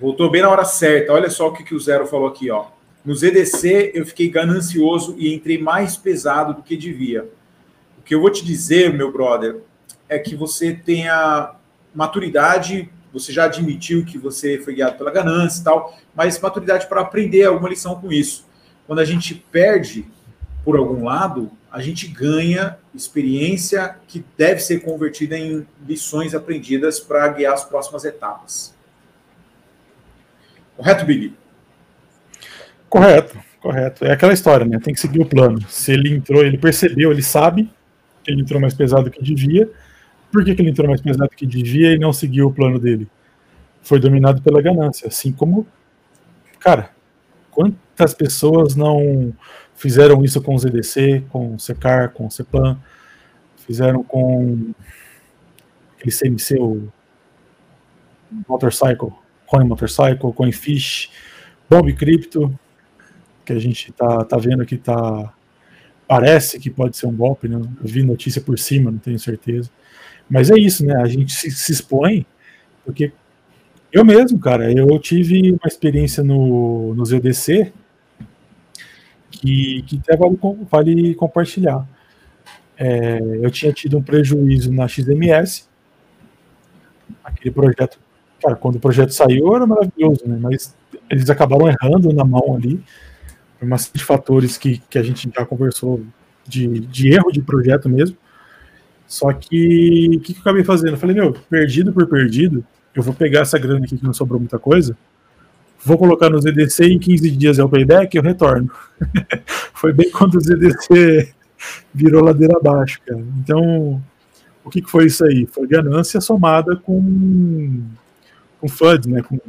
Voltou 0.00 0.30
bem 0.30 0.40
na 0.40 0.48
hora 0.48 0.64
certa. 0.64 1.12
Olha 1.12 1.28
só 1.28 1.48
o 1.48 1.52
que, 1.52 1.62
que 1.62 1.74
o 1.74 1.80
Zero 1.80 2.06
falou 2.06 2.28
aqui, 2.28 2.50
ó. 2.50 2.68
No 3.04 3.14
ZDC 3.14 3.92
eu 3.94 4.06
fiquei 4.06 4.30
ganancioso 4.30 5.14
e 5.18 5.34
entrei 5.34 5.58
mais 5.58 5.96
pesado 5.96 6.54
do 6.54 6.62
que 6.62 6.76
devia. 6.76 7.28
O 7.98 8.02
que 8.02 8.14
eu 8.14 8.20
vou 8.20 8.30
te 8.30 8.44
dizer, 8.44 8.92
meu 8.94 9.12
brother, 9.12 9.60
é 10.08 10.18
que 10.18 10.34
você 10.34 10.72
tenha 10.72 11.54
maturidade 11.94 12.90
você 13.12 13.32
já 13.32 13.44
admitiu 13.44 14.04
que 14.04 14.18
você 14.18 14.58
foi 14.58 14.74
guiado 14.74 14.96
pela 14.96 15.10
ganância 15.10 15.60
e 15.60 15.64
tal, 15.64 15.98
mas 16.14 16.38
maturidade 16.38 16.86
para 16.86 17.00
aprender 17.00 17.44
alguma 17.44 17.68
lição 17.68 18.00
com 18.00 18.12
isso. 18.12 18.46
Quando 18.86 19.00
a 19.00 19.04
gente 19.04 19.34
perde 19.34 20.06
por 20.64 20.76
algum 20.76 21.04
lado, 21.04 21.50
a 21.70 21.80
gente 21.80 22.08
ganha 22.08 22.76
experiência 22.94 23.96
que 24.08 24.24
deve 24.36 24.60
ser 24.60 24.80
convertida 24.80 25.38
em 25.38 25.66
lições 25.86 26.34
aprendidas 26.34 26.98
para 26.98 27.28
guiar 27.28 27.54
as 27.54 27.64
próximas 27.64 28.04
etapas. 28.04 28.74
Correto, 30.76 31.04
Big? 31.04 31.34
Correto, 32.88 33.38
correto. 33.60 34.04
É 34.04 34.12
aquela 34.12 34.32
história, 34.32 34.66
né? 34.66 34.80
Tem 34.82 34.92
que 34.92 35.00
seguir 35.00 35.20
o 35.20 35.26
plano. 35.26 35.60
Se 35.68 35.92
ele 35.92 36.12
entrou, 36.12 36.44
ele 36.44 36.58
percebeu, 36.58 37.12
ele 37.12 37.22
sabe 37.22 37.70
que 38.24 38.30
ele 38.30 38.42
entrou 38.42 38.60
mais 38.60 38.74
pesado 38.74 39.04
do 39.04 39.10
que 39.10 39.22
devia, 39.22 39.70
por 40.30 40.44
que, 40.44 40.54
que 40.54 40.62
ele 40.62 40.70
entrou 40.70 40.88
mais 40.88 41.00
pesado 41.00 41.30
que 41.30 41.46
devia 41.46 41.92
e 41.92 41.98
não 41.98 42.12
seguiu 42.12 42.48
o 42.48 42.52
plano 42.52 42.78
dele? 42.78 43.08
Foi 43.82 43.98
dominado 43.98 44.42
pela 44.42 44.62
ganância. 44.62 45.08
Assim 45.08 45.32
como, 45.32 45.66
cara, 46.58 46.90
quantas 47.50 48.14
pessoas 48.14 48.76
não 48.76 49.32
fizeram 49.74 50.24
isso 50.24 50.40
com 50.42 50.54
o 50.54 50.58
ZDC, 50.58 51.24
com 51.30 51.54
o 51.54 51.58
Secar, 51.58 52.10
com 52.10 52.26
o 52.26 52.30
Cepan, 52.30 52.78
fizeram 53.66 54.02
com 54.02 54.72
aquele 55.96 56.14
CMC, 56.14 56.58
o 56.58 56.88
Motorcycle, 58.48 59.12
Coin 59.46 59.64
Motorcycle, 59.64 60.32
CoinFish, 60.32 61.10
Bomb 61.68 61.92
Crypto, 61.94 62.58
que 63.44 63.52
a 63.52 63.58
gente 63.58 63.92
tá, 63.92 64.24
tá 64.24 64.36
vendo 64.36 64.64
que 64.64 64.76
tá 64.76 65.32
parece 66.06 66.58
que 66.58 66.68
pode 66.68 66.96
ser 66.96 67.06
um 67.06 67.16
golpe, 67.16 67.48
né? 67.48 67.56
Eu 67.56 67.88
vi 67.88 68.02
notícia 68.02 68.40
por 68.40 68.58
cima, 68.58 68.90
não 68.90 68.98
tenho 68.98 69.18
certeza. 69.18 69.70
Mas 70.30 70.50
é 70.50 70.58
isso, 70.58 70.86
né? 70.86 70.96
A 70.96 71.06
gente 71.06 71.32
se, 71.32 71.50
se 71.50 71.72
expõe, 71.72 72.24
porque 72.84 73.12
eu 73.92 74.04
mesmo, 74.04 74.38
cara, 74.38 74.72
eu 74.72 74.98
tive 75.00 75.50
uma 75.50 75.66
experiência 75.66 76.22
no, 76.22 76.94
no 76.94 77.04
ZDC 77.04 77.72
que, 79.30 79.82
que 79.82 79.98
até 79.98 80.16
vale, 80.16 80.38
vale 80.70 81.14
compartilhar. 81.14 81.84
É, 82.78 83.18
eu 83.42 83.50
tinha 83.50 83.72
tido 83.72 83.98
um 83.98 84.02
prejuízo 84.02 84.72
na 84.72 84.86
XMS, 84.86 85.68
aquele 87.24 87.50
projeto, 87.50 87.98
cara, 88.40 88.54
quando 88.54 88.76
o 88.76 88.80
projeto 88.80 89.10
saiu 89.10 89.54
era 89.54 89.66
maravilhoso, 89.66 90.22
né? 90.26 90.38
Mas 90.40 90.76
eles 91.10 91.28
acabaram 91.28 91.68
errando 91.68 92.12
na 92.12 92.24
mão 92.24 92.54
ali, 92.54 92.82
por 93.58 93.66
uma 93.66 93.76
série 93.76 93.98
de 93.98 94.04
fatores 94.04 94.56
que, 94.56 94.78
que 94.88 94.98
a 94.98 95.02
gente 95.02 95.28
já 95.34 95.44
conversou 95.44 96.00
de, 96.46 96.80
de 96.80 97.10
erro 97.10 97.30
de 97.32 97.42
projeto 97.42 97.88
mesmo. 97.88 98.16
Só 99.10 99.32
que 99.32 100.08
o 100.14 100.20
que, 100.20 100.32
que 100.32 100.38
eu 100.38 100.42
acabei 100.42 100.62
fazendo? 100.62 100.90
Eu 100.90 100.96
falei, 100.96 101.16
meu, 101.16 101.32
perdido 101.50 101.92
por 101.92 102.06
perdido, 102.06 102.64
eu 102.94 103.02
vou 103.02 103.12
pegar 103.12 103.40
essa 103.40 103.58
grana 103.58 103.84
aqui 103.84 103.98
que 103.98 104.04
não 104.04 104.12
sobrou 104.12 104.38
muita 104.38 104.56
coisa, 104.56 104.96
vou 105.84 105.98
colocar 105.98 106.30
no 106.30 106.40
ZDC 106.40 106.84
e 106.84 106.92
em 106.92 106.98
15 107.00 107.30
dias 107.32 107.58
é 107.58 107.64
o 107.64 107.68
payback 107.68 108.16
eu 108.16 108.22
retorno. 108.22 108.70
Foi 109.74 109.92
bem 109.92 110.12
quando 110.12 110.36
o 110.36 110.40
ZDC 110.40 111.34
virou 111.92 112.22
ladeira 112.22 112.56
abaixo, 112.56 113.00
cara. 113.04 113.20
Então, 113.40 114.00
o 114.64 114.70
que, 114.70 114.80
que 114.80 114.88
foi 114.90 115.06
isso 115.06 115.24
aí? 115.24 115.44
Foi 115.44 115.66
ganância 115.66 116.20
somada 116.20 116.76
com, 116.76 117.82
com 118.60 118.68
FUD, 118.68 119.08
né? 119.08 119.22
Com, 119.22 119.40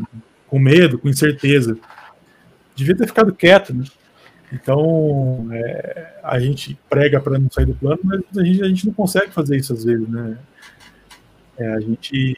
com 0.48 0.60
medo, 0.60 0.98
com 0.98 1.08
incerteza. 1.08 1.78
Devia 2.76 2.98
ter 2.98 3.06
ficado 3.06 3.32
quieto, 3.32 3.76
né? 3.76 3.84
Então, 4.52 5.48
é, 5.52 6.20
a 6.24 6.40
gente 6.40 6.78
prega 6.90 7.20
para 7.22 7.40
não 7.40 7.50
sair 7.50 7.66
do 7.66 7.74
plano, 7.74 8.00
mas 8.04 8.22
a 8.38 8.44
gente, 8.44 8.62
a 8.62 8.68
gente, 8.68 8.86
não 8.86 8.94
consegue 8.94 9.32
fazer 9.32 9.56
isso 9.58 9.72
às 9.74 9.86
vezes, 9.86 10.08
né? 10.10 10.38
É, 11.58 11.74
a 11.74 11.80
gente, 11.80 12.38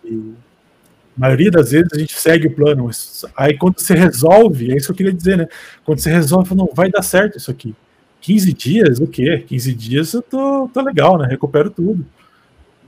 a 1.18 1.20
maioria 1.20 1.50
das 1.50 1.72
vezes, 1.72 1.92
a 1.92 1.98
gente 1.98 2.14
segue 2.14 2.48
o 2.48 2.56
plano. 2.56 2.90
Aí, 3.36 3.58
quando 3.58 3.80
você 3.80 3.96
resolve, 3.96 4.72
é 4.72 4.78
isso 4.78 4.88
que 4.88 4.92
eu 4.92 4.98
queria 4.98 5.14
dizer, 5.14 5.38
né? 5.38 5.48
Quando 5.84 6.00
você 6.00 6.12
resolve, 6.12 6.54
não 6.54 6.70
vai 6.74 6.90
dar 6.90 7.02
certo 7.02 7.38
isso 7.38 7.50
aqui. 7.50 7.76
15 8.22 8.54
dias, 8.54 9.00
o 9.00 9.08
quê? 9.08 9.44
15 9.48 9.74
dias 9.74 10.14
eu 10.14 10.22
tô, 10.22 10.70
tô 10.72 10.82
legal, 10.82 11.18
né? 11.18 11.28
Recupero 11.28 11.70
tudo. 11.72 12.06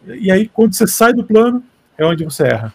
E 0.07 0.31
aí, 0.31 0.47
quando 0.47 0.73
você 0.73 0.85
sai 0.85 1.13
do 1.13 1.23
plano, 1.23 1.63
é 1.97 2.05
onde 2.05 2.23
você 2.23 2.43
erra. 2.43 2.73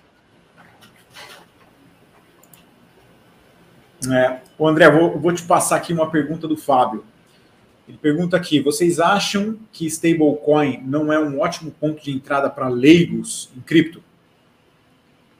É, 4.09 4.41
o 4.59 4.67
André, 4.67 4.91
vou, 4.91 5.19
vou 5.19 5.33
te 5.33 5.43
passar 5.43 5.77
aqui 5.77 5.93
uma 5.93 6.11
pergunta 6.11 6.49
do 6.49 6.57
Fábio. 6.57 7.05
Ele 7.89 7.99
pergunta 7.99 8.37
aqui: 8.37 8.61
vocês 8.61 9.01
acham 9.01 9.59
que 9.73 9.87
stablecoin 9.87 10.83
não 10.87 11.13
é 11.13 11.19
um 11.19 11.41
ótimo 11.41 11.71
ponto 11.73 12.03
de 12.03 12.11
entrada 12.11 12.49
para 12.49 12.69
leigos 12.69 13.51
em 13.57 13.61
cripto? 13.61 14.03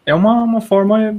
É 0.05 0.15
uma, 0.15 0.43
uma 0.43 0.61
forma 0.61 1.17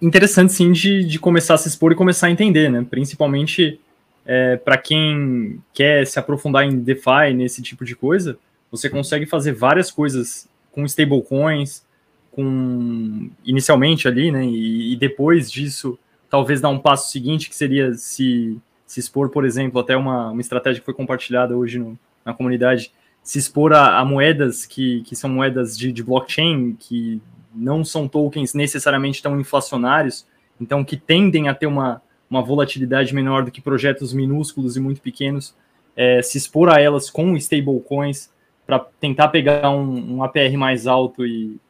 interessante 0.00 0.52
sim 0.52 0.70
de, 0.72 1.04
de 1.04 1.18
começar 1.18 1.54
a 1.54 1.58
se 1.58 1.68
expor 1.68 1.92
e 1.92 1.96
começar 1.96 2.28
a 2.28 2.30
entender, 2.30 2.70
né? 2.70 2.86
Principalmente 2.88 3.80
é, 4.24 4.56
para 4.56 4.76
quem 4.76 5.60
quer 5.72 6.06
se 6.06 6.18
aprofundar 6.18 6.64
em 6.64 6.78
DeFi, 6.78 7.34
nesse 7.34 7.60
tipo 7.62 7.84
de 7.84 7.94
coisa, 7.94 8.38
você 8.70 8.88
consegue 8.88 9.26
fazer 9.26 9.52
várias 9.52 9.90
coisas 9.90 10.48
com 10.72 10.84
stablecoins, 10.84 11.84
com 12.30 13.30
inicialmente 13.44 14.08
ali, 14.08 14.30
né? 14.30 14.44
E, 14.44 14.92
e, 14.92 14.96
depois 14.96 15.50
disso, 15.50 15.98
talvez 16.34 16.60
dar 16.60 16.68
um 16.68 16.80
passo 16.80 17.12
seguinte, 17.12 17.48
que 17.48 17.54
seria 17.54 17.94
se, 17.94 18.58
se 18.84 18.98
expor, 18.98 19.28
por 19.28 19.44
exemplo, 19.44 19.78
até 19.78 19.96
uma, 19.96 20.32
uma 20.32 20.40
estratégia 20.40 20.80
que 20.80 20.84
foi 20.84 20.92
compartilhada 20.92 21.56
hoje 21.56 21.78
no, 21.78 21.96
na 22.24 22.34
comunidade, 22.34 22.90
se 23.22 23.38
expor 23.38 23.72
a, 23.72 24.00
a 24.00 24.04
moedas 24.04 24.66
que, 24.66 25.02
que 25.02 25.14
são 25.14 25.30
moedas 25.30 25.78
de, 25.78 25.92
de 25.92 26.02
blockchain, 26.02 26.74
que 26.74 27.22
não 27.54 27.84
são 27.84 28.08
tokens 28.08 28.52
necessariamente 28.52 29.22
tão 29.22 29.38
inflacionários, 29.38 30.26
então 30.60 30.84
que 30.84 30.96
tendem 30.96 31.48
a 31.48 31.54
ter 31.54 31.68
uma, 31.68 32.02
uma 32.28 32.42
volatilidade 32.42 33.14
menor 33.14 33.44
do 33.44 33.52
que 33.52 33.60
projetos 33.60 34.12
minúsculos 34.12 34.76
e 34.76 34.80
muito 34.80 35.00
pequenos, 35.00 35.54
é, 35.94 36.20
se 36.20 36.36
expor 36.36 36.68
a 36.68 36.80
elas 36.80 37.10
com 37.10 37.36
stablecoins 37.36 38.28
para 38.66 38.80
tentar 38.98 39.28
pegar 39.28 39.70
um, 39.70 40.16
um, 40.16 40.24
APR 40.24 40.56
mais 40.56 40.88
alto 40.88 41.24
e, 41.24 41.60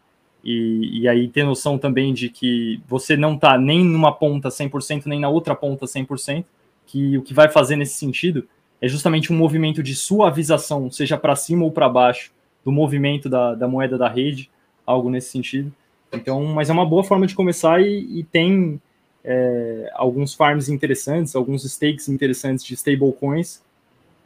e, 0.44 1.00
e, 1.00 1.08
aí 1.08 1.26
ter 1.28 1.42
noção 1.42 1.78
também 1.78 2.12
de 2.12 2.28
que 2.28 2.80
você 2.86 3.16
não 3.16 3.34
está 3.34 3.56
nem 3.56 3.82
numa 3.84 4.12
ponta 4.12 4.50
100%, 4.50 5.06
nem 5.06 5.18
na 5.18 5.28
outra 5.28 5.54
ponta 5.54 5.86
100%, 5.86 6.44
que 6.86 7.16
o 7.16 7.22
que 7.22 7.32
vai 7.32 7.48
fazer 7.48 7.76
nesse 7.76 7.94
sentido 7.94 8.46
é 8.80 8.86
justamente 8.86 9.32
um 9.32 9.36
movimento 9.36 9.82
de 9.82 9.94
suavização, 9.94 10.90
seja 10.90 11.16
para 11.16 11.34
cima 11.34 11.64
ou 11.64 11.70
para 11.70 11.88
baixo, 11.88 12.30
do 12.62 12.70
movimento 12.70 13.28
da, 13.28 13.54
da 13.54 13.66
moeda 13.66 13.96
da 13.96 14.08
rede, 14.08 14.50
algo 14.86 15.08
nesse 15.08 15.30
sentido. 15.30 15.72
Então, 16.12 16.44
mas 16.44 16.68
é 16.68 16.72
uma 16.72 16.86
boa 16.86 17.02
forma 17.02 17.26
de 17.26 17.34
começar 17.34 17.80
e, 17.80 18.20
e 18.20 18.24
tem 18.24 18.80
é, 19.24 19.90
alguns 19.94 20.34
farms 20.34 20.68
interessantes, 20.68 21.34
alguns 21.34 21.64
stakes 21.64 22.08
interessantes 22.08 22.64
de 22.64 22.74
stablecoins 22.74 23.62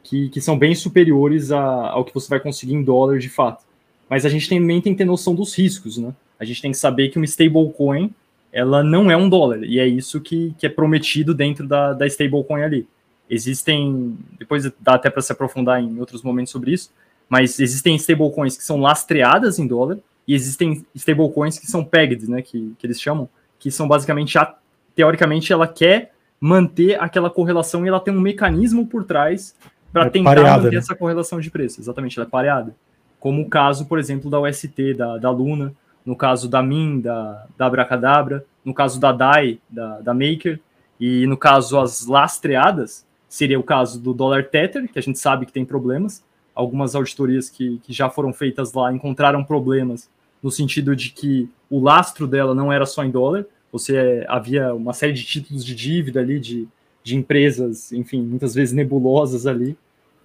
que, 0.03 0.29
que 0.29 0.41
são 0.41 0.57
bem 0.57 0.75
superiores 0.75 1.51
a, 1.51 1.89
ao 1.89 2.03
que 2.03 2.13
você 2.13 2.29
vai 2.29 2.39
conseguir 2.39 2.73
em 2.73 2.83
dólar 2.83 3.19
de 3.19 3.29
fato. 3.29 3.63
Mas 4.09 4.25
a 4.25 4.29
gente 4.29 4.49
também 4.49 4.81
tem 4.81 4.93
que 4.93 4.97
ter 4.97 5.05
noção 5.05 5.35
dos 5.35 5.55
riscos, 5.57 5.97
né? 5.97 6.13
A 6.39 6.45
gente 6.45 6.61
tem 6.61 6.71
que 6.71 6.77
saber 6.77 7.09
que 7.09 7.17
uma 7.17 7.25
stablecoin 7.25 8.11
ela 8.51 8.83
não 8.83 9.11
é 9.11 9.15
um 9.15 9.29
dólar, 9.29 9.63
e 9.63 9.79
é 9.79 9.87
isso 9.87 10.19
que, 10.19 10.55
que 10.57 10.65
é 10.65 10.69
prometido 10.69 11.33
dentro 11.33 11.67
da, 11.67 11.93
da 11.93 12.07
stablecoin 12.07 12.63
ali. 12.63 12.87
Existem, 13.29 14.17
depois 14.39 14.63
dá 14.79 14.95
até 14.95 15.09
para 15.09 15.21
se 15.21 15.31
aprofundar 15.31 15.81
em 15.81 15.99
outros 15.99 16.23
momentos 16.23 16.51
sobre 16.51 16.71
isso, 16.71 16.91
mas 17.29 17.59
existem 17.59 17.95
stablecoins 17.95 18.57
que 18.57 18.63
são 18.63 18.79
lastreadas 18.79 19.59
em 19.59 19.67
dólar, 19.67 19.99
e 20.27 20.33
existem 20.33 20.85
stablecoins 20.95 21.59
que 21.59 21.67
são 21.67 21.83
pegged, 21.83 22.29
né, 22.29 22.41
que, 22.41 22.73
que 22.79 22.87
eles 22.87 22.99
chamam, 22.99 23.29
que 23.59 23.69
são 23.69 23.87
basicamente, 23.87 24.37
a, 24.37 24.55
teoricamente, 24.95 25.53
ela 25.53 25.67
quer 25.67 26.11
manter 26.41 26.99
aquela 26.99 27.29
correlação 27.29 27.85
e 27.85 27.89
ela 27.89 27.99
tem 27.99 28.15
um 28.15 28.21
mecanismo 28.21 28.87
por 28.87 29.03
trás 29.03 29.55
para 29.91 30.05
é 30.05 30.09
tentar 30.09 30.35
pareada, 30.35 30.63
manter 30.63 30.71
né? 30.71 30.77
essa 30.77 30.95
correlação 30.95 31.39
de 31.39 31.51
preço. 31.51 31.81
Exatamente, 31.81 32.17
ela 32.17 32.27
é 32.27 32.29
pareada. 32.29 32.75
Como 33.19 33.41
o 33.41 33.49
caso, 33.49 33.85
por 33.85 33.99
exemplo, 33.99 34.29
da 34.29 34.39
UST, 34.39 34.93
da, 34.93 35.17
da 35.17 35.29
Luna, 35.29 35.73
no 36.05 36.15
caso 36.15 36.47
da 36.47 36.63
Min, 36.63 37.01
da, 37.01 37.45
da 37.57 37.65
Abracadabra, 37.65 38.45
no 38.63 38.73
caso 38.73 38.99
da 38.99 39.11
DAI, 39.11 39.59
da, 39.69 39.99
da 39.99 40.13
Maker, 40.13 40.59
e 40.99 41.25
no 41.27 41.37
caso 41.37 41.79
as 41.79 42.05
lastreadas, 42.05 43.05
seria 43.27 43.59
o 43.59 43.63
caso 43.63 43.99
do 43.99 44.13
dólar 44.13 44.45
Tether, 44.45 44.91
que 44.91 44.99
a 44.99 45.01
gente 45.01 45.19
sabe 45.19 45.45
que 45.45 45.51
tem 45.51 45.63
problemas. 45.63 46.23
Algumas 46.55 46.95
auditorias 46.95 47.49
que, 47.49 47.79
que 47.83 47.93
já 47.93 48.09
foram 48.09 48.33
feitas 48.33 48.73
lá 48.73 48.91
encontraram 48.91 49.43
problemas 49.43 50.09
no 50.41 50.49
sentido 50.49 50.95
de 50.95 51.11
que 51.11 51.49
o 51.69 51.79
lastro 51.79 52.25
dela 52.25 52.55
não 52.55 52.71
era 52.71 52.85
só 52.85 53.03
em 53.03 53.11
dólar, 53.11 53.45
você 53.71 54.25
havia 54.27 54.73
uma 54.73 54.93
série 54.93 55.13
de 55.13 55.23
títulos 55.23 55.63
de 55.63 55.75
dívida 55.75 56.19
ali, 56.19 56.39
de, 56.39 56.67
de 57.03 57.15
empresas, 57.15 57.91
enfim, 57.91 58.21
muitas 58.21 58.55
vezes 58.55 58.73
nebulosas 58.73 59.45
ali. 59.45 59.77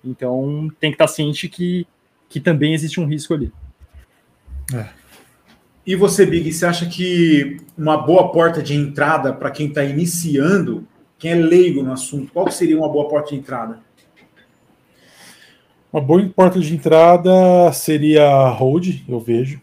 Então 0.03 0.71
tem 0.81 0.91
que 0.91 0.95
estar 0.95 1.09
ciente 1.09 1.49
que, 1.49 1.87
que 2.35 2.41
também 2.41 2.75
existe 2.75 3.01
um 3.01 3.07
risco 3.07 3.33
ali. 3.33 3.53
É. 4.75 4.89
E 5.87 5.95
você, 5.95 6.27
Big, 6.27 6.53
você 6.53 6.67
acha 6.67 6.85
que 6.85 7.59
uma 7.79 7.97
boa 7.97 8.33
porta 8.33 8.61
de 8.61 8.75
entrada 8.75 9.33
para 9.33 9.53
quem 9.53 9.69
está 9.69 9.85
iniciando, 9.85 10.85
quem 11.17 11.31
é 11.31 11.35
leigo 11.37 11.81
no 11.81 11.93
assunto, 11.93 12.33
qual 12.33 12.51
seria 12.51 12.77
uma 12.77 12.89
boa 12.89 13.09
porta 13.09 13.31
de 13.31 13.37
entrada? 13.37 13.79
Uma 15.93 16.03
boa 16.03 16.29
porta 16.29 16.59
de 16.59 16.75
entrada 16.75 17.73
seria 17.73 18.27
a 18.27 18.49
Hold, 18.49 19.05
eu 19.09 19.21
vejo. 19.21 19.61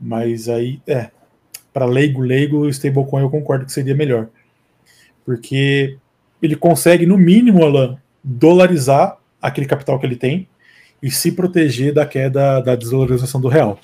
Mas 0.00 0.48
aí, 0.48 0.82
é, 0.88 1.12
para 1.72 1.84
leigo, 1.84 2.22
leigo, 2.22 2.62
o 2.62 2.68
stablecoin 2.68 3.22
eu 3.22 3.30
concordo 3.30 3.66
que 3.66 3.72
seria 3.72 3.94
melhor. 3.94 4.26
Porque 5.24 5.96
ele 6.42 6.56
consegue, 6.56 7.06
no 7.06 7.16
mínimo, 7.16 7.62
Alan, 7.62 7.96
dolarizar 8.24 9.16
aquele 9.40 9.68
capital 9.68 10.00
que 10.00 10.06
ele 10.06 10.16
tem 10.16 10.48
e 11.04 11.10
se 11.10 11.30
proteger 11.30 11.92
da 11.92 12.06
queda 12.06 12.60
da 12.60 12.74
desvalorização 12.74 13.38
do 13.38 13.46
real. 13.46 13.78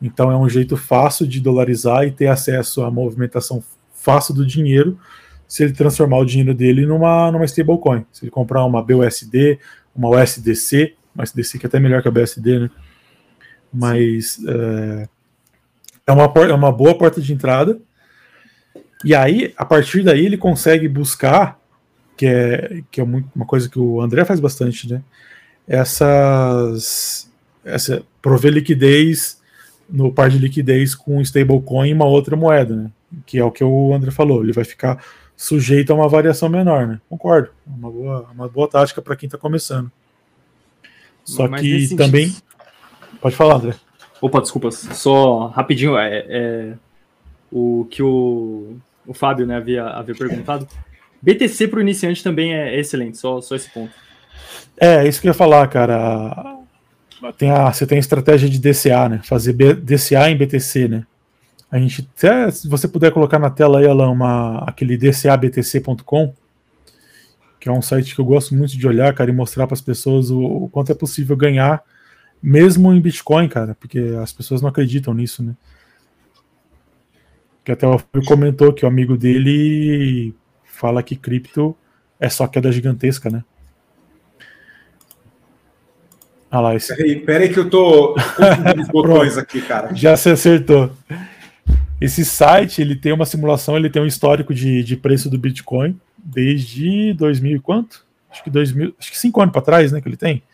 Então 0.00 0.32
é 0.32 0.36
um 0.36 0.48
jeito 0.48 0.78
fácil 0.78 1.26
de 1.26 1.38
dolarizar 1.38 2.04
e 2.04 2.10
ter 2.10 2.26
acesso 2.26 2.82
à 2.82 2.90
movimentação 2.90 3.62
fácil 3.92 4.32
do 4.34 4.46
dinheiro 4.46 4.98
se 5.46 5.62
ele 5.62 5.74
transformar 5.74 6.16
o 6.16 6.24
dinheiro 6.24 6.54
dele 6.54 6.86
numa, 6.86 7.30
numa 7.30 7.44
stablecoin. 7.44 8.06
Se 8.10 8.24
ele 8.24 8.30
comprar 8.30 8.64
uma 8.64 8.82
BUSD, 8.82 9.58
uma 9.94 10.08
USDC, 10.08 10.94
uma 11.14 11.24
USDC 11.24 11.58
que 11.58 11.66
é 11.66 11.68
até 11.68 11.78
melhor 11.78 12.00
que 12.00 12.08
a 12.08 12.10
BUSD, 12.10 12.60
né? 12.60 12.70
Mas 13.70 14.40
é, 14.48 15.08
é 16.06 16.12
uma, 16.12 16.24
é 16.24 16.54
uma 16.54 16.72
boa 16.72 16.96
porta 16.96 17.20
de 17.20 17.30
entrada. 17.30 17.78
E 19.04 19.14
aí, 19.14 19.52
a 19.58 19.66
partir 19.66 20.02
daí, 20.02 20.24
ele 20.24 20.38
consegue 20.38 20.88
buscar, 20.88 21.60
que 22.16 22.24
é, 22.24 22.82
que 22.90 23.02
é 23.02 23.04
uma 23.04 23.44
coisa 23.46 23.68
que 23.68 23.78
o 23.78 24.00
André 24.00 24.24
faz 24.24 24.40
bastante, 24.40 24.90
né? 24.90 25.02
Essas. 25.66 27.30
Essa, 27.64 28.02
prover 28.20 28.52
liquidez 28.52 29.40
no 29.88 30.12
par 30.12 30.28
de 30.28 30.38
liquidez 30.38 30.94
com 30.94 31.20
stablecoin 31.20 31.88
e 31.88 31.94
uma 31.94 32.04
outra 32.04 32.36
moeda, 32.36 32.74
né? 32.74 32.90
Que 33.26 33.38
é 33.38 33.44
o 33.44 33.50
que 33.50 33.64
o 33.64 33.94
André 33.94 34.10
falou, 34.10 34.42
ele 34.42 34.52
vai 34.52 34.64
ficar 34.64 35.02
sujeito 35.36 35.92
a 35.92 35.94
uma 35.94 36.08
variação 36.08 36.48
menor, 36.48 36.86
né? 36.86 37.00
Concordo. 37.08 37.50
Uma 37.66 37.90
boa, 37.90 38.28
uma 38.34 38.48
boa 38.48 38.68
tática 38.68 39.02
para 39.02 39.16
quem 39.16 39.26
está 39.26 39.38
começando. 39.38 39.90
Só 41.24 41.48
Mas 41.48 41.60
que 41.60 41.96
também. 41.96 42.28
Sentido... 42.28 42.44
Pode 43.20 43.36
falar, 43.36 43.56
André. 43.56 43.74
Opa, 44.20 44.40
desculpa, 44.40 44.70
só 44.70 45.48
rapidinho, 45.48 45.98
é, 45.98 46.24
é 46.28 46.74
o 47.52 47.86
que 47.90 48.02
o, 48.02 48.76
o 49.06 49.12
Fábio 49.12 49.46
né, 49.46 49.56
havia, 49.56 49.84
havia 49.84 50.14
perguntado. 50.14 50.66
BTC 51.20 51.68
para 51.68 51.78
o 51.78 51.82
iniciante 51.82 52.22
também 52.22 52.54
é 52.54 52.78
excelente, 52.78 53.16
só, 53.18 53.40
só 53.40 53.54
esse 53.54 53.70
ponto. 53.70 53.92
É, 54.78 55.06
isso 55.06 55.20
que 55.20 55.26
eu 55.26 55.30
ia 55.30 55.34
falar, 55.34 55.66
cara. 55.68 56.58
Tem 57.38 57.50
a, 57.50 57.72
você 57.72 57.86
tem 57.86 57.96
a 57.96 58.00
estratégia 58.00 58.48
de 58.48 58.58
DCA, 58.58 59.08
né? 59.08 59.20
Fazer 59.24 59.52
B, 59.52 59.74
DCA 59.74 60.28
em 60.30 60.36
BTC, 60.36 60.88
né? 60.88 61.06
A 61.70 61.78
gente, 61.78 62.08
até, 62.16 62.50
se 62.50 62.68
você 62.68 62.86
puder 62.86 63.10
colocar 63.12 63.38
na 63.38 63.50
tela 63.50 63.78
aí, 63.78 63.86
Alan, 63.86 64.10
uma, 64.10 64.58
aquele 64.58 64.96
dcabtc.com, 64.96 66.34
que 67.58 67.68
é 67.68 67.72
um 67.72 67.82
site 67.82 68.14
que 68.14 68.20
eu 68.20 68.24
gosto 68.24 68.54
muito 68.54 68.76
de 68.76 68.86
olhar, 68.86 69.12
cara, 69.14 69.30
e 69.30 69.32
mostrar 69.32 69.66
para 69.66 69.74
as 69.74 69.80
pessoas 69.80 70.30
o, 70.30 70.40
o, 70.40 70.68
quanto 70.68 70.92
é 70.92 70.94
possível 70.94 71.36
ganhar 71.36 71.82
mesmo 72.42 72.92
em 72.92 73.00
Bitcoin, 73.00 73.48
cara, 73.48 73.74
porque 73.74 73.98
as 74.22 74.30
pessoas 74.30 74.60
não 74.60 74.68
acreditam 74.68 75.14
nisso, 75.14 75.42
né? 75.42 75.56
Que 77.64 77.72
até 77.72 77.86
o 77.86 77.98
Fábio 77.98 78.28
comentou 78.28 78.70
que 78.70 78.84
o 78.84 78.88
amigo 78.88 79.16
dele 79.16 80.34
fala 80.62 81.02
que 81.02 81.16
cripto 81.16 81.74
é 82.20 82.28
só 82.28 82.46
queda 82.46 82.70
gigantesca, 82.70 83.30
né? 83.30 83.42
Ah 86.54 86.60
lá, 86.60 86.76
esse... 86.76 86.94
Peraí, 86.94 87.18
peraí 87.18 87.48
que 87.52 87.58
eu 87.58 87.68
tô 87.68 88.14
os 88.14 88.86
botões 88.94 89.36
aqui, 89.36 89.60
cara. 89.60 89.92
Já 89.92 90.16
se 90.16 90.30
acertou. 90.30 90.88
Esse 92.00 92.24
site, 92.24 92.80
ele 92.80 92.94
tem 92.94 93.12
uma 93.12 93.26
simulação, 93.26 93.76
ele 93.76 93.90
tem 93.90 94.00
um 94.00 94.06
histórico 94.06 94.54
de, 94.54 94.84
de 94.84 94.96
preço 94.96 95.28
do 95.28 95.36
Bitcoin 95.36 95.98
desde 96.16 97.12
2000 97.14 97.56
e 97.56 97.58
quanto? 97.58 98.06
Acho 98.30 98.44
que 98.44 98.50
2000, 98.50 98.94
acho 98.96 99.10
que 99.10 99.18
cinco 99.18 99.42
anos 99.42 99.52
para 99.52 99.62
trás, 99.62 99.90
né, 99.90 100.00
que 100.00 100.08
ele 100.08 100.16
tem. 100.16 100.44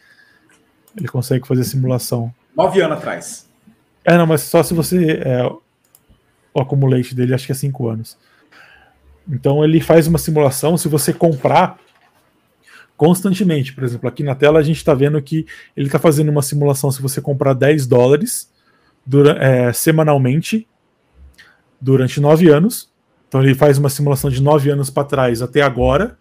Ele 0.96 1.06
consegue 1.06 1.46
fazer 1.46 1.64
simulação. 1.64 2.32
Nove 2.56 2.80
anos 2.80 2.96
atrás. 2.96 3.46
É, 4.02 4.16
não, 4.16 4.26
mas 4.26 4.40
só 4.40 4.62
se 4.62 4.72
você. 4.72 5.20
É, 5.22 5.44
o 6.54 6.62
acumulate 6.62 7.14
dele 7.14 7.34
acho 7.34 7.44
que 7.44 7.52
é 7.52 7.54
cinco 7.54 7.88
anos. 7.88 8.16
Então 9.28 9.62
ele 9.62 9.82
faz 9.82 10.06
uma 10.06 10.18
simulação. 10.18 10.78
Se 10.78 10.88
você 10.88 11.12
comprar 11.12 11.78
constantemente, 13.00 13.72
por 13.72 13.82
exemplo, 13.82 14.06
aqui 14.06 14.22
na 14.22 14.34
tela 14.34 14.58
a 14.58 14.62
gente 14.62 14.76
está 14.76 14.92
vendo 14.92 15.22
que 15.22 15.46
ele 15.74 15.86
está 15.86 15.98
fazendo 15.98 16.28
uma 16.28 16.42
simulação. 16.42 16.92
Se 16.92 17.00
você 17.00 17.18
comprar 17.18 17.54
10 17.54 17.86
dólares 17.86 18.52
é, 19.38 19.72
semanalmente 19.72 20.68
durante 21.80 22.20
nove 22.20 22.50
anos. 22.50 22.92
Então 23.26 23.42
ele 23.42 23.54
faz 23.54 23.78
uma 23.78 23.88
simulação 23.88 24.28
de 24.28 24.42
nove 24.42 24.68
anos 24.68 24.90
para 24.90 25.04
trás 25.04 25.40
até 25.40 25.62
agora. 25.62 26.18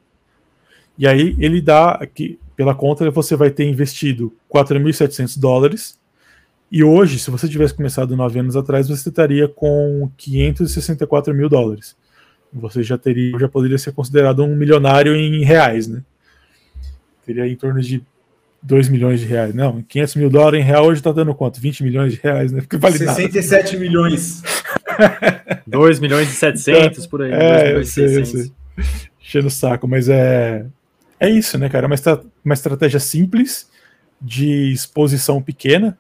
E 0.98 1.06
aí 1.06 1.36
ele 1.38 1.60
dá 1.60 1.92
aqui 1.96 2.40
pela 2.56 2.74
conta 2.74 3.12
você 3.12 3.36
vai 3.36 3.50
ter 3.50 3.66
investido 3.68 4.34
4.700 4.50 5.38
dólares. 5.38 6.00
E 6.72 6.82
hoje, 6.82 7.20
se 7.20 7.30
você 7.30 7.50
tivesse 7.50 7.74
começado 7.74 8.16
nove 8.16 8.40
anos 8.40 8.56
atrás, 8.56 8.88
você 8.88 9.10
estaria 9.10 9.50
com 9.50 10.10
564 10.16 11.34
mil 11.34 11.50
dólares. 11.50 11.98
você 12.54 12.82
já 12.84 12.98
teria, 12.98 13.38
já 13.38 13.50
poderia 13.50 13.78
ser 13.78 13.92
considerado 13.92 14.46
um 14.46 14.56
milionário 14.56 15.14
em 15.14 15.44
reais, 15.44 15.86
né? 15.86 16.04
Teria 17.30 17.48
em 17.48 17.56
torno 17.56 17.80
de 17.80 18.02
2 18.64 18.90
milhões 18.90 19.20
de 19.20 19.28
reais. 19.28 19.54
Não, 19.54 19.84
500 19.84 20.16
mil 20.16 20.30
dólares 20.32 20.62
em 20.62 20.64
real 20.64 20.88
hoje 20.88 21.00
está 21.00 21.12
dando 21.12 21.36
quanto? 21.36 21.62
20 21.62 21.84
milhões 21.84 22.14
de 22.14 22.20
reais, 22.20 22.52
né? 22.52 22.62
Porque 22.62 22.76
vale 22.76 22.98
67 22.98 23.66
nada. 23.66 23.78
milhões. 23.78 24.42
2 25.68 26.00
milhões 26.00 26.28
e 26.28 26.32
700 26.32 27.06
por 27.06 27.22
aí. 27.22 27.32
É, 27.32 27.76
eu 27.76 27.86
sei, 27.86 28.18
eu 28.18 28.26
sei. 28.26 28.52
Enchendo 29.22 29.46
o 29.46 29.52
saco, 29.52 29.88
mas 29.88 30.10
é, 30.10 30.66
é 31.20 31.30
isso, 31.30 31.56
né, 31.60 31.70
cara? 31.70 31.86
É 31.86 31.88
uma, 31.88 31.94
estra 31.94 32.20
uma 32.44 32.56
estratégia 32.56 33.00
simples 33.00 33.70
de 34.20 34.72
exposição 34.72 35.40
pequena. 35.40 35.96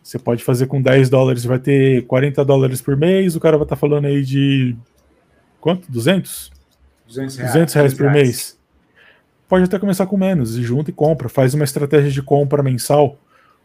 Você 0.00 0.20
pode 0.20 0.44
fazer 0.44 0.68
com 0.68 0.80
10 0.80 1.10
dólares, 1.10 1.44
vai 1.44 1.58
ter 1.58 2.06
40 2.06 2.44
dólares 2.44 2.80
por 2.80 2.96
mês, 2.96 3.34
o 3.34 3.40
cara 3.40 3.56
vai 3.56 3.64
estar 3.64 3.74
tá 3.74 3.80
falando 3.80 4.04
aí 4.04 4.22
de 4.22 4.76
quanto? 5.60 5.90
200? 5.90 6.52
200 7.08 7.36
reais, 7.38 7.52
200 7.54 7.74
reais 7.74 7.94
por 7.94 8.12
mês 8.12 8.57
pode 9.48 9.64
até 9.64 9.78
começar 9.78 10.06
com 10.06 10.16
menos, 10.16 10.56
e 10.56 10.62
junta 10.62 10.90
e 10.90 10.92
compra, 10.92 11.28
faz 11.28 11.54
uma 11.54 11.64
estratégia 11.64 12.10
de 12.10 12.22
compra 12.22 12.62
mensal, 12.62 13.18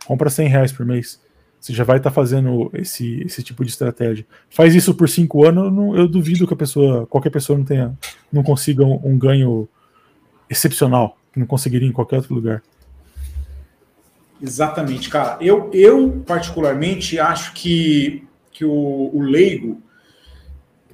compra 0.05 0.29
100 0.29 0.47
reais 0.47 0.71
por 0.71 0.85
mês. 0.85 1.21
Você 1.59 1.73
já 1.73 1.83
vai 1.83 1.97
estar 1.97 2.09
tá 2.09 2.13
fazendo 2.13 2.69
esse, 2.73 3.21
esse 3.23 3.43
tipo 3.43 3.63
de 3.63 3.71
estratégia. 3.71 4.25
Faz 4.49 4.73
isso 4.73 4.95
por 4.95 5.07
cinco 5.09 5.45
anos, 5.45 5.65
eu, 5.65 5.71
não, 5.71 5.95
eu 5.95 6.07
duvido 6.07 6.47
que 6.47 6.53
a 6.53 6.57
pessoa, 6.57 7.05
qualquer 7.07 7.29
pessoa 7.29 7.57
não 7.57 7.65
tenha, 7.65 7.97
não 8.31 8.43
consiga 8.43 8.83
um, 8.83 8.99
um 9.03 9.17
ganho 9.17 9.67
excepcional, 10.49 11.17
que 11.31 11.39
não 11.39 11.45
conseguiria 11.45 11.87
em 11.87 11.93
qualquer 11.93 12.17
outro 12.17 12.33
lugar. 12.33 12.63
Exatamente, 14.41 15.09
cara. 15.09 15.37
Eu, 15.39 15.69
eu 15.73 16.21
particularmente 16.25 17.19
acho 17.19 17.53
que, 17.53 18.25
que 18.51 18.65
o, 18.65 19.09
o 19.13 19.21
leigo 19.21 19.81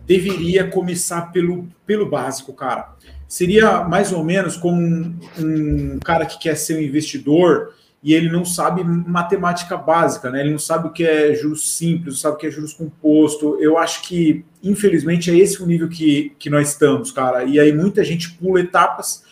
deveria 0.05 0.67
começar 0.67 1.31
pelo, 1.31 1.67
pelo 1.85 2.07
básico, 2.07 2.53
cara 2.53 2.95
seria 3.29 3.83
mais 3.83 4.11
ou 4.11 4.23
menos 4.23 4.57
como 4.57 4.81
um, 4.81 5.15
um, 5.37 5.99
cara 5.99 6.25
que 6.25 6.39
quer 6.39 6.55
ser 6.55 6.77
um 6.77 6.81
investidor 6.81 7.75
e 8.01 8.13
ele 8.13 8.29
não 8.29 8.43
sabe 8.43 8.83
matemática 8.83 9.77
básica, 9.77 10.31
né? 10.31 10.39
Ele 10.41 10.51
não 10.51 10.59
sabe 10.59 10.87
o 10.87 10.91
que 10.91 11.03
é 11.03 11.35
juros 11.35 11.77
simples, 11.77 12.15
não 12.15 12.21
sabe 12.21 12.35
o 12.35 12.39
que 12.39 12.47
é 12.47 12.51
juros 12.51 12.73
composto. 12.73 13.57
Eu 13.59 13.77
acho 13.77 14.01
que, 14.01 14.43
infelizmente, 14.63 15.29
é 15.29 15.37
esse 15.37 15.61
o 15.61 15.67
nível 15.67 15.87
que, 15.87 16.33
que 16.39 16.49
nós 16.49 16.69
estamos, 16.69 17.11
cara. 17.11 17.43
E 17.43 17.59
aí 17.59 17.71
muita 17.71 18.03
gente 18.03 18.31
pula 18.31 18.61
etapas 18.61 19.23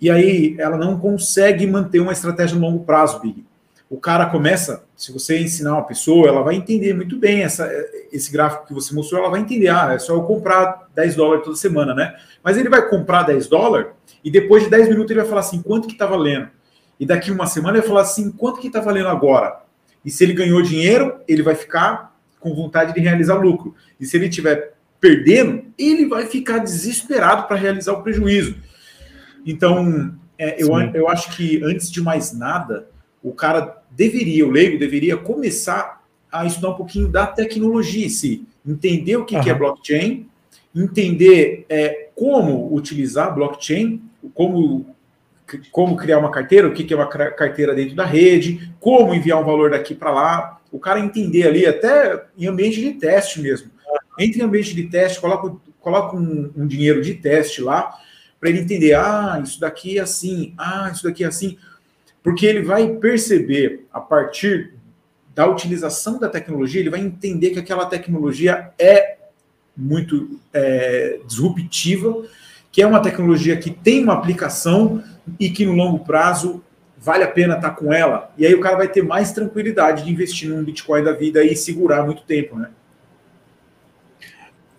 e 0.00 0.10
aí 0.10 0.56
ela 0.58 0.76
não 0.76 0.98
consegue 0.98 1.66
manter 1.66 2.00
uma 2.00 2.12
estratégia 2.12 2.56
no 2.56 2.62
longo 2.62 2.84
prazo, 2.84 3.20
Big 3.20 3.44
o 3.90 3.98
cara 3.98 4.26
começa, 4.26 4.84
se 4.96 5.12
você 5.12 5.40
ensinar 5.40 5.72
uma 5.72 5.84
pessoa, 5.84 6.28
ela 6.28 6.42
vai 6.42 6.54
entender 6.54 6.94
muito 6.94 7.18
bem 7.18 7.42
essa, 7.42 7.68
esse 8.12 8.30
gráfico 8.30 8.68
que 8.68 8.72
você 8.72 8.94
mostrou, 8.94 9.20
ela 9.20 9.30
vai 9.30 9.40
entender, 9.40 9.66
ah, 9.66 9.92
é 9.92 9.98
só 9.98 10.14
eu 10.14 10.22
comprar 10.22 10.88
10 10.94 11.16
dólares 11.16 11.44
toda 11.44 11.56
semana, 11.56 11.92
né? 11.92 12.14
Mas 12.40 12.56
ele 12.56 12.68
vai 12.68 12.88
comprar 12.88 13.24
10 13.24 13.48
dólares 13.48 13.88
e 14.22 14.30
depois 14.30 14.62
de 14.62 14.70
10 14.70 14.90
minutos 14.90 15.10
ele 15.10 15.18
vai 15.18 15.28
falar 15.28 15.40
assim, 15.40 15.60
quanto 15.60 15.88
que 15.88 15.96
tá 15.96 16.06
valendo? 16.06 16.48
E 17.00 17.04
daqui 17.04 17.32
uma 17.32 17.48
semana 17.48 17.78
ele 17.78 17.80
vai 17.80 17.88
falar 17.88 18.02
assim, 18.02 18.30
quanto 18.30 18.60
que 18.60 18.70
tá 18.70 18.80
valendo 18.80 19.08
agora? 19.08 19.60
E 20.04 20.10
se 20.10 20.22
ele 20.22 20.34
ganhou 20.34 20.62
dinheiro, 20.62 21.18
ele 21.26 21.42
vai 21.42 21.56
ficar 21.56 22.16
com 22.38 22.54
vontade 22.54 22.94
de 22.94 23.00
realizar 23.00 23.34
lucro. 23.34 23.74
E 23.98 24.06
se 24.06 24.16
ele 24.16 24.26
estiver 24.26 24.74
perdendo, 25.00 25.64
ele 25.76 26.06
vai 26.06 26.26
ficar 26.26 26.58
desesperado 26.58 27.48
para 27.48 27.56
realizar 27.56 27.94
o 27.94 28.02
prejuízo. 28.04 28.54
Então, 29.44 30.14
é, 30.38 30.62
eu, 30.62 30.68
eu 30.94 31.08
acho 31.08 31.36
que 31.36 31.60
antes 31.64 31.90
de 31.90 32.00
mais 32.00 32.32
nada, 32.32 32.86
o 33.22 33.32
cara 33.32 33.82
deveria, 33.90 34.46
o 34.46 34.50
leigo 34.50 34.78
deveria 34.78 35.16
começar 35.16 36.02
a 36.30 36.46
estudar 36.46 36.70
um 36.70 36.74
pouquinho 36.74 37.08
da 37.08 37.26
tecnologia 37.26 38.06
em 38.06 38.10
si, 38.10 38.46
entender 38.66 39.16
o 39.16 39.24
que, 39.24 39.36
uhum. 39.36 39.42
que 39.42 39.50
é 39.50 39.54
blockchain, 39.54 40.26
entender 40.74 41.66
é, 41.68 42.08
como 42.14 42.72
utilizar 42.74 43.34
blockchain, 43.34 44.00
como, 44.34 44.94
como 45.72 45.96
criar 45.96 46.18
uma 46.18 46.30
carteira, 46.30 46.68
o 46.68 46.72
que, 46.72 46.84
que 46.84 46.94
é 46.94 46.96
uma 46.96 47.08
carteira 47.08 47.74
dentro 47.74 47.96
da 47.96 48.04
rede, 48.04 48.72
como 48.78 49.14
enviar 49.14 49.40
um 49.40 49.44
valor 49.44 49.70
daqui 49.70 49.94
para 49.94 50.12
lá, 50.12 50.60
o 50.70 50.78
cara 50.78 51.00
entender 51.00 51.46
ali, 51.46 51.66
até 51.66 52.26
em 52.38 52.46
ambiente 52.46 52.80
de 52.80 52.92
teste 52.92 53.40
mesmo. 53.40 53.70
Entre 54.18 54.40
em 54.40 54.44
ambiente 54.44 54.74
de 54.74 54.84
teste, 54.84 55.20
coloca, 55.20 55.56
coloca 55.80 56.16
um, 56.16 56.52
um 56.56 56.66
dinheiro 56.66 57.02
de 57.02 57.14
teste 57.14 57.60
lá, 57.60 57.98
para 58.38 58.48
ele 58.48 58.60
entender, 58.60 58.94
ah, 58.94 59.40
isso 59.42 59.60
daqui 59.60 59.98
é 59.98 60.02
assim, 60.02 60.54
ah, 60.56 60.90
isso 60.92 61.02
daqui 61.02 61.24
é 61.24 61.26
assim 61.26 61.58
porque 62.22 62.46
ele 62.46 62.62
vai 62.62 62.88
perceber, 62.88 63.86
a 63.92 64.00
partir 64.00 64.74
da 65.34 65.46
utilização 65.46 66.18
da 66.18 66.28
tecnologia, 66.28 66.80
ele 66.80 66.90
vai 66.90 67.00
entender 67.00 67.50
que 67.50 67.58
aquela 67.58 67.86
tecnologia 67.86 68.70
é 68.78 69.16
muito 69.76 70.38
é, 70.52 71.20
disruptiva, 71.26 72.24
que 72.70 72.82
é 72.82 72.86
uma 72.86 73.00
tecnologia 73.00 73.56
que 73.56 73.70
tem 73.70 74.02
uma 74.02 74.14
aplicação 74.14 75.02
e 75.38 75.50
que 75.50 75.64
no 75.64 75.72
longo 75.72 76.00
prazo 76.00 76.62
vale 76.98 77.24
a 77.24 77.28
pena 77.28 77.56
estar 77.56 77.70
com 77.70 77.92
ela. 77.92 78.30
E 78.36 78.46
aí 78.46 78.54
o 78.54 78.60
cara 78.60 78.76
vai 78.76 78.88
ter 78.88 79.02
mais 79.02 79.32
tranquilidade 79.32 80.04
de 80.04 80.10
investir 80.10 80.48
num 80.48 80.62
Bitcoin 80.62 81.02
da 81.02 81.12
vida 81.12 81.42
e 81.42 81.56
segurar 81.56 82.04
muito 82.04 82.22
tempo, 82.22 82.56
né? 82.56 82.68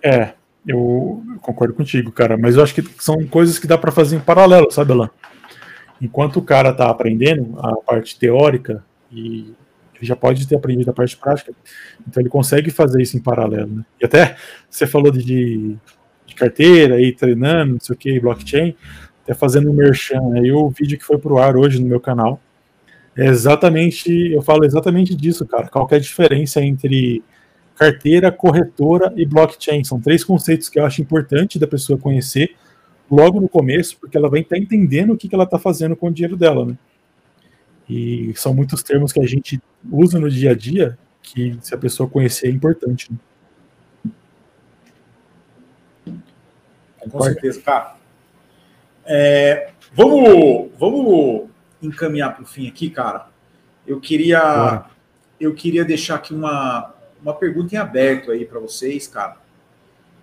É, 0.03 0.33
eu 0.67 1.23
concordo 1.41 1.73
contigo, 1.73 2.11
cara, 2.11 2.37
mas 2.37 2.55
eu 2.55 2.63
acho 2.63 2.75
que 2.75 2.83
são 2.99 3.25
coisas 3.25 3.57
que 3.57 3.67
dá 3.67 3.77
para 3.77 3.91
fazer 3.91 4.15
em 4.15 4.19
paralelo, 4.19 4.69
sabe, 4.71 4.91
Alan? 4.91 5.09
Enquanto 6.01 6.37
o 6.37 6.41
cara 6.41 6.69
está 6.69 6.89
aprendendo 6.89 7.57
a 7.59 7.75
parte 7.75 8.17
teórica 8.17 8.83
e 9.11 9.53
ele 9.95 10.07
já 10.07 10.15
pode 10.15 10.47
ter 10.47 10.55
aprendido 10.55 10.89
a 10.89 10.93
parte 10.93 11.15
prática, 11.15 11.53
então 12.07 12.21
ele 12.21 12.29
consegue 12.29 12.71
fazer 12.71 13.01
isso 13.01 13.15
em 13.15 13.21
paralelo. 13.21 13.75
Né? 13.75 13.85
E 14.01 14.05
até 14.05 14.35
você 14.67 14.87
falou 14.87 15.11
de, 15.11 15.77
de 16.25 16.35
carteira 16.35 16.99
e 16.99 17.11
treinando, 17.11 17.73
não 17.73 17.79
sei 17.79 17.93
o 17.93 17.97
que, 17.97 18.19
blockchain, 18.19 18.75
até 19.23 19.35
fazendo 19.35 19.69
um 19.69 19.73
merchan 19.73 20.33
aí 20.33 20.51
o 20.51 20.69
vídeo 20.69 20.97
que 20.97 21.05
foi 21.05 21.19
pro 21.19 21.37
ar 21.37 21.55
hoje 21.55 21.79
no 21.79 21.87
meu 21.87 21.99
canal. 21.99 22.41
É 23.15 23.27
exatamente, 23.27 24.09
eu 24.31 24.41
falo 24.41 24.65
exatamente 24.65 25.13
disso, 25.15 25.45
cara. 25.45 25.67
Qual 25.67 25.87
é 25.91 25.95
a 25.95 25.99
diferença 25.99 26.61
entre 26.61 27.21
carteira, 27.75 28.31
corretora 28.31 29.13
e 29.15 29.25
blockchain? 29.25 29.83
São 29.83 29.99
três 29.99 30.23
conceitos 30.23 30.69
que 30.69 30.79
eu 30.79 30.85
acho 30.85 31.01
importante 31.01 31.59
da 31.59 31.67
pessoa 31.67 31.99
conhecer 31.99 32.55
logo 33.11 33.41
no 33.41 33.49
começo, 33.49 33.97
porque 33.99 34.15
ela 34.15 34.29
vai 34.29 34.39
estar 34.39 34.57
entendendo 34.57 35.11
o 35.11 35.17
que, 35.17 35.27
que 35.27 35.35
ela 35.35 35.43
está 35.43 35.59
fazendo 35.59 35.97
com 35.97 36.07
o 36.07 36.11
dinheiro 36.11 36.37
dela, 36.37 36.65
né? 36.65 36.77
E 37.89 38.31
são 38.37 38.53
muitos 38.53 38.81
termos 38.81 39.11
que 39.11 39.19
a 39.19 39.27
gente 39.27 39.61
usa 39.91 40.17
no 40.17 40.29
dia 40.29 40.51
a 40.51 40.55
dia 40.55 40.97
que, 41.21 41.57
se 41.61 41.75
a 41.75 41.77
pessoa 41.77 42.09
conhecer, 42.09 42.47
é 42.47 42.51
importante. 42.51 43.11
Né? 46.05 46.13
Com 47.09 47.21
certeza, 47.21 47.61
cara. 47.61 47.95
É, 49.05 49.71
vamos, 49.93 50.71
vamos 50.79 51.49
encaminhar 51.81 52.33
para 52.33 52.43
o 52.43 52.47
fim 52.47 52.67
aqui, 52.67 52.89
cara. 52.89 53.27
Eu 53.85 53.99
queria, 53.99 54.85
eu 55.37 55.53
queria 55.53 55.83
deixar 55.83 56.15
aqui 56.15 56.33
uma, 56.33 56.93
uma 57.21 57.33
pergunta 57.33 57.75
em 57.75 57.77
aberto 57.77 58.31
aí 58.31 58.45
para 58.45 58.59
vocês, 58.59 59.05
cara. 59.07 59.37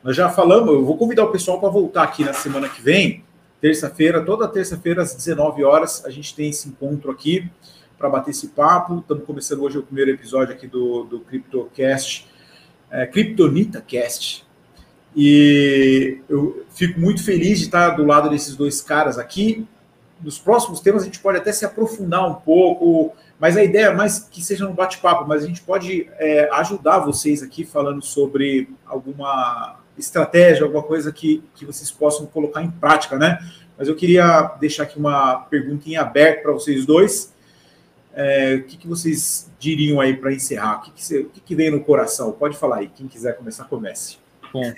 Nós 0.03 0.15
já 0.15 0.29
falamos, 0.31 0.69
eu 0.69 0.85
vou 0.85 0.97
convidar 0.97 1.25
o 1.25 1.33
pessoal 1.33 1.59
para 1.59 1.69
voltar 1.69 2.05
aqui 2.05 2.25
na 2.25 2.33
semana 2.33 2.69
que 2.69 2.81
vem, 2.81 3.25
terça-feira, 3.61 4.25
toda 4.25 4.47
terça-feira 4.47 5.03
às 5.03 5.13
19 5.13 5.65
horas, 5.65 6.05
a 6.05 6.11
gente 6.11 6.35
tem 6.37 6.51
esse 6.51 6.69
encontro 6.69 7.11
aqui 7.11 7.51
para 7.99 8.09
bater 8.09 8.31
esse 8.31 8.49
papo. 8.49 9.01
Estamos 9.01 9.25
começando 9.25 9.61
hoje 9.63 9.79
o 9.79 9.83
primeiro 9.83 10.13
episódio 10.13 10.55
aqui 10.55 10.69
do, 10.69 11.03
do 11.03 11.21
CryptoCast, 11.21 12.29
é, 12.93 13.07
CryptonitaCast. 13.07 14.47
E 15.17 16.21
eu 16.29 16.65
fico 16.71 17.01
muito 17.01 17.25
feliz 17.25 17.59
de 17.59 17.65
estar 17.65 17.91
do 17.91 18.05
lado 18.05 18.31
desses 18.31 18.55
dois 18.55 18.81
caras 18.81 19.19
aqui. 19.19 19.67
Nos 20.21 20.39
próximos 20.39 20.79
temas 20.79 21.03
a 21.03 21.07
gente 21.07 21.19
pode 21.19 21.39
até 21.39 21.51
se 21.51 21.65
aprofundar 21.65 22.25
um 22.29 22.35
pouco, 22.35 23.17
mas 23.39 23.57
a 23.57 23.65
ideia 23.65 23.87
é 23.87 23.95
mais 23.95 24.21
que 24.21 24.43
seja 24.43 24.69
um 24.69 24.75
bate-papo, 24.75 25.27
mas 25.27 25.43
a 25.43 25.47
gente 25.47 25.61
pode 25.61 26.09
é, 26.19 26.49
ajudar 26.53 27.01
vocês 27.01 27.43
aqui 27.43 27.65
falando 27.65 28.03
sobre 28.03 28.69
alguma 28.87 29.78
estratégia, 29.99 30.65
alguma 30.65 30.83
coisa 30.83 31.13
que, 31.13 31.43
que 31.55 31.65
vocês 31.65 31.91
possam 31.91 32.27
colocar 32.27 32.63
em 32.63 32.71
prática, 32.71 33.17
né? 33.19 33.39
Mas 33.77 33.89
eu 33.89 33.95
queria 33.95 34.57
deixar 34.61 34.83
aqui 34.83 34.99
uma 34.99 35.37
pergunta 35.37 35.89
em 35.89 35.97
aberto 35.97 36.43
para 36.43 36.53
vocês 36.53 36.85
dois. 36.85 37.33
É, 38.13 38.57
o 38.57 38.65
que, 38.65 38.77
que, 38.77 38.89
vocês 38.89 39.49
diriam 39.61 40.01
aí 40.01 40.17
para 40.17 40.33
encerrar? 40.33 40.79
O, 40.79 40.81
que, 40.83 40.91
que, 40.91 41.05
você, 41.05 41.21
o 41.21 41.29
que, 41.29 41.55
vem 41.55 41.71
no 41.71 41.81
coração? 41.81 42.33
Pode 42.33 42.57
falar 42.57 42.79
aí. 42.79 42.89
Quem 42.89 43.07
quiser 43.07 43.37
começar, 43.37 43.65
comece. 43.65 44.17
Bom, 44.53 44.73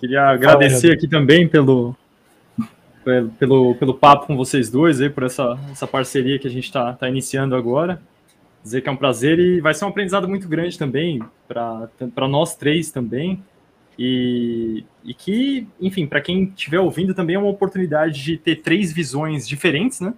queria 0.00 0.22
agradecer 0.22 0.92
aqui 0.92 1.06
também 1.06 1.46
pelo, 1.46 1.94
pelo, 3.38 3.74
pelo 3.74 3.94
papo 3.94 4.26
com 4.26 4.36
vocês 4.36 4.70
dois, 4.70 5.00
aí, 5.02 5.10
por 5.10 5.24
essa, 5.24 5.58
essa 5.70 5.86
parceria 5.86 6.38
que 6.38 6.46
a 6.48 6.50
gente 6.50 6.64
está 6.64 6.94
tá 6.94 7.08
iniciando 7.08 7.54
agora. 7.54 8.00
Dizer 8.62 8.80
que 8.80 8.88
é 8.88 8.92
um 8.92 8.96
prazer 8.96 9.38
e 9.38 9.60
vai 9.60 9.74
ser 9.74 9.84
um 9.84 9.88
aprendizado 9.88 10.26
muito 10.26 10.48
grande 10.48 10.78
também 10.78 11.20
para 11.46 12.28
nós 12.28 12.54
três 12.54 12.90
também. 12.90 13.42
E, 14.04 14.84
e 15.04 15.14
que, 15.14 15.68
enfim, 15.80 16.08
para 16.08 16.20
quem 16.20 16.46
estiver 16.46 16.80
ouvindo 16.80 17.14
também 17.14 17.36
é 17.36 17.38
uma 17.38 17.48
oportunidade 17.48 18.20
de 18.20 18.36
ter 18.36 18.56
três 18.56 18.92
visões 18.92 19.46
diferentes, 19.46 20.00
né? 20.00 20.12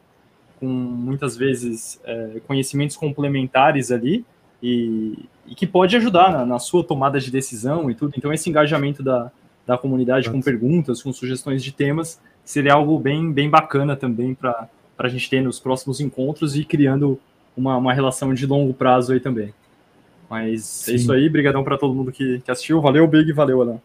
Com 0.59 0.67
muitas 0.67 1.37
vezes 1.37 2.01
é, 2.03 2.41
conhecimentos 2.47 2.97
complementares 2.97 3.93
ali 3.93 4.25
e, 4.63 5.27
e 5.47 5.55
que 5.55 5.67
pode 5.67 5.95
ajudar 5.99 6.33
na, 6.33 6.47
na, 6.47 6.59
sua 6.59 6.83
tomada 6.83 7.21
de 7.21 7.31
decisão 7.31 7.91
e 7.91 7.95
tudo. 7.95 8.15
Então, 8.17 8.33
esse 8.33 8.49
engajamento 8.49 9.03
da, 9.03 9.31
da 9.67 9.77
comunidade 9.77 10.31
com 10.31 10.41
perguntas, 10.41 11.03
com 11.03 11.13
sugestões 11.13 11.63
de 11.63 11.71
temas, 11.71 12.19
seria 12.43 12.73
algo 12.73 12.99
bem, 12.99 13.31
bem 13.31 13.51
bacana 13.51 13.95
também 13.95 14.35
para 14.35 14.67
a 14.97 15.09
gente 15.09 15.29
ter 15.29 15.43
nos 15.43 15.61
próximos 15.61 16.01
encontros 16.01 16.57
e 16.57 16.65
criando 16.65 17.21
uma, 17.55 17.77
uma 17.77 17.93
relação 17.93 18.33
de 18.33 18.47
longo 18.47 18.73
prazo 18.73 19.13
aí 19.13 19.21
também. 19.21 19.53
Mas 20.29 20.65
Sim. 20.65 20.93
é 20.93 20.95
isso 20.97 21.13
aí, 21.13 21.29
brigadão 21.29 21.63
para 21.63 21.79
todo 21.79 21.95
mundo 21.95 22.11
que, 22.11 22.41
que 22.41 22.51
assistiu. 22.51 22.81
Valeu, 22.81 23.07
Big, 23.07 23.33
valeu, 23.33 23.61
Alan. 23.63 23.81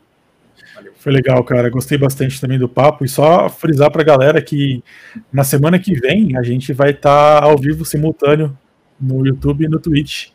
Foi 0.97 1.11
legal, 1.11 1.43
cara. 1.43 1.69
Gostei 1.69 1.97
bastante 1.97 2.39
também 2.39 2.59
do 2.59 2.69
papo. 2.69 3.05
E 3.05 3.09
só 3.09 3.49
frisar 3.49 3.91
para 3.91 4.01
a 4.01 4.05
galera 4.05 4.41
que 4.41 4.83
na 5.31 5.43
semana 5.43 5.79
que 5.79 5.93
vem 5.93 6.37
a 6.37 6.43
gente 6.43 6.73
vai 6.73 6.91
estar 6.91 7.41
tá 7.41 7.45
ao 7.45 7.57
vivo 7.57 7.85
simultâneo 7.85 8.57
no 8.99 9.25
YouTube 9.25 9.65
e 9.65 9.69
no 9.69 9.79
Twitch. 9.79 10.29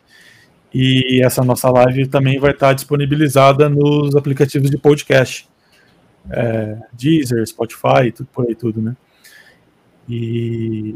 E 0.73 1.21
essa 1.23 1.43
nossa 1.43 1.69
live 1.69 2.07
também 2.07 2.39
vai 2.39 2.51
estar 2.51 2.67
tá 2.67 2.73
disponibilizada 2.73 3.69
nos 3.69 4.15
aplicativos 4.15 4.69
de 4.69 4.77
podcast. 4.77 5.47
É, 6.29 6.77
Deezer, 6.91 7.45
Spotify, 7.47 8.11
tudo 8.13 8.27
por 8.33 8.47
aí 8.47 8.55
tudo, 8.55 8.81
né? 8.81 8.95
E 10.09 10.95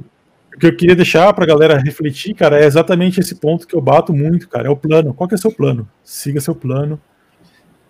o 0.60 0.61
que 0.61 0.68
eu 0.68 0.76
queria 0.76 0.95
deixar 0.95 1.34
para 1.34 1.45
a 1.45 1.48
galera 1.48 1.77
refletir, 1.77 2.34
cara, 2.34 2.61
é 2.61 2.65
exatamente 2.65 3.18
esse 3.18 3.36
ponto 3.36 3.65
que 3.65 3.73
eu 3.73 3.80
bato 3.80 4.14
muito, 4.14 4.49
cara. 4.49 4.68
É 4.68 4.69
o 4.69 4.76
plano. 4.76 5.14
Qual 5.14 5.26
que 5.26 5.34
é 5.34 5.38
o 5.38 5.40
seu 5.40 5.53
plano? 5.53 5.88
Siga 6.03 6.41
seu 6.41 6.53
plano 6.53 6.99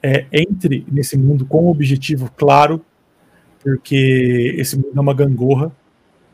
é, 0.03 0.27
entre 0.31 0.85
nesse 0.91 1.17
mundo 1.17 1.47
com 1.47 1.65
um 1.65 1.69
objetivo 1.69 2.31
claro, 2.37 2.85
porque 3.59 4.53
esse 4.55 4.75
mundo 4.77 4.91
é 4.95 4.99
uma 4.99 5.15
gangorra, 5.15 5.71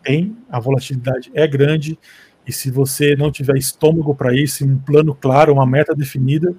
tem, 0.04 0.36
a 0.50 0.60
volatilidade 0.60 1.32
é 1.34 1.48
grande, 1.48 1.98
e 2.46 2.52
se 2.52 2.70
você 2.70 3.16
não 3.16 3.32
tiver 3.32 3.58
estômago 3.58 4.14
para 4.14 4.36
isso, 4.36 4.66
um 4.66 4.78
plano 4.78 5.16
claro, 5.16 5.54
uma 5.54 5.66
meta 5.66 5.96
definida, 5.96 6.54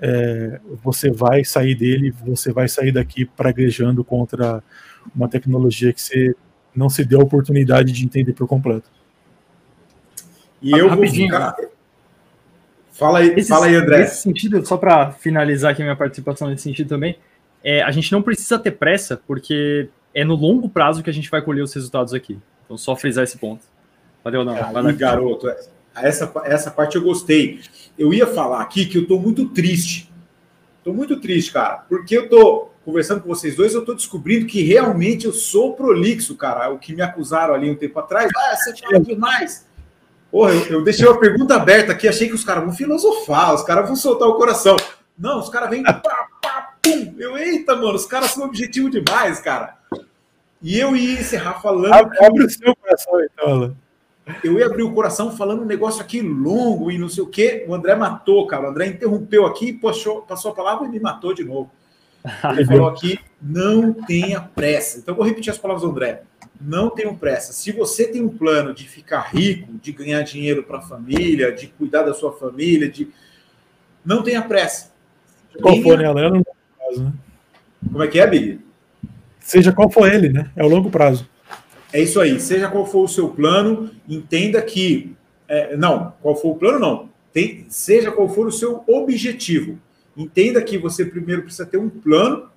é, 0.00 0.60
você 0.80 1.10
vai 1.10 1.44
sair 1.44 1.74
dele, 1.74 2.14
você 2.24 2.52
vai 2.52 2.68
sair 2.68 2.92
daqui 2.92 3.24
praguejando 3.24 4.04
contra 4.04 4.62
uma 5.12 5.28
tecnologia 5.28 5.92
que 5.92 6.00
você 6.00 6.36
não 6.72 6.88
se 6.88 7.04
deu 7.04 7.20
a 7.20 7.24
oportunidade 7.24 7.92
de 7.92 8.04
entender 8.04 8.32
por 8.32 8.46
completo. 8.46 8.88
E 10.60 10.72
eu 10.72 10.94
vou 10.94 11.06
ficar, 11.06 11.56
Fala 12.98 13.20
aí, 13.20 13.32
esse, 13.36 13.48
fala 13.48 13.66
aí, 13.66 13.76
André. 13.76 13.98
Nesse 13.98 14.22
sentido, 14.22 14.66
só 14.66 14.76
para 14.76 15.12
finalizar 15.12 15.70
aqui 15.70 15.82
a 15.82 15.84
minha 15.84 15.94
participação 15.94 16.48
nesse 16.48 16.64
sentido 16.64 16.88
também, 16.88 17.16
é, 17.62 17.80
a 17.80 17.92
gente 17.92 18.10
não 18.10 18.20
precisa 18.20 18.58
ter 18.58 18.72
pressa, 18.72 19.22
porque 19.24 19.88
é 20.12 20.24
no 20.24 20.34
longo 20.34 20.68
prazo 20.68 21.00
que 21.00 21.08
a 21.08 21.12
gente 21.12 21.30
vai 21.30 21.40
colher 21.40 21.62
os 21.62 21.72
resultados 21.72 22.12
aqui. 22.12 22.36
Então, 22.64 22.76
só 22.76 22.96
frisar 22.96 23.22
esse 23.22 23.38
ponto. 23.38 23.62
Valeu, 24.24 24.44
não. 24.44 24.52
Aí, 24.52 24.72
vai 24.72 24.92
garoto, 24.94 25.48
essa, 25.94 26.32
essa 26.44 26.72
parte 26.72 26.96
eu 26.96 27.02
gostei. 27.02 27.60
Eu 27.96 28.12
ia 28.12 28.26
falar 28.26 28.62
aqui 28.62 28.84
que 28.84 28.98
eu 28.98 29.06
tô 29.06 29.16
muito 29.16 29.48
triste. 29.50 30.12
Tô 30.82 30.92
muito 30.92 31.20
triste, 31.20 31.52
cara, 31.52 31.84
porque 31.88 32.18
eu 32.18 32.28
tô 32.28 32.70
conversando 32.84 33.20
com 33.20 33.28
vocês 33.28 33.54
dois, 33.54 33.74
eu 33.74 33.84
tô 33.84 33.94
descobrindo 33.94 34.46
que 34.46 34.62
realmente 34.62 35.24
eu 35.24 35.32
sou 35.32 35.74
prolixo, 35.74 36.34
cara. 36.34 36.68
O 36.70 36.80
que 36.80 36.92
me 36.92 37.02
acusaram 37.02 37.54
ali 37.54 37.70
um 37.70 37.76
tempo 37.76 37.96
atrás, 38.00 38.28
ah, 38.36 38.56
você 38.56 38.76
fala 38.76 38.98
demais. 38.98 39.67
Porra, 40.30 40.52
eu, 40.52 40.78
eu, 40.78 40.84
deixei 40.84 41.06
uma 41.06 41.18
pergunta 41.18 41.54
aberta 41.54 41.92
aqui, 41.92 42.06
achei 42.06 42.28
que 42.28 42.34
os 42.34 42.44
caras 42.44 42.64
vão 42.64 42.74
filosofar, 42.74 43.54
os 43.54 43.62
caras 43.62 43.86
vão 43.86 43.96
soltar 43.96 44.28
o 44.28 44.34
coração. 44.34 44.76
Não, 45.18 45.40
os 45.40 45.48
caras 45.48 45.70
vêm 45.70 45.82
pá, 45.82 45.94
pá, 45.94 46.74
pum. 46.82 47.14
Eu, 47.18 47.36
eita, 47.36 47.74
mano, 47.74 47.94
os 47.94 48.06
caras 48.06 48.30
são 48.30 48.44
objetivo 48.44 48.90
demais, 48.90 49.40
cara. 49.40 49.76
E 50.62 50.78
eu 50.78 50.94
ia 50.94 51.20
encerrar 51.20 51.60
falando. 51.60 51.92
Abre 52.20 52.44
o 52.44 52.50
seu 52.50 52.76
coração, 52.76 53.20
então, 53.24 53.76
Eu 54.44 54.58
ia 54.58 54.66
abrir 54.66 54.82
o 54.82 54.92
coração 54.92 55.34
falando 55.34 55.62
um 55.62 55.66
negócio 55.66 56.02
aqui 56.02 56.20
longo 56.20 56.90
e 56.90 56.98
não 56.98 57.08
sei 57.08 57.22
o 57.22 57.26
quê. 57.26 57.64
O 57.66 57.74
André 57.74 57.94
matou, 57.94 58.46
cara. 58.46 58.66
O 58.66 58.70
André 58.70 58.86
interrompeu 58.86 59.46
aqui, 59.46 59.72
passou, 59.72 60.22
passou 60.22 60.52
a 60.52 60.54
palavra 60.54 60.86
e 60.86 60.90
me 60.90 61.00
matou 61.00 61.32
de 61.32 61.42
novo. 61.42 61.70
Ele 62.52 62.66
falou 62.66 62.88
aqui: 62.88 63.18
não 63.40 63.92
tenha 63.92 64.40
pressa. 64.40 64.98
Então, 64.98 65.12
eu 65.12 65.16
vou 65.16 65.26
repetir 65.26 65.50
as 65.50 65.58
palavras 65.58 65.82
do 65.82 65.90
André 65.90 66.22
não 66.60 66.90
tenham 66.90 67.16
pressa. 67.16 67.52
Se 67.52 67.72
você 67.72 68.06
tem 68.06 68.22
um 68.22 68.28
plano 68.28 68.74
de 68.74 68.88
ficar 68.88 69.20
rico, 69.20 69.72
de 69.80 69.92
ganhar 69.92 70.22
dinheiro 70.22 70.62
para 70.62 70.78
a 70.78 70.82
família, 70.82 71.52
de 71.52 71.68
cuidar 71.68 72.02
da 72.02 72.14
sua 72.14 72.32
família, 72.32 72.90
de 72.90 73.08
não 74.04 74.22
tenha 74.22 74.42
pressa. 74.42 74.92
Qual 75.60 75.80
for, 75.82 75.98
né? 75.98 76.04
É 76.04 76.42
prazo, 76.76 77.04
né? 77.04 77.12
Como 77.90 78.02
é 78.02 78.08
que 78.08 78.18
é, 78.18 78.26
Billy? 78.26 78.60
Seja 79.40 79.72
qual 79.72 79.90
for 79.90 80.12
ele, 80.12 80.28
né? 80.28 80.50
É 80.56 80.64
o 80.64 80.68
longo 80.68 80.90
prazo. 80.90 81.28
É 81.92 82.00
isso 82.00 82.20
aí. 82.20 82.38
Seja 82.40 82.68
qual 82.68 82.86
for 82.86 83.04
o 83.04 83.08
seu 83.08 83.28
plano, 83.30 83.90
entenda 84.08 84.60
que. 84.60 85.16
É, 85.48 85.76
não, 85.76 86.12
qual 86.20 86.36
for 86.36 86.50
o 86.50 86.56
plano, 86.56 86.78
não. 86.78 87.08
Tem, 87.32 87.66
seja 87.68 88.10
qual 88.10 88.28
for 88.28 88.46
o 88.46 88.52
seu 88.52 88.82
objetivo. 88.86 89.78
Entenda 90.16 90.60
que 90.62 90.76
você 90.76 91.04
primeiro 91.04 91.42
precisa 91.42 91.64
ter 91.64 91.78
um 91.78 91.88
plano 91.88 92.50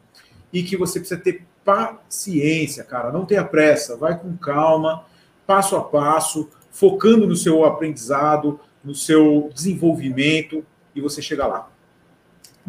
e 0.52 0.64
que 0.64 0.76
você 0.76 1.00
precisa 1.00 1.20
ter 1.20 1.44
paciência, 1.64 2.84
cara. 2.84 3.12
Não 3.12 3.26
tenha 3.26 3.44
pressa, 3.44 3.98
vai 3.98 4.18
com 4.18 4.36
calma, 4.38 5.06
passo 5.46 5.76
a 5.76 5.84
passo, 5.84 6.50
focando 6.72 7.28
no 7.28 7.36
seu 7.36 7.66
aprendizado, 7.66 8.60
no 8.84 8.96
seu 8.96 9.50
desenvolvimento 9.54 10.66
e 10.96 11.02
você 11.02 11.22
chega 11.22 11.46
lá. 11.46 11.70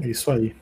É 0.01 0.09
isso 0.09 0.31
aí. 0.31 0.55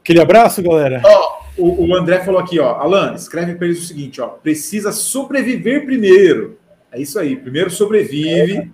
Aquele 0.00 0.20
abraço, 0.20 0.62
galera. 0.62 1.02
Oh, 1.04 1.62
o, 1.62 1.88
o, 1.88 1.94
André 1.94 2.22
falou 2.24 2.40
aqui, 2.40 2.58
ó. 2.58 2.74
Alan, 2.74 3.14
escreve 3.14 3.54
para 3.54 3.66
eles 3.66 3.82
o 3.82 3.86
seguinte, 3.86 4.20
ó. 4.20 4.28
Precisa 4.28 4.92
sobreviver 4.92 5.84
primeiro. 5.84 6.58
É 6.92 7.00
isso 7.00 7.18
aí. 7.18 7.36
Primeiro 7.36 7.70
sobrevive. 7.70 8.70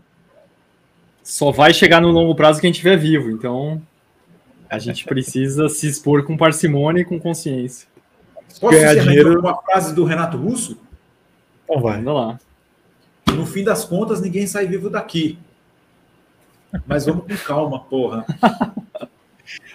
Só 1.22 1.52
vai 1.52 1.72
chegar 1.72 2.00
no 2.00 2.08
longo 2.08 2.34
prazo 2.34 2.60
quem 2.60 2.70
estiver 2.70 2.96
vivo. 2.96 3.30
Então, 3.30 3.80
a 4.70 4.78
gente 4.78 5.04
precisa 5.04 5.68
se 5.68 5.88
expor 5.88 6.24
com 6.24 6.36
parcimônia 6.36 7.02
e 7.02 7.04
com 7.04 7.18
consciência. 7.18 7.88
Posso 8.60 8.78
ganhar 8.78 8.94
dinheiro 8.94 9.40
uma 9.40 9.60
frase 9.62 9.94
do 9.94 10.04
Renato 10.04 10.36
Russo? 10.36 10.78
Então 11.64 11.82
vai. 11.82 12.00
Vamos 12.00 12.20
lá. 12.20 12.40
No 13.34 13.44
fim 13.44 13.64
das 13.64 13.84
contas, 13.84 14.20
ninguém 14.20 14.46
sai 14.46 14.66
vivo 14.66 14.88
daqui. 14.88 15.38
Mas 16.86 17.06
vamos 17.06 17.26
com 17.26 17.36
calma, 17.44 17.80
porra. 17.80 18.24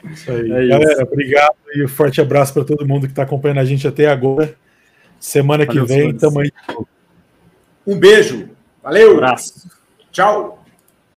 Isso 0.06 0.32
aí. 0.32 0.52
É 0.52 0.68
Galera, 0.68 0.94
isso. 0.94 1.02
obrigado 1.04 1.56
e 1.74 1.84
um 1.84 1.88
forte 1.88 2.22
abraço 2.22 2.54
para 2.54 2.64
todo 2.64 2.88
mundo 2.88 3.06
que 3.06 3.12
está 3.12 3.24
acompanhando 3.24 3.60
a 3.60 3.66
gente 3.66 3.86
até 3.88 4.08
agora. 4.08 4.56
Semana 5.20 5.66
Valeu, 5.66 5.86
que 5.86 5.94
vem, 5.94 6.16
tamo 6.16 6.40
aí. 6.40 6.52
Um 7.86 7.98
beijo. 7.98 8.50
Valeu. 8.82 9.16
Um 9.16 9.18
abraço. 9.18 9.70
Tchau. 10.12 10.65